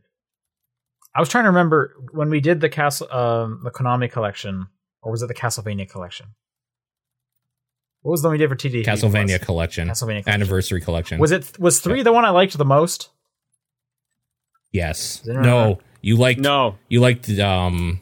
I 1.18 1.20
was 1.20 1.30
trying 1.30 1.45
to 1.45 1.49
remember 1.49 1.95
when 2.11 2.30
we 2.30 2.39
did 2.39 2.61
the 2.61 2.70
castle 2.70 3.11
um 3.11 3.61
the 3.63 3.72
Konami 3.72 4.11
collection 4.11 4.68
or 5.01 5.11
was 5.11 5.24
it 5.24 5.28
the 5.28 5.34
Castlevania 5.34 5.89
collection? 5.89 6.28
What 8.03 8.11
was 8.11 8.22
the 8.22 8.28
one 8.28 8.34
we 8.34 8.38
did 8.38 8.49
for 8.49 8.55
TD? 8.55 8.86
Castlevania 8.86 9.41
collection. 9.41 9.88
Castlevania 9.89 10.24
collection. 10.24 10.34
Anniversary 10.34 10.80
collection. 10.82 11.20
Was 11.20 11.32
it 11.32 11.59
was 11.59 11.80
3 11.80 12.03
the 12.03 12.13
one 12.13 12.24
I 12.24 12.30
liked 12.30 12.55
the 12.57 12.65
most? 12.65 13.09
Yes. 14.72 15.24
No. 15.26 15.80
You 16.01 16.18
liked 16.18 16.39
No. 16.39 16.78
you 16.88 16.99
liked 17.01 17.28
um 17.39 17.99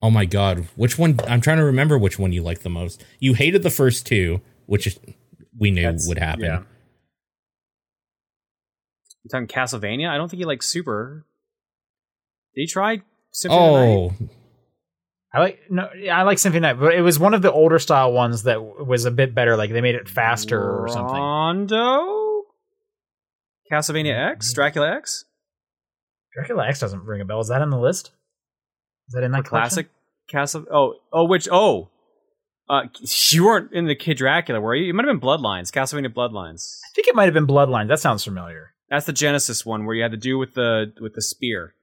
Oh 0.00 0.10
my 0.10 0.24
god. 0.24 0.68
Which 0.76 0.98
one 0.98 1.18
I'm 1.26 1.40
trying 1.40 1.56
to 1.58 1.64
remember 1.64 1.98
which 1.98 2.18
one 2.18 2.32
you 2.32 2.42
liked 2.42 2.62
the 2.62 2.70
most. 2.70 3.02
You 3.18 3.34
hated 3.34 3.64
the 3.64 3.70
first 3.70 4.06
two, 4.06 4.40
which 4.66 4.96
we 5.58 5.70
knew 5.72 5.82
That's- 5.82 6.06
would 6.06 6.18
happen. 6.18 6.44
yeah. 6.44 6.62
You 9.24 9.30
talking 9.30 9.48
Castlevania? 9.48 10.08
I 10.08 10.16
don't 10.16 10.28
think 10.30 10.38
you 10.38 10.46
like 10.46 10.62
Super. 10.62 11.26
Did 12.56 12.62
he 12.62 12.66
try 12.66 13.02
Symphony 13.32 13.60
of 13.60 13.72
the 13.74 13.80
Night? 13.80 14.12
Oh, 14.20 14.28
I 15.34 15.40
like 15.40 15.60
no 15.68 15.88
I 16.10 16.22
like 16.22 16.38
Symphony 16.38 16.60
Night, 16.60 16.80
but 16.80 16.94
it 16.94 17.02
was 17.02 17.18
one 17.18 17.34
of 17.34 17.42
the 17.42 17.52
older 17.52 17.78
style 17.78 18.12
ones 18.12 18.44
that 18.44 18.54
w- 18.54 18.84
was 18.84 19.04
a 19.04 19.10
bit 19.10 19.34
better 19.34 19.56
like 19.56 19.70
they 19.70 19.82
made 19.82 19.94
it 19.94 20.08
faster 20.08 20.58
or 20.58 20.88
something. 20.88 21.14
Rondo? 21.14 22.44
Castlevania 23.70 24.32
X? 24.32 24.52
Dracula 24.54 24.96
X? 24.96 25.24
Dracula 26.32 26.66
X 26.66 26.80
doesn't 26.80 27.04
ring 27.04 27.20
a 27.20 27.24
bell. 27.24 27.40
Is 27.40 27.48
that 27.48 27.60
in 27.60 27.70
the 27.70 27.78
list? 27.78 28.12
Is 29.08 29.14
that 29.14 29.22
in 29.22 29.32
that 29.32 29.44
Classic 29.44 29.88
Castle. 30.28 30.64
Oh, 30.72 30.94
oh, 31.12 31.24
which? 31.24 31.48
Oh, 31.50 31.90
uh, 32.68 32.82
you 33.30 33.44
weren't 33.44 33.72
in 33.72 33.86
the 33.86 33.94
Kid 33.94 34.16
Dracula, 34.16 34.60
were 34.60 34.74
you? 34.74 34.90
It 34.90 34.92
might 34.94 35.06
have 35.06 35.20
been 35.20 35.26
Bloodlines, 35.26 35.70
Castlevania 35.70 36.12
Bloodlines. 36.12 36.78
I 36.84 36.90
think 36.94 37.08
it 37.08 37.14
might 37.14 37.26
have 37.26 37.34
been 37.34 37.46
Bloodlines. 37.46 37.88
That 37.88 38.00
sounds 38.00 38.24
familiar. 38.24 38.72
That's 38.90 39.06
the 39.06 39.12
Genesis 39.12 39.64
one 39.64 39.84
where 39.84 39.94
you 39.94 40.02
had 40.02 40.12
to 40.12 40.16
do 40.16 40.38
with 40.38 40.54
the 40.54 40.92
with 41.00 41.14
the 41.14 41.22
spear. 41.22 41.74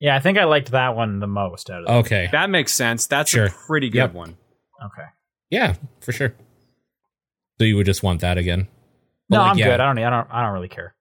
Yeah, 0.00 0.14
I 0.14 0.20
think 0.20 0.36
I 0.38 0.44
liked 0.44 0.72
that 0.72 0.94
one 0.94 1.20
the 1.20 1.26
most 1.26 1.70
out 1.70 1.80
of 1.82 1.86
them. 1.86 1.96
okay. 1.98 2.28
That 2.32 2.50
makes 2.50 2.72
sense. 2.72 3.06
That's 3.06 3.30
Sure. 3.30 3.46
a 3.46 3.50
pretty 3.50 3.88
good 3.88 3.98
Yep. 3.98 4.12
one. 4.12 4.36
Okay. 4.84 5.06
Yeah, 5.50 5.74
for 6.00 6.12
sure. 6.12 6.34
So 7.58 7.64
you 7.64 7.76
would 7.76 7.86
just 7.86 8.02
want 8.02 8.20
that 8.20 8.36
again? 8.36 8.68
But 9.28 9.36
No, 9.38 9.42
like, 9.42 9.50
I'm 9.52 9.58
yeah, 9.58 9.64
good. 9.66 9.80
I 9.80 9.86
don't. 9.94 9.98
I 10.04 10.10
don't. 10.10 10.28
I 10.30 10.42
don't 10.42 10.52
really 10.52 10.68
care. 10.68 10.94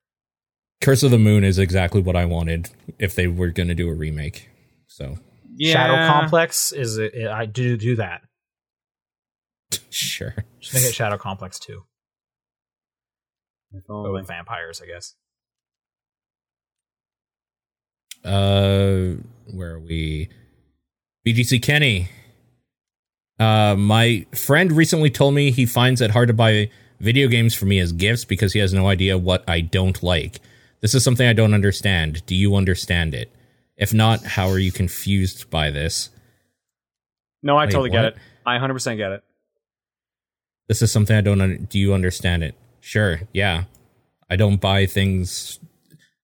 Curse 0.82 1.04
of 1.04 1.12
the 1.12 1.20
Moon 1.20 1.44
is 1.44 1.58
exactly 1.60 2.02
what 2.02 2.16
I 2.16 2.26
wanted 2.26 2.70
if 3.00 3.16
they 3.16 3.28
were 3.28 3.50
going 3.50 3.68
to 3.68 3.76
do 3.76 3.90
a 3.90 3.94
remake. 3.94 4.50
So 4.88 5.18
Yeah. 5.58 5.74
Shadow 5.74 6.08
Complex 6.14 6.72
is. 6.72 6.98
Uh, 6.98 7.10
uh, 7.26 7.32
I 7.34 7.46
do 7.46 7.76
do 7.78 7.96
that. 7.98 8.22
sure. 9.90 10.36
Just 10.60 10.74
make 10.74 10.84
it 10.84 10.94
Shadow 10.96 11.18
Complex 11.18 11.60
too, 11.60 11.84
If 13.74 13.84
with 13.88 14.28
vampires, 14.28 14.82
I 14.82 14.86
guess. 14.88 15.16
Uh, 18.26 19.22
where 19.54 19.74
are 19.74 19.80
we? 19.80 20.30
BGC 21.26 21.62
Kenny. 21.62 22.10
Uh, 23.40 23.76
my 23.78 24.26
friend 24.34 24.72
recently 24.72 25.10
told 25.10 25.34
me 25.34 25.52
he 25.52 25.66
finds 25.66 26.02
it 26.02 26.12
hard 26.12 26.28
to 26.30 26.34
buy 26.34 26.70
video 27.00 27.28
games 27.28 27.54
for 27.54 27.66
me 27.66 27.80
as 27.80 27.92
gifts 27.92 28.26
because 28.26 28.54
he 28.54 28.60
has 28.60 28.74
no 28.74 28.88
idea 28.88 29.18
what 29.18 29.44
I 29.48 29.62
don't 29.62 30.02
like. 30.02 30.40
This 30.82 30.94
is 30.94 31.04
something 31.04 31.28
I 31.28 31.34
don't 31.34 31.54
understand. 31.54 32.26
Do 32.26 32.36
you 32.36 32.56
understand 32.56 33.14
it? 33.14 33.32
If 33.78 33.94
not, 33.94 34.24
how 34.24 34.50
are 34.50 34.60
you 34.60 34.72
confused 34.72 35.50
by 35.50 35.72
this? 35.72 36.10
No, 37.44 37.58
I 37.58 37.66
Wait, 37.66 37.72
totally 37.72 37.90
get 37.90 38.06
it. 38.06 38.16
I 38.46 38.58
100% 38.58 38.98
get 38.98 39.12
it. 39.12 39.24
This 40.68 40.82
is 40.82 40.92
something 40.92 41.16
I 41.16 41.22
don't. 41.22 41.42
Un- 41.42 41.68
do 41.70 41.78
you 41.78 41.94
understand 41.94 42.44
it? 42.44 42.56
Sure. 42.80 43.22
Yeah. 43.34 43.66
I 44.30 44.36
don't 44.36 44.62
buy 44.62 44.86
things. 44.86 45.60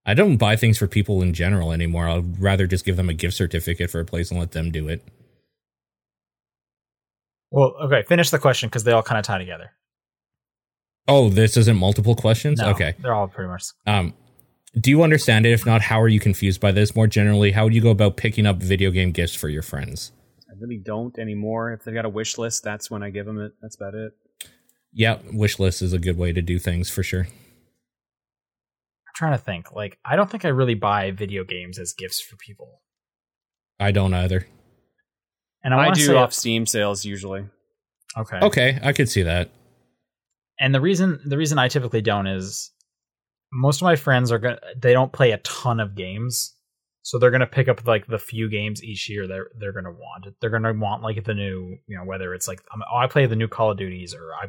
I 0.05 0.13
don't 0.13 0.37
buy 0.37 0.55
things 0.55 0.77
for 0.77 0.87
people 0.87 1.21
in 1.21 1.33
general 1.33 1.71
anymore. 1.71 2.07
I'd 2.09 2.41
rather 2.41 2.65
just 2.67 2.85
give 2.85 2.97
them 2.97 3.09
a 3.09 3.13
gift 3.13 3.35
certificate 3.35 3.89
for 3.91 3.99
a 3.99 4.05
place 4.05 4.31
and 4.31 4.39
let 4.39 4.51
them 4.51 4.71
do 4.71 4.87
it. 4.87 5.03
Well, 7.51 7.75
okay. 7.83 8.03
Finish 8.07 8.29
the 8.29 8.39
question 8.39 8.69
because 8.69 8.83
they 8.83 8.91
all 8.93 9.03
kind 9.03 9.19
of 9.19 9.25
tie 9.25 9.37
together. 9.37 9.71
Oh, 11.07 11.29
this 11.29 11.57
isn't 11.57 11.77
multiple 11.77 12.15
questions? 12.15 12.59
No, 12.59 12.69
Okay. 12.69 12.93
they're 12.99 13.13
all 13.13 13.27
pretty 13.27 13.49
much. 13.49 13.63
Um, 13.85 14.13
do 14.79 14.89
you 14.89 15.03
understand 15.03 15.45
it? 15.45 15.51
If 15.51 15.65
not, 15.65 15.81
how 15.81 15.99
are 16.01 16.07
you 16.07 16.19
confused 16.19 16.61
by 16.61 16.71
this? 16.71 16.95
More 16.95 17.07
generally, 17.07 17.51
how 17.51 17.65
would 17.65 17.73
you 17.73 17.81
go 17.81 17.89
about 17.89 18.15
picking 18.17 18.45
up 18.45 18.57
video 18.57 18.89
game 18.91 19.11
gifts 19.11 19.35
for 19.35 19.49
your 19.49 19.63
friends? 19.63 20.13
I 20.49 20.53
really 20.59 20.77
don't 20.77 21.17
anymore. 21.19 21.73
If 21.73 21.83
they've 21.83 21.93
got 21.93 22.05
a 22.05 22.09
wish 22.09 22.37
list, 22.37 22.63
that's 22.63 22.89
when 22.89 23.03
I 23.03 23.09
give 23.09 23.25
them 23.25 23.39
it. 23.39 23.51
That's 23.61 23.75
about 23.75 23.95
it. 23.95 24.13
Yeah, 24.93 25.17
wish 25.33 25.59
list 25.59 25.81
is 25.81 25.91
a 25.93 25.99
good 25.99 26.17
way 26.17 26.31
to 26.33 26.41
do 26.41 26.57
things 26.59 26.89
for 26.89 27.03
sure. 27.03 27.27
I'm 29.21 29.27
trying 29.27 29.37
to 29.37 29.43
think. 29.43 29.71
Like, 29.71 29.99
I 30.03 30.15
don't 30.15 30.29
think 30.29 30.45
I 30.45 30.49
really 30.49 30.73
buy 30.73 31.11
video 31.11 31.43
games 31.43 31.77
as 31.77 31.93
gifts 31.93 32.21
for 32.21 32.37
people. 32.37 32.81
I 33.79 33.91
don't 33.91 34.13
either. 34.13 34.47
And 35.63 35.73
I, 35.73 35.89
I, 35.89 35.91
do 35.91 36.15
off 36.17 36.33
Steam 36.33 36.65
sales 36.65 37.05
usually. 37.05 37.45
okay. 38.17 38.39
Okay, 38.41 38.79
I 38.81 38.93
could 38.93 39.09
see 39.09 39.23
that. 39.23 39.51
And 40.59 40.73
the 40.73 40.81
reason 40.81 41.19
the 41.25 41.37
reason 41.37 41.59
I 41.59 41.67
typically 41.67 42.01
don't 42.01 42.27
is 42.27 42.71
most 43.51 43.81
of 43.81 43.85
my 43.85 43.95
friends 43.95 44.31
are 44.31 44.39
gonna 44.39 44.59
they 44.79 44.93
don't 44.93 45.11
play 45.11 45.31
a 45.31 45.37
ton 45.39 45.79
of 45.79 45.95
games, 45.95 46.55
so 47.01 47.17
they're 47.17 47.31
gonna 47.31 47.47
pick 47.47 47.67
up 47.67 47.85
like 47.87 48.07
the 48.07 48.19
few 48.19 48.49
games 48.49 48.83
each 48.83 49.09
year 49.09 49.27
they're 49.27 49.47
they're 49.57 49.71
gonna 49.71 49.91
want. 49.91 50.27
They're 50.39 50.51
gonna 50.51 50.73
want 50.73 51.03
like 51.03 51.23
the 51.23 51.33
new 51.33 51.77
you 51.87 51.97
know 51.97 52.05
whether 52.05 52.33
it's 52.33 52.47
like 52.47 52.61
oh 52.75 52.97
I 52.97 53.07
play 53.07 53.25
the 53.25 53.35
new 53.35 53.47
Call 53.47 53.71
of 53.71 53.77
Duties 53.77 54.13
or 54.13 54.33
I 54.33 54.47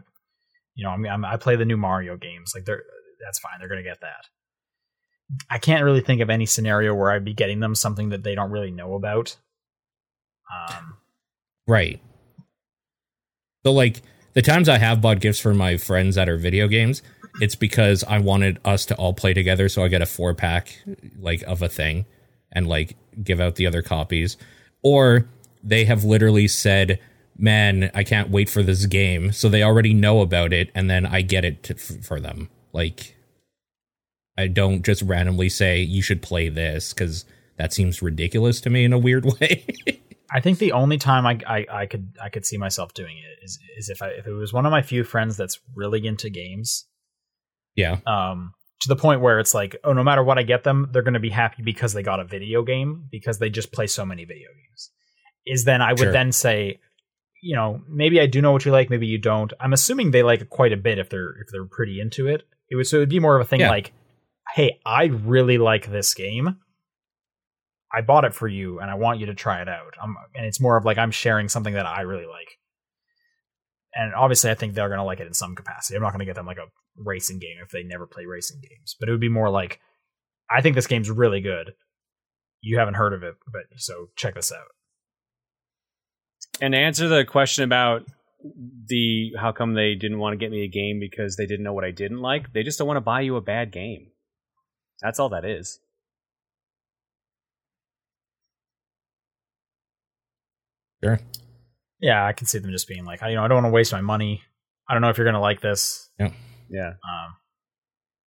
You 0.75 0.85
know, 0.85 0.91
I 0.91 0.97
mean, 0.99 1.13
I'm, 1.13 1.25
I 1.25 1.37
play 1.37 1.57
the 1.57 1.65
new 1.65 1.79
Mario 1.79 2.17
games. 2.17 2.53
Like, 2.55 2.65
they're 2.65 2.83
that's 3.25 3.39
fine. 3.39 3.53
They're 3.59 3.69
gonna 3.69 3.83
get 3.83 4.01
that. 4.01 4.27
I 5.51 5.59
can't 5.59 5.85
really 5.85 6.01
think 6.01 6.21
of 6.21 6.31
any 6.31 6.47
scenario 6.47 6.95
where 6.95 7.11
I'd 7.11 7.25
be 7.25 7.35
getting 7.35 7.61
them 7.61 7.75
something 7.75 8.11
that 8.11 8.23
they 8.23 8.35
don't 8.35 8.51
really 8.51 8.71
know 8.71 8.95
about. 8.95 9.37
Um, 10.53 10.99
Right. 11.67 12.01
So 13.65 13.73
like 13.73 14.03
the 14.35 14.43
times 14.43 14.69
I 14.69 14.79
have 14.79 15.01
bought 15.01 15.21
gifts 15.21 15.39
for 15.39 15.55
my 15.55 15.77
friends 15.77 16.17
that 16.17 16.29
are 16.29 16.37
video 16.37 16.69
games, 16.69 17.03
it's 17.41 17.55
because 17.55 18.05
I 18.05 18.19
wanted 18.19 18.59
us 18.65 18.85
to 18.87 18.97
all 18.97 19.15
play 19.15 19.33
together 19.33 19.69
so 19.69 19.85
I 19.85 19.89
get 19.89 20.03
a 20.03 20.07
four 20.07 20.35
pack 20.35 20.83
like 21.19 21.43
of 21.43 21.63
a 21.63 21.69
thing 21.69 22.07
and 22.51 22.67
like 22.67 22.97
give 23.23 23.41
out 23.41 23.55
the 23.57 23.67
other 23.67 23.83
copies. 23.83 24.37
Or 24.83 25.29
they 25.63 25.85
have 25.85 26.03
literally 26.03 26.49
said, 26.49 26.99
"Man, 27.39 27.91
I 27.95 28.03
can't 28.03 28.31
wait 28.31 28.51
for 28.51 28.63
this 28.63 28.87
game." 28.87 29.33
So 29.33 29.49
they 29.49 29.63
already 29.63 29.95
know 29.95 30.21
about 30.21 30.53
it 30.53 30.71
and 30.75 30.91
then 30.91 31.07
I 31.07 31.23
get 31.23 31.45
it 31.45 31.63
to, 31.65 31.75
for 31.75 32.19
them. 32.19 32.51
Like 32.73 33.17
I 34.39 34.47
don't 34.49 34.85
just 34.85 35.03
randomly 35.03 35.49
say 35.49 35.81
you 35.83 36.03
should 36.03 36.23
play 36.23 36.49
this 36.49 36.93
cuz 36.93 37.25
that 37.59 37.73
seems 37.73 38.01
ridiculous 38.03 38.61
to 38.63 38.71
me 38.71 38.85
in 38.85 38.93
a 38.93 38.99
weird 38.99 39.25
way. 39.41 39.65
I 40.35 40.41
think 40.41 40.59
the 40.59 40.73
only 40.73 40.97
time 40.97 41.27
I, 41.27 41.39
I, 41.47 41.67
I 41.83 41.87
could 41.87 42.13
I 42.23 42.29
could 42.31 42.47
see 42.47 42.57
myself 42.57 42.95
doing 42.95 43.19
it 43.19 43.45
is 43.45 43.59
is 43.79 43.89
if 43.91 44.01
I 44.03 44.09
if 44.09 44.27
it 44.27 44.33
was 44.33 44.53
one 44.53 44.65
of 44.65 44.71
my 44.73 44.81
few 44.83 45.05
friends 45.05 45.37
that's 45.37 45.61
really 45.75 46.07
into 46.07 46.31
games, 46.31 46.87
yeah. 47.77 47.99
um, 48.07 48.53
to 48.81 48.89
the 48.89 48.97
point 48.97 49.21
where 49.21 49.39
it's 49.39 49.55
like, 49.55 49.77
oh, 49.85 49.93
no 49.93 50.03
matter 50.03 50.23
what 50.25 50.39
I 50.39 50.43
get 50.43 50.65
them, 50.65 50.89
they're 50.93 51.03
going 51.03 51.15
to 51.15 51.21
be 51.21 51.31
happy 51.31 51.63
because 51.63 51.93
they 51.93 52.03
got 52.03 52.19
a 52.19 52.25
video 52.25 52.63
game 52.63 53.07
because 53.11 53.39
they 53.39 53.51
just 53.51 53.73
play 53.73 53.87
so 53.87 54.05
many 54.07 54.25
video 54.25 54.49
games. 54.49 54.91
Is 55.47 55.65
then 55.65 55.83
I 55.83 55.93
would 55.93 55.99
Sure. 55.99 56.13
then 56.13 56.33
say, 56.33 56.81
you 57.43 57.55
know, 57.55 57.83
maybe 57.89 58.19
I 58.21 58.27
do 58.27 58.41
know 58.41 58.53
what 58.53 58.65
you 58.65 58.73
like, 58.73 58.89
maybe 58.91 59.07
you 59.07 59.19
don't. 59.19 59.53
I'm 59.61 59.73
assuming 59.73 60.11
they 60.11 60.23
like 60.23 60.41
it 60.41 60.51
quite 60.51 60.73
a 60.73 60.77
bit 60.77 60.99
if 60.99 61.11
they're 61.11 61.31
if 61.43 61.49
they're 61.53 61.67
pretty 61.67 62.01
into 62.01 62.27
it. 62.27 62.43
It 62.71 62.77
would 62.77 62.87
so 62.87 62.97
it 62.97 63.01
would 63.01 63.09
be 63.11 63.21
more 63.21 63.37
of 63.37 63.43
a 63.47 63.49
thing 63.49 63.61
Yeah. 63.61 63.69
like, 63.71 63.93
hey, 64.55 64.81
I 64.85 65.05
really 65.05 65.59
like 65.59 65.91
this 65.91 66.15
game. 66.15 66.59
I 67.95 68.01
bought 68.01 68.25
it 68.25 68.35
for 68.35 68.49
you 68.49 68.81
and 68.81 68.91
I 68.91 68.95
want 68.95 69.21
you 69.21 69.27
to 69.27 69.35
try 69.35 69.61
it 69.61 69.69
out. 69.69 69.95
I'm, 70.03 70.17
and 70.35 70.47
it's 70.47 70.61
more 70.61 70.77
of 70.77 70.85
like 70.85 70.99
I'm 70.99 71.11
sharing 71.11 71.49
something 71.49 71.75
that 71.75 71.87
I 71.87 72.03
really 72.03 72.27
like. 72.27 72.59
And 73.95 74.15
obviously, 74.15 74.51
I 74.51 74.55
think 74.55 74.75
they're 74.75 74.89
going 74.89 74.99
to 74.99 75.05
like 75.05 75.21
it 75.21 75.27
in 75.27 75.35
some 75.35 75.55
capacity. 75.55 75.97
I'm 75.97 76.03
not 76.03 76.13
going 76.13 76.21
to 76.21 76.25
get 76.25 76.35
them 76.35 76.47
like 76.47 76.59
a 76.59 76.71
racing 76.97 77.39
game 77.39 77.57
if 77.63 77.71
they 77.71 77.83
never 77.83 78.07
play 78.07 78.25
racing 78.25 78.61
games, 78.63 78.97
but 78.99 79.09
it 79.09 79.13
would 79.13 79.21
be 79.21 79.29
more 79.29 79.51
like, 79.51 79.81
I 80.51 80.63
think 80.63 80.75
this 80.75 80.87
game's 80.87 81.11
really 81.11 81.43
good. 81.43 81.73
You 82.63 82.79
haven't 82.79 82.95
heard 82.95 83.13
of 83.13 83.23
it, 83.23 83.35
but 83.53 83.63
so 83.77 84.09
check 84.17 84.35
this 84.35 84.53
out. 84.53 84.69
And 86.61 86.75
answer 86.75 87.09
the 87.09 87.25
question 87.25 87.65
about 87.65 88.07
the 88.87 89.33
how 89.39 89.53
come 89.53 89.75
they 89.75 89.95
didn't 89.95 90.19
want 90.19 90.33
to 90.33 90.39
get 90.39 90.51
me 90.51 90.65
a 90.65 90.69
game 90.69 90.99
because 90.99 91.37
they 91.37 91.47
didn't 91.47 91.65
know 91.65 91.73
what 91.73 91.85
I 91.85 91.91
didn't 91.91 92.21
like, 92.21 92.53
they 92.53 92.63
just 92.63 92.79
don't 92.79 92.89
want 92.89 92.97
to 92.97 93.03
buy 93.03 93.21
you 93.21 93.37
a 93.37 93.41
bad 93.41 93.73
game. 93.73 94.12
That's 95.03 95.19
all 95.19 95.31
that 95.31 95.45
is. 95.45 95.81
Sure. 101.03 101.19
Yeah, 102.01 102.25
I 102.25 102.33
can 102.33 102.47
see 102.47 102.59
them 102.59 102.71
just 102.71 102.89
being 102.89 103.05
like, 103.05 103.21
you 103.23 103.35
know, 103.35 103.45
I 103.45 103.49
don't 103.49 103.63
want 103.63 103.67
to 103.67 103.73
waste 103.73 103.93
my 103.93 104.01
money. 104.01 104.43
I 104.89 104.95
don't 104.95 105.03
know 105.03 105.09
if 105.09 105.19
you're 105.19 105.25
going 105.25 105.35
to 105.35 105.41
like 105.41 105.61
this. 105.61 106.11
Yeah. 106.19 106.89
Um, 106.89 107.37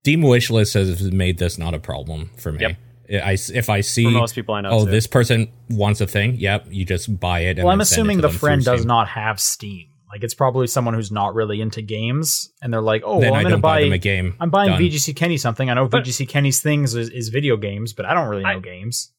Steam 0.04 0.22
wishlist 0.22 0.74
has 0.76 1.12
made 1.12 1.38
this 1.38 1.58
not 1.58 1.74
a 1.74 1.80
problem 1.80 2.30
for 2.38 2.52
me. 2.52 2.60
Yep. 2.62 3.24
I, 3.24 3.38
if 3.54 3.70
I 3.70 3.82
see, 3.82 4.06
For 4.06 4.12
most 4.12 4.36
people 4.36 4.56
I 4.56 4.62
know. 4.62 4.70
oh, 4.72 4.86
too. 4.86 4.92
this 4.92 5.08
person 5.08 5.52
wants 5.70 6.02
a 6.02 6.08
thing, 6.08 6.36
yep, 6.36 6.66
you 6.70 6.86
just 6.86 7.20
buy 7.20 7.42
it. 7.42 7.58
And 7.58 7.66
well, 7.66 7.72
I'm 7.72 7.78
then 7.80 7.86
send 7.86 8.00
it 8.00 8.02
assuming 8.02 8.22
the 8.22 8.30
friend 8.30 8.64
does 8.64 8.82
Steam. 8.82 8.88
not 8.88 9.08
have 9.10 9.40
Steam. 9.40 9.88
Like, 10.16 10.24
it's 10.24 10.34
probably 10.34 10.68
someone 10.68 10.94
who's 10.94 11.12
not 11.12 11.36
really 11.36 11.60
into 11.60 11.82
games, 11.82 12.54
and 12.62 12.72
they're 12.72 12.80
like, 12.80 13.02
oh, 13.04 13.18
well, 13.18 13.34
I'm 13.34 13.44
going 13.44 13.54
to 13.54 13.58
buy, 13.58 13.80
buy. 13.80 13.84
them 13.84 13.92
a 13.92 13.98
game. 13.98 14.34
I'm 14.40 14.50
buying 14.50 14.70
Done. 14.70 14.82
VGC 14.82 15.14
Kenny 15.14 15.36
something. 15.36 15.70
I 15.70 15.74
know 15.74 15.90
But- 15.90 16.06
VGC 16.06 16.30
Kenny's 16.30 16.62
things 16.62 16.96
is, 16.96 17.10
is 17.10 17.28
video 17.28 17.58
games, 17.58 17.92
but 17.92 18.06
I 18.06 18.14
don't 18.14 18.30
really 18.30 18.44
know 18.44 18.50
I- 18.50 18.60
games. 18.60 19.12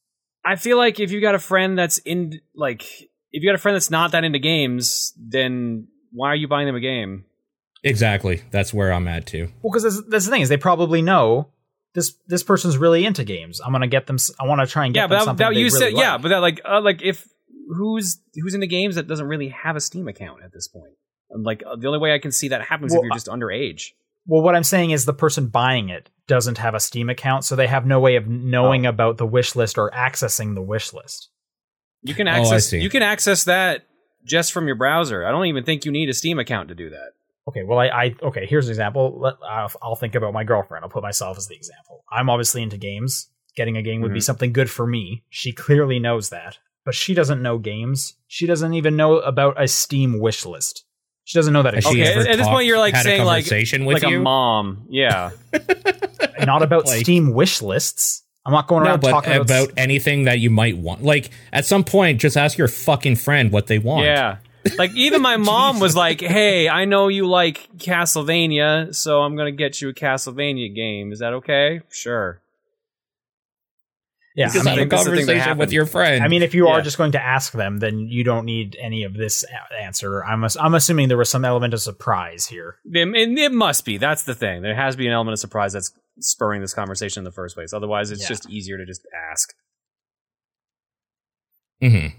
I 0.42 0.56
feel 0.56 0.78
like 0.78 0.98
if 0.98 1.10
you 1.10 1.20
got 1.20 1.34
a 1.34 1.38
friend 1.38 1.78
that's 1.78 1.98
in 1.98 2.40
like 2.54 2.82
if 2.82 3.42
you 3.42 3.48
got 3.50 3.56
a 3.56 3.58
friend 3.58 3.74
that's 3.74 3.90
not 3.90 4.12
that 4.12 4.24
into 4.24 4.38
games, 4.38 5.12
then 5.18 5.88
why 6.12 6.28
are 6.28 6.36
you 6.36 6.48
buying 6.48 6.66
them 6.66 6.76
a 6.76 6.80
game? 6.80 7.26
Exactly. 7.82 8.42
That's 8.52 8.72
where 8.72 8.92
I'm 8.92 9.06
at 9.08 9.26
too. 9.26 9.50
Well, 9.60 9.72
because 9.72 9.82
that's, 9.82 10.08
that's 10.08 10.24
the 10.24 10.30
thing 10.30 10.40
is 10.40 10.48
they 10.48 10.56
probably 10.56 11.02
know 11.02 11.48
this 11.94 12.14
this 12.28 12.42
person's 12.42 12.78
really 12.78 13.04
into 13.04 13.24
games. 13.24 13.60
I'm 13.60 13.72
gonna 13.72 13.88
get 13.88 14.06
them. 14.06 14.16
I 14.38 14.46
want 14.46 14.60
to 14.60 14.66
try 14.66 14.84
and 14.86 14.94
get 14.94 15.00
yeah, 15.00 15.06
them 15.06 15.10
but 15.10 15.18
that, 15.18 15.24
something 15.24 15.44
that 15.46 15.54
they 15.54 15.60
you 15.60 15.66
really 15.66 15.78
said 15.78 15.92
yeah, 15.92 16.12
like. 16.12 16.22
but 16.22 16.28
that 16.28 16.38
like 16.38 16.60
uh, 16.64 16.80
like 16.80 17.02
if 17.02 17.26
who's 17.68 18.18
who's 18.34 18.54
into 18.54 18.66
games 18.66 18.94
that 18.96 19.08
doesn't 19.08 19.26
really 19.26 19.48
have 19.48 19.76
a 19.76 19.80
Steam 19.80 20.08
account 20.08 20.42
at 20.44 20.52
this 20.52 20.68
point. 20.68 20.92
And, 21.30 21.44
Like 21.44 21.62
uh, 21.66 21.76
the 21.76 21.86
only 21.88 21.98
way 21.98 22.14
I 22.14 22.18
can 22.18 22.32
see 22.32 22.48
that 22.48 22.62
happens 22.62 22.92
Well, 22.92 23.00
if 23.00 23.04
you're 23.04 23.14
just 23.14 23.26
underage. 23.26 23.92
Well, 24.26 24.42
what 24.42 24.54
I'm 24.56 24.64
saying 24.64 24.90
is 24.90 25.04
the 25.04 25.12
person 25.14 25.46
buying 25.48 25.88
it 25.88 26.10
doesn't 26.26 26.58
have 26.58 26.74
a 26.74 26.80
Steam 26.80 27.08
account, 27.08 27.44
so 27.44 27.54
they 27.56 27.66
have 27.68 27.86
no 27.86 28.00
way 28.00 28.16
of 28.16 28.26
knowing 28.26 28.86
Oh. 28.86 28.90
about 28.90 29.18
the 29.18 29.26
wish 29.26 29.54
list 29.54 29.78
or 29.78 29.90
accessing 29.90 30.54
the 30.54 30.62
wish 30.62 30.92
list. 30.92 31.30
You 32.02 32.14
can 32.14 32.26
Oh, 32.28 32.32
access 32.32 32.66
see. 32.68 32.80
you 32.80 32.90
can 32.90 33.02
access 33.02 33.44
that 33.44 33.84
just 34.24 34.52
from 34.52 34.66
your 34.66 34.74
browser. 34.76 35.24
I 35.26 35.30
don't 35.30 35.46
even 35.46 35.64
think 35.64 35.84
you 35.84 35.92
need 35.92 36.08
a 36.08 36.14
Steam 36.14 36.38
account 36.38 36.68
to 36.68 36.74
do 36.74 36.90
that. 36.90 37.12
Okay, 37.48 37.62
well, 37.62 37.78
I, 37.78 37.86
I 37.86 38.14
okay. 38.22 38.44
Here's 38.46 38.66
an 38.66 38.72
example. 38.72 39.18
Let, 39.20 39.34
I'll, 39.48 39.70
I'll 39.80 39.94
think 39.94 40.16
about 40.16 40.32
my 40.32 40.42
girlfriend. 40.42 40.84
I'll 40.84 40.90
put 40.90 41.02
myself 41.04 41.36
as 41.38 41.46
the 41.46 41.54
example. 41.54 42.02
I'm 42.10 42.28
obviously 42.28 42.62
into 42.62 42.76
games. 42.76 43.28
Getting 43.56 43.76
a 43.76 43.82
game 43.82 44.00
would 44.02 44.12
be 44.12 44.18
Mhm. 44.18 44.24
something 44.24 44.52
good 44.52 44.68
for 44.68 44.84
me. 44.86 45.22
She 45.30 45.52
clearly 45.52 45.98
knows 46.00 46.30
that, 46.30 46.58
but 46.86 46.94
she 46.94 47.12
doesn't 47.12 47.42
know 47.42 47.58
games. 47.58 48.14
She 48.28 48.46
doesn't 48.46 48.72
even 48.72 48.96
know 48.96 49.18
about 49.18 49.62
a 49.62 49.68
Steam 49.68 50.18
wish 50.20 50.46
list. 50.46 50.84
She 51.24 51.36
doesn't 51.38 51.52
know 51.52 51.62
that 51.64 51.74
Has 51.74 51.84
she 51.84 51.90
Okay, 52.02 52.02
ever 52.04 52.20
at- 52.20 52.26
at 52.28 52.36
this 52.38 52.46
point 52.46 52.66
you're, 52.66 52.78
like, 52.78 52.96
saying, 52.96 53.20
a 53.20 53.24
like- 53.24 53.44
conversation 53.44 53.84
with 53.84 54.02
like 54.02 54.10
you? 54.10 54.20
a 54.20 54.22
mom. 54.22 54.86
Yeah. 54.88 55.30
not 56.46 56.62
about 56.62 56.86
Like- 56.86 57.00
Steam 57.00 57.34
wish 57.34 57.60
lists. 57.60 58.22
I'm 58.46 58.52
not 58.52 58.68
going 58.68 58.84
no, 58.84 58.90
around 58.90 59.00
but 59.00 59.10
talking 59.10 59.32
about, 59.32 59.64
about, 59.64 59.72
anything 59.76 60.24
that 60.24 60.38
you 60.38 60.50
might 60.50 60.76
want. 60.78 61.02
Like 61.02 61.30
at 61.52 61.66
some 61.66 61.82
point, 61.82 62.20
just 62.20 62.36
ask 62.36 62.56
your 62.56 62.68
fucking 62.68 63.16
friend 63.16 63.50
what 63.50 63.66
they 63.66 63.80
want. 63.80 64.04
Yeah. 64.06 64.36
Like 64.78 64.94
even 64.94 65.20
my 65.20 65.36
mom 65.52 65.80
was 65.80 65.96
like, 65.96 66.20
"Hey, 66.20 66.68
I 66.68 66.84
know 66.84 67.08
you 67.08 67.26
like 67.26 67.68
Castlevania, 67.78 68.94
so 68.94 69.22
I'm 69.22 69.34
going 69.34 69.46
to 69.52 69.56
get 69.56 69.80
you 69.80 69.88
a 69.88 69.92
Castlevania 69.94 70.72
game. 70.72 71.10
Is 71.12 71.18
that 71.18 71.32
okay?" 71.34 71.80
Sure. 71.90 72.40
Yeah. 74.36 74.46
Just 74.46 74.56
I 74.66 74.70
have 74.70 74.78
mean, 74.78 74.86
a 74.86 74.88
that's 74.88 75.04
the 75.04 75.10
thing 75.10 75.26
that 75.26 75.32
conversation 75.32 75.58
with 75.58 75.72
your 75.72 75.86
friend. 75.86 76.22
I 76.22 76.28
mean, 76.28 76.42
if 76.42 76.54
you 76.54 76.68
are 76.68 76.80
just 76.82 76.98
going 76.98 77.12
to 77.12 77.20
ask 77.22 77.52
them, 77.52 77.78
then 77.78 77.98
you 77.98 78.22
don't 78.22 78.44
need 78.44 78.76
any 78.80 79.02
of 79.02 79.14
this 79.14 79.44
answer. 79.80 80.22
I'm 80.24 80.44
ass- 80.44 80.56
I'm 80.60 80.74
assuming 80.74 81.08
there 81.08 81.16
was 81.16 81.30
some 81.30 81.44
element 81.44 81.74
of 81.74 81.80
surprise 81.80 82.46
here. 82.46 82.76
It, 82.84 83.08
it- 83.08 83.38
it 83.38 83.52
must 83.52 83.84
be. 83.84 83.96
That's 83.98 84.22
the 84.24 84.34
thing. 84.34 84.62
There 84.62 84.74
has 84.76 84.94
to 84.94 84.98
be 84.98 85.06
an 85.06 85.12
element 85.14 85.32
of 85.32 85.38
surprise 85.40 85.72
that's 85.72 85.90
spurring 86.20 86.60
this 86.60 86.74
conversation 86.74 87.20
in 87.22 87.24
the 87.24 87.32
first 87.32 87.56
place. 87.56 87.72
Otherwise, 87.72 88.10
it's 88.10 88.22
Yeah. 88.22 88.28
just 88.28 88.48
easier 88.50 88.78
to 88.78 88.86
just 88.86 89.02
ask. 89.30 89.52
Mhm. 91.82 92.12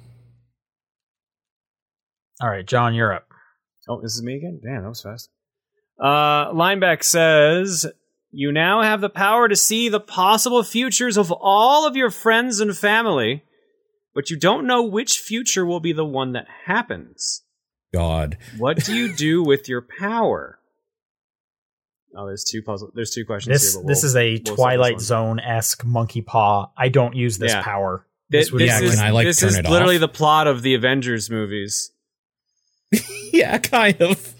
All 2.42 2.50
right, 2.50 2.66
John, 2.66 2.94
you're 2.94 3.14
up. 3.14 3.28
Oh, 3.90 4.02
this 4.02 4.14
is 4.16 4.22
me 4.22 4.36
again? 4.36 4.60
Damn, 4.64 4.84
that 4.84 4.90
was 4.90 5.02
fast. 5.02 5.30
Uh, 6.00 6.52
Lineback 6.52 7.02
says, 7.04 7.86
You 8.40 8.52
now 8.52 8.84
have 8.84 9.02
the 9.02 9.10
power 9.10 9.48
to 9.48 9.56
see 9.56 9.90
the 9.90 10.00
possible 10.00 10.62
futures 10.62 11.18
of 11.18 11.32
all 11.32 11.88
of 11.88 11.96
your 11.96 12.12
friends 12.12 12.60
and 12.60 12.78
family, 12.78 13.44
but 14.14 14.30
you 14.30 14.38
don't 14.38 14.68
know 14.68 14.84
which 14.84 15.18
future 15.18 15.66
will 15.66 15.80
be 15.80 15.92
the 15.92 16.06
one 16.06 16.34
that 16.34 16.46
happens. 16.66 17.42
God. 17.92 18.38
What 18.60 18.84
do 18.86 18.94
you 18.96 19.16
do 19.16 19.44
with 19.52 19.68
your 19.68 19.82
power? 19.82 20.60
Oh, 22.16 22.28
there's 22.28 22.44
two 22.44 22.62
puzzle. 22.62 22.92
There's 22.94 23.10
two 23.10 23.26
questions 23.26 23.56
This 23.60 23.74
here. 23.74 23.82
we'll- 23.84 23.92
is 23.92 24.16
a 24.16 24.40
we'll 24.46 24.56
Twilight 24.56 25.00
Zone 25.00 25.40
esque 25.40 25.84
monkey 25.84 26.22
paw. 26.22 26.70
I 26.78 26.90
don't 26.90 27.16
use 27.16 27.40
this 27.40 27.54
Yeah. 27.54 27.64
power. 27.64 28.06
Thi- 28.32 28.38
This 28.38 28.52
would 28.52 28.62
This, 28.62 28.68
Yeah, 28.68 28.82
is, 28.82 28.96
can 28.98 29.04
I, 29.04 29.10
like, 29.10 29.26
this 29.26 29.42
is 29.42 29.58
literally 29.68 29.96
off? 29.96 30.02
the 30.02 30.08
plot 30.10 30.46
of 30.46 30.62
the 30.62 30.76
Avengers 30.76 31.32
movies. 31.32 31.90
yeah, 33.34 33.58
kind 33.58 34.00
of. 34.00 34.36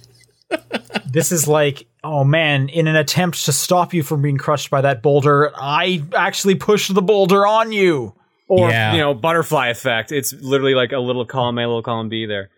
this 1.12 1.32
is 1.32 1.48
like, 1.48 1.88
oh 2.08 2.24
man, 2.24 2.70
in 2.70 2.88
an 2.88 2.96
attempt 2.96 3.46
to 3.46 3.52
stop 3.52 3.94
you 3.94 4.04
from 4.04 4.22
being 4.22 4.38
crushed 4.38 4.70
by 4.70 4.82
that 4.82 5.02
boulder, 5.04 5.52
I 5.56 6.04
actually 6.16 6.56
pushed 6.56 6.94
the 6.94 7.02
boulder 7.02 7.46
on 7.46 7.72
you. 7.72 8.14
or 8.50 8.70
Yeah. 8.70 8.94
you 8.94 9.00
know 9.00 9.14
butterfly 9.14 9.68
effect 9.68 10.12
it's 10.14 10.32
literally 10.34 10.74
like 10.74 10.94
a 10.94 11.00
little 11.00 11.26
column 11.26 11.58
a 11.58 11.68
little 11.68 11.84
column 11.84 12.08
b 12.08 12.26
there 12.26 12.50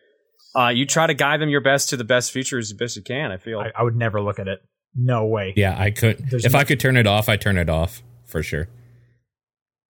uh, 0.56 0.70
you 0.70 0.86
try 0.86 1.08
to 1.08 1.16
guide 1.16 1.42
them 1.42 1.50
your 1.50 1.62
best 1.62 1.90
to 1.90 1.98
the 1.98 2.04
best 2.04 2.32
future 2.32 2.60
as 2.60 2.72
best 2.74 2.96
you 2.96 3.02
can 3.02 3.32
i 3.32 3.38
feel 3.38 3.60
I, 3.60 3.72
I 3.76 3.82
would 3.84 3.96
never 3.96 4.22
look 4.22 4.38
at 4.40 4.48
it. 4.48 4.60
No 4.96 5.26
way. 5.28 5.54
Yeah, 5.56 5.76
I 5.80 5.92
could. 5.92 6.18
There's 6.30 6.46
if 6.46 6.54
no- 6.54 6.60
I 6.60 6.64
could 6.64 6.80
turn 6.80 6.98
it 6.98 7.06
off, 7.08 7.30
I 7.30 7.38
turn 7.38 7.58
it 7.58 7.70
off 7.70 8.02
for 8.26 8.42
sure. 8.44 8.68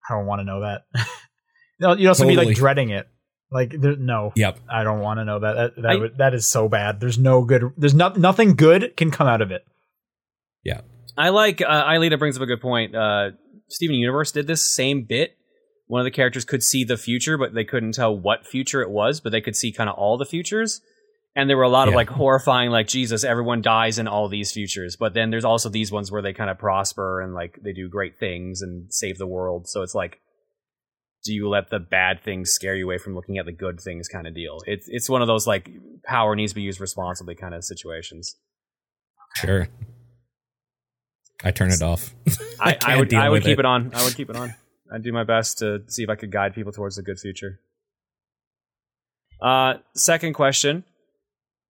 I 0.09 0.13
don't 0.15 0.25
want 0.25 0.39
to 0.41 0.43
know 0.43 0.61
that. 0.61 0.81
no, 1.79 1.95
you'd 1.95 2.07
also 2.07 2.27
be 2.27 2.35
like 2.35 2.53
dreading 2.55 2.89
it. 2.89 3.07
Like, 3.51 3.73
there, 3.79 3.95
no, 3.95 4.31
Yep. 4.35 4.59
I 4.69 4.83
don't 4.83 4.99
want 4.99 5.19
to 5.19 5.25
know 5.25 5.39
that. 5.39 5.53
That 5.55 5.81
that, 5.81 5.91
I- 5.91 5.95
would, 5.95 6.17
that 6.19 6.33
is 6.33 6.47
so 6.47 6.69
bad. 6.69 6.99
There's 6.99 7.17
no 7.17 7.43
good. 7.43 7.63
There's 7.77 7.95
not 7.95 8.17
nothing 8.17 8.55
good 8.55 8.95
can 8.95 9.09
come 9.11 9.27
out 9.27 9.41
of 9.41 9.51
it. 9.51 9.65
Yeah. 10.63 10.81
i 11.17 11.29
like 11.29 11.61
uh, 11.61 11.85
Aelita 11.85 12.19
brings 12.19 12.35
up 12.35 12.43
a 12.43 12.45
good 12.45 12.61
point 12.61 12.93
uh, 12.95 13.31
steven 13.69 13.95
universe 13.95 14.31
did 14.31 14.45
this 14.45 14.61
same 14.61 15.03
bit 15.03 15.35
one 15.87 16.01
of 16.01 16.05
the 16.05 16.11
characters 16.11 16.43
could 16.45 16.61
see 16.61 16.83
the 16.83 16.97
future 16.97 17.37
but 17.37 17.53
they 17.53 17.63
couldn't 17.63 17.93
tell 17.93 18.15
what 18.15 18.45
future 18.45 18.81
it 18.81 18.89
was 18.89 19.19
but 19.21 19.31
they 19.31 19.41
could 19.41 19.55
see 19.55 19.71
kind 19.71 19.89
of 19.89 19.95
all 19.95 20.17
the 20.17 20.25
futures 20.25 20.81
and 21.35 21.49
there 21.49 21.55
were 21.57 21.63
a 21.63 21.69
lot 21.69 21.87
of 21.87 21.93
like 21.93 22.09
horrifying 22.09 22.69
like 22.71 22.87
jesus 22.87 23.23
everyone 23.23 23.61
dies 23.61 23.97
in 23.97 24.07
all 24.07 24.27
these 24.27 24.51
futures 24.51 24.97
but 24.97 25.13
then 25.13 25.29
there's 25.29 25.45
also 25.45 25.69
these 25.69 25.91
ones 25.91 26.11
where 26.11 26.21
they 26.21 26.33
kind 26.33 26.49
of 26.49 26.57
prosper 26.59 27.21
and 27.21 27.33
like 27.33 27.57
they 27.63 27.71
do 27.71 27.87
great 27.87 28.19
things 28.19 28.61
and 28.61 28.93
save 28.93 29.17
the 29.17 29.25
world 29.27 29.67
so 29.67 29.81
it's 29.81 29.95
like 29.95 30.19
do 31.25 31.33
you 31.33 31.49
let 31.49 31.69
the 31.69 31.79
bad 31.79 32.21
things 32.21 32.51
scare 32.51 32.75
you 32.75 32.85
away 32.85 32.97
from 32.97 33.13
looking 33.15 33.37
at 33.37 33.45
the 33.45 33.51
good 33.51 33.79
things 33.79 34.07
kind 34.07 34.27
of 34.27 34.33
deal 34.33 34.57
it's 34.65 34.87
it's 34.89 35.09
one 35.09 35.21
of 35.21 35.27
those 35.27 35.45
like 35.45 35.69
power 36.03 36.35
needs 36.35 36.51
to 36.51 36.55
be 36.55 36.61
used 36.61 36.79
responsibly 36.79 37.35
kind 37.35 37.53
of 37.53 37.63
situations 37.63 38.35
Sure. 39.35 39.67
I 41.43 41.51
turn 41.51 41.71
it 41.71 41.81
off. 41.81 42.13
i, 42.59 42.71
I, 42.71 42.73
can't 42.73 42.99
would 42.99 43.13
i 43.13 43.29
would 43.29 43.43
keep 43.43 43.59
it. 43.59 43.65
on 43.65 43.91
i 43.93 44.03
would 44.03 44.15
keep 44.15 44.29
it 44.29 44.35
on 44.35 44.53
i'd 44.93 45.03
do 45.03 45.13
my 45.13 45.23
best 45.23 45.59
to 45.59 45.83
see 45.87 46.03
if 46.03 46.09
i 46.09 46.15
could 46.15 46.31
guide 46.31 46.53
people 46.53 46.71
towards 46.71 46.97
a 46.97 47.01
good 47.01 47.19
future 47.19 47.59
uh 49.41 49.75
second 49.95 50.33
question 50.33 50.83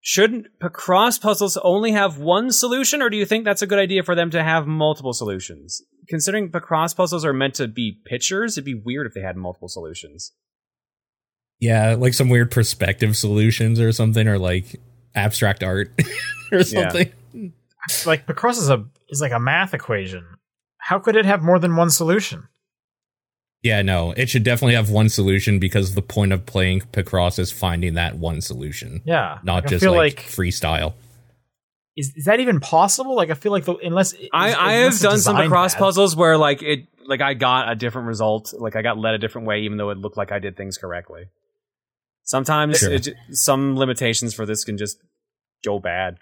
Shouldn't 0.01 0.47
cross 0.71 1.17
puzzles 1.17 1.57
only 1.57 1.91
have 1.91 2.17
one 2.17 2.51
solution, 2.51 3.01
or 3.01 3.09
do 3.09 3.17
you 3.17 3.25
think 3.25 3.43
that's 3.43 3.61
a 3.61 3.67
good 3.67 3.79
idea 3.79 4.01
for 4.01 4.15
them 4.15 4.31
to 4.31 4.41
have 4.41 4.65
multiple 4.65 5.11
solutions? 5.11 5.81
Considering 6.09 6.49
cross 6.49 6.93
puzzles 6.93 7.23
are 7.23 7.33
meant 7.33 7.53
to 7.55 7.67
be 7.67 7.99
pictures, 8.05 8.57
it'd 8.57 8.65
be 8.65 8.73
weird 8.73 9.05
if 9.05 9.13
they 9.13 9.21
had 9.21 9.37
multiple 9.37 9.67
solutions. 9.67 10.33
Yeah, 11.59 11.95
like 11.95 12.13
some 12.13 12.29
weird 12.29 12.51
perspective 12.51 13.15
solutions 13.15 13.79
or 13.79 13.91
something, 13.91 14.27
or 14.27 14.39
like 14.39 14.79
abstract 15.13 15.63
art 15.63 15.91
or 16.51 16.63
something. 16.63 17.11
Like 18.05 18.25
Picross 18.25 18.57
is 18.57 18.69
a 18.69 18.85
is 19.09 19.21
like 19.21 19.31
a 19.31 19.39
math 19.39 19.73
equation. 19.73 20.25
How 20.77 20.99
could 20.99 21.15
it 21.15 21.25
have 21.25 21.41
more 21.41 21.59
than 21.59 21.75
one 21.75 21.89
solution? 21.89 22.47
Yeah, 23.61 23.81
no, 23.81 24.13
it 24.13 24.29
should 24.29 24.43
definitely 24.43 24.75
have 24.75 24.89
one 24.89 25.09
solution 25.09 25.59
because 25.59 25.93
the 25.93 26.01
point 26.01 26.31
of 26.31 26.45
playing 26.45 26.81
Picross 26.93 27.37
is 27.37 27.51
finding 27.51 27.95
that 27.95 28.17
one 28.17 28.39
solution, 28.39 29.01
Yeah, 29.05 29.39
not 29.43 29.63
like, 29.63 29.67
just 29.67 29.85
like, 29.85 29.95
like 29.95 30.19
freestyle. 30.25 30.93
Is, 31.99 32.13
is 32.15 32.25
that 32.25 32.39
even 32.39 32.59
possible? 32.59 33.15
Like 33.15 33.29
I 33.29 33.33
feel 33.33 33.51
like 33.51 33.65
the, 33.65 33.75
unless 33.77 34.13
I, 34.33 34.49
is- 34.49 34.55
I 34.55 34.73
unless 34.73 35.01
have 35.01 35.11
done 35.11 35.19
some 35.19 35.35
designed 35.35 35.51
cross 35.51 35.73
bad. 35.73 35.79
puzzles 35.79 36.15
where 36.15 36.37
like 36.37 36.61
it 36.63 36.87
like 37.05 37.21
I 37.21 37.33
got 37.33 37.69
a 37.71 37.75
different 37.75 38.07
result, 38.07 38.53
like 38.57 38.75
I 38.75 38.81
got 38.81 38.97
led 38.97 39.13
a 39.13 39.17
different 39.17 39.47
way, 39.47 39.61
even 39.61 39.77
though 39.77 39.89
it 39.89 39.97
looked 39.97 40.17
like 40.17 40.31
I 40.31 40.39
did 40.39 40.55
things 40.57 40.77
correctly. 40.77 41.25
Sometimes 42.23 42.77
Sure. 42.79 42.91
it, 42.91 42.99
j- 43.03 43.13
some 43.31 43.75
limitations 43.75 44.33
for 44.33 44.45
this 44.45 44.63
can 44.63 44.77
just 44.77 44.97
go 45.65 45.79
bad. 45.79 46.17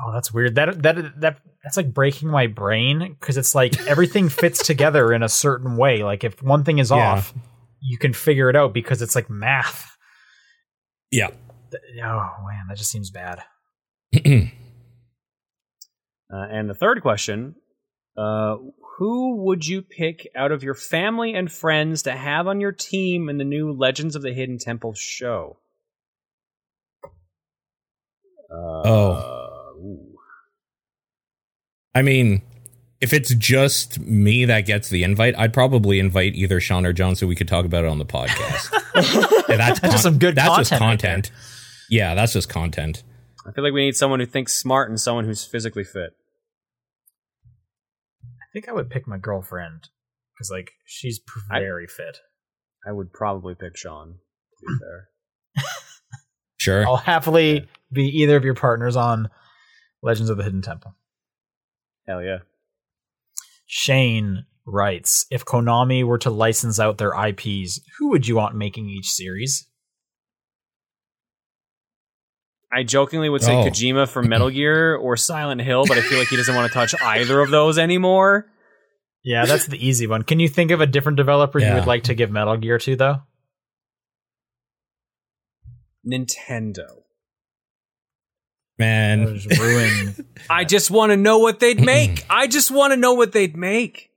Oh, 0.00 0.12
that's 0.12 0.32
weird. 0.32 0.54
That 0.56 0.82
that 0.82 1.20
that 1.20 1.40
that's 1.62 1.76
like 1.76 1.92
breaking 1.94 2.28
my 2.28 2.46
brain 2.46 3.16
because 3.18 3.36
it's 3.36 3.54
like 3.54 3.80
everything 3.86 4.28
fits 4.28 4.64
together 4.66 5.12
in 5.12 5.22
a 5.22 5.28
certain 5.28 5.76
way. 5.76 6.02
Like 6.02 6.24
if 6.24 6.42
one 6.42 6.64
thing 6.64 6.78
is 6.78 6.90
Yeah. 6.90 6.96
off, 7.12 7.32
you 7.80 7.98
can 7.98 8.12
figure 8.12 8.48
it 8.50 8.56
out 8.56 8.72
because 8.74 9.02
it's 9.02 9.14
like 9.14 9.28
math. 9.30 9.96
Yeah. 11.10 11.28
Oh 11.72 12.30
man, 12.46 12.66
that 12.68 12.76
just 12.76 12.90
seems 12.90 13.10
bad. 13.10 13.42
Uh, 16.32 16.46
and 16.50 16.68
the 16.68 16.74
third 16.74 17.00
question 17.02 17.54
uh, 18.16 18.56
Who 18.98 19.36
would 19.44 19.66
you 19.66 19.82
pick 19.82 20.28
out 20.36 20.52
of 20.52 20.62
your 20.62 20.74
family 20.74 21.34
and 21.34 21.50
friends 21.50 22.02
to 22.02 22.12
have 22.12 22.46
on 22.46 22.60
your 22.60 22.72
team 22.72 23.28
in 23.28 23.38
the 23.38 23.44
new 23.44 23.72
Legends 23.72 24.14
of 24.16 24.22
the 24.22 24.32
Hidden 24.32 24.58
Temple 24.58 24.94
show? 24.94 25.58
Uh, 28.50 28.82
Oh. 28.84 29.74
ooh. 29.78 30.14
I 31.94 32.02
mean, 32.02 32.42
if 33.00 33.12
it's 33.12 33.34
just 33.34 33.98
me 34.00 34.44
that 34.46 34.62
gets 34.62 34.88
the 34.88 35.02
invite, 35.04 35.36
I'd 35.38 35.52
probably 35.52 35.98
invite 35.98 36.34
either 36.34 36.60
Sean 36.60 36.86
or 36.86 36.92
John 36.92 37.14
so 37.16 37.26
we 37.26 37.34
could 37.34 37.48
talk 37.48 37.64
about 37.64 37.84
it 37.84 37.88
on 37.90 37.98
the 37.98 38.06
podcast. 38.06 38.72
And 39.48 39.58
that's 39.60 39.80
That's 39.80 39.94
just 39.94 40.02
some 40.02 40.18
good 40.18 40.34
That's 40.34 40.56
just 40.56 40.70
content 40.70 40.80
right 40.82 40.98
content. 41.00 41.30
yeah, 41.90 42.14
that's 42.14 42.32
just 42.32 42.48
content. 42.48 43.02
I 43.48 43.52
feel 43.52 43.64
like 43.64 43.72
we 43.72 43.84
need 43.86 43.96
someone 43.96 44.20
who 44.20 44.26
thinks 44.26 44.54
smart 44.54 44.90
and 44.90 45.00
someone 45.00 45.24
who's 45.24 45.44
physically 45.44 45.84
fit. 45.84 46.10
I 48.22 48.46
think 48.52 48.68
I 48.68 48.72
would 48.72 48.90
pick 48.90 49.06
my 49.06 49.18
girlfriend 49.18 49.88
because 50.34 50.50
like 50.50 50.72
she's 50.84 51.18
p- 51.18 51.40
I- 51.50 51.60
very 51.60 51.86
fit. 51.86 52.18
I 52.86 52.92
would 52.92 53.12
probably 53.12 53.54
pick 53.54 53.76
Sean, 53.76 54.14
to 54.60 54.66
be 54.66 54.78
fair. 54.80 55.64
Sure. 56.58 56.86
I'll 56.86 56.96
happily 56.96 57.66
be 57.92 58.04
either 58.22 58.36
of 58.36 58.44
your 58.44 58.54
partners 58.54 58.96
on 58.96 59.28
Legends 60.02 60.30
of 60.30 60.36
the 60.36 60.42
Hidden 60.44 60.62
Temple. 60.62 60.94
Hell 62.06 62.22
yeah. 62.22 62.38
Shane 63.66 64.44
writes, 64.66 65.26
if 65.30 65.44
Konami 65.44 66.04
were 66.04 66.18
to 66.18 66.30
license 66.30 66.80
out 66.80 66.98
their 66.98 67.12
IPs, 67.14 67.80
who 67.98 68.10
would 68.10 68.26
you 68.26 68.36
want 68.36 68.54
making 68.56 68.88
each 68.88 69.08
series? 69.08 69.66
I 72.70 72.82
jokingly 72.82 73.28
would 73.30 73.42
say 73.42 73.54
Oh. 73.56 73.64
Kojima 73.64 74.08
for 74.08 74.22
Metal 74.22 74.50
Gear 74.50 74.94
or 74.96 75.16
Silent 75.16 75.60
Hill, 75.62 75.84
but 75.86 75.96
I 75.96 76.02
feel 76.02 76.18
like 76.18 76.28
he 76.28 76.36
doesn't 76.36 76.54
want 76.54 76.68
to 76.70 76.74
touch 76.74 76.94
either 77.02 77.40
of 77.40 77.50
those 77.50 77.78
anymore. 77.78 78.46
Yeah, 79.24 79.46
that's 79.46 79.66
the 79.66 79.84
easy 79.84 80.06
one. 80.06 80.22
Can 80.22 80.38
you 80.40 80.48
think 80.48 80.70
of 80.70 80.80
a 80.80 80.86
different 80.86 81.16
developer 81.16 81.58
you 81.58 81.72
would 81.74 81.86
like 81.86 82.04
to 82.04 82.14
give 82.14 82.30
Metal 82.30 82.56
Gear 82.56 82.78
to, 82.78 82.96
though? 82.96 83.16
Nintendo. 86.06 87.02
Man. 88.78 89.38
Just 89.38 89.60
ruin. 89.60 90.26
I 90.50 90.64
just 90.64 90.90
want 90.90 91.10
to 91.10 91.16
know 91.16 91.38
what 91.38 91.60
they'd 91.60 91.80
make. 91.80 92.24
I 92.30 92.46
just 92.46 92.70
want 92.70 92.92
to 92.92 92.96
know 92.96 93.14
what 93.14 93.32
they'd 93.32 93.56
make. 93.56 94.10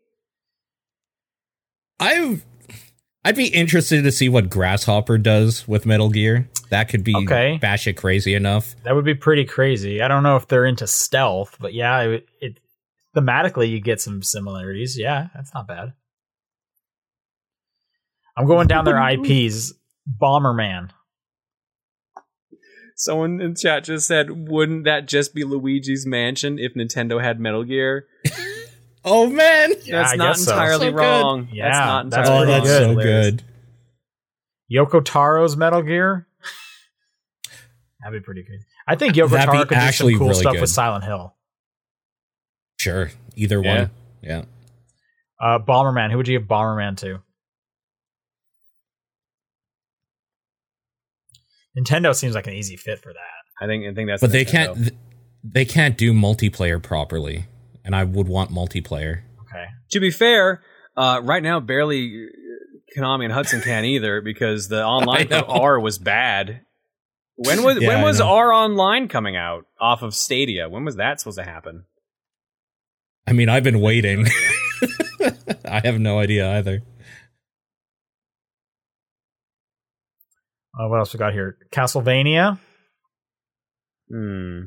I 1.99 2.39
I'd 3.23 3.35
be 3.35 3.47
interested 3.47 4.03
to 4.03 4.11
see 4.11 4.29
what 4.29 4.49
Grasshopper 4.49 5.17
does 5.19 5.67
with 5.67 5.85
Metal 5.85 6.09
Gear. 6.09 6.49
That 6.71 6.89
could 6.89 7.03
be 7.03 7.15
Okay. 7.15 7.57
bash 7.61 7.85
it 7.85 7.93
crazy 7.93 8.33
enough. 8.33 8.75
that 8.83 8.95
would 8.95 9.05
be 9.05 9.13
pretty 9.13 9.45
crazy. 9.45 10.01
I 10.01 10.07
don't 10.07 10.23
know 10.23 10.37
if 10.37 10.47
they're 10.47 10.65
into 10.65 10.87
stealth, 10.87 11.57
but 11.59 11.73
yeah, 11.73 12.01
it, 12.01 12.27
it 12.41 12.59
thematically 13.15 13.69
you 13.69 13.79
get 13.79 14.01
some 14.01 14.23
similarities. 14.23 14.97
Yeah, 14.97 15.27
that's 15.35 15.53
not 15.53 15.67
bad. 15.67 15.93
I'm 18.35 18.47
going 18.47 18.67
down 18.67 18.85
their 18.85 18.97
IPs. 19.11 19.73
Bomberman. 20.19 20.89
Someone 22.95 23.39
in 23.41 23.55
chat 23.55 23.83
just 23.83 24.07
said, 24.07 24.49
"Wouldn't 24.49 24.85
that 24.85 25.07
just 25.07 25.33
be 25.35 25.43
Luigi's 25.43 26.05
Mansion 26.07 26.57
if 26.59 26.73
Nintendo 26.73 27.21
had 27.21 27.39
Metal 27.39 27.63
Gear?" 27.63 28.07
Oh 29.03 29.27
man. 29.27 29.71
Yeah, 29.83 30.01
That's 30.01 30.13
I 30.13 30.15
not 30.15 30.27
guess 30.35 30.45
so. 30.45 30.51
entirely 30.51 30.89
So 30.91 30.95
wrong. 30.95 31.47
Yeah, 31.51 31.65
that's 31.69 31.77
not 31.79 32.09
that's 32.11 32.29
oh, 32.29 32.45
that's 32.45 32.69
wrong. 32.69 32.95
so 32.95 33.01
good. 33.01 33.43
Yoko 34.71 35.03
Taro's 35.03 35.57
Metal 35.57 35.81
Gear. 35.81 36.27
That'd 38.03 38.21
be 38.21 38.23
pretty 38.23 38.43
good. 38.43 38.59
I 38.87 38.95
think 38.95 39.15
Yoko 39.15 39.31
That'd 39.31 39.45
Taro 39.51 39.65
could 39.65 39.79
do 39.79 39.91
some 39.91 40.09
cool 40.17 40.27
really 40.29 40.39
stuff 40.41 40.53
good. 40.53 40.61
with 40.61 40.69
Silent 40.69 41.03
Hill. 41.03 41.35
Sure. 42.79 43.11
Either 43.35 43.61
Yeah. 43.63 43.77
one. 43.79 43.91
Yeah. 44.21 44.45
Uh, 45.39 45.59
Bomberman. 45.59 46.11
Who 46.11 46.17
would 46.17 46.27
you 46.27 46.37
give 46.39 46.47
Bomberman 46.47 46.97
to? 46.97 47.19
Nintendo 51.77 52.13
seems 52.15 52.35
like 52.35 52.47
an 52.47 52.53
easy 52.53 52.75
fit 52.75 52.99
for 52.99 53.13
that. 53.13 53.63
I 53.63 53.67
think 53.67 53.85
I 53.85 53.93
think 53.93 54.09
that's. 54.09 54.21
But 54.21 54.31
they 54.31 54.45
can't 54.45 54.91
they 55.43 55.65
can't 55.65 55.97
do 55.97 56.13
multiplayer 56.13 56.81
properly. 56.81 57.45
And 57.83 57.95
I 57.95 58.03
would 58.03 58.27
want 58.27 58.51
multiplayer. 58.51 59.21
Okay. 59.41 59.65
To 59.91 59.99
be 59.99 60.11
fair, 60.11 60.61
uh, 60.95 61.21
right 61.23 61.41
now 61.41 61.59
barely 61.59 62.27
uh, 62.27 62.99
Konami 62.99 63.25
and 63.25 63.33
Hudson 63.33 63.61
can 63.61 63.85
either 63.93 64.21
because 64.21 64.67
the 64.67 64.83
online 64.83 65.21
I 65.33 65.41
for 65.41 65.47
know. 65.47 65.61
R 65.61 65.79
was 65.79 65.97
bad. 65.97 66.61
When 67.35 67.63
was 67.63 67.81
Yeah, 67.81 67.87
when 67.87 68.01
was. 68.03 68.21
R 68.21 68.51
online 68.51 69.07
coming 69.07 69.35
out 69.35 69.65
off 69.79 70.03
of 70.03 70.13
Stadia? 70.13 70.69
When 70.69 70.85
was 70.85 70.97
that 70.97 71.19
supposed 71.19 71.39
to 71.39 71.43
happen? 71.43 71.85
I 73.27 73.33
mean, 73.33 73.49
I've 73.49 73.63
been 73.63 73.81
waiting. 73.81 74.27
I 75.65 75.81
have 75.83 75.99
no 75.99 76.19
idea 76.19 76.57
either. 76.57 76.81
Uh, 80.77 80.87
what 80.87 80.99
else 80.99 81.13
we 81.13 81.17
got 81.17 81.33
here? 81.33 81.57
Castlevania. 81.71 82.59
Hmm. 84.09 84.61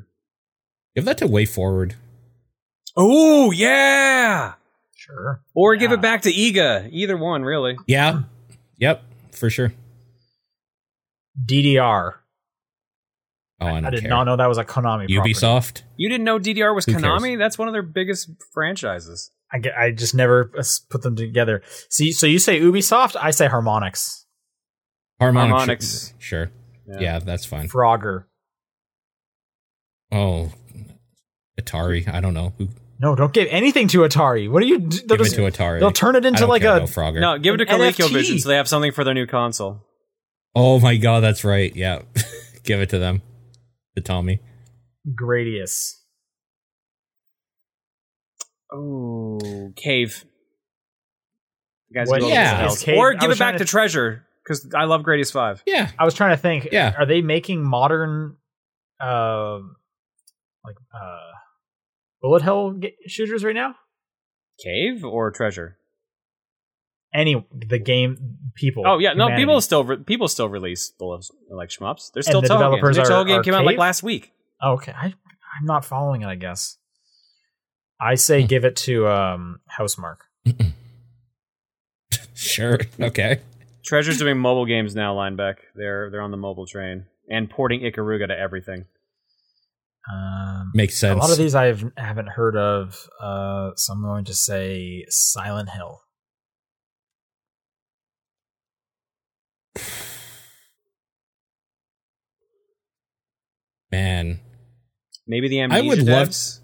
Give 0.94 1.04
that 1.04 1.18
to 1.18 1.26
WayForward. 1.26 1.94
Oh 2.96 3.50
yeah, 3.50 4.54
Sure. 4.94 5.42
or 5.54 5.76
give 5.76 5.92
it 5.92 6.00
back 6.00 6.22
to 6.22 6.32
Iga. 6.32 6.88
Either 6.92 7.16
one, 7.16 7.42
really. 7.42 7.76
Yeah. 7.86 8.22
Yep, 8.78 9.02
for 9.32 9.50
sure. 9.50 9.72
DDR. 11.44 12.14
Oh, 13.60 13.66
I, 13.66 13.70
I, 13.76 13.80
don't 13.80 13.90
did 13.92 14.00
care. 14.02 14.10
not 14.10 14.24
know 14.24 14.36
that 14.36 14.46
was 14.46 14.58
a 14.58 14.64
Konami. 14.64 15.08
property. 15.12 15.32
Ubisoft. 15.34 15.82
You 15.96 16.08
didn't 16.08 16.24
know 16.24 16.38
DDR 16.38 16.74
was 16.74 16.84
Who 16.84 16.92
cares? 16.92 17.04
Konami? 17.04 17.38
That's 17.38 17.56
one 17.58 17.68
of 17.68 17.72
their 17.72 17.82
biggest 17.82 18.30
franchises. 18.52 19.30
I, 19.52 19.58
get, 19.58 19.76
I 19.76 19.90
just 19.92 20.14
never 20.14 20.50
uh, 20.58 20.62
put 20.90 21.02
them 21.02 21.16
together. 21.16 21.62
See, 21.88 22.12
so 22.12 22.26
you 22.26 22.38
say 22.38 22.60
Ubisoft, 22.60 23.16
I 23.20 23.30
say 23.30 23.46
Harmonix. 23.48 24.24
Harmonix. 25.20 25.66
Harmonix. 25.66 26.12
Sure. 26.18 26.50
Yeah. 26.98 27.20
that's 27.20 27.46
fine. 27.46 27.68
Frogger. 27.68 28.24
Oh, 30.12 30.52
Atari. 31.60 32.12
I 32.12 32.20
don't 32.20 32.34
know. 32.34 32.52
Who 32.58 32.68
No, 33.00 33.14
don't 33.16 33.32
give 33.32 33.48
anything 33.50 33.88
to 33.88 33.98
Atari. 34.00 34.48
What 34.50 34.62
are 34.62 34.66
you? 34.66 34.78
d- 34.78 35.00
They'll, 35.06 35.18
give 35.18 35.26
it 35.26 35.30
to 35.30 35.40
Atari? 35.42 35.80
they'll 35.80 35.90
turn 35.90 36.14
it 36.16 36.24
into 36.24 36.46
like 36.46 36.62
a. 36.62 36.80
Frogger. 36.82 37.20
No, 37.20 37.38
give 37.38 37.54
it 37.54 37.58
to 37.58 37.64
An 37.72 37.80
ColecoVision 37.80 38.40
so 38.40 38.48
they 38.48 38.56
have 38.56 38.68
something 38.68 38.92
for 38.92 39.02
their 39.04 39.14
new 39.14 39.26
console. 39.26 39.84
Oh 40.54 40.78
my 40.78 40.96
god, 40.96 41.20
that's 41.20 41.42
right. 41.44 41.74
Yeah. 41.74 42.02
give 42.62 42.80
it 42.80 42.90
to 42.90 42.98
them. 42.98 43.22
to 43.96 44.00
Tommy. 44.02 44.40
Gradius. 45.20 45.90
Oh, 48.72 49.72
cave. 49.76 50.24
You 51.90 52.00
guys 52.00 52.08
What 52.08 52.20
go 52.20 52.26
is- 52.26 52.32
with 52.32 52.38
something 52.48 52.64
is 52.66 52.70
else. 52.72 52.82
Cave- 52.82 52.96
or 52.98 53.14
give 53.14 53.30
it 53.30 53.38
back 53.38 53.54
to 53.54 53.58
to- 53.60 53.64
Treasure 53.64 54.24
because 54.42 54.72
I 54.74 54.84
love 54.84 55.02
Gradius 55.02 55.32
Five. 55.32 55.62
Yeah. 55.66 55.90
I 55.98 56.04
was 56.04 56.14
trying 56.14 56.36
to 56.36 56.40
think. 56.40 56.68
Yeah. 56.72 56.94
Are 56.98 57.06
they 57.06 57.22
making 57.22 57.62
modern, 57.62 58.36
uh, 59.00 59.58
like 60.64 60.76
uh, 60.94 61.18
bullet 62.24 62.42
hell 62.42 62.74
shooters 63.06 63.44
right 63.44 63.54
now? 63.54 63.74
Cave 64.64 65.04
or 65.04 65.30
Treasure? 65.30 65.76
Any 67.12 67.44
the 67.52 67.78
game 67.78 68.38
people? 68.54 68.82
Oh 68.86 68.98
yeah, 68.98 69.12
no, 69.12 69.36
people 69.36 69.60
still 69.60 69.84
re- 69.84 69.98
people 69.98 70.26
still 70.28 70.48
release 70.48 70.90
bullets 70.98 71.30
like 71.50 71.68
shmups. 71.68 72.10
They're 72.12 72.20
And 72.20 72.24
still 72.24 72.40
the 72.40 72.48
Touhou 72.48 72.58
developers 72.58 72.96
games. 72.96 73.08
The 73.08 73.14
are- 73.14 73.24
Touhou 73.24 73.26
game 73.28 73.40
are 73.40 73.42
came 73.44 73.54
out 73.54 73.64
like 73.64 73.78
last 73.78 74.02
week. 74.02 74.32
Oh, 74.60 74.72
okay, 74.72 74.92
I 74.92 75.06
I'm 75.58 75.66
not 75.66 75.84
following 75.84 76.22
it. 76.22 76.26
I 76.26 76.34
guess. 76.34 76.78
I 78.00 78.14
say 78.16 78.40
Hmm. 78.42 78.46
give 78.48 78.64
it 78.64 78.76
to 78.88 79.06
um 79.08 79.60
Housemarque. 79.78 80.22
Sure. 82.34 82.78
Okay. 83.00 83.40
Treasure's 83.84 84.18
doing 84.18 84.38
mobile 84.38 84.66
games 84.66 84.94
now. 84.94 85.14
Lineback, 85.14 85.56
they're 85.74 86.10
they're 86.10 86.20
on 86.22 86.30
the 86.30 86.36
mobile 86.36 86.66
train 86.66 87.06
and 87.28 87.48
porting 87.48 87.80
Ikaruga 87.80 88.28
to 88.28 88.38
everything. 88.38 88.86
Um, 90.12 90.70
Makes 90.74 90.98
sense. 90.98 91.14
a 91.14 91.18
lot 91.18 91.30
of 91.30 91.38
these 91.38 91.54
I 91.54 91.66
haven't 91.96 92.28
heard 92.28 92.56
of. 92.56 93.08
Uh, 93.20 93.70
so 93.76 93.92
I'm 93.94 94.02
going 94.02 94.24
to 94.26 94.34
say 94.34 95.04
Silent 95.08 95.70
Hill. 95.70 96.02
Man, 103.90 104.40
Maybe 105.26 105.48
the 105.48 105.60
I 105.60 105.64
Amnesia 105.64 105.88
would 105.88 106.02
love- 106.06 106.28
devs. 106.28 106.60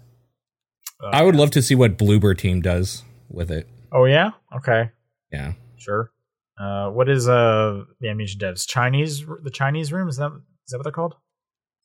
Uh, 1.03 1.07
I 1.07 1.23
would 1.23 1.35
love 1.35 1.49
to 1.51 1.61
see 1.61 1.73
what 1.73 1.97
Bloober 1.97 2.37
team 2.37 2.61
does 2.61 3.03
with 3.29 3.49
it. 3.49 3.67
Oh 3.91 4.05
yeah. 4.05 4.31
Okay. 4.55 4.91
Yeah. 5.31 5.53
Sure. 5.77 6.11
Uh, 6.59 6.89
what 6.91 7.09
is 7.09 7.27
uh 7.27 7.85
the 7.99 8.09
Amnesia 8.09 8.37
devs? 8.37 8.67
Chinese, 8.67 9.25
the 9.43 9.49
Chinese 9.49 9.91
room 9.91 10.07
is 10.09 10.17
that 10.17 10.31
is 10.31 10.71
that 10.71 10.77
what 10.77 10.83
they're 10.83 10.91
called? 10.91 11.15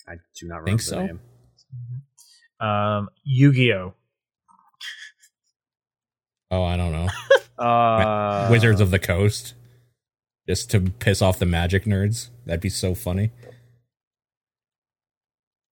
I 0.06 0.16
do 0.38 0.46
not 0.48 0.56
remember 0.60 0.66
Think 0.66 0.80
the 0.80 0.86
so. 0.86 1.06
name. 1.06 1.20
Um, 2.60 3.08
Yu-Gi-Oh. 3.24 3.94
Oh, 6.50 6.62
I 6.64 6.76
don't 6.76 6.92
know. 6.92 7.08
Uh, 7.58 8.48
Wizards 8.50 8.82
of 8.82 8.90
the 8.90 8.98
Coast. 8.98 9.54
Just 10.46 10.70
to 10.72 10.78
piss 10.80 11.22
off 11.22 11.38
the 11.38 11.46
magic 11.46 11.86
nerds. 11.86 12.28
That'd 12.44 12.60
be 12.60 12.68
so 12.68 12.94
funny. 12.94 13.30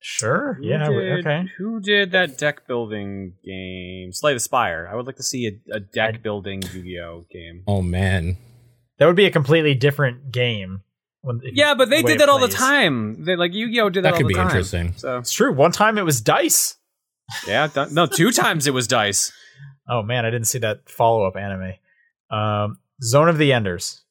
Sure. 0.00 0.54
Who 0.54 0.66
Yeah. 0.66 0.88
did- 0.88 1.26
Okay. 1.26 1.44
Who 1.58 1.80
did 1.80 2.10
that 2.12 2.38
deck 2.38 2.66
building 2.66 3.34
game? 3.44 4.12
Slay 4.12 4.32
the 4.32 4.40
Spire. 4.40 4.88
I 4.90 4.94
would 4.96 5.04
like 5.06 5.16
to 5.16 5.22
see 5.22 5.46
a, 5.46 5.76
a 5.76 5.80
deck 5.80 6.22
building 6.22 6.62
Yu-Gi-Oh 6.62 7.26
game. 7.30 7.64
Oh 7.66 7.82
man. 7.82 8.38
That 8.98 9.06
would 9.06 9.16
be 9.16 9.26
a 9.26 9.30
completely 9.30 9.74
different 9.74 10.32
game. 10.32 10.84
When, 11.24 11.40
Yeah, 11.42 11.74
but 11.74 11.88
they 11.90 12.02
the 12.02 12.08
did 12.08 12.20
that 12.20 12.28
all 12.28 12.38
the 12.38 12.48
time. 12.48 13.24
They 13.24 13.34
like 13.36 13.54
Yu-Gi-Oh 13.54 13.88
did 13.90 14.04
that, 14.04 14.10
That 14.10 14.12
all 14.12 14.18
could 14.18 14.24
the 14.26 14.28
be 14.28 14.34
time. 14.34 14.46
interesting. 14.46 14.92
So 14.96 15.18
It's 15.18 15.32
true. 15.32 15.52
One 15.52 15.72
time 15.72 15.96
it 15.98 16.02
was 16.04 16.20
dice. 16.20 16.76
yeah, 17.48 17.66
th- 17.66 17.90
no, 17.92 18.06
two 18.06 18.30
times 18.30 18.66
it 18.66 18.74
was 18.74 18.86
dice. 18.86 19.32
Oh 19.88 20.02
man, 20.02 20.24
I 20.26 20.30
didn't 20.30 20.46
see 20.48 20.58
that 20.58 20.88
follow 20.88 21.24
up 21.26 21.36
anime. 21.36 21.72
Um, 22.30 22.78
Zone 23.02 23.28
of 23.28 23.38
the 23.38 23.52
Enders. 23.52 24.02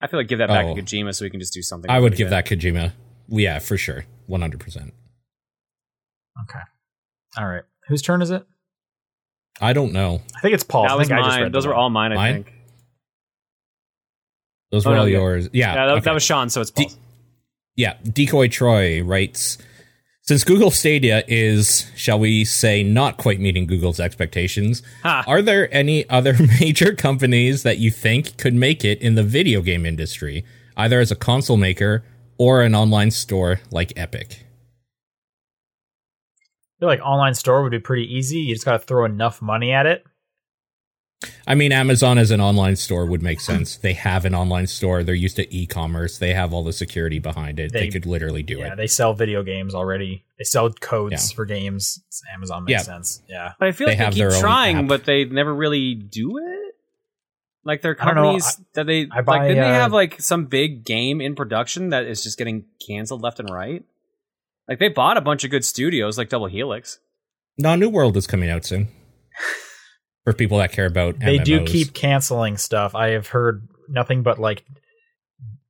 I 0.00 0.06
feel 0.06 0.18
like 0.18 0.28
give 0.28 0.38
that 0.38 0.48
back 0.48 0.66
Oh. 0.66 0.74
to 0.74 0.82
Kojima 0.82 1.14
so 1.14 1.24
we 1.24 1.30
can 1.30 1.40
just 1.40 1.52
do 1.52 1.62
something. 1.62 1.90
I 1.90 2.00
would 2.00 2.16
give 2.16 2.28
again. 2.28 2.44
that 2.44 2.46
Kojima. 2.46 2.92
Yeah, 3.28 3.58
for 3.58 3.76
sure. 3.76 4.06
100%. 4.28 4.92
Okay. 6.42 6.58
All 7.38 7.46
right. 7.46 7.62
Whose 7.88 8.02
turn 8.02 8.22
is 8.22 8.30
it? 8.30 8.44
I 9.60 9.72
don't 9.72 9.92
know. 9.92 10.22
I 10.36 10.40
think 10.40 10.54
it's 10.54 10.64
Paul. 10.64 10.84
That 10.84 10.92
I 10.92 10.94
was 10.94 11.08
think 11.08 11.18
I 11.20 11.22
just 11.22 11.28
mine. 11.36 11.42
read 11.44 11.52
Those 11.52 11.66
were 11.66 11.74
all 11.74 11.90
mine. 11.90 12.12
I 12.12 12.14
Mine? 12.16 12.34
think. 12.44 12.52
Those 14.70 14.86
Oh, 14.86 14.90
were 14.90 14.96
no, 14.96 15.02
all 15.02 15.08
yeah. 15.08 15.18
yours. 15.18 15.48
Yeah. 15.52 15.74
Yeah, 15.74 15.86
that, 15.86 15.92
okay. 15.96 16.04
that 16.04 16.14
was 16.14 16.22
Sean. 16.22 16.48
So 16.50 16.60
it's 16.60 16.70
Paul. 16.70 16.86
D- 16.86 16.94
Yeah, 17.76 17.94
Decoy 18.04 18.48
Troy 18.48 19.02
writes 19.02 19.58
Since 20.22 20.44
Google 20.44 20.70
Stadia 20.70 21.24
is, 21.26 21.90
shall 21.96 22.18
we 22.18 22.44
say, 22.44 22.82
not 22.82 23.16
quite 23.16 23.40
meeting 23.40 23.66
Google's 23.66 23.98
expectations, 23.98 24.82
Ha. 25.02 25.24
are 25.26 25.42
there 25.42 25.72
any 25.74 26.08
other 26.08 26.36
major 26.60 26.94
companies 26.94 27.62
that 27.64 27.78
you 27.78 27.90
think 27.90 28.36
could 28.36 28.54
make 28.54 28.84
it 28.84 29.00
in 29.02 29.14
the 29.16 29.24
video 29.24 29.60
game 29.62 29.84
industry, 29.86 30.44
either 30.76 31.00
as 31.00 31.10
a 31.10 31.16
console 31.16 31.56
maker 31.56 32.04
or 32.38 32.62
an 32.62 32.74
online 32.74 33.10
store 33.10 33.60
like 33.72 33.92
Epic? 33.96 34.46
I 36.36 36.80
feel 36.80 36.88
like 36.88 37.00
online 37.00 37.34
store 37.34 37.62
would 37.62 37.72
be 37.72 37.78
pretty 37.78 38.04
easy. 38.14 38.38
You 38.38 38.54
just 38.54 38.64
got 38.64 38.72
to 38.72 38.78
throw 38.78 39.04
enough 39.04 39.42
money 39.42 39.72
at 39.72 39.84
it. 39.86 40.04
I 41.46 41.54
mean, 41.54 41.70
Amazon 41.70 42.16
as 42.16 42.30
an 42.30 42.40
online 42.40 42.76
store 42.76 43.04
would 43.04 43.22
make 43.22 43.40
sense. 43.40 43.76
They 43.76 43.92
have 43.92 44.24
an 44.24 44.34
online 44.34 44.66
store. 44.66 45.02
They're 45.04 45.14
used 45.14 45.36
to 45.36 45.54
e-commerce. 45.54 46.16
They 46.16 46.32
have 46.32 46.54
all 46.54 46.64
the 46.64 46.72
security 46.72 47.18
behind 47.18 47.60
it. 47.60 47.72
They, 47.72 47.80
They- 47.80 47.88
could 47.90 48.06
literally 48.06 48.42
do 48.42 48.58
yeah, 48.58 48.64
it. 48.64 48.68
Yeah, 48.68 48.74
they 48.76 48.86
sell 48.86 49.12
video 49.12 49.42
games 49.42 49.74
already. 49.74 50.24
They 50.38 50.44
sell 50.44 50.70
codes 50.70 51.30
Yeah. 51.30 51.36
for 51.36 51.44
games. 51.44 52.02
Amazon 52.34 52.64
makes 52.64 52.72
Yeah. 52.72 52.82
sense. 52.82 53.22
Yeah. 53.28 53.52
But 53.58 53.68
I 53.68 53.72
feel 53.72 53.86
They 53.88 53.96
like 53.98 54.14
they 54.14 54.30
keep 54.30 54.40
trying, 54.40 54.86
but 54.86 55.04
they 55.04 55.24
never 55.26 55.54
really 55.54 55.94
do 55.94 56.38
it. 56.38 56.74
Like 57.64 57.82
their 57.82 57.96
I 58.00 58.02
companies 58.04 58.58
that 58.72 58.86
they 58.86 59.06
I 59.12 59.20
buy, 59.20 59.38
like, 59.40 59.48
didn't 59.48 59.64
they 59.64 59.70
uh, 59.70 59.74
have 59.74 59.92
like 59.92 60.22
some 60.22 60.46
big 60.46 60.86
game 60.86 61.20
in 61.20 61.34
production 61.34 61.90
that 61.90 62.04
is 62.06 62.22
just 62.22 62.38
getting 62.38 62.64
canceled 62.86 63.20
left 63.20 63.38
and 63.38 63.50
right? 63.50 63.84
Like 64.66 64.78
they 64.78 64.88
bought 64.88 65.18
a 65.18 65.20
bunch 65.20 65.44
of 65.44 65.50
good 65.50 65.66
studios, 65.66 66.16
like 66.16 66.30
Double 66.30 66.46
Helix. 66.46 67.00
No, 67.58 67.74
New 67.74 67.90
World 67.90 68.16
is 68.16 68.26
coming 68.26 68.48
out 68.48 68.64
soon. 68.64 68.88
For 70.30 70.36
people 70.36 70.58
that 70.58 70.72
care 70.72 70.86
about 70.86 71.18
They 71.18 71.38
do 71.38 71.64
keep 71.64 71.92
canceling 71.92 72.56
stuff. 72.56 72.94
I 72.94 73.08
have 73.10 73.26
heard 73.28 73.66
nothing 73.88 74.22
but 74.22 74.38
like 74.38 74.64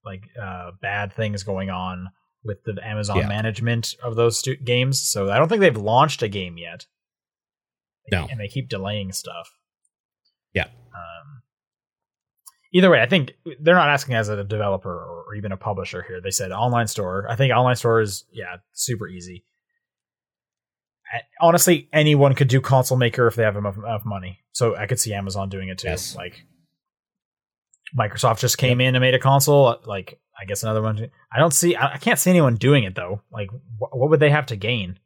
like 0.04 0.22
uh 0.40 0.72
bad 0.80 1.12
things 1.12 1.42
going 1.42 1.70
on 1.70 2.08
with 2.44 2.62
the 2.64 2.78
Amazon 2.82 3.18
Yeah. 3.18 3.28
management 3.28 3.94
of 4.02 4.16
those 4.16 4.38
stu- 4.38 4.56
games. 4.56 5.00
So 5.00 5.30
I 5.30 5.38
don't 5.38 5.48
think 5.48 5.60
they've 5.60 5.76
launched 5.76 6.22
a 6.22 6.28
game 6.28 6.56
yet. 6.58 6.86
No. 8.10 8.26
And 8.30 8.40
they 8.40 8.48
keep 8.48 8.68
delaying 8.68 9.12
stuff. 9.12 9.50
Yeah. 10.54 10.64
Um, 10.64 11.42
either 12.72 12.90
way, 12.90 13.00
I 13.00 13.06
think 13.06 13.32
they're 13.60 13.74
not 13.74 13.88
asking 13.88 14.14
as 14.14 14.28
a 14.28 14.42
developer 14.42 14.90
or 14.92 15.34
even 15.36 15.52
a 15.52 15.56
publisher 15.56 16.02
here. 16.02 16.20
They 16.20 16.30
said 16.30 16.50
online 16.50 16.86
store. 16.86 17.26
I 17.30 17.36
think 17.36 17.52
online 17.54 17.76
store 17.76 18.00
is 18.00 18.24
yeah, 18.32 18.56
super 18.72 19.06
easy. 19.06 19.44
Honestly, 21.40 21.88
anyone 21.92 22.34
could 22.34 22.48
do 22.48 22.60
console 22.60 22.98
maker 22.98 23.26
if 23.26 23.34
they 23.34 23.42
have 23.42 23.56
enough, 23.56 23.76
enough 23.76 24.04
money. 24.04 24.40
So 24.52 24.76
I 24.76 24.86
could 24.86 25.00
see 25.00 25.12
Amazon 25.12 25.48
doing 25.48 25.68
it 25.68 25.78
too. 25.78 25.88
Yes. 25.88 26.14
Like 26.14 26.44
Microsoft 27.98 28.38
just 28.40 28.58
came 28.58 28.80
in 28.80 28.94
and 28.94 29.02
made 29.02 29.14
a 29.14 29.18
console. 29.18 29.80
Like 29.84 30.20
I 30.40 30.44
guess 30.44 30.62
another 30.62 30.82
one. 30.82 31.10
I 31.32 31.38
don't 31.38 31.52
see. 31.52 31.74
I, 31.74 31.94
I 31.94 31.98
can't 31.98 32.18
see 32.18 32.30
anyone 32.30 32.56
doing 32.56 32.84
it 32.84 32.94
though. 32.94 33.22
Like 33.32 33.50
wh- 33.50 33.94
what 33.94 34.10
would 34.10 34.20
they 34.20 34.30
have 34.30 34.46
to 34.46 34.56
gain? 34.56 34.98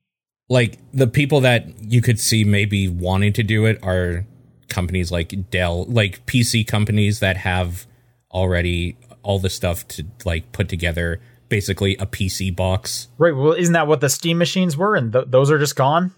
like 0.48 0.78
the 0.92 1.06
people 1.06 1.40
that 1.40 1.66
you 1.82 2.02
could 2.02 2.20
see 2.20 2.44
maybe 2.44 2.88
wanting 2.88 3.32
to 3.32 3.42
do 3.42 3.64
it 3.64 3.78
are 3.82 4.26
companies 4.68 5.10
like 5.10 5.50
Dell, 5.50 5.84
like 5.86 6.24
PC 6.26 6.66
companies 6.66 7.20
that 7.20 7.36
have 7.38 7.86
already 8.30 8.96
all 9.22 9.38
the 9.38 9.50
stuff 9.50 9.86
to 9.88 10.04
like 10.24 10.52
put 10.52 10.68
together 10.68 11.20
basically 11.54 11.96
a 11.98 12.06
PC 12.06 12.54
box. 12.54 13.06
Right. 13.16 13.34
Well, 13.34 13.52
isn't 13.52 13.74
that 13.74 13.86
what 13.86 14.00
the 14.00 14.08
Steam 14.08 14.38
machines 14.38 14.76
were? 14.76 14.96
And 14.96 15.12
th- 15.12 15.26
those 15.28 15.52
are 15.52 15.58
just 15.58 15.76
gone. 15.76 16.12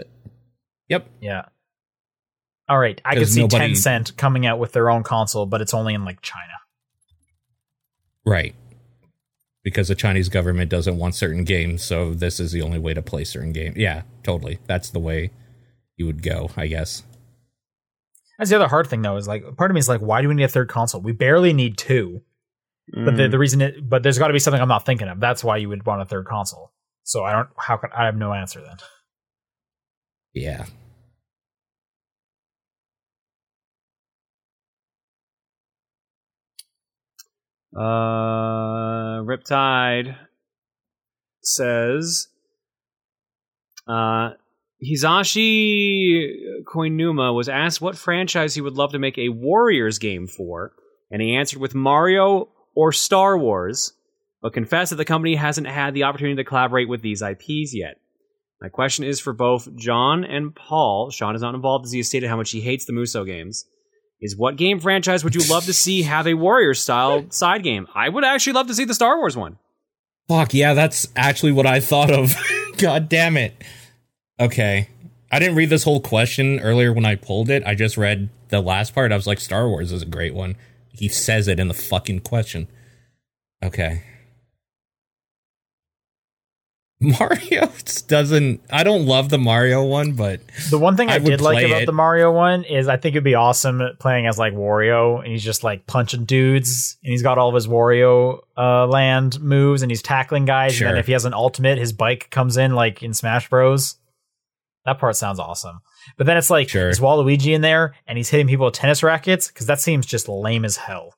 Yep. 0.89 1.07
Yeah. 1.21 1.43
All 2.71 2.79
right. 2.79 2.99
I 3.05 3.17
could 3.17 3.29
see 3.29 3.43
nobody- 3.43 3.75
Tencent 3.75 4.17
coming 4.17 4.47
out 4.47 4.59
with 4.59 4.73
their 4.73 4.89
own 4.89 5.03
console, 5.03 5.45
but 5.45 5.61
it's 5.61 5.75
only 5.75 5.93
in 5.93 6.07
like 6.07 6.23
China. 6.23 6.55
Right. 8.25 8.55
Because 9.63 9.89
the 9.89 9.95
Chinese 9.95 10.31
government 10.31 10.71
doesn't 10.71 10.97
want 10.97 11.15
certain 11.15 11.45
games, 11.45 11.83
so 11.83 12.15
this 12.15 12.41
is 12.41 12.53
the 12.53 12.63
only 12.63 12.79
way 12.79 12.95
to 12.95 13.03
play 13.03 13.25
certain 13.25 13.53
games. 13.53 13.77
Yeah, 13.77 14.03
totally. 14.23 14.59
That's 14.67 14.89
the 14.89 15.01
way 15.01 15.33
you 15.99 16.07
would 16.07 16.23
go, 16.23 16.51
I 16.57 16.67
guess. 16.67 17.03
That's 18.39 18.49
the 18.51 18.57
other 18.57 18.69
hard 18.69 18.87
thing 18.87 19.03
though. 19.03 19.17
Is 19.17 19.29
like 19.29 19.57
part 19.57 19.71
of 19.71 19.75
me 19.75 19.81
is 19.81 19.89
like, 19.89 20.01
why 20.01 20.23
do 20.23 20.29
we 20.29 20.35
need 20.35 20.45
a 20.45 20.49
third 20.49 20.69
console? 20.69 21.03
We 21.03 21.13
barely 21.13 21.53
need 21.53 21.77
two. 21.77 22.23
But 22.93 23.17
the, 23.17 23.29
the 23.29 23.39
reason 23.39 23.61
it, 23.63 23.89
but 23.89 24.03
there's 24.03 24.19
got 24.19 24.29
to 24.29 24.33
be 24.33 24.39
something 24.39 24.63
I'm 24.63 24.69
not 24.69 24.87
thinking 24.87 25.09
of. 25.09 25.19
That's 25.19 25.43
why 25.43 25.57
you 25.57 25.69
would 25.69 25.85
want 25.85 26.03
a 26.03 26.05
third 26.05 26.27
console. 26.27 26.73
So 27.03 27.25
I 27.25 27.33
don't. 27.33 27.49
How 27.59 27.77
can 27.77 27.91
I 27.97 28.05
have 28.05 28.17
no 28.17 28.33
answer 28.33 28.61
then? 28.61 28.77
Yeah. 30.33 30.67
Uh, 37.77 39.21
Riptide 39.23 40.17
says, 41.43 42.29
uh, 43.87 44.31
Hisashi 44.83 46.33
Koinuma 46.65 47.35
was 47.35 47.51
asked 47.51 47.83
what 47.83 47.99
franchise 47.99 48.55
he 48.55 48.63
would 48.63 48.75
love 48.75 48.93
to 48.93 48.99
make 48.99 49.19
a 49.19 49.29
Warriors 49.29 49.99
game 49.99 50.27
for, 50.27 50.73
and 51.11 51.21
he 51.21 51.37
answered 51.37 51.61
with 51.61 51.75
Mario 51.75 52.49
or 52.77 52.93
Star 52.93 53.37
Wars. 53.37 53.93
but 54.43 54.53
confess 54.53 54.91
that 54.91 54.97
the 54.97 55.05
company 55.05 55.35
hasn't 55.35 55.67
had 55.67 55.95
the 55.95 56.05
opportunity 56.05 56.37
to 56.37 56.45
collaborate 56.45 56.89
with 56.89 57.03
these 57.03 57.23
IPs 57.23 57.75
yet. 57.75 57.97
My 58.61 58.69
question 58.69 59.05
is 59.05 59.19
for 59.19 59.33
both 59.33 59.75
John 59.75 60.25
and 60.25 60.55
Paul. 60.55 61.11
Sean 61.11 61.35
is 61.35 61.43
not 61.43 61.55
involved 61.55 61.87
as 61.87 61.93
he 61.93 61.99
has 61.99 62.07
stated 62.09 62.29
how 62.29 62.37
much 62.37 62.53
he 62.53 62.61
hates 62.61 62.85
the 62.85 62.93
Musou 62.93 63.27
games. 63.27 63.65
Is 64.21 64.37
what 64.37 64.57
game 64.57 64.79
franchise 64.79 65.25
would 65.25 65.35
you 65.35 65.43
love 65.51 65.65
to 65.65 65.73
see 65.75 66.03
have 66.03 66.27
a 66.27 66.35
warrior 66.35 66.75
style 66.75 67.27
side 67.31 67.63
game? 67.63 67.87
I 67.95 68.09
would 68.09 68.25
actually 68.25 68.53
love 68.53 68.67
to 68.69 68.75
see 68.75 68.85
the 68.85 68.95
Star 68.95 69.19
Wars 69.19 69.37
one. 69.37 69.59
Fuck 70.29 70.55
yeah, 70.55 70.75
that's 70.75 71.09
actually 71.17 71.53
what 71.53 71.67
I 71.67 71.81
thought 71.81 72.11
of. 72.11 72.35
God 72.79 73.09
damn 73.09 73.37
it. 73.37 73.63
Okay. 74.39 74.89
I 75.31 75.39
didn't 75.39 75.57
read 75.57 75.71
this 75.71 75.85
whole 75.85 76.01
question 76.01 76.61
earlier 76.61 76.93
when 76.93 77.05
I 77.05 77.17
pulled 77.17 77.51
it. 77.51 77.63
I 77.67 77.75
just 77.75 77.97
read 77.97 78.29
the 78.49 78.61
last 78.61 78.95
part. 78.95 79.13
I 79.13 79.17
was 79.17 79.27
like, 79.27 79.41
Star 79.41 79.69
Wars 79.69 79.93
is 79.93 80.03
a 80.03 80.07
great 80.07 80.35
one. 80.35 80.57
He 80.97 81.09
says 81.09 81.49
it 81.49 81.61
in 81.61 81.69
the 81.69 81.75
fucking 81.75 82.21
question. 82.21 82.69
Okay. 83.63 84.03
Mario 87.01 87.71
doesn't. 88.09 88.63
I 88.71 88.83
don't 88.83 89.05
love 89.05 89.29
the 89.29 89.37
Mario 89.37 89.85
one, 89.85 90.13
but 90.13 90.41
The 90.71 90.79
one 90.79 90.97
thing 90.97 91.11
I, 91.11 91.17
I 91.17 91.19
did 91.19 91.43
like 91.43 91.63
about 91.67 91.83
it. 91.83 91.87
the 91.87 91.93
Mario 91.93 92.33
one 92.33 92.65
is 92.65 92.89
I 92.89 92.97
think 92.97 93.15
it'd 93.15 93.23
be 93.25 93.35
awesome 93.35 93.83
playing 94.01 94.27
as 94.27 94.39
like 94.39 94.55
Wario 94.55 95.19
and 95.19 95.27
he's 95.31 95.45
just 95.45 95.63
like 95.63 95.87
punching 95.87 96.25
dudes 96.25 96.97
and 97.05 97.11
he's 97.11 97.23
got 97.23 97.37
all 97.37 97.51
of 97.51 97.55
his 97.55 97.69
Wario 97.69 98.39
uh, 98.57 98.87
land 98.87 99.39
moves 99.41 99.83
and 99.83 99.91
he's 99.91 100.01
tackling 100.01 100.47
guys. 100.47 100.81
And 100.81 100.89
then 100.89 100.97
if 100.99 101.07
he 101.07 101.13
has 101.13 101.27
an 101.27 101.35
ultimate, 101.35 101.77
his 101.77 101.93
bike 101.93 102.31
comes 102.31 102.57
in 102.57 102.75
like 102.75 103.03
in 103.03 103.13
Smash 103.13 103.51
Bros. 103.51 103.97
That 104.87 104.99
part 104.99 105.17
sounds 105.17 105.39
awesome. 105.39 105.81
But 106.17 106.27
then 106.27 106.37
it's 106.37 106.51
like 106.51 106.69
Sure. 106.69 106.89
is 106.89 107.01
Waluigi 107.01 107.55
in 107.55 107.61
there 107.61 107.95
and 108.07 108.17
he's 108.19 108.29
hitting 108.31 108.47
people 108.49 108.67
with 108.67 108.75
tennis 108.75 109.03
rackets 109.03 109.49
because 109.49 109.67
that 109.67 109.81
seems 109.81 110.07
just 110.07 110.29
lame 110.29 110.65
as 110.65 110.77
hell. 110.77 111.15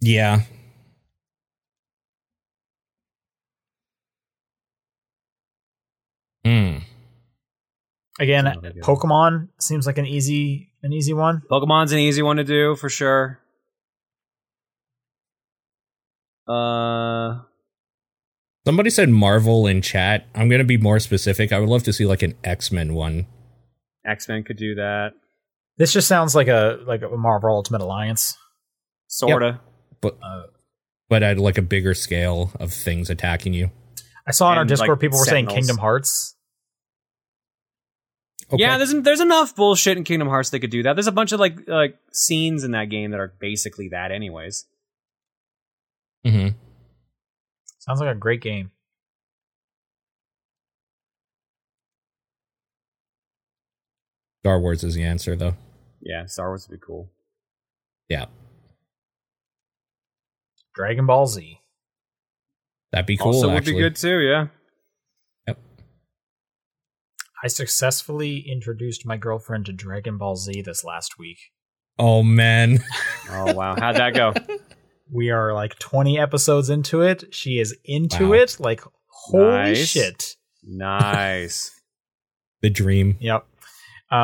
yeah. 0.00 0.42
Hmm. 6.44 6.78
Again, 8.20 8.44
Sounds 8.44 8.62
like 8.62 8.76
it. 8.76 8.82
Pokemon 8.82 9.48
seems 9.60 9.86
like 9.86 9.98
an 9.98 10.06
easy 10.06 10.72
an 10.82 10.92
easy 10.92 11.12
one. 11.12 11.42
Pokemon's 11.50 11.92
an 11.92 11.98
easy 11.98 12.22
one 12.22 12.36
to 12.36 12.44
do 12.44 12.74
for 12.76 12.88
sure. 12.88 13.40
Uh, 16.46 17.40
Somebody 18.66 18.90
said 18.90 19.08
Marvel 19.08 19.66
in 19.66 19.80
chat. 19.82 20.26
I'm 20.34 20.48
going 20.48 20.58
to 20.58 20.64
be 20.64 20.76
more 20.76 20.98
specific. 21.00 21.52
I 21.52 21.58
would 21.58 21.68
love 21.68 21.84
to 21.84 21.92
see 21.92 22.04
like 22.06 22.22
an 22.22 22.34
X 22.44 22.70
Men 22.70 22.94
one. 22.94 23.26
X 24.06 24.28
Men 24.28 24.42
could 24.44 24.56
do 24.56 24.74
that, 24.76 25.12
This 25.76 25.92
just 25.92 26.08
sounds 26.08 26.34
like 26.34 26.48
a 26.48 26.78
like 26.86 27.02
a 27.02 27.08
Marvel 27.16 27.50
Ultimate 27.50 27.80
Alliance. 27.82 28.36
sorta. 29.06 29.60
but 30.00 30.18
but 31.08 31.22
at 31.22 31.38
like 31.38 31.56
a 31.58 31.62
bigger 31.62 31.94
scale 31.94 32.52
of 32.60 32.72
things 32.72 33.10
attacking 33.10 33.54
you. 33.54 33.70
I 34.26 34.32
saw 34.32 34.52
in 34.52 34.58
our 34.58 34.64
Discord 34.64 34.90
like, 34.90 35.00
people 35.00 35.18
were 35.18 35.24
saying 35.24 35.46
Kingdom 35.46 35.78
Hearts. 35.78 36.34
Okay. 38.50 38.62
Yeah, 38.62 38.78
there's 38.78 38.94
there's 39.02 39.20
enough 39.20 39.54
bullshit 39.54 39.96
in 39.98 40.04
Kingdom 40.04 40.28
Hearts 40.28 40.50
they 40.50 40.58
could 40.58 40.70
do 40.70 40.82
that. 40.84 40.94
There's 40.94 41.06
a 41.06 41.12
bunch 41.12 41.32
of 41.32 41.40
like 41.40 41.66
like 41.66 41.98
scenes 42.12 42.64
in 42.64 42.70
that 42.72 42.88
game 42.90 43.10
that 43.10 43.20
are 43.20 43.32
basically 43.40 43.88
that, 43.88 44.10
anyways. 44.10 44.64
hmm 46.24 46.48
Sounds 47.88 48.00
like 48.00 48.14
a 48.14 48.18
great 48.18 48.42
game. 48.42 48.70
Star 54.42 54.60
Wars 54.60 54.84
is 54.84 54.94
the 54.94 55.04
answer, 55.04 55.34
though. 55.34 55.54
Yeah, 56.02 56.26
Star 56.26 56.48
Wars 56.48 56.68
would 56.68 56.78
be 56.78 56.86
cool. 56.86 57.10
Yeah, 58.10 58.26
Dragon 60.74 61.06
Ball 61.06 61.26
Z. 61.26 61.60
that'd 62.92 63.06
be 63.06 63.16
cool. 63.16 63.28
also, 63.28 63.48
would 63.48 63.56
actually, 63.56 63.72
be 63.72 63.80
good 63.80 63.96
too. 63.96 64.20
Yeah. 64.20 64.48
Yep. 65.46 65.58
I 67.42 67.48
successfully 67.48 68.44
introduced 68.46 69.06
my 69.06 69.16
girlfriend 69.16 69.64
to 69.66 69.72
Dragon 69.72 70.18
Ball 70.18 70.36
Z 70.36 70.60
this 70.60 70.84
last 70.84 71.18
week. 71.18 71.38
Oh 71.98 72.22
man, 72.22 72.80
Oh 73.30 73.54
wow, 73.54 73.76
how'd 73.78 73.96
that 73.96 74.12
go? 74.12 74.34
We 75.12 75.30
are 75.30 75.52
like 75.54 75.78
20 75.78 76.18
episodes 76.18 76.70
into 76.70 77.02
it. 77.02 77.34
She 77.34 77.58
is 77.58 77.76
into 77.84 78.28
Wow. 78.28 78.34
it. 78.34 78.56
Like, 78.60 78.82
holy 79.06 79.44
Nice. 79.50 79.88
shit. 79.88 80.36
Nice. 80.62 81.70
the 82.62 82.70
dream. 82.70 83.16
Yep. 83.20 83.46
Uh, 84.10 84.14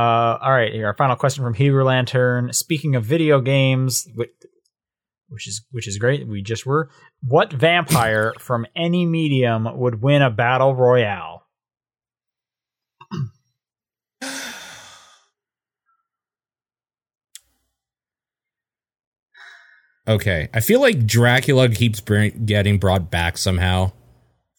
all 0.40 0.52
right. 0.52 0.73
Here, 0.73 0.86
our 0.86 0.94
final 0.97 1.16
question 1.16 1.44
from 1.44 1.55
Hebrew 1.55 1.85
Lantern. 1.85 2.52
Speaking 2.52 2.97
of 2.97 3.05
video 3.05 3.40
games, 3.40 4.09
which 4.15 5.47
is 5.47 5.65
which 5.73 5.86
is 5.89 5.98
great, 5.98 6.27
we 6.27 6.43
just 6.43 6.65
were. 6.65 6.89
What 7.23 7.52
vampire 7.52 8.32
from 8.39 8.66
any 8.77 9.05
medium 9.06 9.69
would 9.78 10.01
win 10.02 10.23
a 10.23 10.31
battle 10.31 10.74
royale? 10.74 11.34
Okay, 20.06 20.48
I 20.52 20.60
feel 20.60 20.81
like 20.81 21.06
Dracula 21.06 21.68
keeps 21.70 22.01
bring, 22.01 22.44
getting 22.44 22.78
brought 22.78 23.10
back 23.10 23.39
somehow 23.39 23.93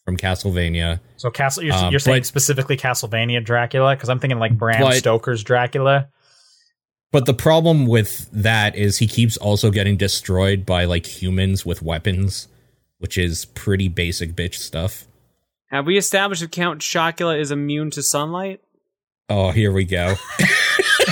from 0.04 0.16
Castlevania. 0.16 1.00
So, 1.16 1.30
Castle, 1.30 1.62
you're, 1.62 1.74
Um, 1.74 1.90
you're 1.92 2.00
saying 2.00 2.20
but- 2.20 2.26
specifically 2.26 2.76
Castlevania 2.76 3.44
Dracula? 3.44 3.94
Because 3.94 4.08
I'm 4.08 4.18
thinking 4.18 4.38
like 4.38 4.56
Bram 4.58 4.80
But- 4.80 4.96
Stoker's 4.96 5.42
Dracula. 5.44 6.08
But 7.12 7.24
the 7.26 7.34
problem 7.34 7.86
with 7.86 8.28
that 8.32 8.74
is 8.74 8.98
he 8.98 9.06
keeps 9.06 9.36
also 9.36 9.70
getting 9.70 9.96
destroyed 9.96 10.66
by 10.66 10.84
like 10.84 11.06
humans 11.06 11.64
with 11.64 11.80
weapons, 11.80 12.48
which 12.98 13.16
is 13.16 13.44
pretty 13.44 13.88
basic 13.88 14.34
bitch 14.34 14.56
stuff. 14.56 15.06
Have 15.70 15.86
we 15.86 15.96
established 15.96 16.40
that 16.42 16.52
Count 16.52 16.80
Chocula 16.82 17.38
is 17.38 17.50
immune 17.52 17.90
to 17.92 18.02
sunlight? 18.02 18.60
Oh, 19.28 19.50
here 19.52 19.72
we 19.72 19.84
go. 19.84 20.16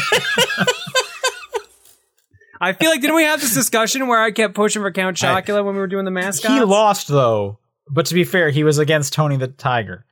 I 2.60 2.72
feel 2.72 2.90
like 2.90 3.00
didn't 3.00 3.16
we 3.16 3.24
have 3.24 3.40
this 3.40 3.54
discussion 3.54 4.06
where 4.06 4.20
I 4.20 4.30
kept 4.30 4.54
pushing 4.54 4.82
for 4.82 4.90
Count 4.92 5.22
I- 5.22 5.40
Chocula 5.42 5.64
when 5.64 5.74
we 5.74 5.80
were 5.80 5.86
doing 5.86 6.04
the 6.04 6.10
mascot? 6.10 6.52
He 6.52 6.60
lost 6.64 7.08
though, 7.08 7.58
but 7.90 8.06
to 8.06 8.14
be 8.14 8.24
fair, 8.24 8.50
he 8.50 8.64
was 8.64 8.78
against 8.78 9.12
Tony 9.12 9.36
the 9.36 9.48
Tiger. 9.48 10.04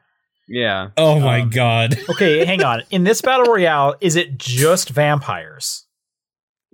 Yeah. 0.48 0.88
Oh 0.96 1.18
my 1.20 1.40
Um, 1.42 1.50
god. 1.50 1.96
Okay, 2.10 2.44
hang 2.44 2.62
on. 2.62 2.82
In 2.90 3.04
this 3.04 3.22
battle 3.22 3.46
royale, 3.46 3.94
is 4.00 4.16
it 4.16 4.36
just 4.38 4.90
vampires? 4.90 5.86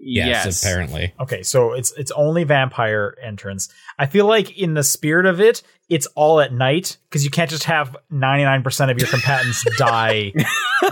Yes, 0.01 0.45
yes. 0.47 0.62
apparently. 0.62 1.12
Okay, 1.20 1.43
so 1.43 1.73
it's 1.73 1.93
it's 1.99 2.12
only 2.12 2.45
vampire 2.45 3.16
entrance. 3.23 3.69
I 3.99 4.07
feel 4.07 4.27
like 4.27 4.57
in 4.57 4.74
the 4.74 4.85
spirit 4.85 5.27
of 5.27 5.40
it, 5.40 5.62
it's 5.89 6.07
all 6.15 6.40
at 6.40 6.53
night 6.53 6.99
because 7.09 7.24
you 7.24 7.31
can't 7.31 7.51
just 7.51 7.65
have 7.65 7.97
ninety 8.09 8.45
nine 8.45 8.62
percent 8.62 8.93
of 8.93 8.99
your 8.99 9.09
combatants 9.11 9.65
die 9.77 10.32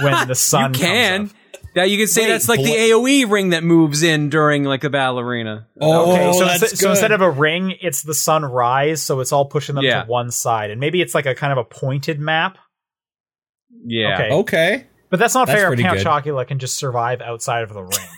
when 0.02 0.26
the 0.26 0.34
sun. 0.34 0.74
You 0.74 0.80
can. 0.80 1.30
Comes 1.76 1.82
up. 1.82 1.84
That 1.84 1.90
you 1.90 1.98
could 1.98 2.08
say 2.10 2.22
Wait, 2.22 2.28
that's 2.28 2.48
like 2.48 2.58
blo- 2.60 2.66
the 2.66 2.72
AOE 2.74 3.30
ring 3.30 3.50
that 3.50 3.62
moves 3.62 4.02
in 4.02 4.28
during 4.30 4.64
like 4.64 4.84
a 4.84 4.90
battle 4.90 5.20
arena. 5.20 5.66
Oh, 5.80 6.12
Okay, 6.12 6.32
so, 6.32 6.42
oh, 6.44 6.46
that's 6.46 6.62
instead- 6.62 6.78
so 6.78 6.86
good. 6.86 6.90
instead 6.90 7.12
of 7.12 7.20
a 7.20 7.30
ring, 7.30 7.74
it's 7.80 8.02
the 8.02 8.14
sunrise, 8.14 9.02
so 9.02 9.20
it's 9.20 9.32
all 9.32 9.44
pushing 9.44 9.74
them 9.76 9.84
Yeah. 9.84 10.02
to 10.04 10.08
one 10.10 10.30
side, 10.30 10.70
and 10.70 10.80
maybe 10.80 11.00
it's 11.00 11.14
like 11.14 11.26
a 11.26 11.34
kind 11.34 11.52
of 11.52 11.58
a 11.58 11.64
pointed 11.64 12.18
map. 12.18 12.58
Yeah. 13.84 14.14
Okay. 14.14 14.30
okay. 14.34 14.86
But 15.10 15.20
that's 15.20 15.34
not 15.34 15.46
That's 15.46 15.58
fair. 15.60 15.68
pretty 15.68 15.82
Count 15.84 15.98
good. 15.98 16.06
Chocula 16.06 16.46
can 16.46 16.58
just 16.58 16.76
survive 16.76 17.20
outside 17.20 17.62
of 17.62 17.72
the 17.72 17.82
ring. 17.82 17.92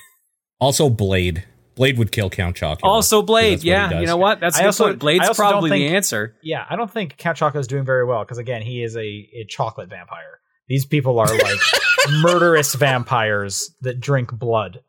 Also, 0.60 0.88
Blade. 0.90 1.44
Blade 1.76 1.98
would 1.98 2.10
kill 2.10 2.28
Count 2.30 2.56
Chocula. 2.56 2.78
Also, 2.82 3.22
Blade. 3.22 3.58
That's 3.58 3.60
what 3.60 3.64
he 3.64 3.70
Yeah. 3.70 3.88
does. 3.90 4.00
You 4.00 4.06
know 4.08 4.16
what? 4.16 4.40
That's 4.40 4.56
a 4.56 4.58
I 4.58 4.62
good 4.62 4.66
also- 4.66 4.84
point. 4.86 4.98
Blade's 4.98 5.28
also 5.28 5.42
don't 5.44 5.50
probably 5.52 5.70
the 5.70 5.76
think- 5.86 5.94
answer. 5.94 6.34
Yeah, 6.42 6.64
I 6.68 6.74
don't 6.74 6.90
think 6.90 7.16
Count 7.16 7.38
Chocula 7.38 7.60
is 7.60 7.68
doing 7.68 7.84
very 7.84 8.04
well 8.04 8.24
because 8.24 8.38
again, 8.38 8.62
he 8.62 8.82
is 8.82 8.96
a, 8.96 9.00
a 9.00 9.44
chocolate 9.48 9.88
vampire. 9.88 10.40
These 10.68 10.86
people 10.86 11.18
are 11.18 11.26
like 11.26 11.60
murderous 12.20 12.74
vampires 12.74 13.74
that 13.80 14.00
drink 14.00 14.32
blood. 14.32 14.82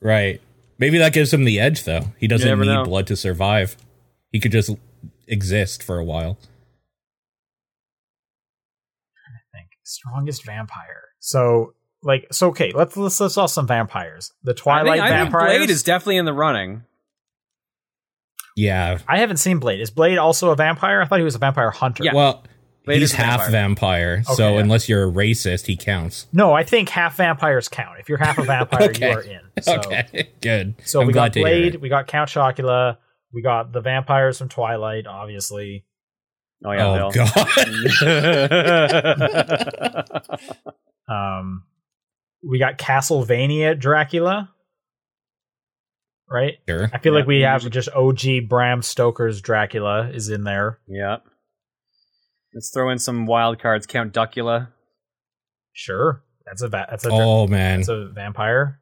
Right. 0.00 0.40
Maybe 0.78 0.98
that 0.98 1.12
gives 1.12 1.32
him 1.32 1.44
the 1.44 1.60
edge, 1.60 1.84
though. 1.84 2.12
He 2.18 2.26
doesn't 2.26 2.58
need 2.58 2.66
know. 2.66 2.84
blood 2.84 3.06
to 3.08 3.16
survive. 3.16 3.76
He 4.32 4.40
could 4.40 4.52
just 4.52 4.70
exist 5.28 5.82
for 5.82 5.98
a 5.98 6.04
while. 6.04 6.38
I 9.14 9.56
think 9.56 9.68
strongest 9.84 10.44
vampire. 10.44 11.02
So 11.20 11.74
like 12.02 12.26
so 12.32 12.48
okay, 12.48 12.72
let's 12.74 12.96
let's 12.96 13.20
list 13.20 13.36
off 13.36 13.50
some 13.50 13.66
vampires. 13.66 14.32
The 14.42 14.52
I 14.52 14.54
Twilight 14.54 14.92
think, 14.94 15.04
I 15.04 15.08
think 15.08 15.30
vampires. 15.30 15.58
Blade 15.58 15.70
is 15.70 15.82
definitely 15.82 16.16
in 16.16 16.24
the 16.24 16.32
running. 16.32 16.84
Yeah. 18.56 18.98
I 19.08 19.18
haven't 19.18 19.38
seen 19.38 19.58
Blade. 19.58 19.80
Is 19.80 19.90
Blade 19.90 20.18
also 20.18 20.50
a 20.50 20.56
vampire? 20.56 21.00
I 21.00 21.06
thought 21.06 21.18
he 21.18 21.24
was 21.24 21.34
a 21.34 21.38
vampire 21.38 21.70
hunter. 21.70 22.04
Yeah. 22.04 22.14
Well, 22.14 22.42
Blade 22.42 22.49
he's 22.98 23.12
half 23.12 23.48
vampire. 23.50 24.16
vampire, 24.16 24.36
so 24.36 24.54
yeah. 24.54 24.60
unless 24.60 24.88
you're 24.88 25.08
a 25.08 25.12
racist, 25.12 25.66
he 25.66 25.76
counts. 25.76 26.26
No, 26.32 26.52
I 26.52 26.64
think 26.64 26.88
half 26.88 27.16
vampires 27.16 27.68
count. 27.68 28.00
If 28.00 28.08
you're 28.08 28.18
half 28.18 28.38
a 28.38 28.42
vampire, 28.42 28.82
Okay. 28.90 29.10
you 29.10 29.16
are 29.16 29.20
in. 29.22 29.40
So, 29.62 29.76
okay, 29.76 30.30
good. 30.40 30.74
So 30.84 31.00
I'm 31.02 31.06
we 31.06 31.12
glad 31.12 31.28
got 31.28 31.32
to 31.34 31.40
Blade, 31.42 31.74
we 31.76 31.88
got 31.90 32.06
Count 32.06 32.30
Chocula, 32.30 32.96
we 33.32 33.42
got 33.42 33.72
the 33.72 33.80
vampires 33.82 34.38
from 34.38 34.48
Twilight, 34.48 35.06
obviously. 35.06 35.84
Oh 36.64 36.72
yeah. 36.72 36.86
oh 36.86 37.10
Bill. 37.10 37.26
god. 38.00 40.20
Um, 41.08 41.64
we 42.48 42.58
got 42.60 42.78
Castlevania 42.78 43.76
Dracula. 43.78 44.50
right? 46.30 46.58
Sure. 46.68 46.88
I 46.92 46.98
feel 46.98 47.12
like 47.12 47.26
we 47.26 47.40
have 47.40 47.68
just 47.70 47.88
OG 47.90 48.48
Bram 48.48 48.82
Stoker's 48.82 49.40
Dracula 49.40 50.08
is 50.10 50.28
in 50.28 50.44
there. 50.44 50.78
Yeah. 50.86 51.16
Let's 52.54 52.70
throw 52.70 52.90
in 52.90 52.98
some 52.98 53.26
wild 53.26 53.58
cards. 53.60 53.86
Count 53.86 54.12
Duckula. 54.12 54.68
Sure, 55.72 56.22
that's 56.44 56.62
a 56.62 56.68
va- 56.68 56.86
that's 56.90 57.06
a 57.06 57.10
Oh 57.12 57.46
man, 57.46 57.80
that's 57.80 57.88
a 57.88 58.08
vampire. 58.08 58.80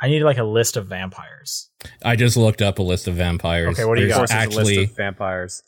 I 0.00 0.08
need 0.08 0.22
like 0.22 0.38
a 0.38 0.44
list 0.44 0.76
of 0.76 0.86
vampires. 0.86 1.70
I 2.04 2.16
just 2.16 2.36
looked 2.36 2.62
up 2.62 2.78
a 2.78 2.82
list 2.82 3.08
of 3.08 3.14
vampires. 3.14 3.78
Okay, 3.78 3.84
what 3.84 3.96
do 3.96 4.02
you 4.02 4.08
There's 4.08 4.18
got? 4.18 4.30
Of 4.30 4.30
a 4.30 4.34
Actually, 4.40 4.78
list 4.78 4.90
of 4.92 4.96
vampires. 4.96 5.62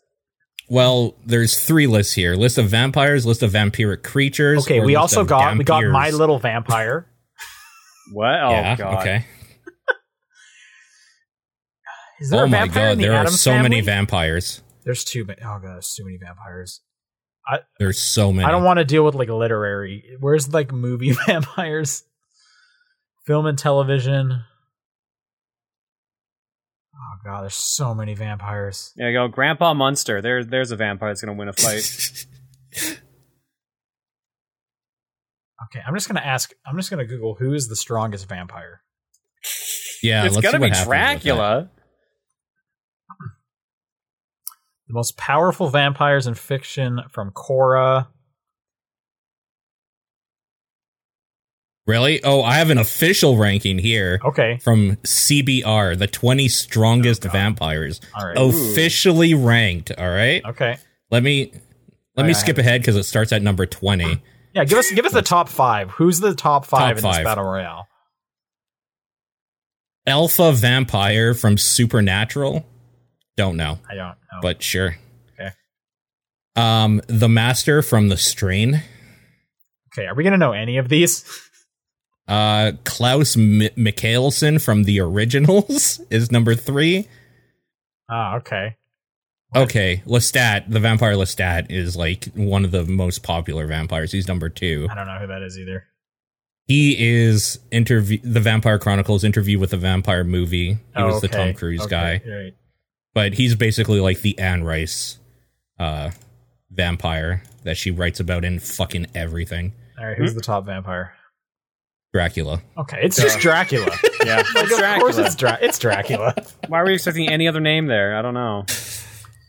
well, 0.69 1.17
there's 1.27 1.65
three 1.65 1.87
lists 1.87 2.15
here: 2.15 2.35
list 2.37 2.59
of 2.59 2.69
vampires, 2.69 3.27
list 3.27 3.43
of 3.43 3.53
vampiric 3.53 4.03
creatures. 4.03 4.65
Okay, 4.65 4.81
we 4.81 4.97
also 4.97 5.23
of 5.23 5.27
got 5.29 5.57
we 5.59 5.65
got 5.65 5.85
my 5.87 6.11
little 6.11 6.39
vampire. 6.39 7.07
What? 8.13 8.27
Oh 8.43 8.51
yeah. 8.51 8.77
god. 8.77 9.01
Okay. 9.01 9.25
Is 12.21 12.31
there 12.31 12.43
Oh 12.43 12.45
a 12.45 12.49
my 12.49 12.69
god, 12.69 12.93
in 12.93 12.99
the 12.99 13.05
there 13.05 13.13
are 13.15 13.21
Addams 13.23 13.41
so 13.41 13.59
many 13.59 13.81
vampires. 13.81 14.63
There's 14.85 15.05
too 15.05 15.25
many. 15.25 15.41
Oh 15.43 15.59
god, 15.61 15.75
there's 15.75 15.95
too 15.95 16.05
many 16.05 16.19
vampires. 16.19 16.81
I, 17.47 17.59
There's 17.79 17.99
so 18.01 18.33
many. 18.33 18.47
I 18.47 18.51
don't 18.51 18.65
want 18.65 18.79
to 18.79 18.85
deal 18.87 19.05
with 19.05 19.15
like 19.15 19.29
literary. 19.29 20.17
Where's 20.19 20.53
like 20.53 20.73
movie 20.73 21.13
vampires? 21.27 22.05
Film 23.27 23.45
and 23.47 23.59
television. 23.59 24.33
Oh 26.95 27.17
god, 27.25 27.43
there's 27.43 27.55
so 27.55 27.95
many 27.95 28.15
vampires. 28.15 28.93
There 28.97 29.11
you 29.11 29.19
go. 29.19 29.29
Grandpa 29.29 29.75
Munster. 29.75 30.23
There, 30.23 30.43
there's 30.43 30.71
a 30.71 30.77
vampire 30.77 31.11
that's 31.11 31.21
going 31.23 31.35
to 31.37 31.39
win 31.39 31.49
a 31.49 31.53
fight. 31.53 32.27
Okay, 35.71 35.83
I'm 35.87 35.95
just 35.95 36.09
gonna 36.09 36.21
ask. 36.21 36.53
I'm 36.67 36.77
just 36.77 36.91
gonna 36.91 37.07
Google 37.07 37.35
who 37.37 37.55
is 37.55 37.69
the 37.69 37.77
strongest 37.77 38.29
vampire. 38.29 38.83
yeah, 40.03 40.25
it's 40.27 40.35
let's 40.35 40.43
going 40.43 40.53
to 40.53 40.59
see 40.59 40.59
be 40.59 40.71
what 40.71 40.77
happens 40.77 40.87
with 40.89 40.91
that. 40.91 41.23
Dracula. 41.23 41.71
The 44.95 44.99
most 44.99 45.17
powerful 45.17 45.71
vampires 45.71 46.29
in 46.29 46.35
fiction 46.35 47.01
from 47.11 47.33
Quora. 47.33 48.07
Really? 51.85 52.23
Oh, 52.23 52.43
I 52.45 52.59
have 52.59 52.71
an 52.71 52.79
official 52.79 53.37
ranking 53.37 53.77
here 53.79 54.21
Okay, 54.25 54.59
from 54.63 54.95
CBR, 55.03 55.99
the 55.99 56.07
20 56.07 56.47
strongest 56.47 57.27
Oh, 57.27 57.29
vampires, 57.29 58.01
all 58.15 58.25
right. 58.25 58.37
officially 58.39 59.35
ranked. 59.35 59.91
All 59.99 60.09
right. 60.09 60.45
Okay, 60.45 60.77
Let 61.11 61.25
me 61.25 61.51
let 62.17 62.23
I- 62.23 62.29
me 62.29 62.31
I 62.31 62.35
skip 62.35 62.59
ahead 62.59 62.81
because 62.81 62.95
it 62.95 63.03
starts 63.03 63.33
at 63.33 63.43
number 63.43 63.67
20. 63.67 64.23
yeah. 64.55 64.63
Give 64.65 64.79
us 64.79 64.93
give 64.93 65.05
us 65.07 65.13
the 65.13 65.23
top 65.23 65.49
five. 65.49 65.91
Who's 65.91 66.21
the 66.21 66.37
top 66.37 66.67
five 66.67 66.79
Top 66.91 66.97
in 66.99 67.03
five. 67.03 67.17
this 67.17 67.25
battle 67.25 67.45
royale? 67.45 67.89
Alpha 70.07 70.53
Vampire 70.53 71.35
from 71.35 71.59
Supernatural. 71.59 72.65
Don't 73.37 73.57
know, 73.57 73.79
I 73.91 73.95
don't 73.95 74.09
know. 74.33 74.41
but 74.43 74.63
sure. 74.63 74.97
Okay. 75.35 75.51
Um, 76.57 77.01
the 77.09 77.29
Master 77.29 77.83
from 77.83 78.09
The 78.09 78.17
Strain. 78.17 78.83
okay, 79.93 80.07
are 80.07 80.15
we 80.15 80.23
gonna 80.25 80.37
know 80.37 80.53
any 80.53 80.77
of 80.79 80.89
these? 80.89 81.25
Uh, 82.27 82.73
Klaus 82.85 83.37
M- 83.37 83.69
Mikaelson 83.77 84.59
from 84.59 84.85
The 84.85 84.99
Originals 84.99 86.01
is 86.11 86.33
number 86.33 86.55
three. 86.55 87.07
Ah, 88.09 88.37
okay. 88.37 88.77
Okay, 89.55 90.03
Lestat, 90.07 90.71
the 90.71 90.81
vampire 90.81 91.17
Lestat 91.17 91.67
is 91.71 91.97
like 91.99 92.25
one 92.35 92.65
of 92.65 92.71
the 92.71 92.87
most 92.87 93.23
popular 93.23 93.67
vampires. 93.67 94.11
He's 94.11 94.27
number 94.27 94.49
two. 94.49 94.89
I 94.91 94.95
don't 94.95 95.07
know 95.07 95.19
who 95.19 95.27
that 95.27 95.43
is 95.43 95.59
either. 95.59 95.85
He 96.67 96.97
is 96.99 97.59
interview 97.71 98.21
the 98.25 98.41
Vampire 98.41 98.79
Chronicles 98.79 99.23
interview 99.23 99.59
with 99.59 99.69
the 99.73 99.77
vampire 99.77 100.25
movie. 100.25 100.73
He 100.73 100.79
Oh, 100.97 101.09
was 101.09 101.21
the. 101.21 101.29
Tom 101.29 101.53
Cruise 101.53 101.83
Okay, 101.83 101.91
guy, 101.91 102.23
Right. 102.27 102.55
But 103.15 103.35
he's 103.35 103.55
basically 103.55 104.01
like 104.01 104.21
the 104.21 104.39
Anne 104.39 104.65
Rice 104.65 105.19
uh 105.79 106.11
vampire 106.71 107.43
that 107.65 107.77
she 107.77 107.91
writes 107.91 108.21
about 108.21 108.45
in 108.45 108.59
fucking 108.59 109.07
everything. 109.15 109.73
All 109.99 110.07
right. 110.07 110.17
Who's 110.19 110.35
the 110.35 110.41
top 110.41 110.67
vampire? 110.67 111.15
Dracula. 112.13 112.63
Okay, 112.79 112.99
it's 113.03 113.17
just 113.17 113.39
Dracula. 113.41 113.91
Yeah, 114.25 114.37
Like, 114.37 114.47
it's 114.65 114.73
of 114.73 114.79
course, 114.79 114.79
Dracula. 115.17 115.27
it's, 115.27 115.35
Dra- 115.35 115.59
it's 115.61 115.79
Dracula. 115.79 116.35
Why 116.69 116.81
were 116.83 116.89
you 116.89 116.95
expecting 116.95 117.29
any 117.29 117.47
other 117.47 117.61
name 117.61 117.87
there? 117.89 118.17
I 118.17 118.23
don't 118.23 118.33
know. 118.33 118.65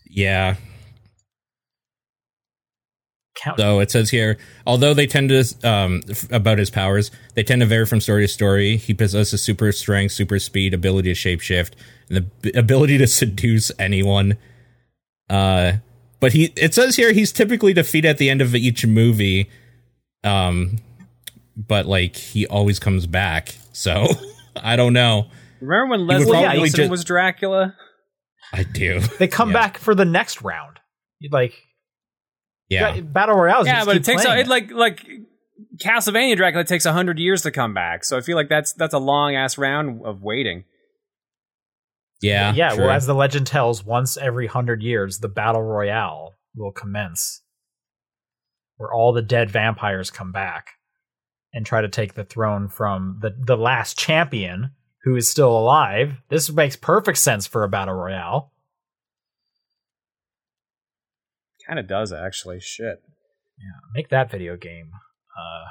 Yeah. 0.10 0.56
Count. 3.46 3.58
So 3.60 3.80
it 3.80 3.90
says 3.92 4.10
here, 4.10 4.38
although 4.68 4.94
they 4.94 5.08
tend 5.08 5.30
to 5.30 5.44
um 5.64 6.02
f- 6.10 6.30
about 6.32 6.58
his 6.58 6.70
powers, 6.70 7.12
they 7.36 7.44
tend 7.44 7.62
to 7.62 7.66
vary 7.66 7.86
from 7.86 8.02
story 8.02 8.24
to 8.24 8.28
story. 8.28 8.76
He 8.78 8.94
possesses 8.94 9.42
super 9.42 9.72
strength, 9.72 10.12
super 10.14 10.40
speed, 10.40 10.74
ability 10.74 11.14
to 11.14 11.20
shapeshift, 11.38 11.72
and 12.10 12.18
the 12.18 12.22
b- 12.22 12.52
ability 12.54 12.98
to 12.98 13.08
seduce 13.08 13.72
anyone. 13.80 14.38
Uh, 15.30 15.74
but 16.20 16.34
he 16.34 16.52
it 16.56 16.74
says 16.74 16.96
here 16.96 17.12
he's 17.14 17.32
typically 17.32 17.72
defeated 17.74 18.10
at 18.10 18.18
the 18.18 18.30
end 18.30 18.42
of 18.42 18.54
each 18.56 18.86
movie. 18.86 19.50
Um, 20.24 20.78
but 21.56 21.86
like 21.86 22.16
he 22.16 22.48
always 22.48 22.80
comes 22.80 23.06
back. 23.08 23.56
So 23.72 24.08
I 24.56 24.76
don't 24.76 24.94
know. 24.94 25.28
Remember 25.62 25.92
when 25.92 26.08
Leslie 26.08 26.32
probably 26.32 26.58
Nielsen 26.58 26.78
just- 26.78 26.92
was 26.92 27.04
Dracula? 27.04 27.76
I 28.54 28.64
do. 28.64 29.00
They 29.20 29.28
come 29.28 29.50
Yeah. 29.50 29.54
back 29.54 29.78
for 29.78 29.94
the 29.96 30.06
next 30.06 30.42
round. 30.42 30.80
Like 31.32 31.54
Yeah. 32.70 33.00
battle 33.02 33.36
royales. 33.36 33.68
Yeah, 33.68 33.76
just 33.76 33.86
but 33.88 33.96
it 33.98 34.04
takes 34.04 34.26
a, 34.26 34.40
it 34.40 34.48
like 34.48 34.72
like 34.72 35.06
Castlevania 35.78 36.36
Dracula 36.36 36.64
takes 36.64 36.86
hundred 36.86 37.20
years 37.20 37.44
to 37.44 37.52
come 37.52 37.74
back. 37.74 38.04
So 38.04 38.18
I 38.18 38.22
feel 38.22 38.36
like 38.36 38.50
that's 38.50 38.74
that's 38.74 38.94
a 38.94 39.00
long 39.00 39.36
ass 39.36 39.58
round 39.58 40.06
of 40.06 40.22
waiting. 40.22 40.64
Yeah. 42.22 42.54
yeah. 42.54 42.70
true. 42.70 42.86
Well, 42.86 42.92
as 42.92 43.06
the 43.06 43.14
legend 43.14 43.48
tells, 43.48 43.84
once 43.84 44.18
every 44.18 44.48
hundred 44.48 44.82
years, 44.82 45.20
the 45.20 45.28
battle 45.28 45.62
royale 45.62 46.34
will 46.56 46.72
commence, 46.72 47.42
where 48.78 48.92
all 48.92 49.14
the 49.14 49.22
dead 49.22 49.52
vampires 49.52 50.10
come 50.10 50.32
back 50.32 50.70
and 51.54 51.66
try 51.66 51.82
to 51.82 51.90
take 51.90 52.14
the 52.14 52.24
throne 52.24 52.70
from 52.70 53.20
the 53.22 53.36
the 53.38 53.58
last 53.58 53.98
champion 53.98 54.72
who 55.04 55.16
is 55.16 55.30
still 55.30 55.56
alive. 55.56 56.16
This 56.30 56.52
makes 56.52 56.76
perfect 56.76 57.18
sense 57.20 57.46
for 57.46 57.64
a 57.64 57.70
battle 57.70 57.94
royale. 57.94 58.52
Kind 61.68 61.80
of 61.80 61.88
does 61.88 62.12
actually. 62.14 62.60
Shit. 62.60 63.02
Yeah, 63.58 63.66
make 63.94 64.10
that 64.10 64.30
video 64.30 64.58
game 64.58 64.90
uh, 65.38 65.70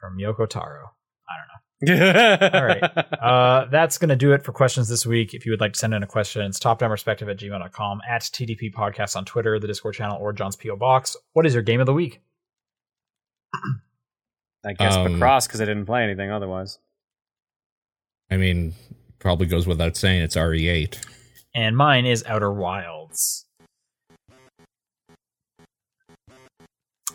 from 0.00 0.18
Yoko 0.18 0.48
Taro. 0.48 0.90
I 1.28 1.32
don't 1.38 1.48
know. 1.48 2.50
All 2.52 2.64
right. 2.64 2.82
Uh, 2.82 3.66
that's 3.70 3.98
going 3.98 4.08
to 4.08 4.16
do 4.16 4.32
it 4.32 4.42
for 4.44 4.50
questions 4.52 4.88
this 4.88 5.06
week. 5.06 5.32
If 5.34 5.46
you 5.46 5.52
would 5.52 5.60
like 5.60 5.74
to 5.74 5.78
send 5.78 5.94
in 5.94 6.02
a 6.02 6.06
question, 6.06 6.42
it's 6.42 6.58
topdownperspective 6.58 7.30
at 7.30 7.38
gmail.com, 7.38 8.00
at 8.08 8.22
TDP 8.22 8.74
Podcast 8.74 9.14
on 9.14 9.24
Twitter, 9.24 9.60
the 9.60 9.68
Discord 9.68 9.94
channel, 9.94 10.18
or 10.20 10.32
John's 10.32 10.56
P.O. 10.56 10.74
Box. 10.76 11.16
What 11.34 11.46
is 11.46 11.54
your 11.54 11.62
game 11.62 11.78
of 11.78 11.86
the 11.86 11.94
week? 11.94 12.20
I 14.66 14.72
guess 14.72 14.96
Um, 14.96 15.06
Macross 15.20 15.46
because 15.46 15.60
I 15.60 15.66
didn't 15.66 15.86
play 15.86 16.02
anything 16.02 16.32
otherwise. 16.32 16.78
I 18.30 18.36
mean, 18.36 18.74
probably 19.20 19.46
goes 19.46 19.66
without 19.66 19.96
saying 19.96 20.22
it's 20.22 20.36
E 20.36 20.40
RE8. 20.40 20.98
And 21.54 21.76
mine 21.76 22.06
is 22.06 22.24
Outer 22.26 22.52
Wilds. 22.52 23.46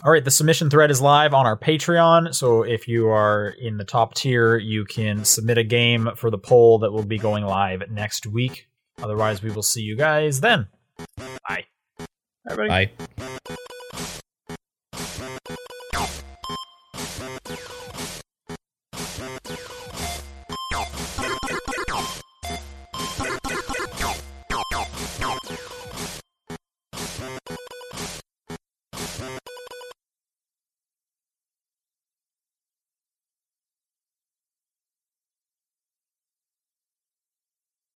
All 0.06 0.12
right, 0.12 0.24
the 0.24 0.32
submission 0.32 0.70
thread 0.70 0.92
is 0.92 1.02
live 1.02 1.34
on 1.34 1.46
our 1.46 1.58
Patreon. 1.58 2.36
So 2.36 2.64
if 2.64 2.90
you 2.90 3.08
are 3.08 3.56
in 3.58 3.78
the 3.78 3.86
top 3.86 4.16
tier, 4.16 4.58
you 4.58 4.84
can 4.84 5.24
submit 5.24 5.58
a 5.58 5.64
game 5.64 6.10
for 6.18 6.30
the 6.30 6.38
poll 6.38 6.80
that 6.80 6.92
will 6.92 7.06
be 7.06 7.18
going 7.18 7.46
live 7.46 7.90
next 7.90 8.28
week. 8.28 8.68
Otherwise, 9.02 9.42
we 9.42 9.50
will 9.50 9.64
see 9.64 9.82
you 9.82 9.96
guys 9.96 10.42
then. 10.42 10.68
Bye. 11.48 11.66
Everybody. 12.50 12.92
Bye. 13.18 13.66